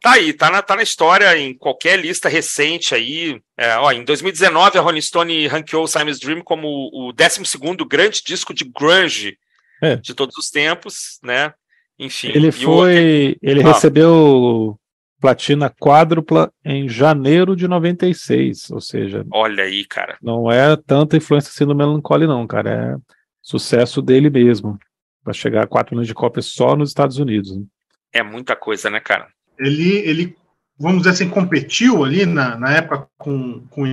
Tá 0.01 0.13
aí, 0.13 0.33
tá 0.33 0.49
na, 0.49 0.63
tá 0.63 0.75
na 0.75 0.81
história 0.81 1.37
em 1.37 1.53
qualquer 1.53 1.99
lista 1.99 2.27
recente 2.27 2.95
aí. 2.95 3.39
É, 3.55 3.77
ó, 3.77 3.91
em 3.91 4.03
2019, 4.03 4.77
a 4.77 4.81
Rolling 4.81 5.01
Stone 5.01 5.47
ranqueou 5.47 5.87
Simon's 5.87 6.19
Dream 6.19 6.41
como 6.41 6.89
o 6.91 7.13
12 7.13 7.41
grande 7.87 8.23
disco 8.25 8.51
de 8.51 8.65
grunge 8.65 9.37
é. 9.79 9.97
de 9.97 10.15
todos 10.15 10.35
os 10.37 10.49
tempos, 10.49 11.19
né? 11.23 11.53
Enfim. 11.99 12.29
Ele 12.33 12.51
foi. 12.51 13.37
O... 13.43 13.47
Ele 13.47 13.61
ah. 13.61 13.67
recebeu 13.67 14.75
platina 15.19 15.69
quádrupla 15.69 16.51
em 16.65 16.89
janeiro 16.89 17.55
de 17.55 17.67
96, 17.67 18.71
ou 18.71 18.81
seja. 18.81 19.23
Olha 19.31 19.65
aí, 19.65 19.85
cara. 19.85 20.17
Não 20.19 20.51
é 20.51 20.75
tanta 20.75 21.15
influência 21.15 21.49
assim 21.49 21.63
no 21.63 21.75
Melancholy, 21.75 22.25
não, 22.25 22.47
cara. 22.47 22.97
É 22.97 23.13
sucesso 23.39 24.01
dele 24.01 24.31
mesmo. 24.31 24.79
Vai 25.23 25.35
chegar 25.35 25.63
a 25.63 25.67
4 25.67 25.93
milhões 25.93 26.07
de 26.07 26.15
cópias 26.15 26.47
só 26.47 26.75
nos 26.75 26.89
Estados 26.89 27.19
Unidos. 27.19 27.55
Né? 27.55 27.63
É 28.11 28.23
muita 28.23 28.55
coisa, 28.55 28.89
né, 28.89 28.99
cara? 28.99 29.27
Ele, 29.61 29.89
ele 29.99 30.35
vamos 30.77 30.99
dizer 30.99 31.11
assim, 31.11 31.29
competiu 31.29 32.03
ali 32.03 32.25
na, 32.25 32.57
na 32.57 32.71
época 32.71 33.07
com, 33.17 33.61
com 33.69 33.85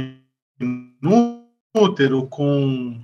Inútero, 0.60 2.26
com 2.26 2.98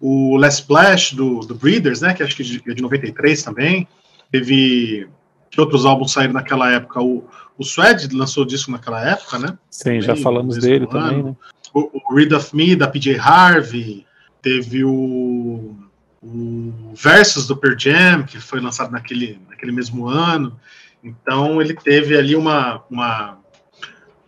o 0.00 0.36
Les 0.36 0.54
Splash 0.54 1.14
do, 1.14 1.40
do 1.40 1.54
Breeders, 1.54 2.02
né, 2.02 2.12
que 2.12 2.22
acho 2.22 2.36
que 2.36 2.42
é 2.70 2.74
de 2.74 2.82
93 2.82 3.42
também. 3.42 3.88
Teve 4.30 5.08
que 5.50 5.60
outros 5.60 5.84
álbuns 5.84 6.12
saíram 6.12 6.32
naquela 6.32 6.70
época. 6.70 7.00
O, 7.02 7.24
o 7.58 7.64
Swed 7.64 8.14
lançou 8.14 8.44
disco 8.44 8.70
naquela 8.70 9.06
época, 9.06 9.38
né? 9.38 9.58
Sim, 9.70 10.00
já 10.00 10.16
falamos 10.16 10.56
dele 10.58 10.86
também, 10.86 11.22
né? 11.22 11.36
O, 11.74 12.00
o 12.10 12.14
Read 12.14 12.34
of 12.34 12.54
Me, 12.56 12.74
da 12.74 12.88
PJ 12.88 13.18
Harvey. 13.18 14.06
Teve 14.40 14.84
o, 14.84 15.76
o 16.22 16.94
Versus 16.94 17.46
do 17.46 17.56
Per 17.56 17.78
Jam, 17.78 18.24
que 18.24 18.40
foi 18.40 18.60
lançado 18.60 18.90
naquele, 18.90 19.38
naquele 19.48 19.72
mesmo 19.72 20.08
ano. 20.08 20.58
Então 21.02 21.60
ele 21.60 21.74
teve 21.74 22.16
ali 22.16 22.36
uma, 22.36 22.82
uma 22.90 23.38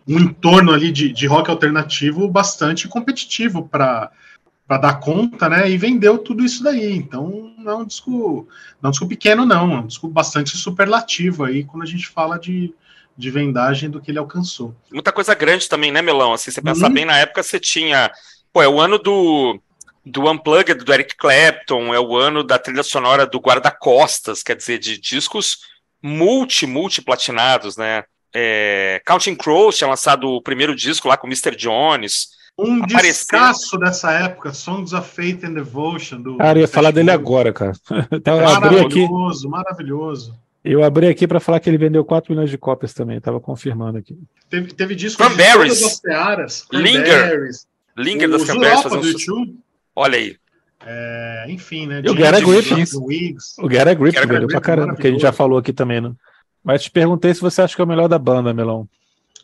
um 0.07 0.19
entorno 0.19 0.71
ali 0.71 0.91
de, 0.91 1.11
de 1.11 1.25
rock 1.25 1.49
alternativo 1.49 2.27
bastante 2.27 2.87
competitivo 2.87 3.67
para 3.67 4.11
para 4.67 4.79
dar 4.79 4.99
conta, 4.99 5.47
né? 5.47 5.69
E 5.69 5.77
vendeu 5.77 6.17
tudo 6.17 6.43
isso 6.43 6.63
daí. 6.63 6.95
Então 6.95 7.53
não 7.57 7.71
é 7.71 7.75
um 7.75 7.85
disco, 7.85 8.47
não 8.81 8.87
é 8.87 8.89
um 8.89 8.91
disco 8.91 9.07
pequeno, 9.07 9.45
não, 9.45 9.71
é 9.71 9.77
um 9.77 9.87
disco 9.87 10.07
bastante 10.07 10.57
superlativo 10.57 11.43
aí 11.43 11.63
quando 11.63 11.83
a 11.83 11.85
gente 11.85 12.07
fala 12.07 12.39
de, 12.39 12.73
de 13.15 13.29
vendagem 13.29 13.89
do 13.89 14.01
que 14.01 14.09
ele 14.09 14.17
alcançou. 14.17 14.75
Muita 14.91 15.11
coisa 15.11 15.35
grande 15.35 15.69
também, 15.69 15.91
né, 15.91 16.01
Melão? 16.01 16.33
Assim, 16.33 16.49
você 16.49 16.61
pensar 16.61 16.87
uhum. 16.87 16.93
bem, 16.93 17.05
na 17.05 17.17
época 17.17 17.43
você 17.43 17.59
tinha. 17.59 18.11
Pô, 18.51 18.61
é 18.61 18.67
o 18.67 18.79
ano 18.79 18.97
do, 18.97 19.59
do 20.03 20.29
Unplugged 20.31 20.83
do 20.83 20.93
Eric 20.93 21.15
Clapton, 21.15 21.93
é 21.93 21.99
o 21.99 22.15
ano 22.15 22.43
da 22.43 22.57
trilha 22.57 22.83
sonora 22.83 23.27
do 23.27 23.39
Guarda-Costas, 23.39 24.41
quer 24.41 24.55
dizer, 24.55 24.79
de 24.79 24.97
discos 24.99 25.59
multi, 26.05 26.67
multi 26.67 27.01
platinados, 27.01 27.75
né? 27.75 28.03
É, 28.33 29.01
Counting 29.05 29.35
Crows 29.35 29.77
tinha 29.77 29.89
lançado 29.89 30.27
o 30.29 30.41
primeiro 30.41 30.75
disco 30.75 31.07
lá 31.07 31.17
com 31.17 31.25
Mr. 31.25 31.55
Jones. 31.55 32.27
Um 32.57 32.85
descasso 32.85 33.77
dessa 33.77 34.11
época, 34.11 34.53
Songs 34.53 34.93
of 34.93 35.09
Faith 35.09 35.43
and 35.43 35.53
Devotion. 35.53 36.21
Do, 36.21 36.37
cara, 36.37 36.59
eu 36.59 36.61
ia 36.61 36.67
falar 36.67 36.91
dele 36.91 37.11
agora, 37.11 37.51
cara. 37.51 37.73
então, 38.11 38.39
maravilhoso, 38.39 39.49
maravilhoso. 39.49 40.35
Eu 40.63 40.83
abri 40.83 41.07
aqui 41.07 41.27
para 41.27 41.39
falar 41.39 41.59
que 41.59 41.69
ele 41.69 41.77
vendeu 41.77 42.03
4 42.05 42.31
milhões 42.31 42.49
de 42.49 42.57
cópias 42.57 42.93
também, 42.93 43.17
estava 43.17 43.39
confirmando 43.39 43.97
aqui. 43.97 44.17
Teve, 44.49 44.73
teve 44.73 44.95
disco 44.95 45.21
de 45.27 45.35
todas 45.35 45.83
as 45.83 45.97
searas. 45.97 46.65
Linger. 46.71 47.49
Linger 47.97 48.29
das 48.29 48.43
Cranberries. 48.43 49.25
Olha 49.95 50.17
aí. 50.17 50.37
É, 50.85 51.45
enfim, 51.49 51.87
né? 51.87 52.01
E 52.03 52.09
o 52.09 52.13
Gara 52.13 52.39
Griffin. 52.39 52.83
O 53.57 53.67
Gara 53.67 53.93
Griffin, 53.93 54.27
velho, 54.27 54.47
pra 54.47 54.61
caramba, 54.61 54.95
que 54.95 55.07
a 55.07 55.11
gente 55.11 55.21
já 55.21 55.31
falou 55.31 55.57
aqui 55.57 55.73
também, 55.73 55.99
né? 55.99 56.11
Mas 56.63 56.83
te 56.83 56.91
perguntei 56.91 57.33
se 57.33 57.41
você 57.41 57.61
acha 57.61 57.75
que 57.75 57.81
é 57.81 57.83
o 57.83 57.87
melhor 57.87 58.07
da 58.07 58.19
banda, 58.19 58.53
Melão. 58.53 58.87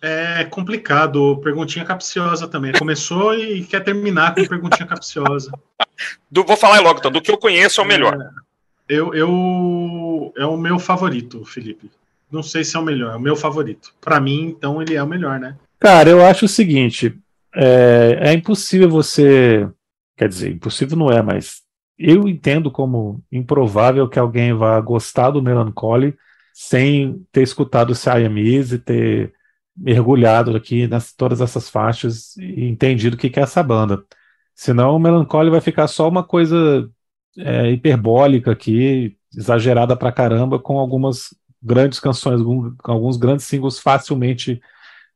É 0.02 0.44
complicado, 0.46 1.40
perguntinha 1.44 1.86
capciosa 1.86 2.48
também. 2.48 2.72
Começou 2.74 3.36
e 3.36 3.64
quer 3.64 3.82
terminar 3.84 4.34
com 4.34 4.46
perguntinha 4.46 4.88
capciosa. 4.88 5.52
Do, 6.32 6.44
vou 6.44 6.58
falar 6.58 6.80
logo, 6.80 6.98
então, 6.98 7.12
do 7.12 7.22
que 7.22 7.30
eu 7.30 7.38
conheço 7.38 7.80
é 7.80 7.84
o 7.84 7.88
melhor. 7.88 8.18
É, 8.18 8.96
eu, 8.96 9.14
eu, 9.14 10.34
é 10.36 10.46
o 10.46 10.58
meu 10.58 10.80
favorito, 10.80 11.46
Felipe. 11.46 11.92
Não 12.32 12.42
sei 12.42 12.64
se 12.64 12.76
é 12.76 12.80
o 12.80 12.84
melhor, 12.84 13.14
é 13.14 13.18
o 13.18 13.22
meu 13.22 13.36
favorito. 13.36 13.94
Para 14.02 14.20
mim, 14.20 14.46
então, 14.46 14.82
ele 14.82 14.96
é 14.96 15.04
o 15.04 15.08
melhor, 15.08 15.40
né? 15.40 15.56
Cara, 15.80 16.10
eu 16.10 16.26
acho 16.26 16.46
o 16.46 16.50
seguinte: 16.50 17.16
é, 17.56 18.18
é 18.20 18.34
impossível 18.34 18.90
você 18.90 19.68
Quer 20.22 20.30
dizer, 20.30 20.52
impossível 20.52 20.96
não 20.96 21.12
é, 21.12 21.20
mas 21.20 21.64
eu 21.98 22.30
entendo 22.30 22.70
como 22.70 23.24
improvável 23.32 24.08
que 24.08 24.20
alguém 24.20 24.54
vá 24.54 24.80
gostar 24.80 25.32
do 25.32 25.42
Melancholy 25.42 26.16
sem 26.54 27.26
ter 27.32 27.42
escutado 27.42 27.96
Siamese 27.96 28.76
e 28.76 28.78
ter 28.78 29.34
mergulhado 29.76 30.56
aqui 30.56 30.86
nas 30.86 31.12
todas 31.12 31.42
essas 31.42 31.72
faixas 31.72 32.38
e 32.38 32.66
entendido 32.66 33.16
o 33.16 33.20
que, 33.20 33.32
que 33.32 33.40
é 33.40 33.42
essa 33.42 33.64
banda. 33.64 34.04
Senão 34.54 34.96
o 34.96 35.00
Melancholy 35.00 35.50
vai 35.50 35.60
ficar 35.60 35.88
só 35.88 36.08
uma 36.08 36.24
coisa 36.24 36.88
é, 37.36 37.72
hiperbólica 37.72 38.52
aqui, 38.52 39.18
exagerada 39.36 39.96
pra 39.98 40.12
caramba, 40.12 40.60
com 40.60 40.78
algumas 40.78 41.36
grandes 41.60 42.00
canções, 42.00 42.44
com 42.44 42.92
alguns 42.92 43.18
grandes 43.18 43.48
singles 43.48 43.80
facilmente 43.80 44.62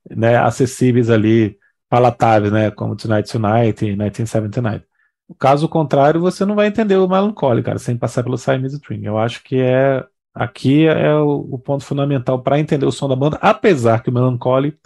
né, 0.09 0.35
acessíveis 0.37 1.11
ali, 1.11 1.59
palatáveis, 1.87 2.51
né, 2.51 2.71
como 2.71 2.95
Tonight 2.95 3.31
Tonight 3.31 3.85
e 3.85 3.89
1979. 3.89 4.94
Caso 5.39 5.67
contrário, 5.67 6.21
você 6.21 6.45
não 6.45 6.55
vai 6.55 6.67
entender 6.67 6.97
o 6.97 7.07
Melancholy, 7.07 7.63
cara, 7.63 7.79
sem 7.79 7.97
passar 7.97 8.23
pelo 8.23 8.37
Siamese 8.37 8.79
Dream. 8.79 9.01
Eu 9.03 9.17
acho 9.17 9.43
que 9.43 9.59
é 9.59 10.05
aqui 10.33 10.85
é 10.85 11.15
o, 11.15 11.47
o 11.51 11.57
ponto 11.57 11.83
fundamental 11.83 12.41
para 12.41 12.59
entender 12.59 12.85
o 12.85 12.91
som 12.91 13.07
da 13.07 13.15
banda, 13.15 13.37
apesar 13.41 14.03
que 14.03 14.09
o 14.09 14.13
Melancholy, 14.13 14.77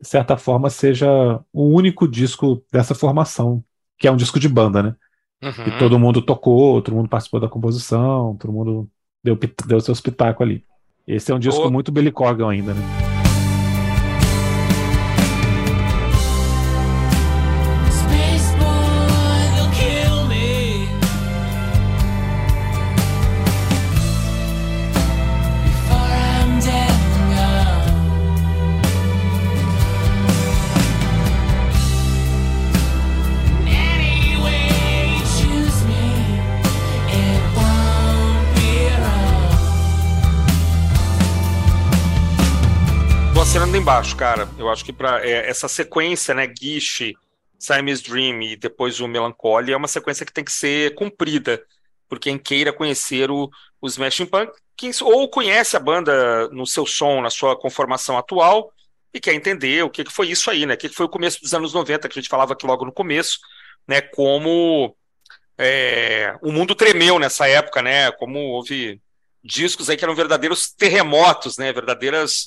de 0.00 0.08
certa 0.08 0.36
forma, 0.36 0.70
seja 0.70 1.40
o 1.52 1.66
único 1.66 2.08
disco 2.08 2.64
dessa 2.72 2.94
formação, 2.94 3.62
que 3.98 4.08
é 4.08 4.12
um 4.12 4.16
disco 4.16 4.40
de 4.40 4.48
banda, 4.48 4.82
né? 4.82 4.96
Uhum. 5.42 5.66
E 5.66 5.78
todo 5.78 5.98
mundo 5.98 6.22
tocou, 6.22 6.80
todo 6.80 6.94
mundo 6.94 7.08
participou 7.08 7.40
da 7.40 7.48
composição, 7.48 8.36
todo 8.36 8.52
mundo 8.52 8.88
deu, 9.22 9.38
deu 9.66 9.80
seu 9.80 9.92
espetáculo 9.92 10.48
ali. 10.48 10.64
Esse 11.06 11.32
é 11.32 11.34
um 11.34 11.38
disco 11.38 11.66
oh. 11.66 11.70
muito 11.70 11.90
Billy 11.90 12.12
Corgan 12.12 12.48
ainda, 12.48 12.72
né? 12.72 13.01
Embaixo, 43.82 44.14
cara. 44.16 44.48
Eu 44.56 44.70
acho 44.70 44.84
que 44.84 44.92
para 44.92 45.26
é, 45.26 45.50
essa 45.50 45.66
sequência, 45.66 46.32
né, 46.32 46.46
Guiche, 46.46 47.16
Siamese 47.58 48.04
Dream 48.04 48.40
e 48.40 48.56
depois 48.56 49.00
o 49.00 49.08
Melancholy 49.08 49.72
é 49.72 49.76
uma 49.76 49.88
sequência 49.88 50.24
que 50.24 50.32
tem 50.32 50.44
que 50.44 50.52
ser 50.52 50.94
cumprida 50.94 51.60
por 52.08 52.20
quem 52.20 52.38
queira 52.38 52.72
conhecer 52.72 53.28
o, 53.28 53.50
o 53.80 53.86
Smashing 53.88 54.26
Pumpkins 54.26 55.02
ou 55.02 55.28
conhece 55.28 55.76
a 55.76 55.80
banda 55.80 56.48
no 56.50 56.64
seu 56.64 56.86
som, 56.86 57.20
na 57.20 57.28
sua 57.28 57.58
conformação 57.58 58.16
atual 58.16 58.72
e 59.12 59.18
quer 59.18 59.34
entender 59.34 59.82
o 59.82 59.90
que, 59.90 60.04
que 60.04 60.12
foi 60.12 60.30
isso 60.30 60.48
aí, 60.48 60.64
né? 60.64 60.74
O 60.74 60.76
que, 60.76 60.88
que 60.88 60.94
foi 60.94 61.06
o 61.06 61.08
começo 61.08 61.40
dos 61.40 61.52
anos 61.52 61.74
90, 61.74 62.08
que 62.08 62.16
a 62.16 62.22
gente 62.22 62.30
falava 62.30 62.52
aqui 62.52 62.64
logo 62.64 62.84
no 62.84 62.92
começo, 62.92 63.40
né? 63.88 64.00
Como 64.00 64.94
é, 65.58 66.36
o 66.40 66.52
mundo 66.52 66.76
tremeu 66.76 67.18
nessa 67.18 67.48
época, 67.48 67.82
né? 67.82 68.12
Como 68.12 68.38
houve 68.38 69.00
discos 69.42 69.90
aí 69.90 69.96
que 69.96 70.04
eram 70.04 70.14
verdadeiros 70.14 70.70
terremotos, 70.70 71.58
né? 71.58 71.72
Verdadeiras 71.72 72.46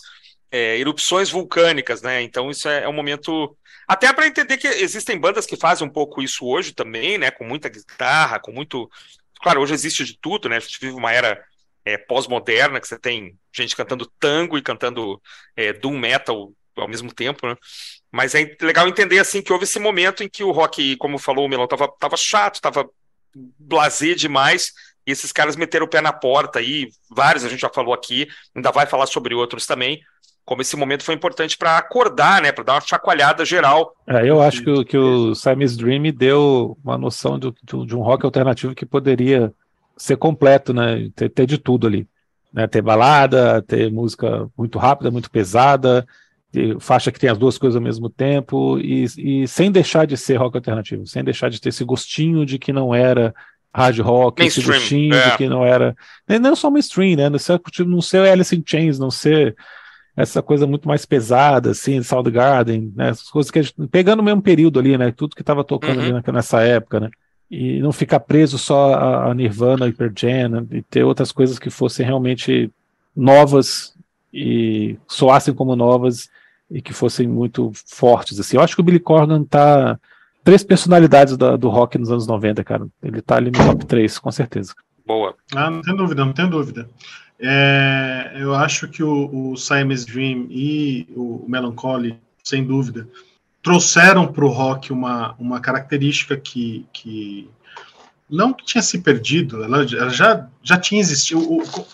é, 0.51 0.77
erupções 0.77 1.29
vulcânicas, 1.29 2.01
né? 2.01 2.21
Então 2.21 2.49
isso 2.49 2.67
é, 2.67 2.83
é 2.83 2.89
um 2.89 2.93
momento 2.93 3.57
até 3.87 4.11
para 4.11 4.27
entender 4.27 4.57
que 4.57 4.67
existem 4.67 5.17
bandas 5.17 5.45
que 5.45 5.57
fazem 5.57 5.87
um 5.87 5.91
pouco 5.91 6.21
isso 6.21 6.45
hoje 6.45 6.73
também, 6.73 7.17
né? 7.17 7.31
Com 7.31 7.45
muita 7.45 7.69
guitarra, 7.69 8.39
com 8.39 8.51
muito, 8.51 8.89
claro, 9.41 9.61
hoje 9.61 9.73
existe 9.73 10.03
de 10.03 10.17
tudo, 10.17 10.49
né? 10.49 10.57
A 10.57 10.59
gente 10.59 10.79
vive 10.79 10.93
uma 10.93 11.11
era 11.11 11.43
é, 11.83 11.97
pós-moderna 11.97 12.81
que 12.81 12.87
você 12.87 12.97
tem 12.97 13.37
gente 13.53 13.75
cantando 13.75 14.11
tango 14.19 14.57
e 14.57 14.61
cantando 14.61 15.21
é, 15.55 15.71
doom 15.71 15.97
metal 15.97 16.51
ao 16.75 16.87
mesmo 16.87 17.13
tempo, 17.13 17.47
né? 17.47 17.55
Mas 18.11 18.33
é 18.33 18.55
legal 18.61 18.87
entender 18.87 19.19
assim 19.19 19.41
que 19.41 19.53
houve 19.53 19.65
esse 19.65 19.79
momento 19.79 20.23
em 20.23 20.29
que 20.29 20.43
o 20.43 20.51
rock, 20.51 20.97
como 20.97 21.17
falou 21.17 21.45
o 21.45 21.49
Melão, 21.49 21.67
tava, 21.67 21.87
tava 21.99 22.17
chato, 22.17 22.59
tava 22.59 22.89
blazer 23.59 24.15
demais, 24.15 24.73
e 25.05 25.11
esses 25.11 25.31
caras 25.31 25.55
meteram 25.55 25.85
o 25.85 25.89
pé 25.89 26.01
na 26.01 26.11
porta 26.11 26.59
aí, 26.59 26.89
vários 27.09 27.43
a 27.43 27.49
gente 27.49 27.59
já 27.59 27.69
falou 27.69 27.93
aqui, 27.93 28.27
ainda 28.55 28.71
vai 28.71 28.85
falar 28.85 29.05
sobre 29.05 29.35
outros 29.35 29.65
também, 29.65 30.01
como 30.45 30.61
esse 30.61 30.75
momento 30.75 31.03
foi 31.03 31.15
importante 31.15 31.57
para 31.57 31.77
acordar, 31.77 32.41
né, 32.41 32.51
para 32.51 32.63
dar 32.63 32.73
uma 32.73 32.81
chacoalhada 32.81 33.43
geral. 33.43 33.95
É, 34.07 34.29
eu 34.29 34.39
acho 34.39 34.63
que, 34.63 34.69
o, 34.69 34.85
que 34.85 34.97
o 34.97 35.33
Dream 35.75 36.13
deu 36.15 36.77
uma 36.83 36.97
noção 36.97 37.39
do, 37.39 37.53
do, 37.63 37.85
de 37.85 37.95
um 37.95 38.01
rock 38.01 38.23
alternativo 38.23 38.75
que 38.75 38.85
poderia 38.85 39.51
ser 39.97 40.17
completo, 40.17 40.71
né, 40.71 41.09
ter, 41.15 41.29
ter, 41.29 41.47
de 41.47 41.57
tudo 41.57 41.87
ali, 41.87 42.07
né, 42.53 42.67
ter 42.67 42.81
balada, 42.81 43.61
ter 43.63 43.91
música 43.91 44.47
muito 44.55 44.77
rápida, 44.77 45.09
muito 45.09 45.31
pesada, 45.31 46.05
faixa 46.79 47.11
que 47.11 47.19
tem 47.19 47.29
as 47.29 47.37
duas 47.37 47.57
coisas 47.57 47.75
ao 47.75 47.81
mesmo 47.81 48.09
tempo 48.09 48.79
e, 48.79 49.05
e, 49.17 49.47
sem 49.47 49.71
deixar 49.71 50.05
de 50.05 50.15
ser 50.15 50.37
rock 50.37 50.55
alternativo, 50.55 51.05
sem 51.07 51.23
deixar 51.23 51.49
de 51.49 51.59
ter 51.59 51.69
esse 51.69 51.83
gostinho 51.83 52.45
de 52.45 52.59
que 52.59 52.71
não 52.71 52.93
era 52.93 53.33
hard 53.73 53.99
rock, 53.99 54.41
mainstream, 54.41 54.69
esse 54.69 54.79
gostinho 54.79 55.15
é. 55.15 55.31
de 55.31 55.37
que 55.37 55.49
não 55.49 55.65
era, 55.65 55.95
não 56.39 56.55
só 56.55 56.69
mainstream, 56.69 57.17
né, 57.17 57.29
não 57.29 57.39
ser, 57.39 57.59
não 57.79 58.01
ser 58.01 58.29
Alice 58.29 58.55
in 58.55 58.63
Chains, 58.65 58.99
não 58.99 59.11
ser 59.11 59.55
essa 60.15 60.41
coisa 60.41 60.65
muito 60.65 60.87
mais 60.87 61.05
pesada, 61.05 61.71
assim, 61.71 62.01
Soundgarden, 62.01 62.93
né? 62.95 63.09
Essas 63.09 63.29
coisas 63.29 63.51
que 63.51 63.59
a 63.59 63.61
gente, 63.61 63.75
pegando 63.91 64.21
o 64.21 64.23
mesmo 64.23 64.41
período 64.41 64.79
ali, 64.79 64.97
né? 64.97 65.11
Tudo 65.11 65.35
que 65.35 65.41
estava 65.41 65.63
tocando 65.63 65.99
uhum. 65.99 66.17
ali 66.17 66.31
nessa 66.31 66.61
época, 66.61 66.99
né? 66.99 67.09
E 67.51 67.79
não 67.79 67.91
ficar 67.91 68.21
preso 68.21 68.57
só 68.57 68.93
a, 68.93 69.31
a 69.31 69.33
Nirvana 69.33 69.91
Pearl 69.91 70.13
Jam, 70.15 70.49
né? 70.49 70.65
e 70.71 70.81
ter 70.81 71.03
outras 71.03 71.31
coisas 71.31 71.59
que 71.59 71.69
fossem 71.69 72.05
realmente 72.05 72.71
novas 73.15 73.93
e 74.33 74.97
soassem 75.07 75.53
como 75.53 75.75
novas 75.75 76.29
e 76.71 76.81
que 76.81 76.93
fossem 76.93 77.27
muito 77.27 77.71
fortes, 77.85 78.39
assim. 78.39 78.57
Eu 78.57 78.63
acho 78.63 78.73
que 78.75 78.81
o 78.81 78.83
Billy 78.83 78.99
Corgan 78.99 79.43
tá 79.43 79.99
três 80.43 80.63
personalidades 80.63 81.35
da, 81.35 81.55
do 81.55 81.69
rock 81.69 81.97
nos 81.97 82.11
anos 82.11 82.25
90, 82.25 82.63
cara. 82.63 82.87
Ele 83.03 83.21
tá 83.21 83.35
ali 83.35 83.51
no 83.51 83.57
top 83.57 83.85
3, 83.85 84.17
com 84.19 84.31
certeza. 84.31 84.73
Boa. 85.05 85.35
Ah, 85.53 85.69
não 85.69 85.81
tem 85.81 85.95
dúvida, 85.95 86.25
não 86.25 86.33
tem 86.33 86.49
dúvida. 86.49 86.89
É, 87.39 88.33
eu 88.35 88.55
acho 88.55 88.87
que 88.87 89.03
o, 89.03 89.51
o 89.51 89.57
Siamese 89.57 90.05
Dream 90.05 90.47
e 90.49 91.07
o 91.15 91.45
Melancholy, 91.47 92.17
sem 92.43 92.63
dúvida, 92.63 93.07
trouxeram 93.61 94.31
para 94.31 94.45
o 94.45 94.49
rock 94.49 94.93
uma, 94.93 95.35
uma 95.39 95.59
característica 95.59 96.37
que, 96.37 96.85
que 96.93 97.49
não 98.29 98.53
que 98.53 98.65
tinha 98.65 98.81
se 98.81 98.99
perdido, 98.99 99.63
ela, 99.63 99.85
já, 99.85 100.47
já 100.63 100.77
tinha 100.77 101.01
existido. 101.01 101.41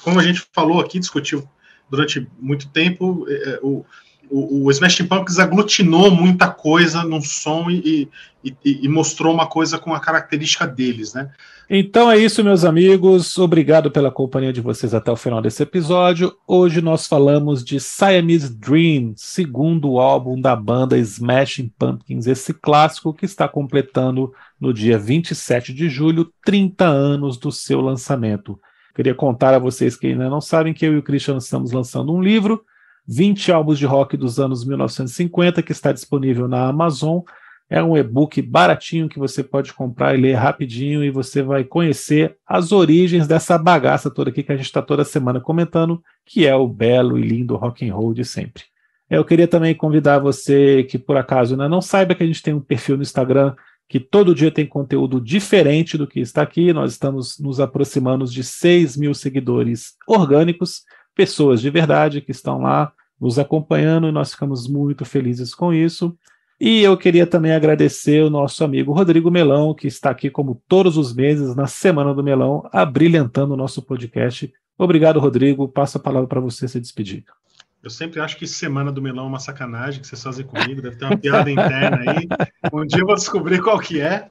Como 0.03 0.19
a 0.19 0.23
gente 0.23 0.45
falou 0.53 0.79
aqui, 0.79 0.99
discutiu 0.99 1.47
durante 1.89 2.27
muito 2.39 2.69
tempo, 2.69 3.25
é, 3.27 3.59
o, 3.61 3.85
o, 4.29 4.65
o 4.65 4.71
Smashing 4.71 5.07
Pumpkins 5.07 5.39
aglutinou 5.39 6.09
muita 6.09 6.49
coisa 6.49 7.03
num 7.03 7.21
som 7.21 7.69
e, 7.69 8.09
e, 8.43 8.55
e, 8.63 8.87
mostrou 8.87 9.33
uma 9.33 9.45
coisa 9.45 9.77
com 9.77 9.93
a 9.93 9.99
característica 9.99 10.65
deles, 10.65 11.13
né? 11.13 11.29
Então 11.73 12.11
é 12.11 12.17
isso, 12.17 12.43
meus 12.43 12.65
amigos. 12.65 13.37
Obrigado 13.37 13.89
pela 13.89 14.11
companhia 14.11 14.51
de 14.51 14.59
vocês 14.59 14.93
até 14.93 15.09
o 15.09 15.15
final 15.15 15.41
desse 15.41 15.63
episódio. 15.63 16.35
Hoje 16.45 16.81
nós 16.81 17.07
falamos 17.07 17.63
de 17.63 17.79
Siamese 17.79 18.53
Dream, 18.53 19.13
segundo 19.15 19.97
álbum 19.97 20.37
da 20.41 20.53
banda 20.53 20.97
Smashing 20.97 21.71
Pumpkins, 21.79 22.27
esse 22.27 22.53
clássico 22.53 23.13
que 23.13 23.23
está 23.23 23.47
completando 23.47 24.33
no 24.59 24.73
dia 24.73 24.97
27 24.97 25.73
de 25.73 25.87
julho 25.87 26.29
30 26.43 26.83
anos 26.83 27.37
do 27.37 27.53
seu 27.53 27.79
lançamento. 27.79 28.59
Queria 28.93 29.15
contar 29.15 29.53
a 29.53 29.59
vocês 29.59 29.95
que 29.95 30.07
ainda 30.07 30.29
não 30.29 30.41
sabem 30.41 30.73
que 30.73 30.85
eu 30.85 30.91
e 30.91 30.97
o 30.97 31.03
Christian 31.03 31.37
estamos 31.37 31.71
lançando 31.71 32.13
um 32.13 32.21
livro, 32.21 32.65
20 33.07 33.49
álbuns 33.49 33.79
de 33.79 33.85
rock 33.85 34.17
dos 34.17 34.41
anos 34.41 34.65
1950, 34.65 35.63
que 35.63 35.71
está 35.71 35.93
disponível 35.93 36.49
na 36.49 36.67
Amazon 36.67 37.21
é 37.71 37.81
um 37.81 37.95
e-book 37.95 38.41
baratinho 38.41 39.07
que 39.07 39.17
você 39.17 39.41
pode 39.41 39.71
comprar 39.71 40.13
e 40.13 40.21
ler 40.21 40.33
rapidinho 40.33 41.01
e 41.05 41.09
você 41.09 41.41
vai 41.41 41.63
conhecer 41.63 42.35
as 42.45 42.73
origens 42.73 43.29
dessa 43.29 43.57
bagaça 43.57 44.11
toda 44.11 44.29
aqui 44.29 44.43
que 44.43 44.51
a 44.51 44.57
gente 44.57 44.65
está 44.65 44.81
toda 44.81 45.05
semana 45.05 45.39
comentando, 45.39 46.03
que 46.25 46.45
é 46.45 46.53
o 46.53 46.67
belo 46.67 47.17
e 47.17 47.21
lindo 47.21 47.55
rock 47.55 47.89
and 47.89 47.95
roll 47.95 48.13
de 48.13 48.25
sempre. 48.25 48.63
Eu 49.09 49.23
queria 49.23 49.47
também 49.47 49.73
convidar 49.73 50.19
você 50.19 50.83
que 50.83 50.99
por 50.99 51.15
acaso 51.15 51.53
ainda 51.53 51.69
não 51.69 51.81
saiba 51.81 52.13
que 52.13 52.21
a 52.21 52.27
gente 52.27 52.43
tem 52.43 52.53
um 52.53 52.59
perfil 52.59 52.97
no 52.97 53.03
Instagram 53.03 53.55
que 53.87 54.01
todo 54.01 54.35
dia 54.35 54.51
tem 54.51 54.65
conteúdo 54.65 55.21
diferente 55.21 55.97
do 55.97 56.05
que 56.05 56.19
está 56.19 56.41
aqui. 56.41 56.73
Nós 56.73 56.91
estamos 56.91 57.39
nos 57.39 57.61
aproximando 57.61 58.25
de 58.25 58.43
6 58.43 58.97
mil 58.97 59.13
seguidores 59.13 59.93
orgânicos, 60.05 60.83
pessoas 61.15 61.61
de 61.61 61.69
verdade 61.69 62.19
que 62.19 62.31
estão 62.31 62.59
lá 62.59 62.91
nos 63.19 63.39
acompanhando 63.39 64.09
e 64.09 64.11
nós 64.11 64.31
ficamos 64.31 64.67
muito 64.67 65.05
felizes 65.05 65.55
com 65.55 65.73
isso. 65.73 66.17
E 66.63 66.83
eu 66.83 66.95
queria 66.95 67.25
também 67.25 67.53
agradecer 67.53 68.23
o 68.23 68.29
nosso 68.29 68.63
amigo 68.63 68.93
Rodrigo 68.93 69.31
Melão, 69.31 69.73
que 69.73 69.87
está 69.87 70.11
aqui 70.11 70.29
como 70.29 70.61
todos 70.67 70.95
os 70.95 71.11
meses 71.11 71.55
na 71.55 71.65
Semana 71.65 72.13
do 72.13 72.23
Melão, 72.23 72.69
abrilhantando 72.71 73.55
o 73.55 73.57
nosso 73.57 73.81
podcast. 73.81 74.53
Obrigado, 74.77 75.19
Rodrigo. 75.19 75.67
Passo 75.67 75.97
a 75.97 75.99
palavra 75.99 76.27
para 76.27 76.39
você 76.39 76.67
se 76.67 76.79
despedir. 76.79 77.25
Eu 77.81 77.89
sempre 77.89 78.19
acho 78.19 78.37
que 78.37 78.45
Semana 78.45 78.91
do 78.91 79.01
Melão 79.01 79.25
é 79.25 79.27
uma 79.27 79.39
sacanagem 79.39 80.01
que 80.01 80.07
vocês 80.07 80.21
fazem 80.21 80.45
comigo, 80.45 80.83
deve 80.83 80.97
ter 80.97 81.05
uma 81.05 81.17
piada 81.17 81.49
interna 81.49 81.97
aí. 81.97 82.27
Um 82.71 82.85
dia 82.85 83.01
eu 83.01 83.07
vou 83.07 83.15
descobrir 83.15 83.59
qual 83.59 83.79
que 83.79 83.99
é. 83.99 84.29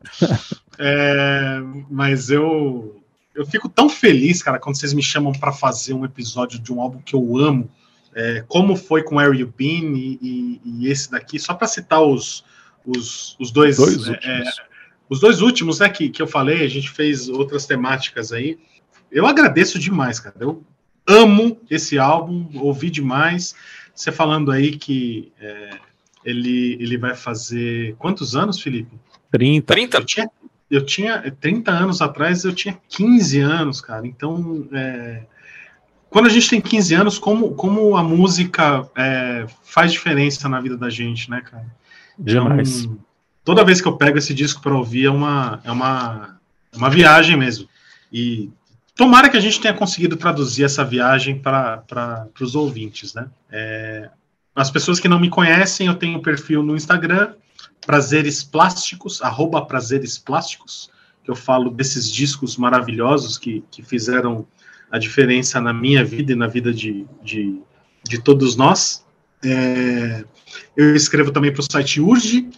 é 0.78 1.60
mas 1.90 2.30
eu, 2.30 3.02
eu 3.34 3.44
fico 3.44 3.68
tão 3.68 3.88
feliz, 3.88 4.40
cara, 4.40 4.60
quando 4.60 4.78
vocês 4.78 4.94
me 4.94 5.02
chamam 5.02 5.32
para 5.32 5.50
fazer 5.50 5.94
um 5.94 6.04
episódio 6.04 6.60
de 6.60 6.72
um 6.72 6.80
álbum 6.80 7.00
que 7.00 7.16
eu 7.16 7.36
amo 7.36 7.68
é, 8.14 8.44
como 8.48 8.76
foi 8.76 9.02
com 9.02 9.18
Are 9.18 9.36
You 9.36 9.52
Been 9.56 9.94
e, 9.94 10.18
e, 10.20 10.60
e 10.64 10.88
esse 10.88 11.10
daqui, 11.10 11.38
só 11.38 11.54
para 11.54 11.68
citar 11.68 12.02
os, 12.02 12.44
os, 12.84 13.36
os 13.38 13.50
dois, 13.50 13.76
dois 13.76 14.08
é, 14.08 14.18
é, 14.22 14.44
os 15.08 15.20
dois 15.20 15.40
últimos 15.40 15.80
né, 15.80 15.88
que, 15.88 16.08
que 16.08 16.20
eu 16.20 16.26
falei, 16.26 16.64
a 16.64 16.68
gente 16.68 16.90
fez 16.90 17.28
outras 17.28 17.66
temáticas 17.66 18.32
aí. 18.32 18.58
Eu 19.10 19.26
agradeço 19.26 19.78
demais, 19.78 20.20
cara. 20.20 20.36
Eu 20.38 20.62
amo 21.06 21.60
esse 21.68 21.98
álbum, 21.98 22.48
ouvi 22.54 22.90
demais. 22.90 23.54
Você 23.94 24.12
falando 24.12 24.50
aí 24.50 24.76
que 24.76 25.32
é, 25.40 25.70
ele, 26.24 26.76
ele 26.80 26.96
vai 26.96 27.14
fazer 27.14 27.96
quantos 27.98 28.36
anos, 28.36 28.60
Felipe? 28.60 28.96
30. 29.32 29.72
30? 29.72 29.96
Eu 29.96 30.04
tinha, 30.04 30.30
eu 30.70 30.84
tinha 30.84 31.36
30 31.40 31.70
anos 31.70 32.00
atrás, 32.00 32.44
eu 32.44 32.54
tinha 32.54 32.78
15 32.88 33.40
anos, 33.40 33.80
cara. 33.80 34.06
Então, 34.06 34.68
é, 34.72 35.22
quando 36.10 36.26
a 36.26 36.30
gente 36.30 36.50
tem 36.50 36.60
15 36.60 36.94
anos, 36.94 37.18
como, 37.18 37.54
como 37.54 37.96
a 37.96 38.02
música 38.02 38.86
é, 38.96 39.46
faz 39.62 39.92
diferença 39.92 40.48
na 40.48 40.60
vida 40.60 40.76
da 40.76 40.90
gente, 40.90 41.30
né, 41.30 41.40
cara? 41.40 41.66
Demais. 42.18 42.80
Então, 42.80 42.98
toda 43.44 43.64
vez 43.64 43.80
que 43.80 43.86
eu 43.86 43.96
pego 43.96 44.18
esse 44.18 44.34
disco 44.34 44.60
para 44.60 44.74
ouvir 44.74 45.06
é 45.06 45.10
uma, 45.10 45.60
é 45.62 45.70
uma, 45.70 46.40
é 46.72 46.76
uma 46.76 46.90
viagem 46.90 47.36
mesmo. 47.36 47.68
E 48.12 48.50
tomara 48.96 49.30
que 49.30 49.36
a 49.36 49.40
gente 49.40 49.60
tenha 49.60 49.72
conseguido 49.72 50.16
traduzir 50.16 50.64
essa 50.64 50.84
viagem 50.84 51.38
para 51.38 52.28
os 52.40 52.56
ouvintes, 52.56 53.14
né? 53.14 53.28
É, 53.50 54.10
as 54.54 54.68
pessoas 54.68 54.98
que 54.98 55.08
não 55.08 55.20
me 55.20 55.30
conhecem, 55.30 55.86
eu 55.86 55.94
tenho 55.94 56.18
um 56.18 56.22
perfil 56.22 56.62
no 56.62 56.74
Instagram, 56.74 57.34
Prazeres 57.86 58.42
Plásticos, 58.42 59.22
arroba 59.22 59.64
Prazeres 59.64 60.18
Plásticos, 60.18 60.90
que 61.22 61.30
eu 61.30 61.36
falo 61.36 61.70
desses 61.70 62.10
discos 62.10 62.56
maravilhosos 62.56 63.38
que, 63.38 63.64
que 63.70 63.82
fizeram 63.82 64.44
a 64.90 64.98
diferença 64.98 65.60
na 65.60 65.72
minha 65.72 66.04
vida 66.04 66.32
e 66.32 66.36
na 66.36 66.46
vida 66.46 66.72
de, 66.72 67.06
de, 67.22 67.60
de 68.02 68.20
todos 68.20 68.56
nós. 68.56 69.04
É, 69.44 70.24
eu 70.76 70.94
escrevo 70.96 71.30
também 71.30 71.52
para 71.52 71.60
o 71.60 71.66
site 71.70 72.00
Urge, 72.00 72.48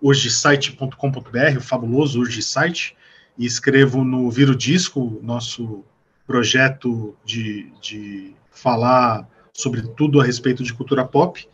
urgesite.com.br, 0.00 1.58
o 1.58 1.60
fabuloso 1.60 2.20
Urge 2.20 2.42
Site, 2.42 2.96
e 3.38 3.46
escrevo 3.46 4.04
no 4.04 4.30
Viro 4.30 4.56
Disco, 4.56 5.20
nosso 5.22 5.84
projeto 6.26 7.14
de, 7.24 7.70
de 7.80 8.34
falar 8.50 9.28
sobre 9.52 9.82
tudo 9.82 10.20
a 10.20 10.24
respeito 10.24 10.62
de 10.62 10.72
cultura 10.72 11.04
pop. 11.04 11.46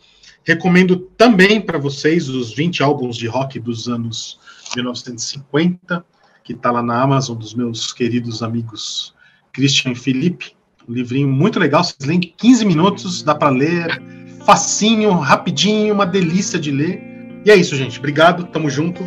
Recomendo 0.43 0.97
também 0.97 1.61
para 1.61 1.77
vocês 1.77 2.29
os 2.29 2.53
20 2.53 2.81
álbuns 2.81 3.17
de 3.17 3.27
rock 3.27 3.59
dos 3.59 3.87
anos 3.87 4.39
1950, 4.75 6.03
que 6.43 6.53
está 6.53 6.71
lá 6.71 6.81
na 6.81 7.01
Amazon, 7.01 7.37
dos 7.37 7.53
meus 7.53 7.93
queridos 7.93 8.41
amigos 8.41 9.13
Christian 9.53 9.95
Felipe. 9.95 10.53
Um 10.87 10.93
livrinho 10.93 11.27
muito 11.27 11.59
legal, 11.59 11.83
vocês 11.83 12.07
leem 12.07 12.19
15 12.19 12.65
minutos, 12.65 13.21
dá 13.21 13.35
para 13.35 13.49
ler, 13.49 14.01
facinho, 14.45 15.13
rapidinho, 15.13 15.93
uma 15.93 16.05
delícia 16.05 16.57
de 16.57 16.71
ler. 16.71 17.01
E 17.45 17.51
é 17.51 17.55
isso, 17.55 17.75
gente. 17.75 17.99
Obrigado, 17.99 18.45
tamo 18.45 18.69
junto. 18.69 19.05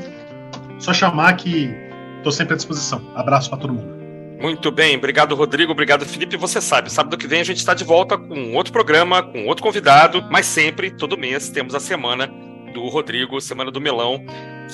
Só 0.79 0.93
chamar 0.93 1.35
que 1.37 1.71
estou 2.19 2.33
sempre 2.33 2.55
à 2.55 2.57
disposição. 2.57 3.03
Abraço 3.15 3.51
para 3.51 3.59
todo 3.59 3.75
mundo. 3.75 4.03
Muito 4.41 4.73
bem, 4.73 4.97
obrigado 4.97 5.37
Rodrigo, 5.37 5.71
obrigado 5.71 6.05
Felipe. 6.05 6.37
Você 6.37 6.61
sabe, 6.61 6.93
sábado 6.93 7.17
que 7.17 7.29
vem 7.29 7.41
a 7.41 7.45
gente 7.45 7.59
está 7.59 7.75
de 7.75 7.85
volta 7.85 8.19
com 8.19 8.55
outro 8.55 8.73
programa, 8.73 9.23
com 9.23 9.47
outro 9.47 9.63
convidado, 9.63 10.21
mas 10.33 10.47
sempre, 10.47 10.91
todo 10.91 11.17
mês, 11.17 11.49
temos 11.49 11.77
a 11.77 11.81
semana 11.81 12.29
do 12.73 12.89
Rodrigo, 12.89 13.41
Semana 13.41 13.71
do 13.71 13.81
Melão, 13.81 14.25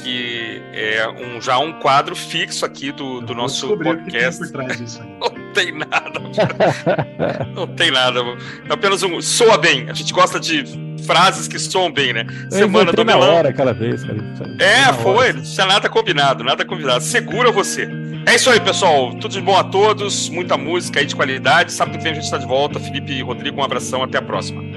que 0.03 0.63
é 0.73 1.07
um, 1.09 1.41
já 1.41 1.59
um 1.59 1.79
quadro 1.81 2.17
fixo 2.17 2.65
aqui 2.65 2.93
do, 2.93 3.21
do 3.21 3.35
nosso 3.35 3.77
podcast. 3.77 4.41
Por 4.41 4.53
trás 4.53 4.79
disso 4.79 5.03
aí. 5.03 5.19
Tem 5.55 5.73
nada. 5.73 6.21
Não 7.55 7.67
tem 7.67 7.91
nada. 7.91 8.21
É 8.69 8.73
apenas 8.73 9.03
um. 9.03 9.21
Soa 9.21 9.59
bem. 9.59 9.89
A 9.89 9.95
gente 9.95 10.13
gosta 10.13 10.39
de 10.39 10.65
frases 11.05 11.49
que 11.49 11.59
soam 11.59 11.91
bem, 11.91 12.13
né? 12.13 12.27
Semana 12.51 12.93
do 12.93 13.05
Melão. 13.05 13.37
hora 13.37 13.49
aquela 13.49 13.73
vez, 13.73 14.05
cara. 14.05 14.19
É, 14.61 14.93
foi. 14.93 15.33
Não 15.33 15.43
tinha 15.43 15.67
nada 15.67 15.89
combinado, 15.89 16.45
nada 16.45 16.65
combinado. 16.65 17.03
Segura 17.03 17.51
você. 17.51 17.89
É 18.27 18.35
isso 18.35 18.51
aí, 18.51 18.61
pessoal. 18.61 19.15
Tudo 19.15 19.33
de 19.33 19.41
bom 19.41 19.57
a 19.57 19.65
todos. 19.65 20.29
Muita 20.29 20.57
música 20.57 21.01
aí 21.01 21.07
de 21.07 21.17
qualidade. 21.17 21.73
Sábado 21.73 21.97
que 21.97 22.05
vem 22.05 22.13
a 22.13 22.15
gente 22.15 22.25
está 22.25 22.37
de 22.37 22.47
volta. 22.47 22.79
Felipe 22.79 23.13
e 23.13 23.23
Rodrigo, 23.23 23.61
um 23.61 23.65
abração. 23.65 24.03
Até 24.03 24.19
a 24.19 24.23
próxima. 24.23 24.68